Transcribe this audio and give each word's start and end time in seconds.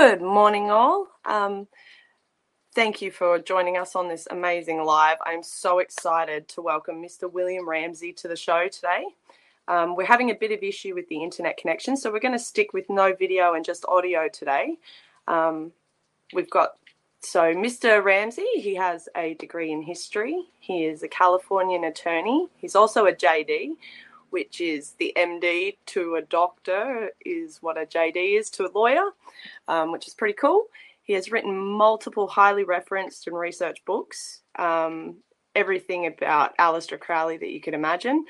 Good 0.00 0.22
morning, 0.22 0.70
all. 0.70 1.08
Um, 1.24 1.66
thank 2.72 3.02
you 3.02 3.10
for 3.10 3.40
joining 3.40 3.76
us 3.76 3.96
on 3.96 4.06
this 4.06 4.28
amazing 4.30 4.84
live. 4.84 5.16
I'm 5.26 5.42
so 5.42 5.80
excited 5.80 6.46
to 6.50 6.62
welcome 6.62 7.02
Mr. 7.02 7.28
William 7.28 7.68
Ramsey 7.68 8.12
to 8.12 8.28
the 8.28 8.36
show 8.36 8.68
today. 8.68 9.06
Um, 9.66 9.96
we're 9.96 10.06
having 10.06 10.30
a 10.30 10.36
bit 10.36 10.52
of 10.52 10.62
issue 10.62 10.94
with 10.94 11.08
the 11.08 11.20
internet 11.20 11.56
connection, 11.56 11.96
so 11.96 12.12
we're 12.12 12.20
going 12.20 12.30
to 12.30 12.38
stick 12.38 12.72
with 12.72 12.88
no 12.88 13.12
video 13.12 13.54
and 13.54 13.64
just 13.64 13.84
audio 13.88 14.28
today. 14.32 14.76
Um, 15.26 15.72
we've 16.32 16.48
got 16.48 16.76
so 17.18 17.52
Mr. 17.52 18.00
Ramsey, 18.00 18.46
he 18.54 18.76
has 18.76 19.08
a 19.16 19.34
degree 19.34 19.72
in 19.72 19.82
history. 19.82 20.44
He 20.60 20.84
is 20.84 21.02
a 21.02 21.08
Californian 21.08 21.82
attorney. 21.82 22.46
He's 22.56 22.76
also 22.76 23.06
a 23.06 23.12
JD, 23.12 23.72
which 24.30 24.60
is 24.60 24.92
the 24.98 25.12
MD 25.16 25.76
to 25.86 26.16
a 26.16 26.22
doctor, 26.22 27.10
is 27.24 27.58
what 27.62 27.76
a 27.78 27.86
JD 27.86 28.38
is 28.38 28.50
to 28.50 28.66
a 28.66 28.72
lawyer, 28.74 29.10
um, 29.68 29.92
which 29.92 30.06
is 30.06 30.14
pretty 30.14 30.34
cool. 30.34 30.64
He 31.02 31.14
has 31.14 31.30
written 31.30 31.56
multiple 31.56 32.26
highly 32.26 32.64
referenced 32.64 33.26
and 33.26 33.38
researched 33.38 33.84
books, 33.84 34.42
um, 34.56 35.16
everything 35.54 36.06
about 36.06 36.56
Aleister 36.58 36.98
Crowley 36.98 37.38
that 37.38 37.50
you 37.50 37.60
could 37.60 37.74
imagine. 37.74 38.26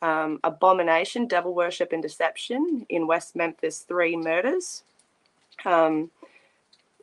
Um, 0.00 0.40
Abomination, 0.42 1.26
Devil 1.26 1.54
Worship 1.54 1.92
and 1.92 2.02
Deception 2.02 2.86
in 2.88 3.06
West 3.06 3.36
Memphis 3.36 3.80
Three 3.80 4.16
Murders. 4.16 4.82
Um, 5.64 6.10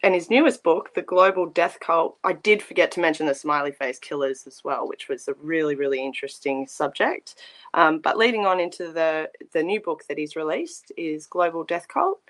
and 0.01 0.13
his 0.13 0.29
newest 0.29 0.63
book, 0.63 0.93
The 0.93 1.01
Global 1.01 1.45
Death 1.45 1.79
Cult, 1.79 2.17
I 2.23 2.33
did 2.33 2.61
forget 2.61 2.91
to 2.91 2.99
mention 2.99 3.25
the 3.25 3.35
smiley 3.35 3.71
face 3.71 3.99
killers 3.99 4.47
as 4.47 4.63
well, 4.63 4.87
which 4.87 5.09
was 5.09 5.27
a 5.27 5.33
really, 5.41 5.75
really 5.75 6.03
interesting 6.03 6.67
subject. 6.67 7.35
Um, 7.73 7.99
but 7.99 8.17
leading 8.17 8.45
on 8.45 8.59
into 8.59 8.91
the, 8.91 9.29
the 9.51 9.61
new 9.61 9.81
book 9.81 10.03
that 10.07 10.17
he's 10.17 10.35
released 10.35 10.91
is 10.95 11.27
Global 11.27 11.63
Death 11.63 11.87
Cult. 11.87 12.21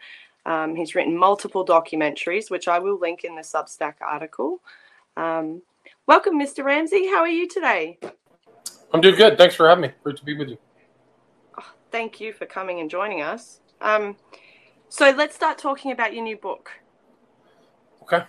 Um, 0.46 0.76
he's 0.76 0.96
written 0.96 1.16
multiple 1.16 1.66
documentaries, 1.66 2.50
which 2.50 2.68
I 2.68 2.80
will 2.80 2.98
link 2.98 3.24
in 3.24 3.36
the 3.36 3.41
Substack 3.41 3.96
article. 4.02 4.62
Um, 5.15 5.62
welcome, 6.08 6.40
Mr. 6.40 6.63
Ramsey. 6.63 7.08
How 7.08 7.20
are 7.20 7.27
you 7.27 7.48
today? 7.48 7.99
I'm 8.91 9.02
doing 9.02 9.15
good. 9.15 9.38
Thanks 9.38 9.54
for 9.54 9.70
having 9.70 9.84
me. 9.84 9.91
Great 10.04 10.18
to 10.18 10.26
be 10.26 10.36
with 10.36 10.49
you. 10.49 10.58
Oh, 11.60 11.71
thank 11.91 12.20
you 12.20 12.34
for 12.34 12.48
coming 12.48 12.80
and 12.80 12.90
joining 12.90 13.21
us. 13.21 13.60
Um, 13.82 14.15
so 14.88 15.12
let's 15.12 15.36
start 15.36 15.60
talking 15.60 15.91
about 15.91 16.15
your 16.15 16.24
new 16.24 16.38
book. 16.38 16.71
Okay. 18.12 18.26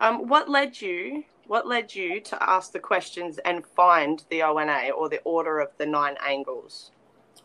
Um, 0.00 0.28
what 0.28 0.48
led 0.48 0.80
you? 0.80 1.24
What 1.48 1.66
led 1.66 1.94
you 1.94 2.20
to 2.20 2.42
ask 2.42 2.72
the 2.72 2.78
questions 2.78 3.38
and 3.38 3.66
find 3.66 4.22
the 4.30 4.42
ONA 4.42 4.90
or 4.96 5.08
the 5.08 5.20
Order 5.24 5.58
of 5.58 5.70
the 5.78 5.86
Nine 5.86 6.16
Angles? 6.24 6.92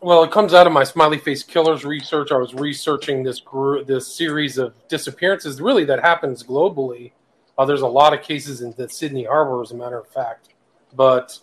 Well, 0.00 0.22
it 0.22 0.30
comes 0.30 0.54
out 0.54 0.68
of 0.68 0.72
my 0.72 0.84
smiley 0.84 1.18
face 1.18 1.42
killers 1.42 1.84
research. 1.84 2.30
I 2.30 2.36
was 2.36 2.54
researching 2.54 3.24
this 3.24 3.40
group, 3.40 3.88
this 3.88 4.06
series 4.06 4.56
of 4.56 4.74
disappearances, 4.86 5.60
really 5.60 5.84
that 5.86 6.00
happens 6.00 6.44
globally. 6.44 7.10
Uh, 7.58 7.64
there's 7.64 7.82
a 7.82 7.86
lot 7.86 8.14
of 8.14 8.22
cases 8.22 8.60
in 8.60 8.72
the 8.76 8.88
Sydney 8.88 9.24
Harbor, 9.24 9.60
as 9.60 9.72
a 9.72 9.74
matter 9.74 9.98
of 9.98 10.06
fact. 10.06 10.50
But 10.94 11.36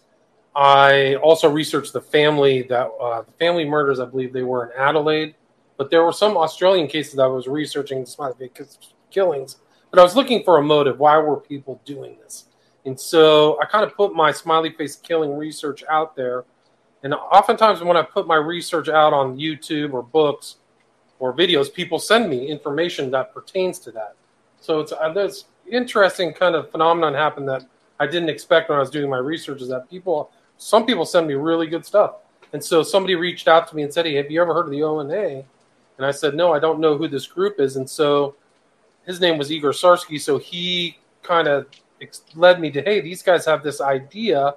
I 0.56 1.16
also 1.16 1.52
researched 1.52 1.92
the 1.92 2.00
family 2.00 2.62
that 2.64 2.88
uh, 3.02 3.23
the 3.23 3.31
family 3.34 3.66
murders. 3.66 4.00
I 4.00 4.06
believe 4.06 4.31
they 4.31 4.44
were 4.44 4.72
in 4.72 4.80
Adelaide, 4.80 5.36
but 5.76 5.92
there 5.92 6.06
were 6.06 6.14
some 6.14 6.38
Australian 6.38 6.88
cases 6.88 7.16
that 7.16 7.23
I 7.23 7.28
was 7.28 7.48
researching 7.48 8.06
smiley 8.06 8.50
face 8.56 8.78
killings 9.12 9.58
but 9.96 10.02
I 10.02 10.04
was 10.04 10.16
looking 10.18 10.44
for 10.44 10.58
a 10.58 10.62
motive. 10.62 11.00
Why 11.00 11.18
were 11.18 11.38
people 11.38 11.80
doing 11.86 12.18
this? 12.22 12.48
And 12.84 13.00
so 13.00 13.58
I 13.62 13.66
kind 13.66 13.86
of 13.86 13.96
put 13.96 14.14
my 14.14 14.30
smiley 14.34 14.70
face 14.72 14.98
killing 14.98 15.38
research 15.38 15.86
out 15.90 16.18
there. 16.18 16.44
And 17.04 17.14
oftentimes, 17.14 17.82
when 17.82 17.96
I 17.96 18.02
put 18.02 18.28
my 18.28 18.36
research 18.36 18.90
out 18.90 19.14
on 19.14 19.38
YouTube 19.38 19.94
or 19.94 20.04
books 20.04 20.58
or 21.20 21.34
videos, 21.34 21.74
people 21.74 21.98
send 21.98 22.30
me 22.30 22.48
information 22.48 23.10
that 23.12 23.34
pertains 23.34 23.80
to 23.80 23.92
that. 23.92 24.16
So 24.60 24.82
it's 24.82 24.92
uh, 24.92 25.14
this 25.14 25.46
interesting 25.72 26.34
kind 26.34 26.56
of 26.56 26.70
phenomenon 26.72 27.14
happened 27.14 27.48
that 27.48 27.66
I 27.98 28.06
didn't 28.06 28.30
expect 28.30 28.70
when 28.70 28.76
I 28.76 28.82
was 28.82 28.90
doing 28.90 29.09
my 29.09 29.18
research. 29.18 29.62
Is 29.62 29.69
that 29.69 29.90
people, 29.90 30.30
some 30.58 30.86
people 30.86 31.06
send 31.06 31.25
me 31.25 31.36
really 31.36 31.68
good 31.68 31.86
stuff. 31.86 32.16
And 32.52 32.62
so 32.62 32.84
somebody 32.84 33.16
reached 33.16 33.48
out 33.48 33.69
to 33.69 33.75
me 33.78 33.84
and 33.84 33.94
said, 33.94 34.06
"Hey, 34.06 34.16
have 34.16 34.30
you 34.30 34.42
ever 34.42 34.53
heard 34.53 34.66
of 34.66 34.72
the 34.72 34.84
ONA?" 34.84 35.46
And 35.98 36.06
I 36.06 36.12
said, 36.12 36.36
"No, 36.36 36.52
I 36.52 36.59
don't 36.59 36.81
know 36.81 36.98
who 36.98 37.08
this 37.08 37.28
group 37.28 37.62
is." 37.62 37.78
And 37.78 37.90
so 37.90 38.36
his 39.06 39.20
name 39.20 39.38
was 39.38 39.52
Igor 39.52 39.72
Sarsky, 39.72 40.20
so 40.20 40.38
he 40.38 40.98
kind 41.24 41.48
of 41.48 41.68
led 42.36 42.60
me 42.60 42.72
to 42.72 42.82
hey, 42.82 43.02
these 43.02 43.22
guys 43.22 43.46
have 43.46 43.64
this 43.64 43.82
idea 43.82 44.56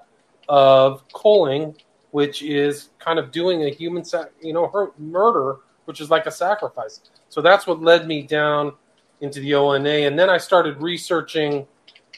of 0.49 1.03
culling, 1.13 1.77
which 2.11 2.43
is 2.43 2.91
kind 2.99 3.19
of 3.19 3.31
doing 3.31 3.65
a 3.65 3.71
human, 3.71 4.05
you 4.43 4.53
know, 4.53 4.69
her- 4.69 4.93
murder, 4.99 5.59
which 5.85 6.01
is 6.01 6.11
like 6.11 6.27
a 6.27 6.31
sacrifice. 6.31 7.01
So 7.29 7.41
that's 7.41 7.67
what 7.67 7.83
led 7.83 8.07
me 8.07 8.23
down 8.23 8.73
into 9.21 9.41
the 9.41 9.55
ONA, 9.55 10.07
and 10.07 10.19
then 10.19 10.31
I 10.31 10.39
started 10.39 10.81
researching 10.81 11.67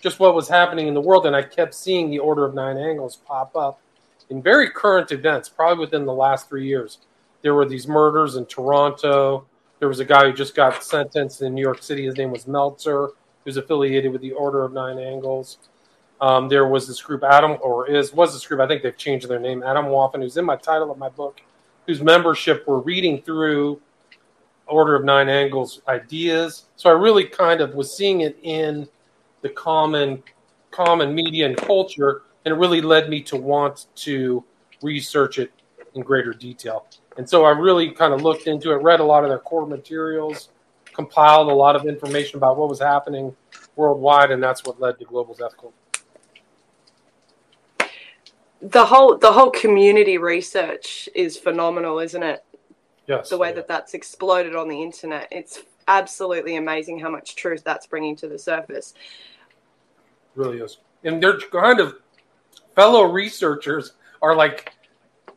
just 0.00 0.18
what 0.18 0.34
was 0.34 0.48
happening 0.48 0.88
in 0.88 0.94
the 0.94 1.00
world, 1.00 1.26
and 1.26 1.36
I 1.36 1.42
kept 1.42 1.74
seeing 1.74 2.10
the 2.10 2.18
Order 2.18 2.44
of 2.44 2.54
Nine 2.54 2.78
Angles 2.78 3.16
pop 3.16 3.54
up 3.54 3.80
in 4.30 4.40
very 4.40 4.70
current 4.70 5.12
events, 5.12 5.48
probably 5.48 5.84
within 5.84 6.06
the 6.06 6.12
last 6.12 6.48
three 6.48 6.66
years. 6.66 6.98
There 7.42 7.54
were 7.54 7.66
these 7.66 7.86
murders 7.86 8.36
in 8.36 8.46
Toronto. 8.46 9.46
There 9.80 9.88
was 9.88 9.98
a 9.98 10.04
guy 10.04 10.26
who 10.26 10.32
just 10.34 10.54
got 10.54 10.84
sentenced 10.84 11.40
in 11.40 11.54
New 11.54 11.62
York 11.62 11.82
City. 11.82 12.04
His 12.04 12.16
name 12.16 12.30
was 12.30 12.44
Melzer, 12.44 13.08
who's 13.44 13.56
affiliated 13.56 14.12
with 14.12 14.20
the 14.20 14.32
Order 14.32 14.62
of 14.62 14.72
Nine 14.72 14.98
Angles. 14.98 15.58
Um, 16.20 16.50
there 16.50 16.68
was 16.68 16.86
this 16.86 17.00
group, 17.00 17.24
Adam, 17.24 17.56
or 17.62 17.88
is 17.88 18.12
was 18.12 18.34
this 18.34 18.46
group? 18.46 18.60
I 18.60 18.68
think 18.68 18.82
they've 18.82 18.96
changed 18.96 19.26
their 19.26 19.40
name. 19.40 19.62
Atomwaffen, 19.62 20.20
who's 20.20 20.36
in 20.36 20.44
my 20.44 20.56
title 20.56 20.90
of 20.90 20.98
my 20.98 21.08
book, 21.08 21.40
whose 21.86 22.02
membership 22.02 22.68
were 22.68 22.80
reading 22.80 23.22
through 23.22 23.80
Order 24.66 24.94
of 24.96 25.04
Nine 25.04 25.30
Angles 25.30 25.80
ideas. 25.88 26.66
So 26.76 26.90
I 26.90 26.92
really 26.92 27.24
kind 27.24 27.62
of 27.62 27.74
was 27.74 27.96
seeing 27.96 28.20
it 28.20 28.38
in 28.42 28.86
the 29.40 29.48
common 29.48 30.22
common 30.70 31.14
media 31.14 31.46
and 31.46 31.56
culture, 31.56 32.22
and 32.44 32.52
it 32.52 32.58
really 32.58 32.82
led 32.82 33.08
me 33.08 33.22
to 33.22 33.36
want 33.36 33.86
to 33.96 34.44
research 34.82 35.38
it 35.38 35.50
in 35.94 36.02
greater 36.02 36.34
detail. 36.34 36.86
And 37.16 37.28
so 37.28 37.44
I 37.44 37.50
really 37.50 37.90
kind 37.90 38.14
of 38.14 38.22
looked 38.22 38.46
into 38.46 38.70
it, 38.72 38.76
read 38.76 39.00
a 39.00 39.04
lot 39.04 39.24
of 39.24 39.30
their 39.30 39.38
core 39.38 39.66
materials, 39.66 40.50
compiled 40.92 41.48
a 41.48 41.54
lot 41.54 41.76
of 41.76 41.86
information 41.86 42.36
about 42.36 42.56
what 42.56 42.68
was 42.68 42.80
happening 42.80 43.34
worldwide, 43.76 44.30
and 44.30 44.42
that's 44.42 44.64
what 44.64 44.80
led 44.80 44.98
to 44.98 45.04
Global 45.04 45.34
Death 45.34 45.56
Cult. 45.56 45.74
The 48.62 48.84
whole 48.84 49.16
the 49.16 49.32
whole 49.32 49.50
community 49.50 50.18
research 50.18 51.08
is 51.14 51.38
phenomenal, 51.38 51.98
isn't 51.98 52.22
it? 52.22 52.44
Yes. 53.06 53.30
The 53.30 53.38
way 53.38 53.48
yeah. 53.48 53.54
that 53.54 53.68
that's 53.68 53.94
exploded 53.94 54.54
on 54.54 54.68
the 54.68 54.82
internet, 54.82 55.28
it's 55.30 55.60
absolutely 55.88 56.56
amazing 56.56 56.98
how 56.98 57.10
much 57.10 57.36
truth 57.36 57.64
that's 57.64 57.86
bringing 57.86 58.14
to 58.16 58.28
the 58.28 58.38
surface. 58.38 58.94
really 60.34 60.58
is, 60.58 60.78
and 61.04 61.22
they're 61.22 61.38
kind 61.38 61.80
of 61.80 61.96
fellow 62.74 63.04
researchers 63.04 63.94
are 64.22 64.36
like 64.36 64.72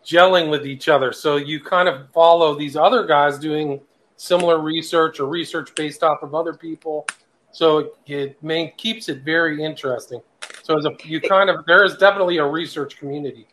gelling 0.06 0.50
with 0.50 0.66
each 0.66 0.90
other. 0.90 1.12
So 1.12 1.38
you 1.38 1.60
kind 1.60 1.88
of 1.88 2.10
follow 2.12 2.56
these 2.56 2.76
other 2.76 3.06
guys 3.06 3.40
doing 3.40 3.82
similar 4.18 4.60
research 4.60 5.20
or 5.20 5.28
research 5.28 5.74
based 5.76 6.04
off 6.04 6.22
of 6.22 6.36
other 6.36 6.54
people. 6.54 7.06
So 7.52 7.78
it, 7.80 7.94
it 8.08 8.44
main, 8.44 8.74
keeps 8.78 9.10
it 9.10 9.24
very 9.24 9.64
interesting. 9.64 10.22
So 10.64 10.78
as 10.78 10.86
a, 10.86 10.92
you 11.04 11.20
kind 11.22 11.50
of 11.50 11.66
there 11.66 11.84
is 11.84 11.96
definitely 11.98 12.38
a 12.38 12.46
research 12.46 12.98
community. 12.98 13.48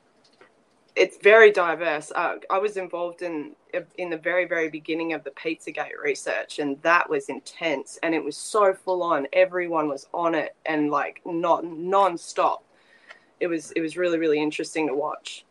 It's 0.96 1.18
very 1.22 1.52
diverse. 1.52 2.12
Uh, 2.14 2.36
I 2.50 2.58
was 2.58 2.76
involved 2.76 3.22
in 3.22 3.54
in 3.98 4.10
the 4.10 4.16
very 4.16 4.46
very 4.46 4.68
beginning 4.68 5.12
of 5.12 5.22
the 5.22 5.30
Pizzagate 5.30 5.98
research, 6.02 6.58
and 6.58 6.80
that 6.82 7.08
was 7.08 7.28
intense. 7.28 7.98
And 8.02 8.14
it 8.14 8.22
was 8.22 8.36
so 8.36 8.74
full 8.74 9.02
on. 9.02 9.26
Everyone 9.32 9.88
was 9.88 10.08
on 10.12 10.34
it 10.34 10.56
and 10.66 10.90
like 10.90 11.20
not 11.24 11.64
non-stop. 11.64 12.64
It 13.38 13.46
was 13.46 13.70
it 13.72 13.80
was 13.80 13.96
really 13.96 14.18
really 14.18 14.40
interesting 14.40 14.88
to 14.88 14.94
watch 14.94 15.44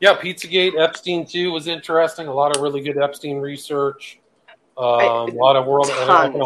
yeah, 0.00 0.14
Pizzagate, 0.16 0.78
Epstein 0.78 1.24
too 1.26 1.52
was 1.52 1.68
interesting. 1.68 2.26
A 2.26 2.34
lot 2.34 2.54
of 2.54 2.62
really 2.62 2.80
good 2.80 2.98
Epstein 2.98 3.38
research. 3.38 4.20
Um, 4.76 4.84
a 4.84 5.24
lot 5.32 5.56
of 5.56 5.66
World 5.66 5.88
Economic 5.90 6.42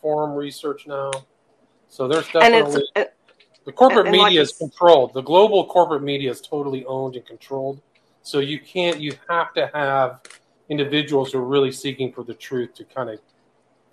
Forum 0.00 0.34
research 0.34 0.86
now. 0.86 1.10
So 1.88 2.06
there's 2.06 2.28
definitely 2.28 2.84
the 3.64 3.72
corporate 3.72 4.06
media 4.06 4.22
like 4.22 4.36
is 4.36 4.52
controlled. 4.52 5.12
The 5.12 5.22
global 5.22 5.66
corporate 5.66 6.02
media 6.02 6.30
is 6.30 6.40
totally 6.40 6.84
owned 6.86 7.16
and 7.16 7.26
controlled. 7.26 7.80
So 8.22 8.38
you 8.38 8.60
can't. 8.60 9.00
You 9.00 9.14
have 9.28 9.52
to 9.54 9.68
have 9.74 10.20
individuals 10.68 11.32
who 11.32 11.38
are 11.38 11.44
really 11.44 11.72
seeking 11.72 12.12
for 12.12 12.22
the 12.22 12.34
truth 12.34 12.74
to 12.74 12.84
kind 12.84 13.10
of 13.10 13.18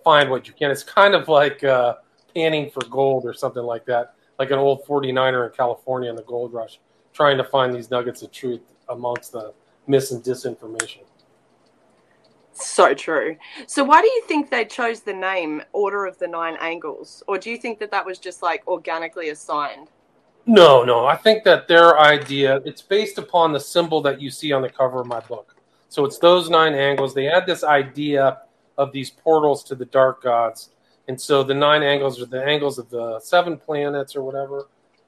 find 0.03 0.29
what 0.29 0.47
you 0.47 0.53
can. 0.53 0.69
It's 0.69 0.83
kind 0.83 1.15
of 1.15 1.27
like 1.27 1.63
uh, 1.63 1.95
panning 2.35 2.69
for 2.69 2.85
gold 2.85 3.25
or 3.25 3.33
something 3.33 3.63
like 3.63 3.85
that, 3.85 4.13
like 4.37 4.51
an 4.51 4.59
old 4.59 4.85
49er 4.85 5.49
in 5.49 5.55
California 5.55 6.11
in 6.11 6.15
the 6.15 6.23
gold 6.23 6.53
rush 6.53 6.79
trying 7.13 7.37
to 7.37 7.43
find 7.43 7.73
these 7.73 7.89
nuggets 7.89 8.21
of 8.21 8.31
truth 8.31 8.61
amongst 8.89 9.31
the 9.31 9.53
mis 9.87 10.11
and 10.11 10.23
disinformation. 10.23 11.01
So 12.53 12.93
true. 12.93 13.37
So, 13.65 13.83
why 13.83 14.01
do 14.01 14.07
you 14.07 14.23
think 14.27 14.51
they 14.51 14.65
chose 14.65 14.99
the 14.99 15.13
name 15.13 15.63
Order 15.73 16.05
of 16.05 16.19
the 16.19 16.27
Nine 16.27 16.55
Angles? 16.59 17.23
Or 17.27 17.37
do 17.37 17.49
you 17.49 17.57
think 17.57 17.79
that 17.79 17.89
that 17.91 18.05
was 18.05 18.19
just 18.19 18.43
like 18.43 18.67
organically 18.67 19.29
assigned? 19.29 19.87
No, 20.45 20.83
no. 20.83 21.05
I 21.07 21.15
think 21.15 21.43
that 21.45 21.67
their 21.67 21.99
idea, 21.99 22.57
it's 22.65 22.81
based 22.81 23.17
upon 23.17 23.53
the 23.53 23.59
symbol 23.59 24.01
that 24.01 24.21
you 24.21 24.29
see 24.29 24.51
on 24.51 24.61
the 24.61 24.69
cover 24.69 25.01
of 25.01 25.07
my 25.07 25.19
book. 25.21 25.55
So, 25.89 26.05
it's 26.05 26.19
those 26.19 26.49
nine 26.49 26.75
angles. 26.75 27.15
They 27.15 27.25
had 27.25 27.47
this 27.47 27.63
idea 27.63 28.37
of 28.77 28.91
these 28.91 29.09
portals 29.09 29.63
to 29.65 29.75
the 29.75 29.85
dark 29.85 30.21
gods. 30.23 30.69
And 31.07 31.19
so 31.19 31.43
the 31.43 31.53
nine 31.53 31.83
angles 31.83 32.21
are 32.21 32.25
the 32.25 32.43
angles 32.43 32.79
of 32.79 32.89
the 32.89 33.19
seven 33.19 33.57
planets 33.57 34.15
or 34.15 34.23
whatever. 34.23 34.67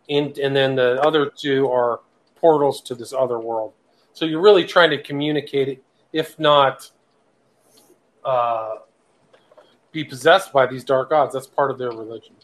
And, 0.10 0.38
and 0.38 0.56
then 0.56 0.76
the 0.76 1.02
other 1.02 1.32
two 1.36 1.70
are 1.72 2.02
portals 2.36 2.82
to 2.82 2.96
this 2.96 3.14
other 3.14 3.40
world. 3.40 3.74
So 4.14 4.26
you're 4.26 4.42
really 4.42 4.66
trying 4.66 4.92
to 4.92 5.02
communicate 5.02 5.68
it, 5.68 5.84
if 6.14 6.40
not 6.40 6.90
uh, 8.24 8.76
be 9.92 10.04
possessed 10.04 10.54
by 10.54 10.68
these 10.68 10.84
dark 10.84 11.10
gods. 11.10 11.34
That's 11.34 11.48
part 11.48 11.72
of 11.72 11.78
their 11.78 11.90
religion. 11.90 12.36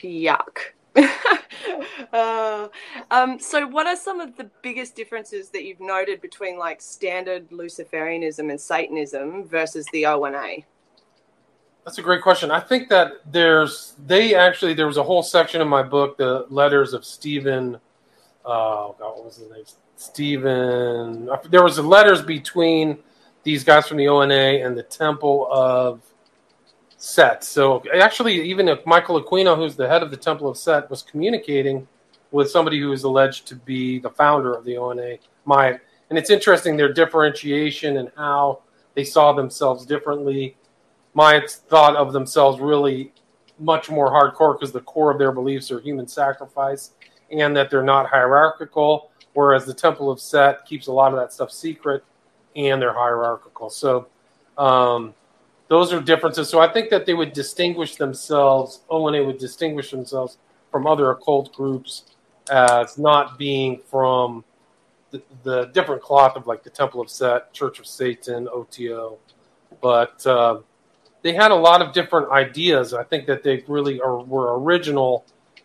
Yuck. 0.00 0.58
uh, 2.12 2.68
um, 3.10 3.38
so, 3.38 3.66
what 3.66 3.86
are 3.86 3.96
some 3.96 4.20
of 4.20 4.36
the 4.36 4.50
biggest 4.62 4.94
differences 4.96 5.50
that 5.50 5.64
you've 5.64 5.80
noted 5.80 6.20
between 6.20 6.58
like 6.58 6.80
standard 6.80 7.50
Luciferianism 7.50 8.50
and 8.50 8.60
Satanism 8.60 9.44
versus 9.44 9.86
the 9.92 10.06
ONA? 10.06 10.64
That's 11.88 11.96
a 11.96 12.02
great 12.02 12.20
question. 12.20 12.50
I 12.50 12.60
think 12.60 12.90
that 12.90 13.12
there's 13.32 13.94
they 14.06 14.34
actually 14.34 14.74
there 14.74 14.86
was 14.86 14.98
a 14.98 15.02
whole 15.02 15.22
section 15.22 15.62
in 15.62 15.68
my 15.68 15.82
book, 15.82 16.18
the 16.18 16.44
letters 16.50 16.92
of 16.92 17.02
Stephen. 17.02 17.76
Uh, 18.44 18.92
God, 18.98 19.16
what 19.16 19.24
was 19.24 19.36
his 19.38 19.50
name? 19.50 19.64
Stephen. 19.96 21.30
There 21.48 21.62
was 21.62 21.78
letters 21.78 22.20
between 22.20 22.98
these 23.42 23.64
guys 23.64 23.88
from 23.88 23.96
the 23.96 24.06
ONA 24.06 24.66
and 24.66 24.76
the 24.76 24.82
Temple 24.82 25.48
of 25.50 26.02
Set. 26.98 27.42
So 27.42 27.82
actually, 27.98 28.38
even 28.42 28.68
if 28.68 28.84
Michael 28.84 29.24
Aquino, 29.24 29.56
who's 29.56 29.74
the 29.74 29.88
head 29.88 30.02
of 30.02 30.10
the 30.10 30.16
Temple 30.18 30.46
of 30.46 30.58
Set, 30.58 30.90
was 30.90 31.00
communicating 31.00 31.88
with 32.32 32.50
somebody 32.50 32.78
who 32.78 32.92
is 32.92 33.04
alleged 33.04 33.46
to 33.46 33.56
be 33.56 33.98
the 33.98 34.10
founder 34.10 34.52
of 34.52 34.66
the 34.66 34.76
ONA, 34.76 35.16
Myatt. 35.46 35.80
And 36.10 36.18
it's 36.18 36.28
interesting 36.28 36.76
their 36.76 36.92
differentiation 36.92 37.96
and 37.96 38.12
how 38.14 38.60
they 38.94 39.04
saw 39.04 39.32
themselves 39.32 39.86
differently. 39.86 40.54
Myatt's 41.18 41.56
thought 41.56 41.96
of 41.96 42.12
themselves 42.12 42.60
really 42.60 43.12
much 43.58 43.90
more 43.90 44.08
hardcore 44.08 44.54
because 44.54 44.70
the 44.70 44.82
core 44.82 45.10
of 45.10 45.18
their 45.18 45.32
beliefs 45.32 45.68
are 45.72 45.80
human 45.80 46.06
sacrifice 46.06 46.92
and 47.32 47.56
that 47.56 47.70
they're 47.70 47.82
not 47.82 48.06
hierarchical, 48.06 49.10
whereas 49.32 49.64
the 49.66 49.74
Temple 49.74 50.12
of 50.12 50.20
Set 50.20 50.64
keeps 50.64 50.86
a 50.86 50.92
lot 50.92 51.12
of 51.12 51.18
that 51.18 51.32
stuff 51.32 51.50
secret 51.50 52.04
and 52.54 52.80
they're 52.80 52.92
hierarchical. 52.92 53.68
So 53.68 54.06
um, 54.58 55.12
those 55.66 55.92
are 55.92 56.00
differences. 56.00 56.48
So 56.48 56.60
I 56.60 56.72
think 56.72 56.88
that 56.90 57.04
they 57.04 57.14
would 57.14 57.32
distinguish 57.32 57.96
themselves, 57.96 58.82
ONA 58.88 59.24
would 59.24 59.38
distinguish 59.38 59.90
themselves 59.90 60.38
from 60.70 60.86
other 60.86 61.10
occult 61.10 61.52
groups 61.52 62.04
as 62.48 62.96
not 62.96 63.36
being 63.36 63.80
from 63.90 64.44
the, 65.10 65.20
the 65.42 65.64
different 65.74 66.00
cloth 66.00 66.36
of 66.36 66.46
like 66.46 66.62
the 66.62 66.70
Temple 66.70 67.00
of 67.00 67.10
Set, 67.10 67.52
Church 67.52 67.80
of 67.80 67.88
Satan, 67.88 68.46
OTO. 68.46 69.18
But 69.80 70.24
uh, 70.24 70.60
they 71.22 71.32
had 71.32 71.50
a 71.50 71.54
lot 71.54 71.82
of 71.82 71.92
different 71.92 72.30
ideas. 72.30 72.94
I 72.94 73.04
think 73.04 73.26
that 73.26 73.42
they 73.42 73.64
really 73.66 74.00
are, 74.00 74.18
were 74.18 74.58
original. 74.58 75.24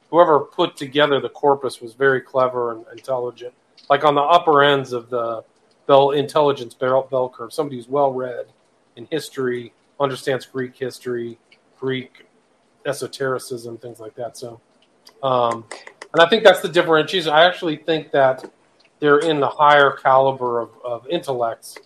Whoever 0.10 0.40
put 0.40 0.76
together 0.78 1.20
the 1.20 1.30
corpus 1.30 1.82
was 1.82 1.94
very 1.94 2.22
clever 2.22 2.72
and 2.72 2.86
intelligent. 2.92 3.54
Like 3.90 4.04
on 4.04 4.16
the 4.16 4.22
upper 4.22 4.64
ends 4.64 4.94
of 4.94 5.10
the 5.10 5.44
bell 5.88 6.12
intelligence 6.12 6.74
bell, 6.74 7.08
bell 7.10 7.30
curve, 7.30 7.54
somebody 7.54 7.78
who's 7.78 7.88
well 7.88 8.14
read 8.14 8.46
in 8.96 9.08
history 9.10 9.74
understands 10.00 10.46
Greek 10.46 10.76
history, 10.76 11.38
Greek 11.80 12.26
esotericism, 12.86 13.78
things 13.78 14.00
like 14.00 14.16
that. 14.16 14.38
So, 14.38 14.60
um, 15.22 15.66
and 16.14 16.22
I 16.22 16.30
think 16.30 16.44
that's 16.44 16.62
the 16.62 16.70
differentiation. 16.70 17.32
I 17.32 17.46
actually 17.46 17.78
think 17.78 18.12
that 18.12 18.52
they're 19.00 19.20
in 19.20 19.40
the 19.40 19.50
higher 19.50 19.92
caliber 19.92 20.60
of, 20.62 20.70
of 20.84 21.08
intellects 21.08 21.78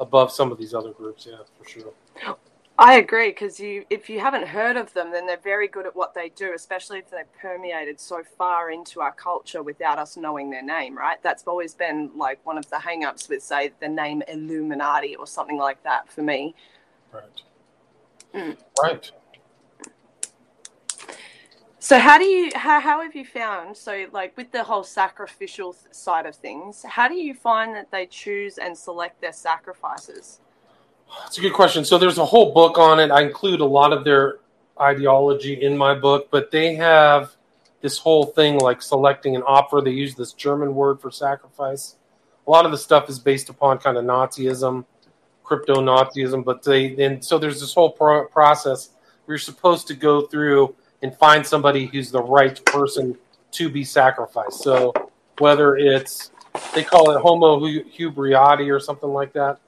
above 0.00 0.32
some 0.32 0.52
of 0.52 0.58
these 0.58 0.74
other 0.74 0.92
groups. 0.92 1.26
Yeah, 1.28 1.38
for 1.58 1.68
sure. 1.68 2.36
I 2.80 2.98
agree 2.98 3.30
because 3.30 3.58
you, 3.58 3.84
if 3.90 4.08
you 4.08 4.20
haven't 4.20 4.46
heard 4.46 4.76
of 4.76 4.94
them, 4.94 5.10
then 5.10 5.26
they're 5.26 5.36
very 5.36 5.66
good 5.66 5.84
at 5.84 5.96
what 5.96 6.14
they 6.14 6.28
do, 6.28 6.52
especially 6.54 7.00
if 7.00 7.10
they've 7.10 7.32
permeated 7.40 7.98
so 7.98 8.22
far 8.22 8.70
into 8.70 9.00
our 9.00 9.10
culture 9.10 9.64
without 9.64 9.98
us 9.98 10.16
knowing 10.16 10.50
their 10.50 10.62
name. 10.62 10.96
Right? 10.96 11.20
That's 11.20 11.42
always 11.44 11.74
been 11.74 12.10
like 12.14 12.38
one 12.46 12.56
of 12.56 12.70
the 12.70 12.78
hang-ups 12.78 13.28
with, 13.28 13.42
say, 13.42 13.72
the 13.80 13.88
name 13.88 14.22
Illuminati 14.28 15.16
or 15.16 15.26
something 15.26 15.56
like 15.56 15.82
that 15.82 16.08
for 16.08 16.22
me. 16.22 16.54
Right. 17.12 17.42
Mm. 18.32 18.56
Right. 18.80 19.10
So 21.80 21.98
how 21.98 22.18
do 22.18 22.24
you 22.24 22.50
how, 22.54 22.80
how 22.80 23.02
have 23.02 23.14
you 23.14 23.24
found 23.24 23.76
so 23.76 24.06
like 24.12 24.36
with 24.36 24.52
the 24.52 24.64
whole 24.64 24.82
sacrificial 24.84 25.74
side 25.90 26.26
of 26.26 26.34
things, 26.36 26.84
how 26.86 27.08
do 27.08 27.14
you 27.14 27.34
find 27.34 27.74
that 27.74 27.90
they 27.90 28.06
choose 28.06 28.58
and 28.58 28.76
select 28.76 29.20
their 29.20 29.32
sacrifices? 29.32 30.40
That's 31.20 31.38
a 31.38 31.40
good 31.40 31.52
question. 31.52 31.84
So 31.84 31.98
there's 31.98 32.18
a 32.18 32.24
whole 32.24 32.52
book 32.52 32.78
on 32.78 33.00
it. 33.00 33.10
I 33.10 33.22
include 33.22 33.60
a 33.60 33.64
lot 33.64 33.92
of 33.92 34.04
their 34.04 34.38
ideology 34.80 35.54
in 35.62 35.76
my 35.76 35.94
book, 35.94 36.28
but 36.30 36.50
they 36.50 36.74
have 36.76 37.34
this 37.80 37.98
whole 37.98 38.26
thing 38.26 38.58
like 38.58 38.82
selecting 38.82 39.36
an 39.36 39.42
Opfer. 39.42 39.84
They 39.84 39.90
use 39.90 40.14
this 40.14 40.32
German 40.32 40.74
word 40.74 41.00
for 41.00 41.10
sacrifice. 41.10 41.96
A 42.46 42.50
lot 42.50 42.64
of 42.64 42.70
the 42.70 42.78
stuff 42.78 43.08
is 43.08 43.18
based 43.18 43.48
upon 43.48 43.78
kind 43.78 43.96
of 43.96 44.04
Nazism 44.04 44.84
crypto 45.48 45.76
Nazism, 45.76 46.44
but 46.44 46.62
they 46.62 46.94
and 47.02 47.24
so 47.24 47.38
there's 47.38 47.58
this 47.58 47.72
whole 47.72 47.90
pro- 47.90 48.26
process 48.26 48.90
where 49.24 49.34
you're 49.34 49.38
supposed 49.38 49.88
to 49.88 49.94
go 49.94 50.26
through 50.26 50.74
and 51.02 51.16
find 51.16 51.44
somebody 51.44 51.86
who's 51.86 52.10
the 52.10 52.22
right 52.22 52.62
person 52.66 53.16
to 53.52 53.70
be 53.70 53.82
sacrificed. 53.82 54.60
So 54.60 54.92
whether 55.38 55.76
it's 55.76 56.30
they 56.74 56.84
call 56.84 57.16
it 57.16 57.20
Homo 57.20 57.60
Hubriati 57.60 58.70
or 58.70 58.78
something 58.78 59.08
like 59.08 59.32
that, 59.32 59.58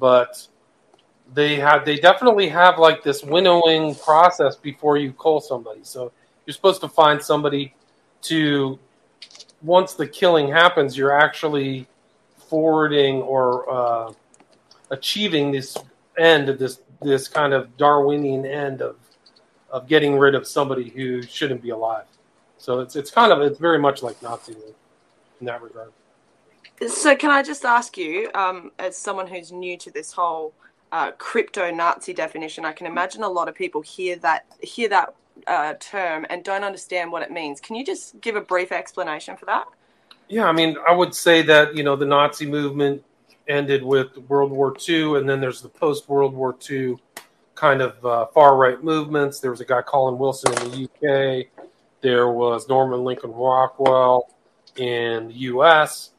but 0.00 0.48
they 1.34 1.56
have 1.56 1.84
they 1.84 1.96
definitely 1.96 2.48
have 2.48 2.78
like 2.78 3.02
this 3.02 3.22
winnowing 3.22 3.94
process 3.94 4.56
before 4.56 4.96
you 4.96 5.12
call 5.12 5.40
somebody. 5.40 5.80
So 5.82 6.12
you're 6.44 6.54
supposed 6.54 6.80
to 6.82 6.88
find 6.88 7.22
somebody 7.22 7.74
to 8.22 8.78
once 9.62 9.94
the 9.94 10.06
killing 10.06 10.48
happens, 10.48 10.96
you're 10.96 11.16
actually 11.16 11.86
forwarding 12.36 13.22
or 13.22 13.68
uh, 13.70 14.12
achieving 14.90 15.50
this 15.50 15.76
end 16.18 16.48
of 16.48 16.58
this 16.58 16.80
this 17.02 17.28
kind 17.28 17.52
of 17.52 17.76
Darwinian 17.76 18.46
end 18.46 18.80
of 18.80 18.96
of 19.70 19.88
getting 19.88 20.16
rid 20.16 20.34
of 20.34 20.46
somebody 20.46 20.88
who 20.88 21.22
shouldn't 21.22 21.60
be 21.60 21.70
alive. 21.70 22.06
So 22.58 22.80
it's 22.80 22.96
it's 22.96 23.10
kind 23.10 23.32
of 23.32 23.40
it's 23.40 23.58
very 23.58 23.78
much 23.78 24.02
like 24.02 24.18
Nazism 24.20 24.72
in 25.40 25.46
that 25.46 25.62
regard. 25.62 25.92
So 26.88 27.16
can 27.16 27.30
I 27.30 27.42
just 27.42 27.64
ask 27.64 27.96
you, 27.96 28.30
um, 28.34 28.70
as 28.78 28.98
someone 28.98 29.26
who's 29.26 29.50
new 29.50 29.78
to 29.78 29.90
this 29.90 30.12
whole 30.12 30.52
uh, 30.92 31.12
crypto 31.12 31.70
Nazi 31.70 32.12
definition, 32.12 32.64
I 32.64 32.72
can 32.72 32.86
imagine 32.86 33.22
a 33.22 33.28
lot 33.28 33.48
of 33.48 33.54
people 33.54 33.80
hear 33.80 34.16
that 34.16 34.46
hear 34.60 34.88
that 34.88 35.14
uh, 35.46 35.74
term 35.80 36.26
and 36.30 36.42
don't 36.44 36.64
understand 36.64 37.12
what 37.12 37.22
it 37.22 37.30
means. 37.30 37.60
Can 37.60 37.76
you 37.76 37.84
just 37.84 38.20
give 38.20 38.36
a 38.36 38.40
brief 38.40 38.72
explanation 38.72 39.36
for 39.36 39.46
that? 39.46 39.66
Yeah, 40.28 40.46
I 40.46 40.52
mean, 40.52 40.76
I 40.88 40.92
would 40.92 41.14
say 41.14 41.42
that 41.42 41.74
you 41.76 41.82
know 41.84 41.96
the 41.96 42.06
Nazi 42.06 42.46
movement 42.46 43.04
ended 43.48 43.82
with 43.82 44.16
World 44.28 44.50
War 44.50 44.74
II, 44.88 45.18
and 45.18 45.28
then 45.28 45.40
there's 45.40 45.62
the 45.62 45.68
post 45.68 46.08
World 46.08 46.34
War 46.34 46.56
II 46.68 46.96
kind 47.54 47.80
of 47.80 48.04
uh, 48.04 48.26
far 48.26 48.56
right 48.56 48.82
movements. 48.82 49.40
There 49.40 49.50
was 49.50 49.60
a 49.60 49.64
guy, 49.64 49.82
Colin 49.82 50.18
Wilson, 50.18 50.52
in 50.64 50.70
the 50.70 50.84
UK. 50.84 51.46
There 52.00 52.28
was 52.28 52.68
Norman 52.68 53.04
Lincoln 53.04 53.32
Rockwell 53.32 54.28
in 54.76 55.28
the 55.28 55.34
US. 55.34 56.10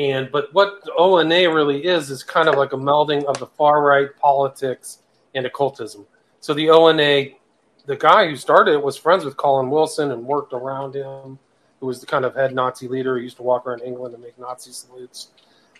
And 0.00 0.32
but 0.32 0.52
what 0.54 0.82
ONA 0.96 1.52
really 1.52 1.84
is 1.84 2.08
is 2.10 2.22
kind 2.22 2.48
of 2.48 2.54
like 2.54 2.72
a 2.72 2.76
melding 2.76 3.22
of 3.26 3.38
the 3.38 3.46
far 3.46 3.82
right 3.82 4.08
politics 4.18 5.00
and 5.34 5.44
occultism. 5.44 6.06
So 6.40 6.54
the 6.54 6.70
ONA, 6.70 7.36
the 7.84 7.96
guy 7.96 8.26
who 8.26 8.34
started 8.34 8.72
it 8.72 8.82
was 8.82 8.96
friends 8.96 9.26
with 9.26 9.36
Colin 9.36 9.68
Wilson 9.68 10.10
and 10.10 10.24
worked 10.24 10.54
around 10.54 10.94
him, 10.94 11.38
who 11.80 11.86
was 11.86 12.00
the 12.00 12.06
kind 12.06 12.24
of 12.24 12.34
head 12.34 12.54
Nazi 12.54 12.88
leader. 12.88 13.18
He 13.18 13.24
used 13.24 13.36
to 13.36 13.42
walk 13.42 13.66
around 13.66 13.82
England 13.82 14.14
and 14.14 14.22
make 14.22 14.38
Nazi 14.38 14.72
salutes. 14.72 15.28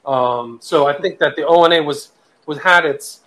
Um, 0.05 0.59
so 0.61 0.87
I 0.87 0.93
think 1.01 1.19
that 1.21 1.35
the 1.35 1.47
ONA 1.47 1.83
was 1.83 2.13
was 2.45 2.59
had 2.59 2.85
its. 2.85 3.21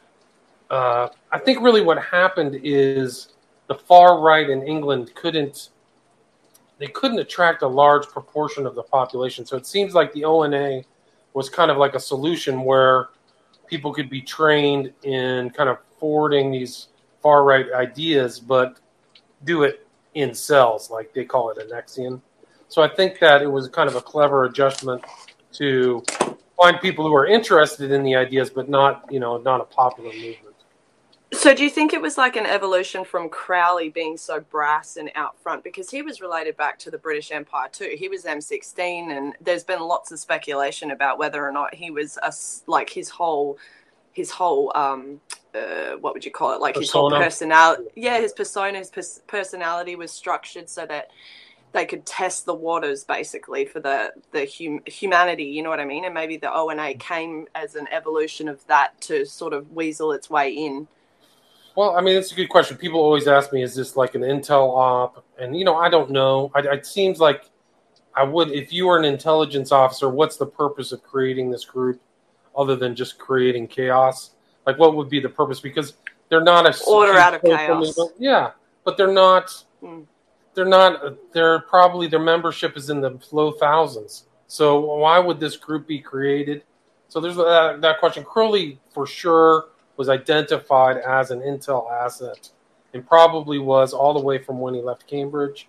Uh, 0.69 1.09
I 1.31 1.39
think 1.39 1.59
really 1.61 1.81
what 1.81 1.97
happened 2.03 2.59
is 2.63 3.29
the 3.65 3.75
far 3.75 4.21
right 4.21 4.47
in 4.47 4.61
England 4.67 5.15
couldn't 5.15 5.69
they 6.79 6.87
couldn't 6.87 7.19
attract 7.19 7.61
a 7.61 7.67
large 7.67 8.07
proportion 8.07 8.65
of 8.65 8.75
the 8.75 8.83
population. 8.83 9.45
So 9.45 9.55
it 9.57 9.65
seems 9.65 9.93
like 9.93 10.11
the 10.13 10.25
ONA 10.25 10.83
was 11.33 11.49
kind 11.49 11.71
of 11.71 11.77
like 11.77 11.95
a 11.95 11.99
solution 11.99 12.63
where 12.63 13.09
people 13.67 13.93
could 13.93 14.09
be 14.09 14.21
trained 14.21 14.93
in 15.03 15.49
kind 15.51 15.69
of 15.69 15.77
forwarding 15.99 16.51
these 16.51 16.89
far 17.21 17.43
right 17.43 17.71
ideas, 17.73 18.39
but 18.39 18.79
do 19.45 19.63
it 19.63 19.87
in 20.13 20.33
cells, 20.33 20.89
like 20.91 21.13
they 21.13 21.25
call 21.25 21.49
it 21.49 21.57
a 21.57 21.73
nexion. 21.73 22.21
So 22.67 22.81
I 22.81 22.87
think 22.87 23.19
that 23.19 23.41
it 23.41 23.47
was 23.47 23.67
kind 23.69 23.89
of 23.89 23.95
a 23.95 24.01
clever 24.01 24.45
adjustment 24.45 25.03
to 25.53 26.03
find 26.59 26.79
people 26.81 27.07
who 27.07 27.15
are 27.15 27.27
interested 27.27 27.91
in 27.91 28.03
the 28.03 28.15
ideas, 28.15 28.49
but 28.49 28.69
not 28.69 29.05
you 29.11 29.19
know 29.19 29.37
not 29.37 29.61
a 29.61 29.65
popular 29.65 30.11
movement. 30.11 30.52
So, 31.33 31.55
do 31.55 31.63
you 31.63 31.69
think 31.69 31.93
it 31.93 32.01
was 32.01 32.17
like 32.17 32.35
an 32.35 32.45
evolution 32.45 33.03
from 33.03 33.27
Crowley 33.27 33.89
being 33.89 34.17
so 34.17 34.39
brass 34.39 34.97
and 34.97 35.11
out 35.15 35.37
front? 35.39 35.63
Because 35.63 35.89
he 35.89 36.01
was 36.03 36.21
related 36.21 36.55
back 36.57 36.77
to 36.79 36.91
the 36.91 36.97
British 36.97 37.31
Empire 37.31 37.69
too. 37.71 37.95
He 37.97 38.07
was 38.07 38.23
MI6, 38.23 38.77
and 39.11 39.33
there's 39.41 39.63
been 39.63 39.81
lots 39.81 40.11
of 40.11 40.19
speculation 40.19 40.91
about 40.91 41.17
whether 41.17 41.43
or 41.45 41.51
not 41.51 41.73
he 41.73 41.89
was 41.91 42.17
a, 42.21 42.31
like 42.67 42.89
his 42.89 43.09
whole 43.09 43.57
his 44.13 44.29
whole 44.29 44.71
um, 44.75 45.19
uh, 45.55 45.97
what 45.99 46.13
would 46.13 46.25
you 46.25 46.31
call 46.31 46.53
it? 46.53 46.61
Like 46.61 46.75
his 46.77 46.91
whole 46.91 47.09
personality. 47.11 47.83
Yeah, 47.95 48.19
his 48.19 48.33
persona, 48.33 48.77
his 48.77 48.89
pers- 48.89 49.21
personality 49.27 49.95
was 49.95 50.11
structured 50.11 50.69
so 50.69 50.85
that 50.85 51.09
they 51.71 51.85
could 51.85 52.05
test 52.05 52.45
the 52.45 52.53
waters 52.53 53.03
basically 53.03 53.65
for 53.65 53.79
the 53.79 54.11
the 54.31 54.45
hum- 54.45 54.83
humanity. 54.85 55.45
You 55.45 55.63
know 55.63 55.69
what 55.69 55.79
I 55.79 55.85
mean? 55.85 56.05
And 56.05 56.13
maybe 56.13 56.37
the 56.37 56.53
O 56.53 56.69
and 56.69 56.79
A 56.79 56.93
came 56.93 57.47
as 57.55 57.75
an 57.75 57.87
evolution 57.91 58.47
of 58.47 58.65
that 58.67 58.99
to 59.01 59.25
sort 59.25 59.53
of 59.53 59.71
weasel 59.71 60.11
its 60.11 60.29
way 60.29 60.51
in. 60.51 60.87
Well, 61.75 61.95
I 61.95 62.01
mean, 62.01 62.15
it's 62.15 62.31
a 62.31 62.35
good 62.35 62.49
question. 62.49 62.77
People 62.77 62.99
always 62.99 63.27
ask 63.27 63.51
me, 63.51 63.63
is 63.63 63.73
this 63.73 63.95
like 63.95 64.15
an 64.15 64.21
intel 64.21 64.75
op? 64.75 65.25
And, 65.39 65.57
you 65.57 65.65
know, 65.65 65.75
I 65.75 65.89
don't 65.89 66.11
know. 66.11 66.51
I, 66.53 66.59
it 66.59 66.85
seems 66.85 67.19
like 67.19 67.45
I 68.15 68.23
would, 68.23 68.51
if 68.51 68.71
you 68.71 68.87
were 68.87 68.97
an 68.97 69.05
intelligence 69.05 69.71
officer, 69.71 70.07
what's 70.09 70.37
the 70.37 70.45
purpose 70.45 70.91
of 70.91 71.01
creating 71.03 71.49
this 71.49 71.65
group 71.65 71.99
other 72.55 72.75
than 72.75 72.95
just 72.95 73.17
creating 73.17 73.67
chaos? 73.67 74.31
Like, 74.67 74.77
what 74.77 74.95
would 74.95 75.09
be 75.09 75.19
the 75.19 75.29
purpose? 75.29 75.59
Because 75.59 75.95
they're 76.29 76.43
not 76.43 76.65
a 76.67 76.75
Order 76.85 77.17
out 77.17 77.33
of 77.33 77.41
chaos. 77.41 77.97
movement. 77.97 78.11
Yeah, 78.19 78.51
but 78.83 78.95
they're 78.97 79.11
not. 79.11 79.51
Hmm. 79.81 80.01
They're 80.53 80.65
not. 80.65 81.17
They're 81.33 81.59
probably 81.61 82.07
their 82.07 82.19
membership 82.19 82.77
is 82.77 82.89
in 82.89 83.01
the 83.01 83.19
low 83.31 83.51
thousands. 83.51 84.25
So 84.47 84.79
why 84.79 85.17
would 85.17 85.39
this 85.39 85.57
group 85.57 85.87
be 85.87 85.99
created? 85.99 86.63
So 87.07 87.19
there's 87.19 87.35
that, 87.35 87.81
that 87.81 87.99
question. 87.99 88.23
Crowley, 88.23 88.79
for 88.93 89.05
sure, 89.05 89.69
was 89.97 90.09
identified 90.09 90.97
as 90.97 91.31
an 91.31 91.39
intel 91.41 91.91
asset, 91.91 92.49
and 92.93 93.07
probably 93.07 93.59
was 93.59 93.93
all 93.93 94.13
the 94.13 94.21
way 94.21 94.37
from 94.37 94.59
when 94.59 94.73
he 94.73 94.81
left 94.81 95.07
Cambridge. 95.07 95.67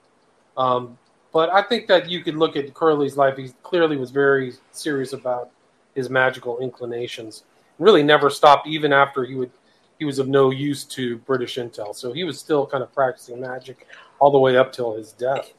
Um, 0.57 0.99
but 1.33 1.51
I 1.53 1.63
think 1.63 1.89
that 1.89 2.09
you 2.09 2.23
could 2.23 2.37
look 2.37 2.57
at 2.57 2.73
Crowley's 2.75 3.17
life. 3.17 3.37
He 3.37 3.51
clearly 3.63 3.97
was 3.97 4.11
very 4.11 4.55
serious 4.73 5.13
about 5.13 5.51
his 5.95 6.09
magical 6.09 6.59
inclinations. 6.61 7.45
Really, 7.79 8.03
never 8.03 8.31
stopped 8.31 8.67
even 8.69 8.93
after 8.93 9.25
he 9.25 9.35
would 9.35 9.51
he 9.99 10.05
was 10.05 10.19
of 10.19 10.27
no 10.27 10.51
use 10.51 10.85
to 10.85 11.19
British 11.19 11.57
intel. 11.57 11.95
So 11.95 12.13
he 12.13 12.25
was 12.25 12.37
still 12.39 12.67
kind 12.67 12.83
of 12.83 12.93
practicing 12.93 13.41
magic 13.41 13.87
all 14.19 14.33
the 14.33 14.39
way 14.39 14.57
up 14.57 14.73
till 14.73 14.97
his 14.97 15.13
death. 15.13 15.53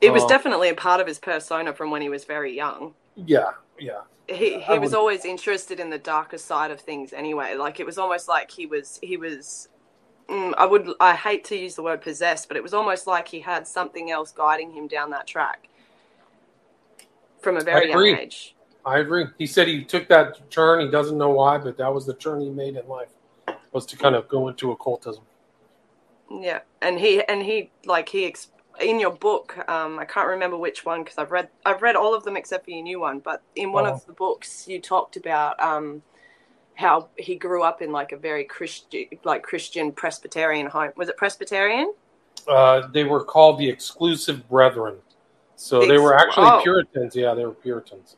It 0.00 0.10
was 0.12 0.24
Oh. 0.24 0.28
definitely 0.28 0.68
a 0.68 0.74
part 0.74 1.00
of 1.00 1.06
his 1.06 1.20
persona 1.20 1.72
from 1.72 1.92
when 1.92 2.02
he 2.02 2.08
was 2.08 2.24
very 2.24 2.52
young. 2.52 2.94
Yeah, 3.14 3.52
yeah. 3.78 4.02
he 4.28 4.62
I 4.68 4.74
he 4.74 4.78
was 4.78 4.92
would- 4.92 4.98
always 4.98 5.24
interested 5.24 5.80
in 5.80 5.90
the 5.90 5.98
darker 5.98 6.38
side 6.38 6.70
of 6.70 6.80
things 6.80 7.12
anyway 7.12 7.54
like 7.56 7.80
it 7.80 7.86
was 7.86 7.98
almost 7.98 8.28
like 8.28 8.50
he 8.52 8.66
was 8.66 8.98
he 9.02 9.16
was 9.16 9.68
mm, 10.28 10.54
i 10.58 10.66
would 10.66 10.88
i 11.00 11.14
hate 11.14 11.44
to 11.44 11.56
use 11.56 11.76
the 11.76 11.82
word 11.82 12.02
possessed 12.02 12.48
but 12.48 12.56
it 12.56 12.62
was 12.64 12.74
almost 12.74 13.06
like 13.06 13.28
he 13.28 13.40
had 13.40 13.66
something 13.66 14.10
else 14.10 14.32
guiding 14.32 14.72
him 14.72 14.88
down 14.88 15.10
that 15.10 15.26
track 15.26 15.68
from 17.42 17.56
a 17.56 17.62
very 17.62 17.90
young 17.90 18.08
age 18.08 18.56
I 18.84 19.00
agree. 19.00 19.26
He 19.38 19.46
said 19.46 19.68
he 19.68 19.84
took 19.84 20.08
that 20.08 20.50
turn. 20.50 20.80
He 20.80 20.90
doesn't 20.90 21.18
know 21.18 21.30
why, 21.30 21.58
but 21.58 21.76
that 21.78 21.92
was 21.92 22.06
the 22.06 22.14
turn 22.14 22.40
he 22.40 22.50
made 22.50 22.76
in 22.76 22.86
life 22.88 23.08
was 23.72 23.86
to 23.86 23.96
kind 23.96 24.14
of 24.14 24.28
go 24.28 24.48
into 24.48 24.72
occultism. 24.72 25.24
yeah 26.30 26.60
and 26.82 26.98
he 27.00 27.22
and 27.24 27.42
he 27.42 27.70
like 27.86 28.08
he 28.10 28.26
ex- 28.26 28.48
in 28.80 29.00
your 29.00 29.10
book 29.12 29.56
um 29.68 29.98
i 29.98 30.04
can't 30.04 30.28
remember 30.28 30.56
which 30.56 30.84
one 30.84 31.02
because 31.02 31.18
i've 31.18 31.30
read 31.30 31.48
i've 31.64 31.82
read 31.82 31.96
all 31.96 32.14
of 32.14 32.24
them 32.24 32.36
except 32.36 32.64
for 32.64 32.70
your 32.70 32.82
new 32.82 33.00
one 33.00 33.18
but 33.20 33.42
in 33.54 33.72
one 33.72 33.86
Oh. 33.86 33.92
of 33.94 34.06
the 34.06 34.12
books 34.12 34.66
you 34.68 34.80
talked 34.80 35.16
about 35.16 35.58
um 35.60 36.02
how 36.74 37.08
he 37.16 37.36
grew 37.36 37.62
up 37.62 37.80
in 37.80 37.90
like 37.92 38.12
a 38.12 38.16
very 38.16 38.44
christian 38.44 39.06
like 39.24 39.42
christian 39.42 39.92
presbyterian 39.92 40.66
home 40.66 40.90
was 40.96 41.08
it 41.08 41.16
presbyterian 41.16 41.92
Uh, 42.46 42.86
they 42.92 43.02
were 43.04 43.24
called 43.24 43.58
the 43.58 43.68
Exclusive 43.68 44.46
Brethren. 44.48 44.96
So 45.56 45.80
The 45.80 45.86
they 45.88 45.98
were 45.98 46.14
actually 46.14 46.46
oh. 46.48 46.60
Puritans. 46.62 47.16
Yeah, 47.16 47.34
they 47.34 47.44
were 47.46 47.54
Puritans. 47.66 48.16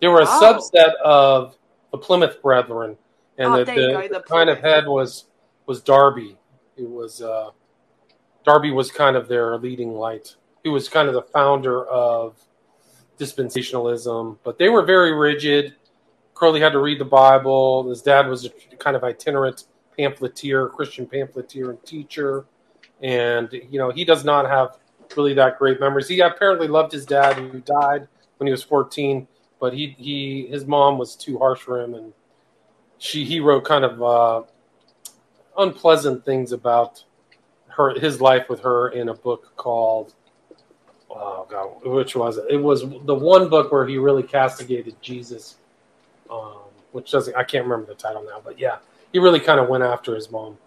They 0.00 0.08
were 0.08 0.22
a 0.22 0.26
Oh. 0.26 0.40
subset 0.42 0.94
of 1.04 1.54
the 1.92 1.98
Plymouth 1.98 2.40
Brethren, 2.42 2.96
and 3.36 3.52
Oh, 3.52 3.56
the, 3.58 3.64
the, 3.66 3.74
the 3.74 4.08
the 4.14 4.20
kind 4.22 4.48
of 4.50 4.58
head 4.58 4.86
was 4.88 5.26
was 5.66 5.80
Darby. 5.82 6.36
It 6.76 6.88
was 6.88 7.20
uh, 7.22 7.50
Darby 8.48 8.70
was 8.70 8.90
kind 8.90 9.14
of 9.14 9.28
their 9.28 9.58
leading 9.58 9.92
light. 9.92 10.34
He 10.64 10.70
was 10.70 10.88
kind 10.88 11.06
of 11.06 11.12
the 11.12 11.20
founder 11.20 11.84
of 11.84 12.34
dispensationalism, 13.18 14.38
but 14.42 14.56
they 14.56 14.70
were 14.70 14.86
very 14.86 15.12
rigid. 15.12 15.74
Crowley 16.32 16.58
had 16.58 16.72
to 16.72 16.78
read 16.78 16.98
the 16.98 17.04
Bible. 17.04 17.86
His 17.90 18.00
dad 18.00 18.26
was 18.26 18.46
a 18.46 18.50
kind 18.78 18.96
of 18.96 19.04
itinerant 19.04 19.64
pamphleteer, 19.98 20.70
Christian 20.70 21.04
pamphleteer 21.04 21.68
and 21.68 21.84
teacher, 21.84 22.46
and 23.02 23.52
you 23.52 23.78
know 23.78 23.90
he 23.90 24.02
does 24.02 24.24
not 24.24 24.46
have 24.46 24.78
really 25.14 25.34
that 25.34 25.58
great 25.58 25.78
memories. 25.78 26.08
He 26.08 26.20
apparently 26.20 26.68
loved 26.68 26.90
his 26.90 27.04
dad, 27.04 27.36
who 27.36 27.60
died 27.60 28.08
when 28.38 28.46
he 28.46 28.50
was 28.50 28.62
fourteen, 28.62 29.28
but 29.60 29.74
he 29.74 29.94
he 29.98 30.46
his 30.46 30.64
mom 30.64 30.96
was 30.96 31.16
too 31.16 31.36
harsh 31.36 31.60
for 31.60 31.82
him, 31.82 31.92
and 31.92 32.14
she 32.96 33.26
he 33.26 33.40
wrote 33.40 33.66
kind 33.66 33.84
of 33.84 34.02
uh, 34.02 34.42
unpleasant 35.58 36.24
things 36.24 36.52
about 36.52 37.04
her 37.78 37.98
his 37.98 38.20
life 38.20 38.48
with 38.50 38.60
her 38.60 38.88
in 38.90 39.08
a 39.08 39.14
book 39.14 39.56
called 39.56 40.14
oh 41.10 41.46
god 41.48 41.68
which 41.84 42.14
was 42.14 42.36
it? 42.36 42.44
It 42.50 42.58
was 42.58 42.82
the 42.82 43.14
one 43.14 43.48
book 43.48 43.72
where 43.72 43.86
he 43.86 43.96
really 43.96 44.22
castigated 44.22 45.00
Jesus, 45.00 45.56
um, 46.30 46.58
which 46.92 47.10
doesn't 47.10 47.34
I 47.34 47.44
can't 47.44 47.64
remember 47.64 47.86
the 47.86 47.94
title 47.94 48.22
now, 48.24 48.42
but 48.44 48.58
yeah, 48.58 48.78
he 49.12 49.18
really 49.18 49.40
kind 49.40 49.58
of 49.58 49.68
went 49.68 49.84
after 49.84 50.14
his 50.14 50.30
mom. 50.30 50.58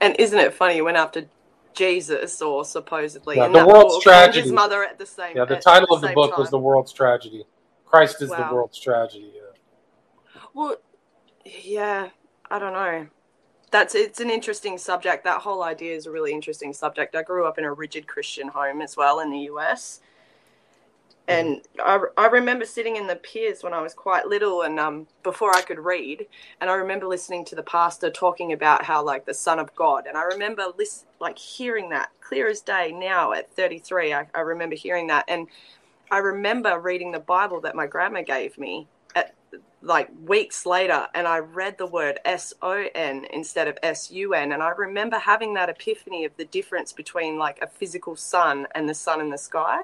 And 0.00 0.16
isn't 0.18 0.38
it 0.38 0.54
funny? 0.54 0.74
He 0.74 0.82
went 0.82 0.96
after 0.96 1.28
Jesus, 1.74 2.40
or 2.40 2.64
supposedly 2.64 3.36
Yeah, 3.36 3.48
the 3.48 3.66
world's 3.66 3.96
book, 3.96 4.02
tragedy. 4.02 4.42
his 4.42 4.52
mother 4.52 4.82
at 4.82 4.98
the 4.98 5.06
same. 5.06 5.36
Yeah, 5.36 5.44
the 5.44 5.56
title 5.56 5.94
of 5.94 6.00
the 6.00 6.08
same 6.08 6.14
book 6.14 6.38
was 6.38 6.50
the 6.50 6.58
world's 6.58 6.92
tragedy. 6.92 7.44
Christ 7.84 8.22
is 8.22 8.30
the 8.30 8.48
world's 8.50 8.78
tragedy. 8.78 9.32
Yeah. 9.34 10.40
Well, 10.54 10.76
yeah, 11.44 12.08
I 12.50 12.58
don't 12.58 12.72
know. 12.72 13.06
That's 13.76 13.94
it's 13.94 14.20
an 14.20 14.30
interesting 14.30 14.78
subject. 14.78 15.22
That 15.24 15.42
whole 15.42 15.62
idea 15.62 15.94
is 15.94 16.06
a 16.06 16.10
really 16.10 16.32
interesting 16.32 16.72
subject. 16.72 17.14
I 17.14 17.22
grew 17.22 17.44
up 17.44 17.58
in 17.58 17.64
a 17.64 17.72
rigid 17.74 18.06
Christian 18.06 18.48
home 18.48 18.80
as 18.80 18.96
well 18.96 19.20
in 19.20 19.30
the 19.30 19.40
US. 19.50 20.00
And 21.28 21.60
I, 21.78 22.00
I 22.16 22.26
remember 22.28 22.64
sitting 22.64 22.96
in 22.96 23.06
the 23.06 23.16
piers 23.16 23.62
when 23.62 23.74
I 23.74 23.82
was 23.82 23.92
quite 23.92 24.28
little 24.28 24.62
and 24.62 24.80
um, 24.80 25.08
before 25.22 25.54
I 25.54 25.60
could 25.60 25.78
read. 25.78 26.26
And 26.58 26.70
I 26.70 26.72
remember 26.72 27.06
listening 27.06 27.44
to 27.44 27.54
the 27.54 27.62
pastor 27.62 28.08
talking 28.08 28.50
about 28.54 28.82
how, 28.82 29.04
like, 29.04 29.26
the 29.26 29.34
Son 29.34 29.58
of 29.58 29.74
God. 29.74 30.06
And 30.06 30.16
I 30.16 30.22
remember, 30.22 30.68
lis- 30.78 31.04
like, 31.20 31.36
hearing 31.36 31.90
that 31.90 32.08
clear 32.22 32.48
as 32.48 32.62
day 32.62 32.92
now 32.92 33.32
at 33.32 33.52
33. 33.52 34.14
I, 34.14 34.26
I 34.34 34.40
remember 34.40 34.74
hearing 34.74 35.08
that. 35.08 35.26
And 35.28 35.48
I 36.10 36.16
remember 36.16 36.80
reading 36.80 37.12
the 37.12 37.18
Bible 37.18 37.60
that 37.60 37.76
my 37.76 37.86
grandma 37.86 38.22
gave 38.22 38.56
me 38.56 38.88
like 39.82 40.10
weeks 40.24 40.66
later 40.66 41.06
and 41.14 41.26
I 41.26 41.38
read 41.38 41.78
the 41.78 41.86
word 41.86 42.18
S 42.24 42.52
O 42.62 42.86
N 42.94 43.26
instead 43.32 43.68
of 43.68 43.78
S 43.82 44.10
U 44.10 44.34
N 44.34 44.52
and 44.52 44.62
I 44.62 44.70
remember 44.70 45.18
having 45.18 45.54
that 45.54 45.68
epiphany 45.68 46.24
of 46.24 46.36
the 46.36 46.44
difference 46.44 46.92
between 46.92 47.38
like 47.38 47.60
a 47.62 47.66
physical 47.66 48.16
sun 48.16 48.66
and 48.74 48.88
the 48.88 48.94
sun 48.94 49.20
in 49.20 49.30
the 49.30 49.38
sky. 49.38 49.80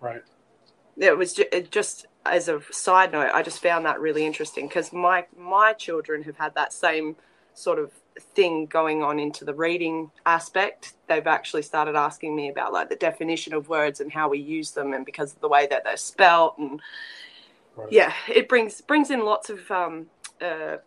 Right. 0.00 0.22
It 0.96 1.18
was 1.18 1.34
ju- 1.34 1.44
it 1.52 1.70
just 1.70 2.06
as 2.24 2.48
a 2.48 2.60
side 2.70 3.12
note, 3.12 3.30
I 3.32 3.42
just 3.42 3.62
found 3.62 3.86
that 3.86 4.00
really 4.00 4.26
interesting 4.26 4.66
because 4.68 4.92
my 4.92 5.26
my 5.36 5.72
children 5.72 6.22
have 6.24 6.36
had 6.36 6.54
that 6.54 6.72
same 6.72 7.16
sort 7.54 7.78
of 7.78 7.92
thing 8.34 8.66
going 8.66 9.02
on 9.02 9.18
into 9.18 9.44
the 9.44 9.54
reading 9.54 10.10
aspect. 10.24 10.94
They've 11.08 11.26
actually 11.26 11.62
started 11.62 11.94
asking 11.96 12.34
me 12.34 12.48
about 12.48 12.72
like 12.72 12.88
the 12.88 12.96
definition 12.96 13.52
of 13.54 13.68
words 13.68 14.00
and 14.00 14.12
how 14.12 14.28
we 14.28 14.38
use 14.38 14.72
them, 14.72 14.92
and 14.92 15.04
because 15.04 15.34
of 15.34 15.40
the 15.40 15.48
way 15.48 15.66
that 15.66 15.84
they're 15.84 15.96
spelt, 15.96 16.58
and 16.58 16.80
Right. 17.76 17.88
yeah, 17.92 18.12
it 18.28 18.48
brings 18.48 18.80
brings 18.80 19.10
in 19.10 19.24
lots 19.24 19.50
of 19.50 19.70
um, 19.70 20.08
uh, 20.40 20.78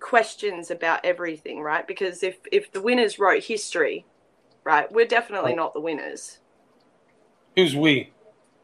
questions 0.00 0.70
about 0.70 1.00
everything, 1.04 1.60
right? 1.62 1.86
Because 1.86 2.22
if 2.22 2.38
if 2.52 2.72
the 2.72 2.82
winners 2.82 3.18
wrote 3.18 3.44
history, 3.44 4.06
right, 4.64 4.90
we're 4.92 5.06
definitely 5.06 5.52
Right. 5.52 5.56
not 5.56 5.74
the 5.74 5.80
winners. 5.80 6.40
Who's 7.56 7.76
we? 7.76 8.12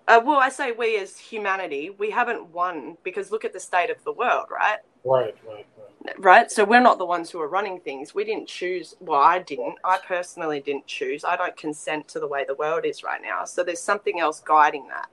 Uh, 0.09 0.21
well, 0.25 0.39
I 0.39 0.49
say 0.49 0.73
we 0.73 0.99
as 0.99 1.19
humanity, 1.19 1.91
we 1.91 2.11
haven't 2.11 2.49
won 2.51 2.97
because 3.05 3.31
look 3.31 3.45
at 3.45 3.53
the 3.53 3.61
state 3.61 3.91
of 3.91 4.03
the 4.05 4.13
world, 4.13 4.47
right? 4.51 4.79
Right, 5.05 5.37
right, 5.47 5.67
right. 5.79 6.19
Right. 6.19 6.51
So 6.51 6.65
we're 6.65 6.81
not 6.81 6.99
the 6.99 7.05
ones 7.07 7.31
who 7.31 7.41
are 7.41 7.49
running 7.49 7.81
things. 7.81 8.15
We 8.15 8.25
didn't 8.25 8.49
choose. 8.49 8.95
Well, 9.01 9.21
I 9.21 9.41
didn't. 9.41 9.77
I 9.85 9.99
personally 10.07 10.61
didn't 10.61 10.87
choose. 10.87 11.25
I 11.25 11.37
don't 11.37 11.57
consent 11.57 12.09
to 12.09 12.21
the 12.21 12.29
way 12.29 12.45
the 12.47 12.55
world 12.55 12.85
is 12.87 13.03
right 13.03 13.21
now. 13.23 13.45
So 13.45 13.65
there's 13.65 13.83
something 13.83 14.21
else 14.21 14.41
guiding 14.41 14.89
that. 14.89 15.09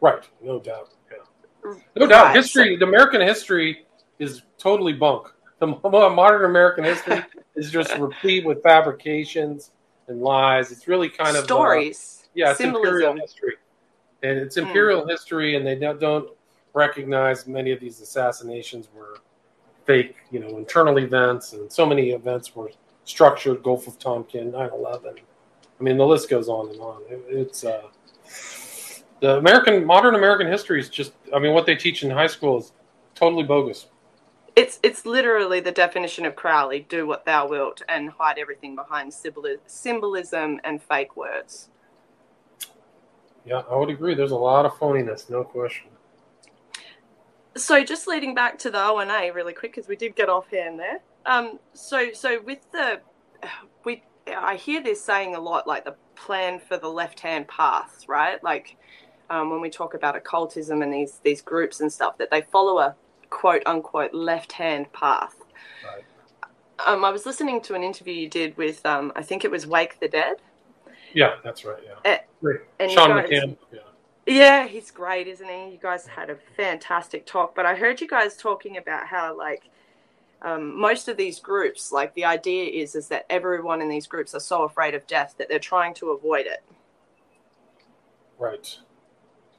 Right, 0.00 0.24
no 0.42 0.60
doubt. 0.60 0.90
No 1.96 2.06
doubt. 2.06 2.34
History, 2.34 2.76
the 2.76 2.86
American 2.86 3.20
history 3.20 3.84
is 4.18 4.42
totally 4.58 4.92
bunk. 4.92 5.28
The 5.60 5.66
modern 6.10 6.44
American 6.44 6.84
history 6.84 7.22
is 7.54 7.70
just 7.70 7.96
replete 7.98 8.44
with 8.44 8.62
fabrications 8.62 9.70
and 10.08 10.20
lies. 10.20 10.72
It's 10.72 10.88
really 10.88 11.08
kind 11.08 11.36
of 11.36 11.44
uh, 11.44 11.46
stories. 11.46 12.28
yeah, 12.34 12.50
it's 12.50 12.60
imperial 12.60 13.12
symbolism. 13.12 13.18
history, 13.20 13.54
and 14.22 14.38
it's 14.38 14.56
Hmm. 14.56 14.62
imperial 14.64 15.06
history, 15.06 15.54
and 15.56 15.66
they 15.66 15.76
don't, 15.76 16.00
don't 16.00 16.30
recognize 16.74 17.46
many 17.46 17.70
of 17.70 17.78
these 17.80 18.00
assassinations 18.00 18.88
were 18.94 19.18
fake, 19.84 20.16
you 20.30 20.40
know, 20.40 20.56
internal 20.58 20.98
events, 20.98 21.52
and 21.52 21.70
so 21.70 21.84
many 21.86 22.10
events 22.10 22.54
were 22.56 22.70
structured. 23.04 23.62
Gulf 23.62 23.86
of 23.86 23.98
Tonkin, 23.98 24.50
9/11. 24.52 25.18
I 25.78 25.82
mean, 25.82 25.96
the 25.96 26.06
list 26.06 26.28
goes 26.28 26.48
on 26.48 26.70
and 26.70 26.80
on. 26.80 27.02
It, 27.08 27.24
it's 27.28 27.64
uh, 27.64 27.82
the 29.22 29.38
American 29.38 29.86
modern 29.86 30.16
American 30.16 30.48
history 30.48 30.80
is 30.80 30.90
just. 30.90 31.12
I 31.34 31.38
mean, 31.38 31.54
what 31.54 31.64
they 31.64 31.76
teach 31.76 32.02
in 32.02 32.10
high 32.10 32.26
school 32.26 32.58
is 32.58 32.72
totally 33.14 33.44
bogus. 33.44 33.86
it's 34.56 34.80
it's 34.82 35.06
literally 35.06 35.60
the 35.60 35.70
definition 35.70 36.26
of 36.26 36.34
Crowley: 36.36 36.80
do 36.88 37.06
what 37.06 37.24
thou 37.24 37.48
wilt, 37.48 37.82
and 37.88 38.10
hide 38.10 38.38
everything 38.38 38.74
behind 38.74 39.14
symbolism 39.14 40.60
and 40.64 40.82
fake 40.82 41.16
words. 41.16 41.70
Yeah, 43.46 43.62
I 43.70 43.76
would 43.76 43.90
agree. 43.90 44.14
There's 44.14 44.32
a 44.32 44.36
lot 44.36 44.66
of 44.66 44.72
phoniness, 44.72 45.30
no 45.30 45.44
question. 45.44 45.88
So, 47.56 47.84
just 47.84 48.08
leading 48.08 48.34
back 48.34 48.58
to 48.60 48.70
the 48.70 48.82
O 48.82 48.98
and 48.98 49.10
A 49.10 49.30
really 49.30 49.52
quick, 49.52 49.72
because 49.74 49.88
we 49.88 49.96
did 49.96 50.16
get 50.16 50.28
off 50.28 50.50
hand 50.50 50.80
there. 50.80 51.00
Um, 51.26 51.60
so, 51.74 52.12
so 52.12 52.40
with 52.42 52.60
the 52.72 53.00
we, 53.84 54.02
I 54.26 54.56
hear 54.56 54.82
this 54.82 55.04
saying 55.04 55.36
a 55.36 55.40
lot, 55.40 55.68
like 55.68 55.84
the 55.84 55.94
plan 56.16 56.60
for 56.60 56.76
the 56.76 56.88
left-hand 56.88 57.46
path, 57.48 58.04
right? 58.08 58.42
Like 58.42 58.76
um, 59.30 59.50
when 59.50 59.60
we 59.60 59.70
talk 59.70 59.94
about 59.94 60.16
occultism 60.16 60.82
and 60.82 60.92
these 60.92 61.20
these 61.22 61.40
groups 61.40 61.80
and 61.80 61.92
stuff, 61.92 62.18
that 62.18 62.30
they 62.30 62.42
follow 62.42 62.78
a 62.78 62.94
quote 63.30 63.62
unquote 63.66 64.12
left-hand 64.12 64.92
path. 64.92 65.36
Right. 65.84 66.04
Um, 66.86 67.04
I 67.04 67.10
was 67.10 67.26
listening 67.26 67.60
to 67.62 67.74
an 67.74 67.82
interview 67.82 68.14
you 68.14 68.28
did 68.28 68.56
with, 68.56 68.84
um, 68.84 69.12
I 69.14 69.22
think 69.22 69.44
it 69.44 69.50
was 69.50 69.66
Wake 69.66 70.00
the 70.00 70.08
Dead. 70.08 70.36
Yeah, 71.14 71.36
that's 71.44 71.64
right. 71.64 71.82
Yeah. 71.84 72.18
Uh, 72.44 72.52
and 72.80 72.90
Sean 72.90 73.10
guys, 73.10 73.30
McCann. 73.30 73.56
Yeah. 73.72 73.78
Yeah, 74.26 74.66
he's 74.68 74.90
great, 74.90 75.26
isn't 75.26 75.48
he? 75.48 75.70
You 75.70 75.78
guys 75.82 76.06
had 76.06 76.30
a 76.30 76.36
fantastic 76.56 77.26
talk, 77.26 77.54
but 77.54 77.66
I 77.66 77.74
heard 77.74 78.00
you 78.00 78.06
guys 78.08 78.36
talking 78.36 78.76
about 78.76 79.06
how 79.06 79.36
like 79.36 79.64
um, 80.42 80.78
most 80.78 81.08
of 81.08 81.16
these 81.16 81.40
groups, 81.40 81.90
like 81.90 82.14
the 82.14 82.24
idea 82.24 82.64
is 82.64 82.94
is 82.94 83.08
that 83.08 83.26
everyone 83.30 83.80
in 83.82 83.88
these 83.88 84.06
groups 84.06 84.34
are 84.34 84.40
so 84.40 84.62
afraid 84.62 84.94
of 84.94 85.06
death 85.06 85.34
that 85.38 85.48
they're 85.48 85.58
trying 85.58 85.94
to 85.94 86.10
avoid 86.10 86.46
it. 86.46 86.62
Right. 88.38 88.78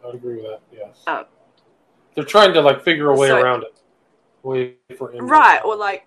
I'd 0.07 0.15
agree 0.15 0.35
with 0.35 0.45
that. 0.45 0.61
Yes. 0.71 1.03
Um, 1.07 1.25
they're 2.15 2.23
trying 2.23 2.53
to 2.53 2.61
like 2.61 2.83
figure 2.83 3.09
a 3.09 3.17
way 3.17 3.27
so, 3.27 3.41
around 3.41 3.63
it. 3.63 3.79
Way 4.43 4.75
for 4.97 5.11
right, 5.21 5.61
or 5.63 5.75
like 5.75 6.05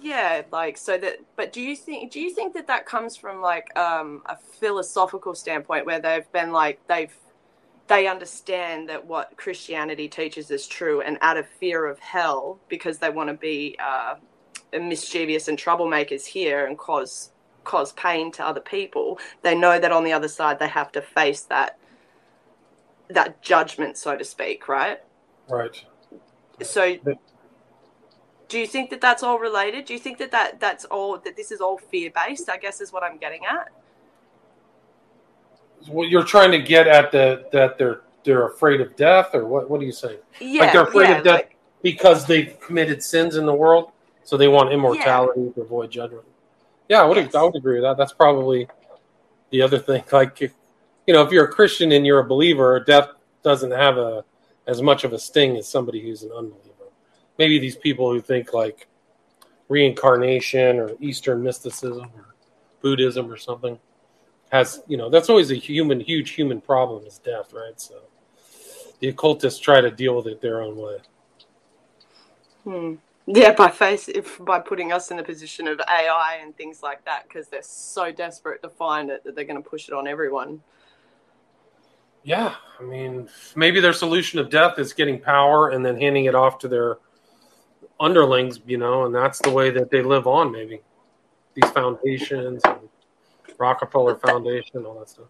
yeah 0.00 0.42
like 0.52 0.78
so 0.78 0.96
that 0.96 1.16
but 1.34 1.52
do 1.52 1.60
you 1.60 1.74
think 1.74 2.12
do 2.12 2.20
you 2.20 2.32
think 2.32 2.54
that 2.54 2.66
that 2.68 2.86
comes 2.86 3.16
from 3.16 3.40
like 3.42 3.76
um, 3.76 4.22
a 4.26 4.36
philosophical 4.36 5.34
standpoint 5.34 5.84
where 5.84 6.00
they've 6.00 6.30
been 6.32 6.52
like 6.52 6.80
they've 6.86 7.12
they 7.88 8.06
understand 8.06 8.88
that 8.88 9.06
what 9.06 9.36
Christianity 9.36 10.08
teaches 10.08 10.50
is 10.50 10.66
true, 10.66 11.00
and 11.00 11.18
out 11.22 11.36
of 11.36 11.46
fear 11.46 11.86
of 11.86 11.98
hell, 11.98 12.60
because 12.68 12.98
they 12.98 13.10
want 13.10 13.28
to 13.28 13.34
be 13.34 13.76
uh, 13.82 14.16
mischievous 14.78 15.48
and 15.48 15.58
troublemakers 15.58 16.24
here 16.24 16.66
and 16.66 16.78
cause 16.78 17.32
cause 17.64 17.92
pain 17.92 18.30
to 18.32 18.46
other 18.46 18.60
people, 18.60 19.18
they 19.42 19.54
know 19.54 19.78
that 19.78 19.92
on 19.92 20.04
the 20.04 20.12
other 20.12 20.28
side 20.28 20.58
they 20.58 20.68
have 20.68 20.92
to 20.92 21.02
face 21.02 21.42
that 21.42 21.78
that 23.10 23.42
judgment, 23.42 23.96
so 23.96 24.16
to 24.16 24.24
speak, 24.24 24.68
right? 24.68 25.00
Right. 25.48 25.84
So, 26.62 26.96
do 28.48 28.58
you 28.58 28.66
think 28.66 28.90
that 28.90 29.00
that's 29.00 29.22
all 29.22 29.38
related? 29.38 29.84
Do 29.84 29.92
you 29.92 29.98
think 29.98 30.18
that, 30.18 30.30
that 30.32 30.60
that's 30.60 30.84
all 30.86 31.18
that 31.18 31.36
this 31.36 31.50
is 31.50 31.60
all 31.60 31.78
fear 31.78 32.10
based? 32.14 32.48
I 32.48 32.56
guess 32.56 32.80
is 32.80 32.92
what 32.92 33.02
I'm 33.02 33.18
getting 33.18 33.44
at 33.46 33.72
well, 35.86 36.08
you're 36.08 36.24
trying 36.24 36.50
to 36.52 36.58
get 36.58 36.86
at 36.86 37.12
the 37.12 37.46
that 37.52 37.78
they're 37.78 38.02
they're 38.24 38.46
afraid 38.46 38.80
of 38.80 38.96
death, 38.96 39.34
or 39.34 39.46
what? 39.46 39.70
What 39.70 39.80
are 39.80 39.84
you 39.84 39.92
say? 39.92 40.18
Yeah, 40.40 40.62
like 40.62 40.72
they're 40.72 40.82
afraid 40.82 41.08
yeah, 41.08 41.18
of 41.18 41.24
death 41.24 41.34
like, 41.34 41.56
because 41.82 42.26
they've 42.26 42.58
committed 42.60 43.02
sins 43.02 43.36
in 43.36 43.46
the 43.46 43.54
world, 43.54 43.92
so 44.24 44.36
they 44.36 44.48
want 44.48 44.72
immortality 44.72 45.42
yeah. 45.42 45.52
to 45.52 45.60
avoid 45.62 45.90
judgment. 45.90 46.24
Yeah, 46.88 47.02
I 47.02 47.04
would 47.04 47.16
yes. 47.16 47.34
I 47.34 47.42
would 47.42 47.56
agree 47.56 47.74
with 47.74 47.84
that. 47.84 47.96
That's 47.96 48.12
probably 48.12 48.68
the 49.50 49.62
other 49.62 49.78
thing. 49.78 50.02
Like, 50.12 50.52
you 51.08 51.14
know, 51.14 51.22
if 51.22 51.32
you're 51.32 51.46
a 51.46 51.50
Christian 51.50 51.90
and 51.92 52.06
you're 52.06 52.18
a 52.18 52.24
believer, 52.24 52.78
death 52.80 53.08
doesn't 53.42 53.70
have 53.70 53.96
a 53.96 54.24
as 54.66 54.82
much 54.82 55.04
of 55.04 55.14
a 55.14 55.18
sting 55.18 55.56
as 55.56 55.66
somebody 55.66 56.02
who's 56.02 56.22
an 56.22 56.30
unbeliever. 56.30 56.92
Maybe 57.38 57.58
these 57.58 57.76
people 57.76 58.12
who 58.12 58.20
think 58.20 58.52
like 58.52 58.86
reincarnation 59.70 60.78
or 60.78 60.90
Eastern 61.00 61.42
mysticism 61.42 62.10
or 62.14 62.34
Buddhism 62.82 63.32
or 63.32 63.38
something 63.38 63.78
has 64.50 64.82
you 64.86 64.98
know 64.98 65.08
that's 65.08 65.30
always 65.30 65.50
a 65.50 65.54
human 65.54 65.98
huge 65.98 66.30
human 66.30 66.60
problem 66.60 67.04
is 67.04 67.18
death 67.18 67.52
right 67.52 67.78
so 67.78 67.96
the 69.00 69.08
occultists 69.08 69.60
try 69.60 69.78
to 69.78 69.90
deal 69.90 70.16
with 70.16 70.26
it 70.26 70.40
their 70.40 70.62
own 70.62 70.74
way 70.74 70.96
hmm. 72.64 72.94
yeah 73.26 73.52
by 73.52 73.68
face 73.68 74.08
if 74.08 74.42
by 74.46 74.58
putting 74.58 74.90
us 74.90 75.10
in 75.10 75.18
the 75.18 75.22
position 75.22 75.68
of 75.68 75.78
ai 75.80 76.38
and 76.40 76.56
things 76.56 76.82
like 76.82 77.04
that 77.04 77.24
because 77.28 77.48
they're 77.48 77.60
so 77.60 78.10
desperate 78.10 78.62
to 78.62 78.70
find 78.70 79.10
it 79.10 79.22
that 79.22 79.34
they're 79.34 79.44
going 79.44 79.62
to 79.62 79.68
push 79.68 79.88
it 79.88 79.92
on 79.92 80.08
everyone 80.08 80.62
yeah 82.28 82.54
i 82.78 82.82
mean 82.82 83.28
maybe 83.56 83.80
their 83.80 83.92
solution 83.92 84.38
of 84.38 84.50
death 84.50 84.78
is 84.78 84.92
getting 84.92 85.18
power 85.18 85.70
and 85.70 85.84
then 85.84 85.98
handing 85.98 86.26
it 86.26 86.34
off 86.34 86.58
to 86.58 86.68
their 86.68 86.98
underlings 88.00 88.60
you 88.66 88.76
know 88.76 89.06
and 89.06 89.14
that's 89.14 89.38
the 89.40 89.50
way 89.50 89.70
that 89.70 89.90
they 89.90 90.02
live 90.02 90.26
on 90.26 90.52
maybe 90.52 90.80
these 91.54 91.70
foundations 91.70 92.62
Rockefeller 93.58 94.16
Foundation, 94.16 94.86
all 94.86 94.98
that 95.00 95.10
stuff. 95.10 95.26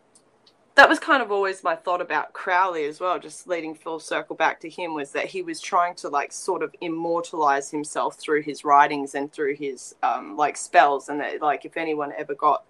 That 0.74 0.88
was 0.88 1.00
kind 1.00 1.22
of 1.22 1.32
always 1.32 1.64
my 1.64 1.74
thought 1.74 2.00
about 2.00 2.32
Crowley 2.32 2.84
as 2.84 3.00
well, 3.00 3.18
just 3.18 3.48
leading 3.48 3.74
full 3.74 3.98
circle 3.98 4.36
back 4.36 4.60
to 4.60 4.70
him, 4.70 4.94
was 4.94 5.10
that 5.10 5.26
he 5.26 5.42
was 5.42 5.60
trying 5.60 5.96
to 5.96 6.08
like 6.08 6.32
sort 6.32 6.62
of 6.62 6.72
immortalize 6.80 7.68
himself 7.68 8.16
through 8.16 8.42
his 8.42 8.64
writings 8.64 9.16
and 9.16 9.32
through 9.32 9.56
his 9.56 9.96
um, 10.04 10.36
like 10.36 10.56
spells, 10.56 11.08
and 11.08 11.18
that 11.18 11.42
like 11.42 11.64
if 11.64 11.76
anyone 11.76 12.12
ever 12.16 12.34
got 12.36 12.64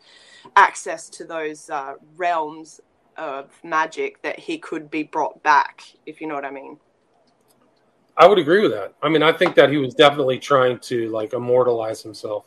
access 0.57 1.11
to 1.11 1.25
those 1.25 1.69
uh, 1.69 1.95
realms 2.17 2.81
of 3.19 3.51
magic, 3.63 4.23
that 4.23 4.39
he 4.39 4.59
could 4.59 4.91
be 4.91 5.03
brought 5.03 5.43
back, 5.43 5.83
if 6.07 6.21
you 6.21 6.27
know 6.27 6.35
what 6.35 6.45
I 6.45 6.51
mean. 6.51 6.79
I 8.17 8.27
would 8.27 8.39
agree 8.39 8.61
with 8.61 8.73
that. 8.73 8.95
I 9.03 9.09
mean, 9.09 9.23
I 9.23 9.33
think 9.33 9.55
that 9.55 9.71
he 9.71 9.77
was 9.77 9.95
definitely 9.95 10.39
trying 10.39 10.79
to 10.81 11.09
like 11.11 11.35
immortalize 11.35 12.03
himself. 12.03 12.47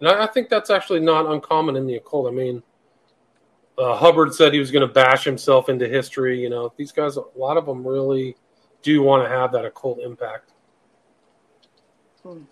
And 0.00 0.08
I, 0.08 0.24
I 0.24 0.26
think 0.26 0.48
that's 0.48 0.70
actually 0.70 1.00
not 1.00 1.26
uncommon 1.26 1.76
in 1.76 1.86
the 1.86 1.96
occult. 1.96 2.30
I 2.30 2.34
mean, 2.34 2.62
uh, 3.78 3.96
Hubbard 3.96 4.34
said 4.34 4.52
he 4.52 4.58
was 4.58 4.70
going 4.70 4.86
to 4.86 4.92
bash 4.92 5.24
himself 5.24 5.68
into 5.68 5.88
history. 5.88 6.40
You 6.40 6.50
know, 6.50 6.72
these 6.76 6.92
guys, 6.92 7.16
a 7.16 7.22
lot 7.36 7.56
of 7.56 7.64
them 7.64 7.86
really 7.86 8.36
do 8.82 9.02
want 9.02 9.24
to 9.24 9.28
have 9.28 9.52
that 9.52 9.64
occult 9.64 10.00
impact. 10.00 10.52
Hmm. 12.22 12.42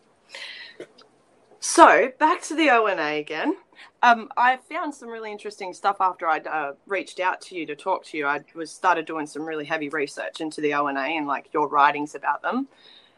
So 1.61 2.11
back 2.19 2.42
to 2.42 2.55
the 2.55 2.71
ONA 2.71 3.19
again. 3.19 3.57
Um, 4.03 4.31
I 4.37 4.57
found 4.57 4.95
some 4.95 5.09
really 5.09 5.33
interesting 5.33 5.73
stuff 5.73 5.97
after 6.01 6.27
I 6.27 6.39
uh, 6.39 6.73
reached 6.87 7.21
out 7.21 7.41
to 7.43 7.57
you 7.57 7.67
to 7.67 7.77
talk 7.77 8.05
to 8.07 8.19
you. 8.19 8.27
I 8.27 8.43
was 8.55 8.71
started 8.71 9.07
doing 9.07 9.27
some 9.27 9.45
really 9.45 9.65
heavy 9.65 9.89
research 9.89 10.41
into 10.41 10.61
the 10.61 10.75
ONA 10.75 11.01
and 11.01 11.27
like 11.27 11.49
your 11.53 11.69
writings 11.69 12.15
about 12.15 12.43
them, 12.43 12.69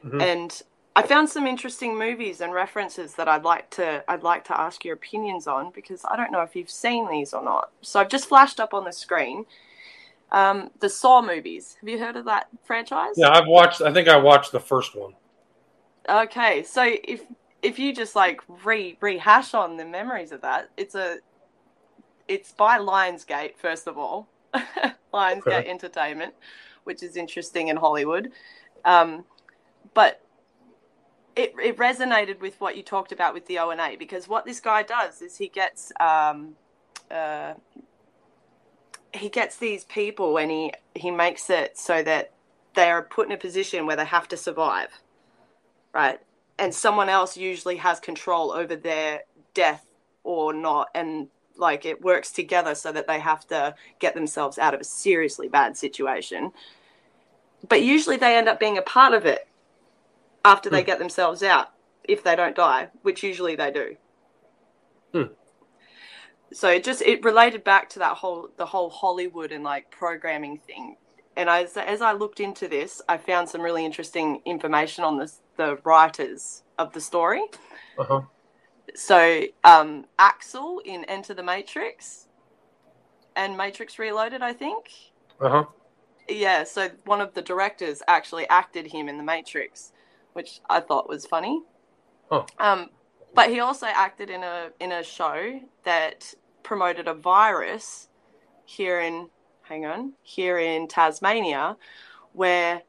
mm-hmm. 0.04 0.20
and 0.20 0.62
I 0.96 1.02
found 1.02 1.28
some 1.28 1.46
interesting 1.46 1.98
movies 1.98 2.40
and 2.40 2.52
references 2.52 3.14
that 3.14 3.28
I'd 3.28 3.44
like 3.44 3.70
to 3.70 4.04
I'd 4.08 4.22
like 4.22 4.44
to 4.44 4.60
ask 4.60 4.84
your 4.84 4.94
opinions 4.94 5.46
on 5.46 5.70
because 5.70 6.04
I 6.04 6.16
don't 6.16 6.32
know 6.32 6.42
if 6.42 6.56
you've 6.56 6.70
seen 6.70 7.08
these 7.08 7.32
or 7.32 7.42
not. 7.42 7.70
So 7.82 8.00
I've 8.00 8.08
just 8.08 8.28
flashed 8.28 8.60
up 8.60 8.74
on 8.74 8.84
the 8.84 8.92
screen 8.92 9.46
um, 10.30 10.70
the 10.80 10.88
Saw 10.88 11.22
movies. 11.22 11.76
Have 11.80 11.88
you 11.88 11.98
heard 11.98 12.16
of 12.16 12.24
that 12.26 12.48
franchise? 12.64 13.14
Yeah, 13.16 13.30
I've 13.30 13.46
watched. 13.46 13.80
I 13.80 13.92
think 13.92 14.08
I 14.08 14.16
watched 14.16 14.52
the 14.52 14.60
first 14.60 14.94
one. 14.96 15.14
Okay, 16.08 16.62
so 16.62 16.82
if 16.84 17.22
if 17.62 17.78
you 17.78 17.94
just 17.94 18.14
like 18.14 18.40
re 18.64 18.96
rehash 19.00 19.54
on 19.54 19.76
the 19.76 19.84
memories 19.84 20.32
of 20.32 20.40
that, 20.42 20.70
it's 20.76 20.94
a 20.94 21.18
it's 22.26 22.52
by 22.52 22.78
Lionsgate 22.78 23.56
first 23.56 23.86
of 23.86 23.98
all, 23.98 24.28
Lionsgate 25.14 25.46
okay. 25.46 25.70
Entertainment, 25.70 26.34
which 26.84 27.02
is 27.02 27.16
interesting 27.16 27.68
in 27.68 27.76
Hollywood. 27.76 28.30
Um, 28.84 29.24
but 29.94 30.22
it, 31.34 31.54
it 31.62 31.76
resonated 31.76 32.40
with 32.40 32.60
what 32.60 32.76
you 32.76 32.82
talked 32.82 33.12
about 33.12 33.34
with 33.34 33.46
the 33.46 33.58
O 33.58 33.70
and 33.70 33.80
A 33.80 33.96
because 33.96 34.28
what 34.28 34.44
this 34.44 34.60
guy 34.60 34.82
does 34.82 35.22
is 35.22 35.36
he 35.36 35.48
gets 35.48 35.92
um, 36.00 36.56
uh, 37.10 37.54
he 39.14 39.28
gets 39.28 39.56
these 39.56 39.84
people 39.84 40.36
and 40.38 40.50
he 40.50 40.72
he 40.94 41.10
makes 41.10 41.50
it 41.50 41.78
so 41.78 42.02
that 42.02 42.32
they 42.74 42.90
are 42.90 43.02
put 43.02 43.26
in 43.26 43.32
a 43.32 43.36
position 43.36 43.86
where 43.86 43.96
they 43.96 44.04
have 44.04 44.28
to 44.28 44.36
survive, 44.36 44.90
right? 45.92 46.20
And 46.58 46.74
someone 46.74 47.08
else 47.08 47.36
usually 47.36 47.76
has 47.76 48.00
control 48.00 48.52
over 48.52 48.74
their 48.74 49.22
death 49.54 49.86
or 50.24 50.52
not, 50.52 50.88
and 50.94 51.28
like 51.56 51.84
it 51.84 52.02
works 52.02 52.30
together 52.30 52.74
so 52.74 52.92
that 52.92 53.06
they 53.06 53.18
have 53.18 53.46
to 53.48 53.74
get 53.98 54.14
themselves 54.14 54.58
out 54.58 54.74
of 54.74 54.80
a 54.80 54.84
seriously 54.84 55.48
bad 55.48 55.76
situation. 55.76 56.52
But 57.68 57.82
usually 57.82 58.16
they 58.16 58.36
end 58.36 58.48
up 58.48 58.60
being 58.60 58.78
a 58.78 58.82
part 58.82 59.14
of 59.14 59.26
it 59.26 59.48
after 60.44 60.70
they 60.70 60.82
hmm. 60.82 60.86
get 60.86 60.98
themselves 60.98 61.42
out 61.42 61.68
if 62.04 62.22
they 62.22 62.36
don't 62.36 62.56
die, 62.56 62.88
which 63.02 63.22
usually 63.22 63.56
they 63.56 63.70
do. 63.70 63.96
Hmm. 65.12 65.32
So 66.52 66.70
it 66.70 66.84
just 66.84 67.02
it 67.02 67.24
related 67.24 67.64
back 67.64 67.90
to 67.90 67.98
that 67.98 68.16
whole 68.16 68.48
the 68.56 68.66
whole 68.66 68.90
Hollywood 68.90 69.52
and 69.52 69.64
like 69.64 69.90
programming 69.90 70.58
thing. 70.58 70.96
And 71.38 71.48
as 71.48 71.78
as 71.78 72.02
I 72.02 72.12
looked 72.12 72.40
into 72.40 72.68
this, 72.68 73.00
I 73.08 73.16
found 73.16 73.48
some 73.48 73.62
really 73.62 73.86
interesting 73.86 74.42
information 74.44 75.04
on 75.04 75.16
the 75.16 75.32
the 75.56 75.78
writers 75.84 76.62
of 76.76 76.92
the 76.92 77.00
story. 77.00 77.44
Uh-huh. 77.98 78.20
So 78.94 79.44
um, 79.64 80.04
Axel 80.18 80.82
in 80.84 81.04
Enter 81.04 81.32
the 81.32 81.42
Matrix 81.42 82.28
and 83.34 83.56
Matrix 83.56 83.98
Reloaded, 83.98 84.42
I 84.42 84.52
think. 84.52 84.90
Uh 85.40 85.48
huh. 85.48 85.64
Yeah, 86.28 86.64
so 86.64 86.90
one 87.06 87.22
of 87.22 87.32
the 87.32 87.40
directors 87.40 88.02
actually 88.06 88.46
acted 88.50 88.88
him 88.88 89.08
in 89.08 89.16
the 89.16 89.24
Matrix 89.24 89.92
which 90.38 90.60
I 90.70 90.78
thought 90.78 91.08
was 91.08 91.26
funny. 91.26 91.62
Huh. 92.30 92.44
Um, 92.60 92.90
but 93.34 93.50
he 93.50 93.58
also 93.58 93.86
acted 93.86 94.30
in 94.30 94.44
a 94.44 94.70
in 94.78 94.92
a 94.92 95.02
show 95.02 95.60
that 95.84 96.32
promoted 96.62 97.08
a 97.08 97.14
virus 97.14 98.08
here 98.64 99.00
in 99.00 99.30
hang 99.68 99.86
on 99.86 100.12
here 100.22 100.58
in 100.58 100.88
Tasmania, 100.88 101.76
where 102.32 102.82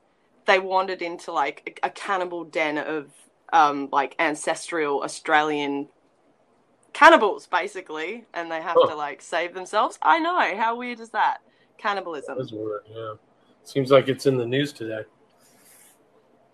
they 0.46 0.60
wandered 0.60 1.02
into 1.02 1.32
like 1.32 1.80
a, 1.84 1.90
cannibal 1.90 2.44
den 2.44 2.78
of 2.78 3.12
um, 3.52 3.90
like 3.92 4.16
ancestral 4.20 5.04
Australian 5.04 5.88
cannibals, 6.94 7.48
basically, 7.48 8.26
and 8.34 8.52
they 8.52 8.62
have 8.62 8.76
to 8.76 8.96
like 8.96 9.22
save 9.22 9.54
themselves. 9.54 10.00
I 10.02 10.20
know 10.20 10.40
how 10.58 10.78
weird 10.78 11.00
is 11.00 11.10
that? 11.10 11.40
Cannibalism. 11.78 12.38
That's 12.38 12.52
weird. 12.52 12.82
Yeah. 12.90 13.14
Seems 13.64 13.92
like 13.92 14.08
it's 14.08 14.26
in 14.26 14.38
the 14.38 14.46
news 14.46 14.74
today. 14.74 15.04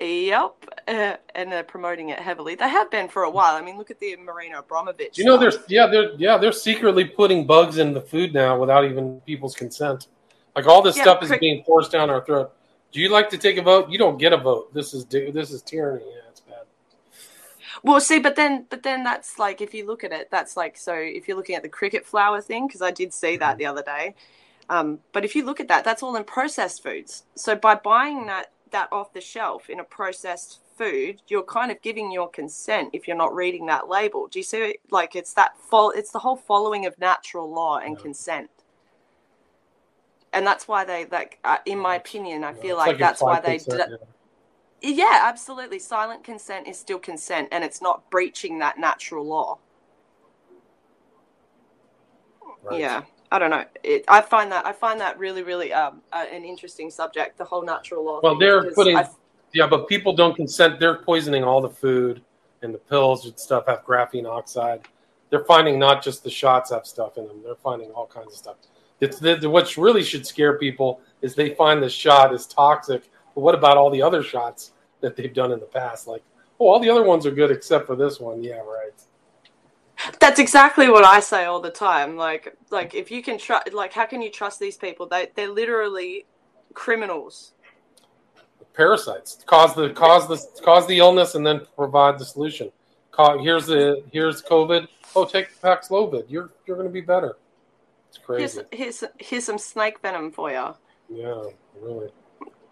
Yep, 0.02 0.56
uh, 0.90 1.16
and 1.36 1.50
they're 1.50 1.64
promoting 1.64 2.10
it 2.10 2.20
heavily. 2.20 2.56
They 2.56 2.68
have 2.68 2.92
been 2.92 3.08
for 3.08 3.24
a 3.24 3.30
while. 3.30 3.56
I 3.56 3.62
mean, 3.62 3.78
look 3.78 3.92
at 3.92 4.00
the 4.00 4.18
Marina 4.18 4.60
Abramovich. 4.60 5.18
You 5.18 5.24
know 5.24 5.40
stuff. 5.40 5.66
there's 5.68 5.70
yeah 5.70 5.88
they're 5.88 6.12
yeah 6.18 6.38
they're 6.38 6.52
secretly 6.52 7.06
putting 7.06 7.48
bugs 7.48 7.78
in 7.78 7.94
the 7.94 8.02
food 8.02 8.34
now 8.34 8.60
without 8.60 8.84
even 8.84 9.22
people's 9.22 9.56
consent. 9.56 10.08
Like 10.56 10.68
all 10.68 10.82
this 10.82 10.96
Yeah, 10.98 11.04
stuff 11.04 11.24
is 11.24 11.30
crick- 11.30 11.42
being 11.42 11.64
forced 11.64 11.92
down 11.92 12.10
our 12.10 12.24
throat. 12.24 12.52
Do 12.92 13.02
you 13.02 13.10
like 13.10 13.30
to 13.32 13.38
take 13.38 13.58
a 13.58 13.62
vote? 13.62 13.90
You 13.90 13.98
don't 13.98 14.18
get 14.18 14.32
a 14.32 14.38
vote. 14.38 14.74
This 14.74 14.94
is 14.94 15.06
this 15.06 15.52
is 15.52 15.62
tyranny. 15.62 16.06
Yeah, 16.08 16.22
it's 16.30 16.40
bad. 16.40 16.60
Well, 17.84 18.00
see, 18.00 18.20
but 18.20 18.36
then, 18.38 18.66
but 18.70 18.84
then 18.84 19.04
that's 19.04 19.38
like 19.38 19.60
if 19.60 19.74
you 19.74 19.86
look 19.86 20.04
at 20.06 20.14
it, 20.14 20.30
that's 20.32 20.56
like 20.56 20.78
so. 20.78 20.94
If 20.96 21.28
you're 21.28 21.36
looking 21.36 21.56
at 21.56 21.64
the 21.64 21.70
cricket 21.70 22.06
flower 22.06 22.40
thing, 22.42 22.68
because 22.68 22.82
I 22.82 22.92
did 22.92 23.14
see 23.14 23.36
that 23.38 23.58
the 23.58 23.66
other 23.66 23.84
day. 23.84 24.16
Um, 24.70 25.00
but 25.12 25.26
if 25.26 25.36
you 25.36 25.46
look 25.46 25.60
at 25.60 25.68
that, 25.68 25.84
that's 25.84 26.02
all 26.02 26.16
in 26.16 26.24
processed 26.24 26.82
foods. 26.82 27.24
So 27.36 27.56
by 27.56 27.76
buying 27.76 28.28
that 28.28 28.52
that 28.72 28.88
off 28.94 29.12
the 29.14 29.22
shelf 29.22 29.70
in 29.70 29.80
a 29.82 29.84
processed 29.84 30.60
food, 30.78 31.22
you're 31.28 31.44
kind 31.44 31.72
of 31.72 31.82
giving 31.82 32.12
your 32.12 32.30
consent 32.30 32.90
if 32.94 33.08
you're 33.08 33.18
not 33.18 33.36
reading 33.36 33.66
that 33.66 33.90
label. 33.90 34.28
Do 34.28 34.40
you 34.40 34.44
see? 34.44 34.58
It? 34.60 34.78
Like 34.90 35.16
it's 35.18 35.34
that 35.34 35.58
fol- 35.70 35.92
It's 35.92 36.12
the 36.12 36.20
whole 36.20 36.38
following 36.38 36.86
of 36.86 36.98
natural 36.98 37.52
law 37.52 37.78
and 37.78 37.98
Yeah. 37.98 38.02
consent. 38.04 38.50
And 40.36 40.46
that's 40.46 40.68
why 40.68 40.84
they 40.84 41.06
like, 41.06 41.40
uh, 41.46 41.58
in 41.66 41.80
my 41.80 41.96
opinion, 41.96 42.44
I 42.44 42.52
Yeah, 42.52 42.62
feel 42.62 42.76
it's 42.76 42.88
like, 42.88 43.00
that's 43.00 43.22
why 43.22 43.40
they 43.40 43.58
consent, 43.58 43.90
d- 43.90 43.96
yeah. 44.82 44.94
yeah, 44.94 45.20
absolutely. 45.24 45.80
Silent 45.80 46.26
consent 46.26 46.68
is 46.68 46.78
still 46.78 47.00
consent, 47.00 47.48
and 47.54 47.64
it's 47.64 47.82
not 47.82 48.08
breaching 48.12 48.60
that 48.60 48.78
natural 48.78 49.26
law. 49.26 49.60
Right. 52.64 52.80
Yeah, 52.82 53.04
I 53.32 53.40
don't 53.40 53.50
know. 53.50 53.64
It, 53.82 54.04
I 54.10 54.20
find 54.20 54.52
that 54.52 54.66
I 54.66 54.74
find 54.74 55.00
that 55.00 55.18
really, 55.18 55.42
really 55.42 55.72
um, 55.72 56.02
uh, 56.12 56.26
an 56.30 56.44
interesting 56.44 56.92
subject. 56.92 57.38
The 57.38 57.46
whole 57.46 57.64
natural 57.64 58.04
law. 58.04 58.20
Well, 58.22 58.38
they're 58.38 58.74
putting 58.74 58.98
I- 58.98 59.10
yeah, 59.54 59.68
but 59.68 59.88
people 59.88 60.14
don't 60.14 60.36
consent. 60.36 60.82
They're 60.82 60.98
poisoning 60.98 61.46
all 61.46 61.62
the 61.62 61.70
food, 61.70 62.22
and 62.62 62.74
the 62.74 62.78
pills 62.78 63.26
and 63.26 63.40
stuff 63.40 63.68
have 63.68 63.86
graphene 63.86 64.28
oxide. 64.28 64.82
They're 65.30 65.46
finding 65.46 65.80
not 65.80 66.04
just 66.04 66.26
the 66.26 66.30
shots 66.30 66.72
have 66.72 66.86
stuff 66.86 67.18
in 67.18 67.26
them. 67.26 67.42
They're 67.42 67.56
finding 67.56 67.92
all 67.92 68.06
kinds 68.06 68.34
of 68.34 68.38
stuff. 68.38 68.58
It's 69.00 69.20
the, 69.20 69.36
the, 69.36 69.50
what 69.50 69.76
really 69.78 70.04
should 70.04 70.26
scare 70.26 70.58
people 70.58 71.02
is 71.22 71.36
they 71.36 71.54
find 71.56 71.82
the 71.82 71.90
shot 71.90 72.34
is 72.34 72.46
toxic. 72.46 73.10
But 73.34 73.42
what 73.42 73.56
about 73.56 73.78
all 73.78 73.90
the 73.90 74.02
other 74.02 74.24
shots 74.24 74.72
that 75.02 75.16
they've 75.16 75.34
done 75.34 75.52
in 75.52 75.60
the 75.60 75.66
past? 75.66 76.08
Like, 76.08 76.24
oh, 76.60 76.68
all 76.68 76.80
the 76.80 76.90
other 76.90 77.04
ones 77.04 77.26
are 77.26 77.32
good 77.32 77.52
except 77.52 77.88
for 77.88 77.96
this 77.96 78.20
one. 78.20 78.44
Yeah, 78.44 78.60
right. 78.60 78.94
That's 80.20 80.40
exactly 80.40 80.90
what 80.90 81.06
I 81.06 81.20
say 81.20 81.46
all 81.46 81.60
the 81.60 81.72
time. 81.72 82.16
Like, 82.16 82.56
like 82.70 82.94
if 82.94 83.12
you 83.12 83.24
can 83.24 83.38
trust, 83.38 83.74
like, 83.74 83.94
how 83.94 84.06
can 84.06 84.22
you 84.22 84.30
trust 84.30 84.60
these 84.60 84.78
people? 84.78 85.08
They 85.08 85.30
they're 85.36 85.50
literally 85.50 86.26
criminals. 86.74 87.54
Parasites 88.74 89.44
cause 89.46 89.74
the 89.74 89.90
cause 89.92 90.28
the 90.28 90.62
cause 90.62 90.86
the 90.88 91.00
illness 91.00 91.36
and 91.36 91.46
then 91.46 91.62
provide 91.76 92.20
the 92.20 92.26
solution. 92.26 92.72
Here's 93.40 93.66
the 93.66 94.04
here's 94.12 94.42
COVID. 94.42 94.88
Oh, 95.16 95.26
take 95.26 95.60
Paxlovid. 95.62 96.26
You're 96.28 96.52
you're 96.68 96.76
going 96.76 96.90
to 96.90 96.94
be 96.94 97.02
better. 97.02 97.38
It's 98.16 98.26
crazy. 98.26 98.62
Here's 98.72 99.00
here's 99.00 99.12
here's 99.20 99.44
some 99.44 99.58
snake 99.58 100.00
venom 100.02 100.32
for 100.32 100.50
you. 100.52 100.74
Yeah, 101.10 101.44
really. 101.82 102.10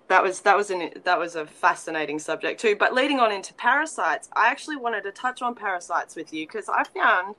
that 0.08 0.24
was 0.24 0.42
that 0.42 0.56
was 0.56 0.72
an 0.72 0.92
that 1.04 1.20
was 1.20 1.36
a 1.36 1.46
fascinating 1.46 2.20
subject 2.20 2.62
too. 2.62 2.76
But 2.78 2.94
leading 2.94 3.20
on 3.20 3.32
into 3.32 3.54
parasites, 3.56 4.30
I 4.36 4.48
actually 4.50 4.78
wanted 4.78 5.04
to 5.04 5.12
touch 5.12 5.42
on 5.42 5.54
parasites 5.56 6.16
with 6.16 6.34
you 6.34 6.48
because 6.48 6.70
I 6.70 6.84
found 6.86 7.36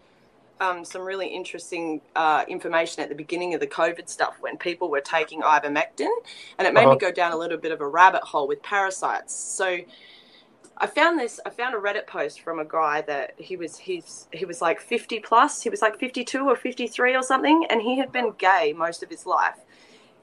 um, 0.60 0.84
some 0.84 1.02
really 1.02 1.28
interesting 1.28 2.00
uh, 2.14 2.44
information 2.46 3.02
at 3.02 3.08
the 3.08 3.14
beginning 3.14 3.54
of 3.54 3.60
the 3.60 3.66
COVID 3.66 4.08
stuff 4.08 4.36
when 4.40 4.56
people 4.58 4.88
were 4.90 5.00
taking 5.00 5.40
ivermectin, 5.40 6.10
and 6.58 6.68
it 6.68 6.74
made 6.74 6.82
me 6.82 6.86
Uh-huh. 6.92 6.96
go 6.96 7.10
down 7.12 7.32
a 7.32 7.36
little 7.36 7.58
bit 7.58 7.72
of 7.72 7.80
a 7.80 7.88
rabbit 7.88 8.22
hole 8.22 8.46
with 8.46 8.62
parasites. 8.62 9.34
So. 9.34 9.78
I 10.76 10.86
found 10.86 11.18
this. 11.20 11.40
I 11.46 11.50
found 11.50 11.74
a 11.74 11.78
Reddit 11.78 12.06
post 12.06 12.40
from 12.40 12.58
a 12.58 12.64
guy 12.64 13.02
that 13.02 13.34
he 13.38 13.56
was 13.56 13.78
he's 13.78 14.28
he 14.32 14.44
was 14.44 14.60
like 14.60 14.80
fifty 14.80 15.20
plus. 15.20 15.62
He 15.62 15.70
was 15.70 15.82
like 15.82 15.98
fifty 15.98 16.24
two 16.24 16.48
or 16.48 16.56
fifty 16.56 16.86
three 16.88 17.14
or 17.14 17.22
something, 17.22 17.66
and 17.70 17.82
he 17.82 17.98
had 17.98 18.12
been 18.12 18.32
gay 18.38 18.74
most 18.76 19.02
of 19.02 19.10
his 19.10 19.26
life 19.26 19.56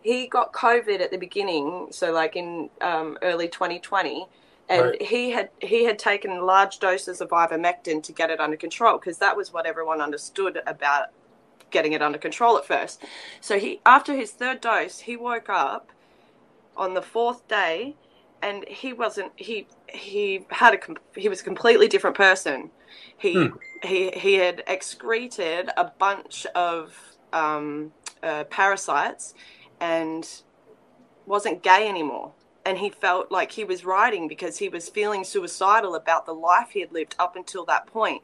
he 0.02 0.28
got 0.28 0.54
COVID 0.54 1.00
at 1.02 1.12
the 1.12 1.18
beginning, 1.18 1.88
so 1.92 2.12
like 2.12 2.36
in 2.36 2.70
um, 2.82 3.18
early 3.22 3.48
2020, 3.48 4.28
and 4.70 4.82
Right. 4.82 5.02
he 5.02 5.32
had 5.32 5.50
he 5.62 5.86
had 5.86 6.00
taken 6.00 6.42
large 6.46 6.80
doses 6.80 7.22
of 7.22 7.30
ivermectin 7.30 8.02
to 8.04 8.12
get 8.14 8.30
it 8.30 8.40
under 8.40 8.58
control 8.58 8.98
because 8.98 9.18
that 9.20 9.38
was 9.38 9.54
what 9.54 9.66
everyone 9.66 10.02
understood 10.02 10.62
about 10.66 11.08
getting 11.72 11.94
it 11.94 12.02
under 12.02 12.18
control 12.18 12.58
at 12.58 12.66
first. 12.66 13.04
So 13.42 13.60
he 13.60 13.82
after 13.86 14.16
his 14.16 14.32
third 14.32 14.62
dose, 14.62 15.02
he 15.02 15.16
woke 15.18 15.50
up 15.50 15.92
on 16.78 16.94
the 16.94 17.02
fourth 17.02 17.48
day, 17.48 17.96
and 18.42 18.66
he 18.68 18.94
wasn't 18.94 19.32
he 19.36 19.68
he 19.88 20.46
had 20.50 20.74
a 20.74 21.20
he 21.20 21.30
was 21.30 21.42
a 21.42 21.44
completely 21.44 21.88
different 21.88 22.18
person. 22.18 22.72
He 23.18 23.34
Hmm. 23.34 23.48
he 23.84 24.12
he 24.12 24.34
had 24.36 24.64
excreted 24.68 25.70
a 25.78 25.86
bunch 25.86 26.46
of 26.56 26.98
um, 27.34 27.94
uh, 28.24 28.44
parasites 28.46 29.34
and 29.80 30.28
wasn't 31.26 31.64
gay 31.64 31.88
anymore. 31.88 32.34
And 32.66 32.78
he 32.78 32.90
felt 32.90 33.32
like 33.32 33.54
he 33.54 33.64
was 33.64 33.86
writing 33.86 34.28
because 34.28 34.60
he 34.60 34.70
was 34.70 34.88
feeling 34.90 35.24
suicidal 35.24 35.96
about 35.96 36.26
the 36.26 36.34
life 36.34 36.70
he 36.72 36.82
had 36.82 36.92
lived 36.92 37.16
up 37.18 37.36
until 37.36 37.66
that 37.66 37.88
point. 37.88 38.22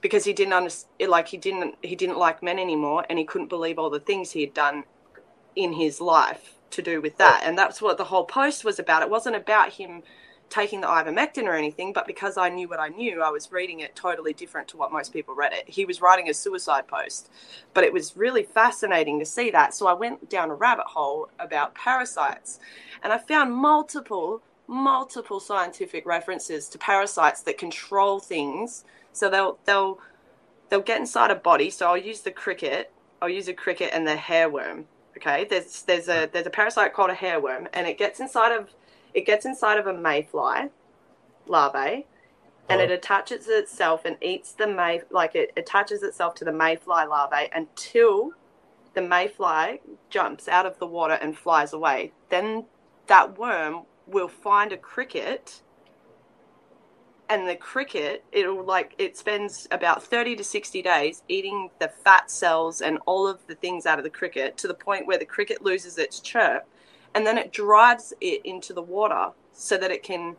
Because 0.00 0.24
he 0.24 0.32
didn't 0.32 0.52
understand, 0.52 1.10
like 1.10 1.28
he 1.28 1.36
didn't 1.36 1.76
he 1.82 1.96
didn't 1.96 2.18
like 2.18 2.42
men 2.42 2.58
anymore, 2.58 3.04
and 3.08 3.18
he 3.18 3.24
couldn't 3.24 3.48
believe 3.48 3.78
all 3.78 3.90
the 3.90 4.00
things 4.00 4.32
he 4.32 4.40
had 4.42 4.54
done 4.54 4.84
in 5.54 5.72
his 5.74 6.00
life 6.00 6.54
to 6.72 6.82
do 6.82 7.00
with 7.00 7.16
that. 7.18 7.42
And 7.44 7.56
that's 7.56 7.80
what 7.80 7.98
the 7.98 8.04
whole 8.04 8.24
post 8.24 8.64
was 8.64 8.78
about. 8.78 9.02
It 9.02 9.10
wasn't 9.10 9.36
about 9.36 9.74
him 9.74 10.02
taking 10.52 10.82
the 10.82 10.86
ivermectin 10.86 11.44
or 11.44 11.54
anything, 11.54 11.94
but 11.94 12.06
because 12.06 12.36
I 12.36 12.50
knew 12.50 12.68
what 12.68 12.78
I 12.78 12.88
knew, 12.88 13.22
I 13.22 13.30
was 13.30 13.50
reading 13.50 13.80
it 13.80 13.96
totally 13.96 14.34
different 14.34 14.68
to 14.68 14.76
what 14.76 14.92
most 14.92 15.10
people 15.12 15.34
read 15.34 15.54
it. 15.54 15.66
He 15.66 15.86
was 15.86 16.02
writing 16.02 16.28
a 16.28 16.34
suicide 16.34 16.86
post, 16.86 17.30
but 17.72 17.84
it 17.84 17.92
was 17.92 18.18
really 18.18 18.42
fascinating 18.42 19.18
to 19.18 19.24
see 19.24 19.50
that. 19.50 19.74
So 19.74 19.86
I 19.86 19.94
went 19.94 20.28
down 20.28 20.50
a 20.50 20.54
rabbit 20.54 20.88
hole 20.88 21.30
about 21.38 21.74
parasites, 21.74 22.60
and 23.02 23.14
I 23.14 23.18
found 23.18 23.54
multiple, 23.54 24.42
multiple 24.66 25.40
scientific 25.40 26.04
references 26.04 26.68
to 26.68 26.78
parasites 26.78 27.40
that 27.42 27.56
control 27.56 28.20
things. 28.20 28.84
So 29.14 29.30
they'll 29.30 29.58
they'll 29.64 30.00
they'll 30.68 30.82
get 30.82 31.00
inside 31.00 31.30
a 31.30 31.34
body. 31.34 31.70
So 31.70 31.86
I'll 31.86 31.96
use 31.96 32.20
the 32.20 32.30
cricket. 32.30 32.92
I'll 33.22 33.28
use 33.30 33.48
a 33.48 33.54
cricket 33.54 33.90
and 33.94 34.06
the 34.06 34.16
hairworm. 34.16 34.84
Okay, 35.16 35.44
there's 35.44 35.82
there's 35.82 36.08
a 36.08 36.28
there's 36.32 36.46
a 36.46 36.50
parasite 36.50 36.94
called 36.94 37.10
a 37.10 37.14
hairworm, 37.14 37.68
and 37.72 37.86
it 37.86 37.98
gets 37.98 38.20
inside 38.20 38.52
of 38.52 38.70
it 39.14 39.26
gets 39.26 39.44
inside 39.44 39.78
of 39.78 39.86
a 39.86 39.92
mayfly 39.92 40.70
larvae, 41.46 42.06
and 42.68 42.80
Uh-huh. 42.80 42.82
it 42.82 42.90
attaches 42.90 43.48
itself 43.48 44.04
and 44.04 44.16
eats 44.22 44.52
the 44.52 44.66
may 44.66 45.02
like 45.10 45.34
it 45.34 45.52
attaches 45.56 46.02
itself 46.02 46.34
to 46.36 46.44
the 46.44 46.52
mayfly 46.52 47.04
larvae 47.06 47.48
until 47.54 48.32
the 48.94 49.02
mayfly 49.02 49.80
jumps 50.10 50.48
out 50.48 50.66
of 50.66 50.78
the 50.78 50.86
water 50.86 51.14
and 51.14 51.36
flies 51.36 51.72
away. 51.72 52.12
Then 52.28 52.66
that 53.06 53.38
worm 53.38 53.86
will 54.06 54.28
find 54.28 54.72
a 54.72 54.76
cricket 54.76 55.62
and 57.32 57.48
the 57.48 57.56
cricket 57.56 58.22
it'll 58.30 58.62
like 58.62 58.94
it 58.98 59.16
spends 59.16 59.66
about 59.70 60.02
30 60.02 60.36
to 60.36 60.44
60 60.44 60.82
days 60.82 61.22
eating 61.28 61.70
the 61.78 61.88
fat 61.88 62.30
cells 62.30 62.82
and 62.82 62.98
all 63.06 63.26
of 63.26 63.38
the 63.46 63.54
things 63.54 63.86
out 63.86 63.96
of 63.96 64.04
the 64.04 64.10
cricket 64.10 64.58
to 64.58 64.68
the 64.68 64.74
point 64.74 65.06
where 65.06 65.16
the 65.16 65.24
cricket 65.24 65.62
loses 65.62 65.96
its 65.96 66.20
chirp 66.20 66.68
and 67.14 67.26
then 67.26 67.38
it 67.38 67.50
drives 67.50 68.12
it 68.20 68.42
into 68.44 68.74
the 68.74 68.82
water 68.82 69.30
so 69.54 69.78
that 69.78 69.90
it 69.90 70.02
can 70.02 70.36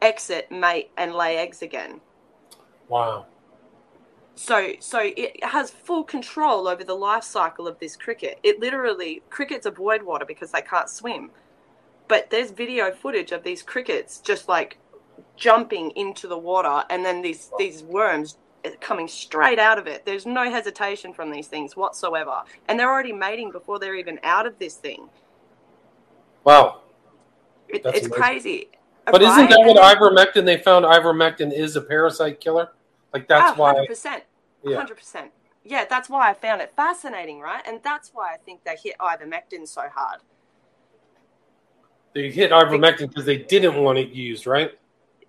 exit 0.00 0.50
mate 0.52 0.92
and 0.96 1.14
lay 1.14 1.36
eggs 1.36 1.62
again. 1.62 2.00
Wow. 2.88 3.26
so 4.36 4.72
so 4.78 5.00
it 5.02 5.42
has 5.44 5.70
full 5.70 6.04
control 6.04 6.68
over 6.68 6.84
the 6.84 6.94
life 6.94 7.24
cycle 7.24 7.66
of 7.66 7.80
this 7.80 7.96
cricket. 7.96 8.38
It 8.44 8.60
literally 8.60 9.22
crickets 9.30 9.66
avoid 9.66 10.04
water 10.04 10.24
because 10.24 10.52
they 10.52 10.62
can't 10.62 10.88
swim. 10.88 11.32
But 12.06 12.30
there's 12.30 12.52
video 12.52 12.92
footage 12.92 13.32
of 13.32 13.42
these 13.42 13.62
crickets 13.62 14.18
just 14.20 14.48
like 14.48 14.78
jumping 15.36 15.90
into 15.92 16.26
the 16.28 16.38
water 16.38 16.84
and 16.90 17.04
then 17.04 17.22
these 17.22 17.50
these 17.58 17.82
worms 17.82 18.38
coming 18.80 19.08
straight 19.08 19.58
out 19.58 19.78
of 19.78 19.86
it 19.86 20.04
there's 20.04 20.26
no 20.26 20.50
hesitation 20.50 21.12
from 21.12 21.30
these 21.30 21.46
things 21.46 21.76
whatsoever 21.76 22.42
and 22.68 22.78
they're 22.78 22.90
already 22.90 23.12
mating 23.12 23.50
before 23.50 23.78
they're 23.78 23.94
even 23.94 24.18
out 24.22 24.46
of 24.46 24.58
this 24.58 24.74
thing 24.76 25.08
Wow. 26.44 26.80
it, 27.68 27.82
it's 27.84 28.06
amazing. 28.06 28.10
crazy 28.10 28.68
But 29.06 29.22
isn't 29.22 29.50
that 29.50 29.58
what 29.60 29.76
ivermectin? 29.76 30.44
They 30.44 30.58
found 30.58 30.84
ivermectin 30.84 31.52
is 31.52 31.74
a 31.76 31.80
parasite 31.80 32.40
killer. 32.40 32.70
Like 33.12 33.26
that's 33.28 33.58
Oh, 33.58 33.60
why. 33.60 33.74
100%. 33.74 34.22
Yeah. 34.64 34.84
100%. 34.84 35.28
Yeah, 35.64 35.84
that's 35.88 36.08
why 36.08 36.30
I 36.30 36.34
found 36.34 36.62
it 36.62 36.72
fascinating, 36.76 37.40
right? 37.40 37.62
And 37.66 37.80
that's 37.82 38.10
why 38.14 38.32
I 38.34 38.36
think 38.38 38.64
they 38.64 38.76
hit 38.82 38.96
ivermectin 39.00 39.66
so 39.66 39.82
hard. 39.92 40.20
They 42.14 42.30
hit 42.30 42.50
ivermectin 42.50 43.08
because 43.08 43.24
they 43.24 43.38
didn't 43.38 43.82
want 43.82 43.98
it 43.98 44.10
used, 44.10 44.46
right? 44.46 44.72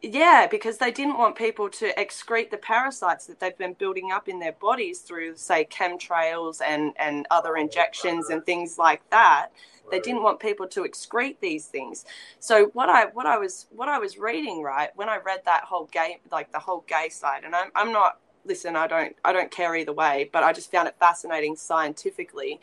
Yeah, 0.02 0.48
because 0.50 0.78
they 0.80 0.92
didn't 0.92 1.18
want 1.20 1.36
people 1.36 1.70
to 1.72 1.94
excrete 1.96 2.52
the 2.52 2.58
parasites 2.58 3.28
that 3.28 3.42
they've 3.42 3.58
been 3.58 3.74
building 3.74 4.14
up 4.14 4.30
in 4.30 4.40
their 4.40 4.54
bodies 4.54 5.02
through, 5.02 5.36
say, 5.36 5.66
chemtrails 5.66 6.62
and, 6.66 6.94
and 6.98 7.28
other 7.32 7.58
injections 7.58 8.30
and 8.30 8.46
things 8.46 8.80
like 8.80 9.08
that. 9.12 9.50
They 9.92 10.00
didn't 10.00 10.24
want 10.24 10.40
people 10.40 10.68
to 10.70 10.84
excrete 10.84 11.38
these 11.42 11.66
things. 11.68 12.06
So 12.40 12.68
what 12.68 12.90
I 12.90 13.08
what 13.08 13.26
I 13.26 13.38
was 13.40 13.68
what 13.72 13.90
I 13.90 14.00
was 14.00 14.18
reading 14.18 14.64
right 14.64 14.90
when 14.96 15.10
I 15.10 15.18
read 15.18 15.42
that 15.46 15.66
whole 15.66 15.90
gay 15.92 16.20
like 16.32 16.54
the 16.54 16.60
whole 16.60 16.86
gay 16.88 17.10
side, 17.10 17.44
and 17.44 17.56
I'm 17.56 17.72
I'm 17.76 17.92
not 17.92 18.20
listen, 18.46 18.78
I 18.78 18.88
don't 18.88 19.16
I 19.26 19.34
don't 19.34 19.52
care 19.52 19.76
either 19.76 19.94
way, 19.94 20.30
but 20.32 20.44
I 20.44 20.54
just 20.54 20.72
found 20.72 20.88
it 20.88 20.96
fascinating 21.00 21.58
scientifically 21.58 22.62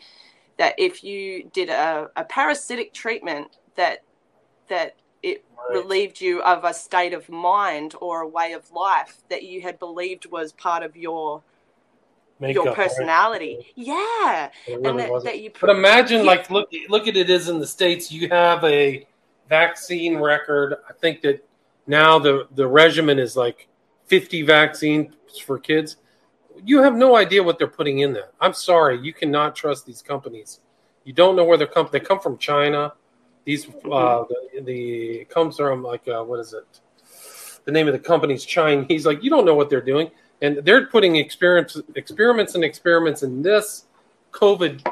that 0.58 0.74
if 0.78 1.04
you 1.04 1.44
did 1.52 1.68
a, 1.70 2.10
a 2.16 2.24
parasitic 2.24 2.94
treatment 2.94 3.56
that 3.76 4.04
that 4.68 4.96
it 5.30 5.44
Right. 5.68 5.82
relieved 5.82 6.20
you 6.20 6.40
of 6.42 6.64
a 6.64 6.72
state 6.72 7.12
of 7.12 7.28
mind 7.28 7.94
or 8.00 8.20
a 8.22 8.28
way 8.28 8.52
of 8.52 8.70
life 8.70 9.16
that 9.28 9.42
you 9.42 9.60
had 9.60 9.78
believed 9.78 10.26
was 10.30 10.52
part 10.52 10.82
of 10.82 10.96
your 10.96 11.42
Makeup, 12.40 12.54
your 12.54 12.64
right? 12.66 12.76
personality. 12.76 13.72
Yeah. 13.74 14.50
It 14.66 14.86
and 14.86 14.98
that, 14.98 15.24
that 15.24 15.40
you 15.40 15.50
But 15.60 15.70
imagine, 15.70 16.18
Yeah. 16.18 16.30
like, 16.30 16.50
look, 16.50 16.70
look 16.88 17.08
at 17.08 17.16
it 17.16 17.28
is 17.28 17.48
in 17.48 17.58
the 17.58 17.66
states. 17.66 18.12
You 18.12 18.28
have 18.28 18.62
a 18.64 19.06
vaccine 19.48 20.16
record. 20.18 20.76
I 20.88 20.92
think 20.92 21.20
that 21.22 21.44
now 21.86 22.18
the 22.18 22.46
the 22.54 22.66
regimen 22.66 23.18
is 23.18 23.36
like 23.36 23.66
fifty 24.06 24.42
vaccines 24.42 25.12
for 25.44 25.58
kids. 25.58 25.96
You 26.64 26.82
have 26.82 26.94
no 26.94 27.16
idea 27.16 27.42
what 27.42 27.58
they're 27.58 27.66
putting 27.66 27.98
in 27.98 28.12
there. 28.12 28.30
I'm 28.40 28.52
sorry, 28.54 28.98
you 29.00 29.12
cannot 29.12 29.56
trust 29.56 29.86
these 29.86 30.02
companies. 30.02 30.60
You 31.04 31.12
don't 31.12 31.34
know 31.36 31.44
where 31.44 31.56
they're 31.58 31.66
come. 31.66 31.88
They 31.90 32.00
come 32.00 32.20
from 32.20 32.38
China. 32.38 32.92
These 33.48 33.66
uh, 33.90 34.24
the, 34.28 34.60
the 34.60 35.24
comes 35.30 35.56
from 35.56 35.82
like 35.82 36.06
uh, 36.06 36.22
what 36.22 36.38
is 36.38 36.52
it? 36.52 36.80
The 37.64 37.72
name 37.72 37.86
of 37.86 37.94
the 37.94 37.98
company's 37.98 38.44
Chinese. 38.44 39.06
Like 39.06 39.24
you 39.24 39.30
don't 39.30 39.46
know 39.46 39.54
what 39.54 39.70
they're 39.70 39.80
doing, 39.80 40.10
and 40.42 40.58
they're 40.58 40.84
putting 40.88 41.16
experiments, 41.16 41.80
experiments, 41.94 42.56
and 42.56 42.62
experiments 42.62 43.22
in 43.22 43.40
this 43.40 43.86
COVID 44.32 44.86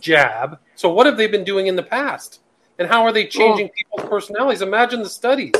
jab. 0.00 0.58
So 0.74 0.92
what 0.92 1.06
have 1.06 1.16
they 1.16 1.28
been 1.28 1.44
doing 1.44 1.68
in 1.68 1.76
the 1.76 1.84
past? 1.84 2.40
And 2.80 2.88
how 2.88 3.04
are 3.04 3.12
they 3.12 3.28
changing 3.28 3.68
people's 3.68 4.10
personalities? 4.10 4.62
Imagine 4.62 5.04
the 5.04 5.08
studies. 5.08 5.54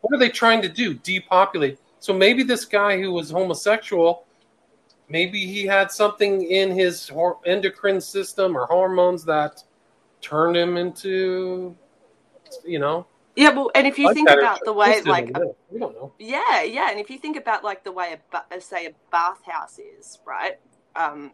What 0.00 0.14
are 0.14 0.18
they 0.18 0.30
trying 0.30 0.62
to 0.62 0.70
do? 0.70 0.94
Depopulate. 0.94 1.78
So 1.98 2.14
maybe 2.14 2.42
this 2.42 2.64
guy 2.64 2.98
who 2.98 3.12
was 3.12 3.28
homosexual, 3.28 4.24
maybe 5.10 5.44
he 5.44 5.66
had 5.66 5.90
something 5.90 6.50
in 6.50 6.70
his 6.70 7.12
endocrine 7.44 8.00
system 8.00 8.56
or 8.56 8.64
hormones 8.64 9.22
that 9.26 9.62
turned 10.22 10.56
him 10.56 10.76
into, 10.76 11.76
you 12.64 12.78
know. 12.78 13.06
Yeah, 13.36 13.50
well, 13.50 13.70
and 13.74 13.86
if 13.86 13.98
you 13.98 14.12
think 14.12 14.28
about 14.28 14.60
the 14.64 14.72
way 14.72 15.00
like 15.02 15.28
him. 15.28 15.52
we 15.70 15.78
don't 15.78 15.94
know. 15.94 16.12
Yeah, 16.18 16.62
yeah, 16.62 16.90
and 16.90 16.98
if 16.98 17.10
you 17.10 17.18
think 17.18 17.36
about 17.36 17.62
like 17.62 17.84
the 17.84 17.92
way 17.92 18.16
a 18.32 18.36
uh, 18.36 18.60
say 18.60 18.86
a 18.86 18.90
bathhouse 19.10 19.78
is, 19.78 20.18
right? 20.26 20.58
Um, 20.96 21.32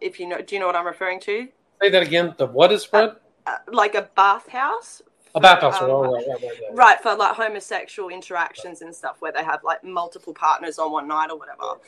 if 0.00 0.18
you 0.18 0.26
know, 0.26 0.40
do 0.40 0.54
you 0.54 0.60
know 0.60 0.66
what 0.66 0.76
I'm 0.76 0.86
referring 0.86 1.20
to? 1.20 1.48
Say 1.82 1.90
that 1.90 2.02
again. 2.02 2.34
The 2.38 2.46
what 2.46 2.72
is 2.72 2.82
spread? 2.82 3.16
Uh, 3.46 3.56
like 3.70 3.94
a 3.94 4.08
bathhouse. 4.16 5.02
A 5.34 5.40
bathhouse. 5.40 5.80
um, 5.82 5.90
right, 5.90 6.10
right, 6.10 6.26
right, 6.26 6.42
right. 6.42 6.60
Right 6.72 7.00
for 7.00 7.14
like 7.14 7.34
homosexual 7.34 8.08
interactions 8.08 8.82
and 8.82 8.94
stuff, 8.94 9.16
where 9.20 9.32
they 9.32 9.44
have 9.44 9.62
like 9.64 9.84
multiple 9.84 10.32
partners 10.32 10.78
on 10.78 10.92
one 10.92 11.08
night 11.08 11.30
or 11.30 11.38
whatever. 11.38 11.80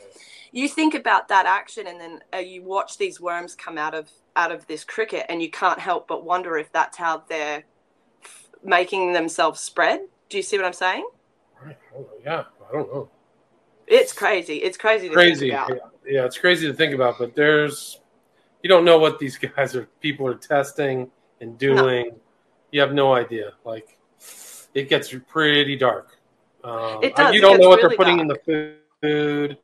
You 0.52 0.68
think 0.68 0.94
about 0.94 1.28
that 1.28 1.46
action, 1.46 1.86
and 1.86 2.00
then 2.00 2.20
uh, 2.34 2.38
you 2.38 2.62
watch 2.62 2.98
these 2.98 3.20
worms 3.20 3.54
come 3.54 3.78
out 3.78 3.94
of 3.94 4.10
out 4.34 4.52
of 4.52 4.66
this 4.66 4.84
cricket, 4.84 5.26
and 5.28 5.40
you 5.40 5.50
can't 5.50 5.78
help 5.78 6.08
but 6.08 6.24
wonder 6.24 6.58
if 6.58 6.70
that's 6.72 6.98
how 6.98 7.22
they're 7.28 7.64
making 8.66 9.12
themselves 9.12 9.60
spread. 9.60 10.00
Do 10.28 10.36
you 10.36 10.42
see 10.42 10.56
what 10.56 10.66
I'm 10.66 10.72
saying? 10.72 11.08
Right. 11.64 11.78
Oh, 11.96 12.06
yeah, 12.24 12.44
I 12.68 12.72
don't 12.72 12.92
know. 12.92 13.08
It's 13.86 14.12
crazy. 14.12 14.56
It's 14.56 14.76
crazy 14.76 15.08
to 15.08 15.14
crazy. 15.14 15.50
think 15.50 15.68
Yeah, 15.68 15.76
yeah, 16.06 16.24
it's 16.24 16.38
crazy 16.38 16.66
to 16.66 16.74
think 16.74 16.94
about, 16.94 17.18
but 17.18 17.34
there's 17.34 18.00
you 18.62 18.68
don't 18.68 18.84
know 18.84 18.98
what 18.98 19.18
these 19.18 19.38
guys 19.56 19.76
are 19.76 19.86
people 20.00 20.26
are 20.26 20.34
testing 20.34 21.10
and 21.40 21.56
doing. 21.58 22.10
You 22.72 22.80
have 22.80 22.92
no 22.92 23.14
idea. 23.14 23.52
Like 23.64 23.96
it 24.74 24.88
gets 24.88 25.14
pretty 25.28 25.76
dark. 25.76 26.18
Um, 26.64 26.98
It 27.02 27.14
does. 27.14 27.34
You 27.34 27.40
don't 27.40 27.60
know 27.60 27.68
what 27.68 27.76
really 27.76 27.88
they're 27.88 27.96
putting 27.96 28.20
in 28.20 28.26
the 28.26 28.76
food. 29.00 29.58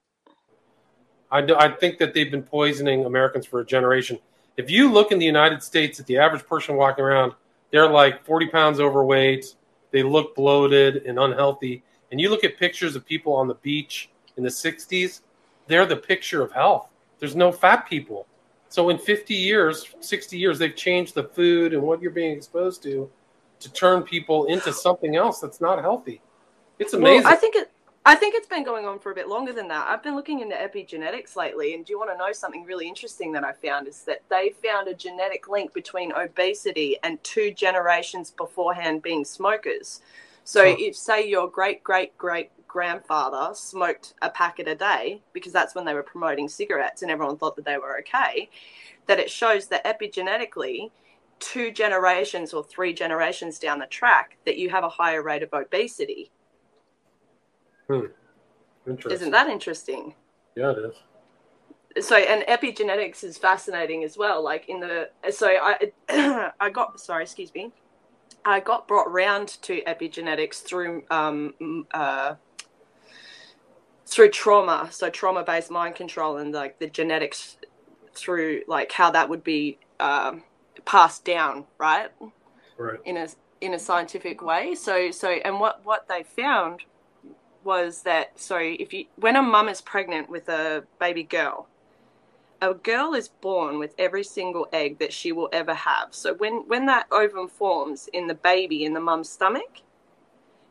I, 1.31 1.41
do, 1.41 1.57
I 1.57 1.71
think 1.71 1.99
that 1.99 2.13
they've 2.13 2.31
been 2.31 2.43
poisoning 2.43 3.07
Americans 3.07 3.47
for 3.47 3.61
a 3.61 3.65
generation. 3.65 4.19
If 4.59 4.71
you 4.71 4.93
look 4.93 5.13
in 5.13 5.19
the 5.19 5.25
United 5.25 5.63
States 5.63 5.99
at 5.99 6.07
the 6.07 6.19
average 6.19 6.47
person 6.47 6.77
walking 6.77 7.05
around, 7.05 7.33
they're 7.73 7.89
like 7.89 8.25
40 8.25 8.47
pounds 8.47 8.79
overweight. 8.79 9.57
They 9.91 10.03
look 10.03 10.37
bloated 10.37 11.05
and 11.07 11.19
unhealthy. 11.19 11.83
And 12.11 12.21
you 12.21 12.31
look 12.31 12.45
at 12.45 12.59
pictures 12.59 12.95
of 12.95 13.05
people 13.05 13.33
on 13.33 13.49
the 13.49 13.55
beach 13.55 14.11
in 14.37 14.45
the 14.45 14.51
60s, 14.51 15.23
they're 15.67 15.87
the 15.87 15.97
picture 15.97 16.43
of 16.43 16.53
health. 16.53 16.89
There's 17.19 17.35
no 17.35 17.51
fat 17.51 17.89
people. 17.89 18.27
So 18.69 18.91
in 18.91 18.99
50 18.99 19.35
years, 19.35 19.87
60 20.01 20.39
years, 20.39 20.59
they've 20.59 20.77
changed 20.77 21.15
the 21.15 21.25
food 21.25 21.73
and 21.73 21.83
what 21.83 22.01
you're 22.01 22.11
being 22.11 22.37
exposed 22.37 22.83
to 22.85 23.11
to 23.61 23.73
turn 23.73 24.03
people 24.03 24.47
into 24.47 24.73
something 24.73 25.17
else 25.17 25.41
that's 25.41 25.61
not 25.61 25.81
healthy. 25.81 26.21
It's 26.79 26.95
amazing. 26.95 27.25
Well, 27.25 27.33
I 27.33 27.37
think 27.37 27.57
it. 27.57 27.72
I 28.05 28.17
think 28.17 28.35
it's 28.35 28.49
been 28.49 28.65
going 28.65 28.85
on 28.85 28.99
for 28.99 29.13
a 29.13 29.15
bit 29.15 29.29
longer 29.29 29.53
than 29.53 29.69
that. 29.69 29.87
I've 29.89 30.03
been 30.03 30.17
looking 30.17 30.41
into 30.41 30.57
epigenetics 30.57 31.37
lately, 31.37 31.75
and 31.75 31.85
do 31.85 31.93
you 31.93 31.99
want 32.01 32.11
to 32.11 32.17
know 32.17 32.33
something 32.33 32.65
really 32.65 32.89
interesting 32.89 33.31
that 33.33 33.45
I 33.45 33.53
found? 33.53 33.87
Is 33.87 34.03
that 34.05 34.23
they 34.29 34.55
found 34.63 34.89
a 34.89 34.95
genetic 34.95 35.49
link 35.49 35.73
between 35.73 36.13
obesity 36.13 36.97
and 37.05 37.23
two 37.23 37.53
generations 37.53 38.33
beforehand 38.33 39.03
being 39.03 39.25
smokers. 39.25 40.01
So, 40.43 40.71
Huh. 40.71 40.77
if 40.81 40.97
say 40.97 41.29
your 41.29 41.49
great 41.49 41.85
great 41.85 42.19
great 42.19 42.51
grandfather 42.67 43.55
smoked 43.55 44.15
a 44.21 44.31
packet 44.31 44.67
a 44.67 44.75
day 44.75 45.23
because 45.33 45.53
that's 45.53 45.75
when 45.75 45.85
they 45.85 45.95
were 45.95 46.03
promoting 46.03 46.49
cigarettes 46.49 47.03
and 47.03 47.11
everyone 47.11 47.37
thought 47.37 47.55
that 47.55 47.65
they 47.65 47.79
were 47.79 47.99
okay, 48.01 48.49
that 49.07 49.21
it 49.21 49.31
shows 49.31 49.69
that 49.69 49.85
epigenetically, 49.85 50.91
two 51.39 51.71
generations 51.71 52.53
or 52.53 52.65
three 52.65 52.93
generations 52.93 53.61
down 53.61 53.79
the 53.79 53.87
track, 53.87 54.39
that 54.45 54.59
you 54.59 54.71
have 54.71 54.83
a 54.83 54.89
higher 54.89 55.23
rate 55.23 55.45
of 55.45 55.53
obesity. 55.53 56.33
Interesting. 58.87 59.13
Isn't 59.13 59.31
that 59.31 59.49
interesting? 59.49 60.15
Yeah, 60.57 60.71
it 60.73 60.79
is. 60.79 62.05
So, 62.07 62.17
and 62.17 62.43
epigenetics 62.47 63.23
is 63.23 63.37
fascinating 63.37 64.03
as 64.03 64.17
well. 64.17 64.43
Like 64.43 64.69
in 64.69 64.81
the, 64.81 65.11
so 65.31 65.49
I, 65.49 65.93
I 66.61 66.71
got 66.71 66.99
sorry, 66.99 67.25
excuse 67.25 67.55
me, 67.55 67.73
I 68.45 68.61
got 68.61 68.89
brought 68.89 69.11
round 69.13 69.49
to 69.63 69.83
epigenetics 69.83 70.63
through 70.63 71.05
um 71.11 71.87
uh 71.93 72.35
through 74.07 74.31
trauma. 74.31 74.89
So 74.91 75.11
trauma 75.11 75.45
based 75.45 75.71
mind 75.71 75.95
control 75.95 76.39
and 76.39 76.53
like 76.53 76.79
the 76.79 76.87
genetics 76.87 77.57
through 78.15 78.63
like 78.67 78.93
how 78.93 79.11
that 79.11 79.29
would 79.29 79.45
be 79.45 79.79
um, 80.01 80.43
passed 80.85 81.25
down, 81.25 81.65
right? 81.79 82.11
Right. 82.79 82.99
in 83.05 83.17
a 83.17 83.29
in 83.61 83.75
a 83.75 83.79
scientific 83.79 84.43
way. 84.43 84.75
So 84.75 85.11
so 85.11 85.29
and 85.31 85.61
what 85.61 85.85
what 85.85 86.09
they 86.09 86.23
found 86.23 86.81
was 87.65 88.03
that 88.03 88.39
so 88.39 88.59
if 88.59 88.93
you 88.93 89.07
when 89.17 89.37
a 89.37 89.43
mum 89.43 89.69
is 89.69 89.81
pregnant 89.81 90.29
with 90.31 90.49
a 90.49 90.85
baby 91.01 91.23
girl, 91.23 91.69
a 92.61 92.75
girl 92.75 93.15
is 93.15 93.29
born 93.29 93.79
with 93.79 93.95
every 93.99 94.25
single 94.25 94.69
egg 94.73 94.99
that 94.99 95.13
she 95.13 95.33
will 95.33 95.49
ever 95.53 95.75
have. 95.75 96.09
So 96.11 96.35
when 96.35 96.65
when 96.69 96.87
that 96.87 97.07
ovum 97.13 97.49
forms 97.49 98.09
in 98.13 98.27
the 98.27 98.35
baby 98.35 98.85
in 98.85 98.95
the 98.95 99.01
mum's 99.01 99.31
stomach, 99.31 99.81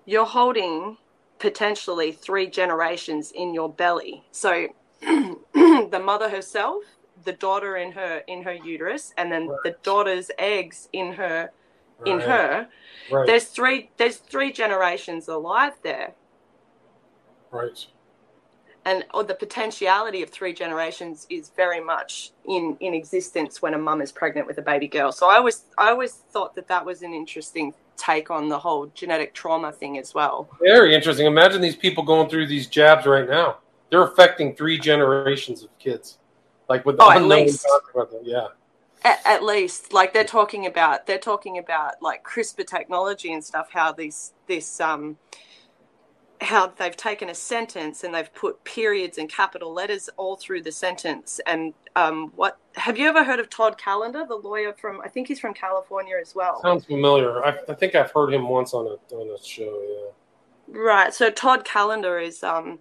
you're 0.05 0.25
holding 0.25 0.97
potentially 1.39 2.11
three 2.11 2.47
generations 2.47 3.31
in 3.31 3.53
your 3.53 3.69
belly. 3.69 4.23
So 4.31 4.67
the 5.01 6.01
mother 6.03 6.29
herself, 6.29 6.83
the 7.23 7.33
daughter 7.33 7.77
in 7.77 7.91
her 7.93 8.23
in 8.27 8.43
her 8.43 8.53
uterus, 8.53 9.13
and 9.17 9.31
then 9.31 9.47
the 9.63 9.75
daughter's 9.83 10.31
eggs 10.39 10.89
in 10.93 11.13
her 11.13 11.51
in 12.05 12.17
Right. 12.17 12.27
her 12.27 12.67
Right. 13.09 13.27
there's 13.27 13.45
three 13.45 13.91
there's 13.97 14.17
three 14.17 14.51
generations 14.51 15.27
alive 15.27 15.73
there 15.83 16.15
right. 17.51 17.85
and 18.85 19.05
or 19.13 19.23
the 19.23 19.35
potentiality 19.35 20.23
of 20.23 20.29
three 20.29 20.53
generations 20.53 21.27
is 21.29 21.51
very 21.55 21.79
much 21.79 22.31
in 22.47 22.75
in 22.79 22.93
existence 22.93 23.61
when 23.61 23.73
a 23.73 23.77
mum 23.77 24.01
is 24.01 24.11
pregnant 24.11 24.47
with 24.47 24.57
a 24.57 24.61
baby 24.61 24.87
girl 24.87 25.11
so 25.11 25.29
i 25.29 25.35
always 25.35 25.65
i 25.77 25.89
always 25.89 26.13
thought 26.13 26.55
that 26.55 26.67
that 26.67 26.85
was 26.85 27.01
an 27.01 27.13
interesting 27.13 27.73
take 27.97 28.31
on 28.31 28.49
the 28.49 28.57
whole 28.57 28.87
genetic 28.95 29.31
trauma 29.33 29.71
thing 29.71 29.99
as 29.99 30.13
well 30.15 30.49
Very 30.63 30.95
interesting. 30.95 31.27
Imagine 31.27 31.61
these 31.61 31.75
people 31.75 32.03
going 32.03 32.27
through 32.29 32.47
these 32.47 32.65
jabs 32.65 33.05
right 33.05 33.29
now. 33.29 33.57
They're 33.91 34.01
affecting 34.03 34.55
three 34.55 34.79
generations 34.79 35.61
of 35.63 35.69
kids, 35.77 36.17
like 36.67 36.83
with 36.85 36.95
Oh, 36.99 37.11
at 37.11 37.17
unknown 37.21 37.45
consequences. 37.45 38.21
Yeah. 38.23 38.47
at, 39.03 39.19
at 39.25 39.43
least 39.43 39.93
like 39.93 40.13
they're 40.13 40.23
talking 40.23 40.65
about 40.65 41.05
they're 41.05 41.19
talking 41.19 41.59
about 41.59 42.01
like 42.01 42.23
crispr 42.23 42.65
technology 42.65 43.31
and 43.33 43.43
stuff 43.43 43.67
how 43.71 43.91
these 43.91 44.33
this 44.47 44.79
um 44.79 45.17
how 46.41 46.67
they've 46.67 46.97
taken 46.97 47.29
a 47.29 47.35
sentence 47.35 48.03
and 48.03 48.13
they've 48.13 48.33
put 48.33 48.63
periods 48.63 49.19
and 49.19 49.29
capital 49.29 49.71
letters 49.71 50.09
all 50.17 50.35
through 50.35 50.63
the 50.63 50.71
sentence. 50.71 51.39
And 51.45 51.73
um, 51.95 52.31
what 52.35 52.57
have 52.75 52.97
you 52.97 53.07
ever 53.07 53.23
heard 53.23 53.39
of 53.39 53.49
Todd 53.49 53.77
Callender, 53.77 54.25
the 54.27 54.35
lawyer 54.35 54.73
from? 54.73 55.01
I 55.01 55.07
think 55.07 55.27
he's 55.27 55.39
from 55.39 55.53
California 55.53 56.15
as 56.19 56.33
well. 56.33 56.59
Sounds 56.61 56.85
familiar. 56.85 57.45
I, 57.45 57.59
I 57.69 57.75
think 57.75 57.93
I've 57.93 58.11
heard 58.11 58.33
him 58.33 58.49
once 58.49 58.73
on 58.73 58.87
a 58.87 59.15
on 59.15 59.29
a 59.29 59.43
show. 59.43 60.13
Yeah. 60.67 60.79
Right. 60.79 61.13
So 61.13 61.29
Todd 61.29 61.63
Callender 61.63 62.17
is 62.17 62.43
um, 62.43 62.79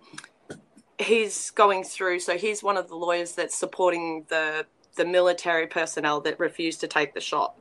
he's 0.99 1.51
going 1.51 1.85
through. 1.85 2.21
So 2.21 2.39
he's 2.39 2.63
one 2.63 2.79
of 2.79 2.89
the 2.89 2.97
lawyers 2.97 3.33
that's 3.33 3.55
supporting 3.55 4.25
the 4.29 4.65
the 4.97 5.05
military 5.05 5.67
personnel 5.67 6.21
that 6.23 6.41
refused 6.41 6.81
to 6.81 6.89
take 6.89 7.13
the 7.13 7.21
shot. 7.21 7.57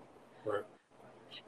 Right. 0.45 0.63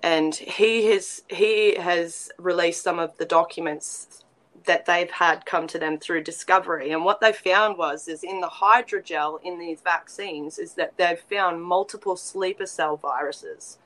And 0.04 0.36
he 0.36 0.88
has 0.88 1.22
he 1.30 1.76
has 1.76 2.30
released 2.38 2.84
some 2.84 3.00
of 3.00 3.18
the 3.18 3.26
documents 3.26 4.26
that 4.65 4.86
they've 4.86 5.12
had 5.12 5.45
come 5.45 5.67
to 5.67 5.80
them 5.80 5.97
through 5.97 6.24
discovery. 6.24 6.91
And 6.91 7.04
what 7.04 7.19
they 7.19 7.34
found 7.34 7.78
was 7.78 8.08
is 8.08 8.24
in 8.24 8.41
the 8.41 8.47
hydrogel 8.47 9.39
in 9.43 9.60
these 9.60 9.82
vaccines 9.82 10.60
is 10.60 10.74
that 10.76 10.97
they've 10.97 11.19
found 11.19 11.62
multiple 11.63 12.15
sleeper 12.15 12.65
cell 12.65 12.97
viruses. 12.97 13.78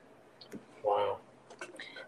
Wow. 0.82 1.18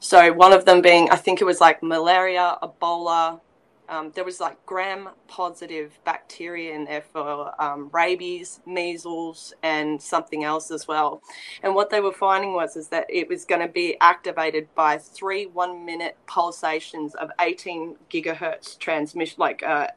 So 0.00 0.32
one 0.32 0.52
of 0.52 0.64
them 0.64 0.80
being 0.80 1.10
I 1.10 1.16
think 1.16 1.40
it 1.40 1.44
was 1.44 1.60
like 1.60 1.82
malaria, 1.82 2.56
Ebola, 2.62 3.40
um, 3.88 4.12
there 4.14 4.24
was 4.24 4.40
like 4.40 4.64
gram 4.66 5.08
positive 5.28 5.98
bacteria 6.04 6.74
in 6.74 6.84
there 6.84 7.02
for 7.12 7.60
um, 7.60 7.88
rabies, 7.92 8.60
measles, 8.66 9.54
and 9.62 10.00
something 10.00 10.44
else 10.44 10.70
as 10.70 10.86
well. 10.86 11.22
And 11.62 11.74
what 11.74 11.90
they 11.90 12.00
were 12.00 12.12
finding 12.12 12.52
was 12.52 12.76
is 12.76 12.88
that 12.88 13.06
it 13.08 13.28
was 13.28 13.44
going 13.44 13.62
to 13.62 13.68
be 13.68 13.96
activated 14.00 14.68
by 14.74 14.98
three 14.98 15.46
one 15.46 15.86
minute 15.86 16.16
pulsations 16.26 17.14
of 17.14 17.30
18 17.40 17.96
gigahertz 18.10 18.78
transmission, 18.78 19.36
like 19.38 19.62
uh, 19.62 19.88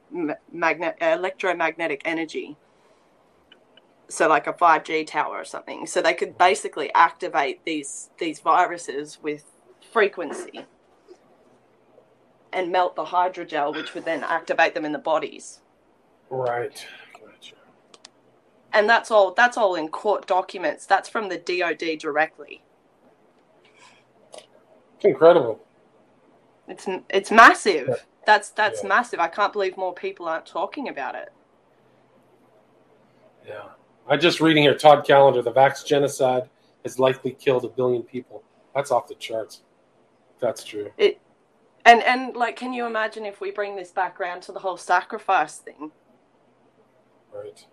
magnet 0.52 0.96
electromagnetic 1.02 2.02
energy. 2.06 2.56
So 4.08 4.28
like 4.28 4.48
a 4.48 4.54
5G 4.54 5.08
tower 5.08 5.36
or 5.36 5.46
something. 5.46 5.86
So 5.88 6.02
they 6.02 6.14
could 6.14 6.38
basically 6.38 6.94
activate 6.94 7.64
these 7.66 8.10
these 8.20 8.40
viruses 8.40 9.20
with 9.22 9.46
frequency 9.92 10.66
and 12.54 12.72
melt 12.72 12.96
the 12.96 13.06
hydrogel, 13.06 13.76
which 13.76 13.94
would 13.94 14.06
then 14.06 14.24
activate 14.24 14.74
them 14.74 14.86
in 14.86 14.92
the 14.92 15.00
bodies. 15.00 15.60
Right. 16.30 16.86
Gotcha. 17.14 17.56
And 18.74 18.90
that's 18.90 19.12
all. 19.12 19.34
That's 19.34 19.58
all 19.58 19.76
in 19.76 19.90
court 19.90 20.28
documents. 20.28 20.86
That's 20.86 21.10
from 21.10 21.30
the 21.30 21.38
DoD 21.38 22.00
directly. 22.00 22.62
It's 24.96 25.06
incredible. 25.06 25.60
It's 26.68 26.88
it's 27.10 27.32
massive. 27.32 27.88
Yeah. 27.90 27.96
That's 28.26 28.50
that's 28.50 28.84
yeah. 28.84 28.90
massive. 28.90 29.20
I 29.20 29.28
can't 29.28 29.52
believe 29.52 29.76
more 29.78 29.94
people 29.94 30.28
aren't 30.28 30.46
talking 30.46 30.88
about 30.88 31.16
it. 31.16 31.34
Yeah. 33.48 33.64
I'm 34.08 34.20
just 34.20 34.42
reading 34.42 34.64
here 34.64 34.76
Todd 34.76 35.06
Callender, 35.06 35.42
the 35.42 35.52
Vax 35.52 35.86
genocide 35.86 36.50
has 36.84 37.00
likely 37.00 37.32
killed 37.32 37.66
a 37.66 37.70
billion 37.70 38.04
people. 38.04 38.44
That's 38.76 38.92
off 38.92 39.08
the 39.08 39.16
charts. 39.16 39.62
That's 40.40 40.64
true. 40.64 40.92
It 40.98 41.20
and 41.86 42.04
and 42.04 42.36
like, 42.36 42.56
can 42.56 42.74
you 42.74 42.86
imagine 42.86 43.26
if 43.26 43.42
we 43.42 43.52
bring 43.52 43.76
this 43.76 43.92
back 43.92 44.20
around 44.20 44.42
to 44.44 44.52
the 44.52 44.60
whole 44.60 44.78
sacrifice 44.78 45.58
thing? 45.58 45.92
Right. 47.34 47.66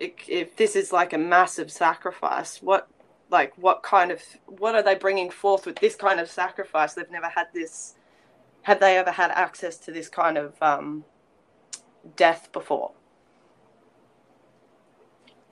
If, 0.00 0.12
if 0.28 0.56
this 0.56 0.76
is 0.76 0.92
like 0.92 1.12
a 1.12 1.18
massive 1.18 1.70
sacrifice, 1.70 2.62
what 2.62 2.88
like 3.30 3.52
what 3.56 3.82
kind 3.82 4.10
of 4.10 4.22
what 4.46 4.74
are 4.74 4.82
they 4.82 4.94
bringing 4.94 5.30
forth 5.30 5.66
with 5.66 5.76
this 5.76 5.94
kind 5.94 6.20
of 6.20 6.30
sacrifice? 6.30 6.94
They've 6.94 7.10
never 7.10 7.28
had 7.28 7.46
this. 7.52 7.94
Have 8.62 8.80
they 8.80 8.98
ever 8.98 9.12
had 9.12 9.30
access 9.30 9.78
to 9.78 9.92
this 9.92 10.08
kind 10.08 10.36
of 10.36 10.60
um, 10.62 11.04
death 12.16 12.50
before? 12.52 12.92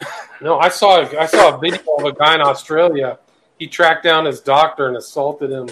No, 0.39 0.59
I 0.59 0.69
saw 0.69 1.01
I 1.19 1.25
saw 1.25 1.57
a 1.57 1.59
video 1.59 1.81
of 1.99 2.05
a 2.05 2.13
guy 2.13 2.35
in 2.35 2.43
Australia. 2.43 3.19
He 3.59 3.67
tracked 3.67 4.05
down 4.05 4.27
his 4.27 4.43
doctor 4.43 4.87
and 4.87 4.95
assaulted 4.95 5.51
him 5.51 5.71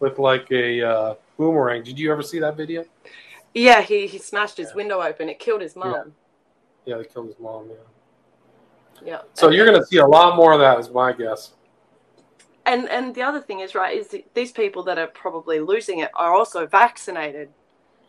with 0.00 0.18
like 0.18 0.50
a 0.50 0.82
uh, 0.82 1.14
boomerang. 1.36 1.82
Did 1.82 1.98
you 1.98 2.12
ever 2.12 2.22
see 2.22 2.38
that 2.40 2.56
video? 2.56 2.84
Yeah, 3.54 3.80
he, 3.80 4.06
he 4.06 4.18
smashed 4.18 4.58
his 4.58 4.68
yeah. 4.68 4.76
window 4.76 5.00
open. 5.00 5.28
It 5.28 5.38
killed 5.38 5.62
his 5.62 5.76
mom. 5.76 5.92
Yeah. 6.84 6.94
yeah, 6.94 6.96
they 6.98 7.04
killed 7.04 7.28
his 7.28 7.38
mom. 7.38 7.68
Yeah. 7.70 7.76
Yeah. 9.04 9.20
So 9.34 9.46
and 9.46 9.56
you're 9.56 9.66
going 9.66 9.80
to 9.80 9.86
see 9.86 9.98
a 9.98 10.06
lot 10.06 10.36
more 10.36 10.52
of 10.52 10.60
that, 10.60 10.78
is 10.78 10.90
my 10.90 11.12
guess. 11.12 11.52
And 12.64 12.88
and 12.88 13.14
the 13.14 13.22
other 13.22 13.40
thing 13.40 13.60
is 13.60 13.74
right 13.74 13.96
is 13.96 14.14
these 14.34 14.50
people 14.50 14.82
that 14.84 14.98
are 14.98 15.06
probably 15.06 15.60
losing 15.60 16.00
it 16.00 16.10
are 16.14 16.34
also 16.34 16.66
vaccinated, 16.66 17.48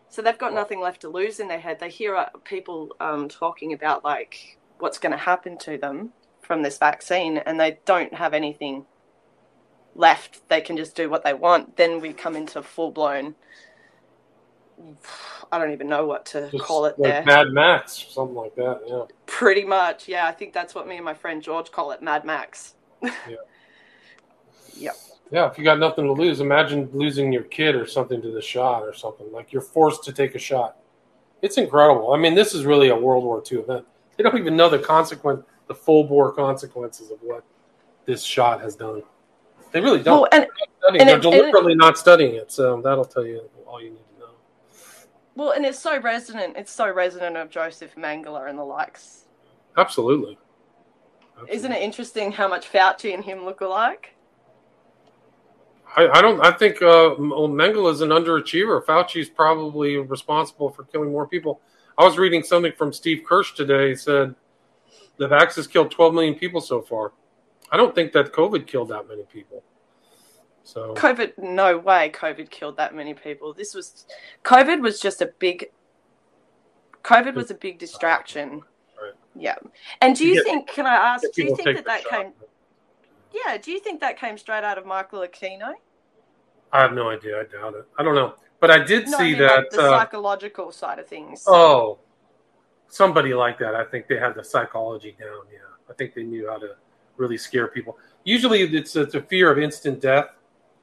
so 0.09 0.21
they've 0.21 0.37
got 0.37 0.53
nothing 0.53 0.79
left 0.79 1.01
to 1.01 1.09
lose 1.09 1.39
in 1.39 1.47
their 1.47 1.59
head. 1.59 1.79
They 1.79 1.89
hear 1.89 2.15
uh, 2.15 2.29
people 2.43 2.95
um, 2.99 3.29
talking 3.29 3.73
about 3.73 4.03
like 4.03 4.57
what's 4.79 4.97
going 4.97 5.11
to 5.11 5.17
happen 5.17 5.59
to 5.59 5.77
them 5.77 6.11
from 6.41 6.63
this 6.63 6.79
vaccine, 6.79 7.37
and 7.37 7.59
they 7.59 7.79
don't 7.85 8.13
have 8.15 8.33
anything 8.33 8.85
left, 9.97 10.47
they 10.47 10.61
can 10.61 10.77
just 10.77 10.95
do 10.95 11.09
what 11.09 11.23
they 11.23 11.33
want. 11.33 11.75
Then 11.75 11.99
we 11.99 12.13
come 12.13 12.35
into 12.35 12.61
full 12.61 12.91
blown. 12.91 13.35
I 15.51 15.57
don't 15.57 15.71
even 15.71 15.89
know 15.89 16.05
what 16.05 16.25
to 16.27 16.49
just 16.51 16.63
call 16.63 16.85
it 16.85 16.99
like 16.99 17.25
there. 17.25 17.25
Mad 17.25 17.51
Max, 17.51 18.05
something 18.09 18.35
like 18.35 18.55
that. 18.55 18.81
Yeah. 18.85 19.05
Pretty 19.25 19.63
much, 19.63 20.07
yeah. 20.07 20.27
I 20.27 20.31
think 20.31 20.53
that's 20.53 20.75
what 20.75 20.87
me 20.87 20.97
and 20.97 21.05
my 21.05 21.13
friend 21.13 21.41
George 21.41 21.71
call 21.71 21.91
it, 21.91 22.01
Mad 22.01 22.25
Max. 22.25 22.75
yeah. 23.01 23.09
Yep. 24.79 24.95
Yeah, 25.31 25.49
if 25.49 25.57
you 25.57 25.63
got 25.63 25.79
nothing 25.79 26.05
to 26.05 26.11
lose, 26.11 26.39
imagine 26.39 26.87
losing 26.93 27.33
your 27.33 27.43
kid 27.43 27.73
or 27.75 27.87
something 27.87 28.21
to 28.21 28.31
the 28.31 28.41
shot 28.41 28.83
or 28.83 28.93
something. 28.93 29.31
Like 29.31 29.51
you're 29.51 29.61
forced 29.61 30.03
to 30.03 30.13
take 30.13 30.35
a 30.35 30.39
shot. 30.39 30.77
It's 31.41 31.57
incredible. 31.57 32.13
I 32.13 32.17
mean, 32.17 32.35
this 32.35 32.53
is 32.53 32.63
really 32.63 32.89
a 32.89 32.95
World 32.95 33.23
War 33.23 33.43
II 33.51 33.59
event. 33.59 33.85
They 34.15 34.23
don't 34.23 34.37
even 34.37 34.55
know 34.55 34.69
the 34.69 34.79
consequence, 34.79 35.43
the 35.67 35.75
full 35.75 36.03
bore 36.03 36.31
consequences 36.31 37.09
of 37.09 37.17
what 37.21 37.43
this 38.05 38.23
shot 38.23 38.61
has 38.61 38.75
done. 38.75 39.01
They 39.71 39.81
really 39.81 40.01
don't. 40.01 40.21
Well, 40.21 40.29
and, 40.31 40.47
They're, 40.81 41.01
and 41.01 41.09
They're 41.09 41.17
it, 41.17 41.21
deliberately 41.21 41.73
it, 41.73 41.77
not 41.77 41.97
studying 41.97 42.35
it, 42.35 42.51
so 42.51 42.81
that'll 42.81 43.05
tell 43.05 43.25
you 43.25 43.49
all 43.65 43.81
you 43.81 43.89
need 43.89 43.97
to 44.15 44.19
know. 44.19 44.29
Well, 45.35 45.51
and 45.51 45.65
it's 45.65 45.79
so 45.79 45.99
resonant. 45.99 46.55
It's 46.57 46.71
so 46.71 46.91
resonant 46.91 47.37
of 47.37 47.49
Joseph 47.49 47.95
Mengele 47.95 48.49
and 48.49 48.57
the 48.57 48.63
likes. 48.63 49.25
Absolutely. 49.77 50.37
Absolutely. 51.33 51.55
Isn't 51.55 51.71
it 51.71 51.81
interesting 51.81 52.31
how 52.31 52.47
much 52.47 52.71
Fauci 52.71 53.13
and 53.13 53.23
him 53.23 53.45
look 53.45 53.61
alike? 53.61 54.15
I, 55.95 56.07
I 56.07 56.21
don't. 56.21 56.41
I 56.41 56.51
think 56.51 56.81
uh, 56.81 57.15
Mengele 57.17 57.91
is 57.91 58.01
an 58.01 58.09
underachiever. 58.09 58.83
Fauci 58.83 59.21
is 59.21 59.29
probably 59.29 59.97
responsible 59.97 60.69
for 60.69 60.83
killing 60.83 61.11
more 61.11 61.27
people. 61.27 61.61
I 61.97 62.03
was 62.03 62.17
reading 62.17 62.43
something 62.43 62.73
from 62.73 62.93
Steve 62.93 63.23
Kirsch 63.27 63.53
today. 63.53 63.89
He 63.89 63.95
said 63.95 64.35
the 65.17 65.27
vax 65.27 65.55
has 65.55 65.67
killed 65.67 65.91
12 65.91 66.13
million 66.13 66.35
people 66.35 66.61
so 66.61 66.81
far. 66.81 67.13
I 67.71 67.77
don't 67.77 67.93
think 67.93 68.13
that 68.13 68.31
COVID 68.31 68.67
killed 68.67 68.89
that 68.89 69.07
many 69.07 69.23
people. 69.23 69.63
So 70.63 70.93
COVID, 70.95 71.37
no 71.37 71.77
way, 71.77 72.11
COVID 72.13 72.49
killed 72.49 72.75
that 72.75 72.93
many 72.93 73.13
people. 73.13 73.53
This 73.53 73.73
was 73.73 74.05
COVID 74.43 74.81
was 74.81 74.99
just 74.99 75.21
a 75.21 75.27
big. 75.39 75.67
COVID 77.03 77.35
was 77.35 77.51
a 77.51 77.53
big 77.53 77.79
distraction. 77.79 78.63
Right. 79.01 79.13
Yeah, 79.33 79.55
and 80.01 80.13
do 80.15 80.27
you 80.27 80.35
get, 80.35 80.43
think? 80.43 80.67
Can 80.67 80.85
I 80.85 80.95
ask? 80.95 81.23
Do 81.33 81.43
you 81.43 81.55
think 81.55 81.77
that 81.77 81.85
that 81.85 82.01
shot. 82.01 82.11
came? 82.11 82.33
Yeah, 83.33 83.57
do 83.57 83.71
you 83.71 83.79
think 83.79 84.01
that 84.01 84.19
came 84.19 84.37
straight 84.37 84.65
out 84.65 84.77
of 84.77 84.85
Michael 84.85 85.21
Aquino? 85.21 85.71
I 86.73 86.81
have 86.81 86.93
no 86.93 87.09
idea. 87.09 87.39
I 87.39 87.43
doubt 87.43 87.75
it. 87.75 87.85
I 87.97 88.03
don't 88.03 88.15
know, 88.15 88.35
but 88.59 88.69
I 88.69 88.83
did 88.83 89.07
no, 89.07 89.17
see 89.17 89.23
I 89.23 89.29
mean, 89.29 89.39
that 89.39 89.57
like 89.57 89.69
the 89.69 89.81
uh, 89.83 89.99
psychological 89.99 90.71
side 90.73 90.99
of 90.99 91.07
things. 91.07 91.45
Oh, 91.47 91.99
somebody 92.89 93.33
like 93.33 93.57
that. 93.59 93.73
I 93.73 93.85
think 93.85 94.07
they 94.07 94.17
had 94.17 94.35
the 94.35 94.43
psychology 94.43 95.15
down. 95.17 95.43
Yeah, 95.49 95.59
I 95.89 95.93
think 95.93 96.13
they 96.13 96.23
knew 96.23 96.49
how 96.49 96.57
to 96.57 96.75
really 97.17 97.37
scare 97.37 97.67
people. 97.67 97.97
Usually, 98.23 98.61
it's, 98.61 98.95
it's 98.95 99.15
a 99.15 99.21
fear 99.21 99.51
of 99.51 99.59
instant 99.59 100.01
death 100.01 100.29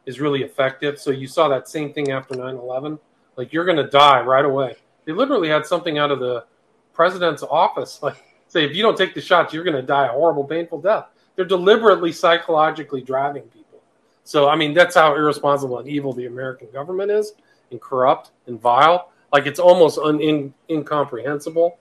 is 0.06 0.20
really 0.20 0.42
effective. 0.42 0.98
So 1.00 1.10
you 1.10 1.26
saw 1.26 1.48
that 1.48 1.68
same 1.68 1.92
thing 1.92 2.10
after 2.10 2.34
9/11. 2.34 2.98
Like 3.36 3.52
you're 3.52 3.64
going 3.64 3.78
to 3.78 3.88
die 3.88 4.20
right 4.20 4.44
away. 4.44 4.76
They 5.04 5.12
literally 5.12 5.48
had 5.48 5.66
something 5.66 5.98
out 5.98 6.10
of 6.10 6.20
the 6.20 6.44
president's 6.92 7.42
office, 7.42 8.00
like 8.02 8.16
say 8.48 8.64
if 8.64 8.74
you 8.74 8.82
don't 8.82 8.96
take 8.96 9.14
the 9.14 9.20
shots, 9.20 9.52
you're 9.52 9.64
going 9.64 9.76
to 9.76 9.82
die 9.82 10.06
a 10.06 10.10
horrible, 10.10 10.44
painful 10.44 10.80
death. 10.80 11.06
They're 11.36 11.44
deliberately 11.44 12.12
psychologically 12.12 13.02
driving 13.02 13.42
people. 13.44 13.82
So 14.22 14.48
I 14.48 14.56
mean, 14.56 14.72
that's 14.72 14.94
how 14.94 15.14
irresponsible 15.14 15.78
and 15.78 15.88
evil 15.88 16.12
the 16.12 16.26
American 16.26 16.68
government 16.72 17.10
is, 17.10 17.32
and 17.70 17.80
corrupt 17.80 18.30
and 18.46 18.60
vile. 18.60 19.10
Like 19.32 19.46
it's 19.46 19.58
almost 19.58 19.98
un, 19.98 20.20
in, 20.20 20.54
incomprehensible, 20.70 21.78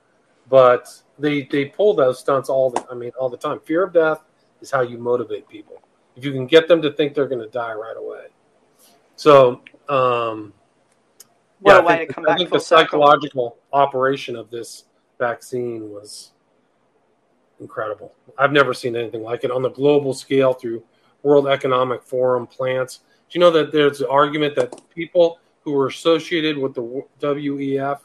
but 0.49 0.89
they 1.19 1.43
they 1.43 1.65
pull 1.65 1.93
those 1.93 2.19
stunts 2.19 2.49
all 2.49 2.71
the 2.71 2.86
I 2.89 2.95
mean 2.95 3.11
all 3.19 3.30
the 3.30 3.38
time. 3.38 3.59
Fear 3.59 3.84
of 3.84 3.93
death, 3.93 4.23
is 4.64 4.72
how 4.72 4.82
you 4.82 4.97
motivate 4.97 5.47
people. 5.47 5.82
If 6.16 6.26
you 6.26 6.32
can 6.32 6.47
get 6.47 6.68
them 6.68 6.82
to 6.82 6.91
think 6.91 7.14
they're 7.14 7.28
going 7.28 7.41
to 7.41 7.49
die 7.49 7.74
right 7.74 7.97
away. 7.97 8.28
So, 9.16 9.61
um, 9.89 10.53
yeah, 11.66 11.80
I 11.80 11.97
think, 11.97 12.18
I 12.28 12.36
think 12.36 12.49
the 12.49 12.59
psychological 12.59 13.57
operation 13.72 14.36
of 14.36 14.49
this 14.49 14.86
vaccine 15.20 15.91
was 15.91 16.32
incredible. 17.59 18.16
I've 18.38 18.51
never 18.51 18.74
seen 18.74 18.95
anything 18.95 19.22
like 19.22 19.43
it 19.43 19.51
on 19.51 19.61
the 19.61 19.70
global 19.70 20.14
scale 20.14 20.53
through 20.53 20.84
World 21.22 21.47
Economic 21.47 22.03
Forum 22.03 22.47
plants. 22.47 23.01
Do 23.30 23.38
you 23.38 23.39
know 23.39 23.51
that 23.51 23.72
there's 23.72 24.01
an 24.01 24.07
argument 24.09 24.55
that 24.55 24.74
people 24.89 25.39
who 25.64 25.72
were 25.72 25.88
associated 25.88 26.57
with 26.57 26.74
the 26.74 27.03
WEF 27.22 27.99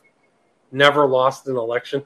never 0.71 1.07
lost 1.07 1.49
an 1.49 1.57
election. 1.57 2.05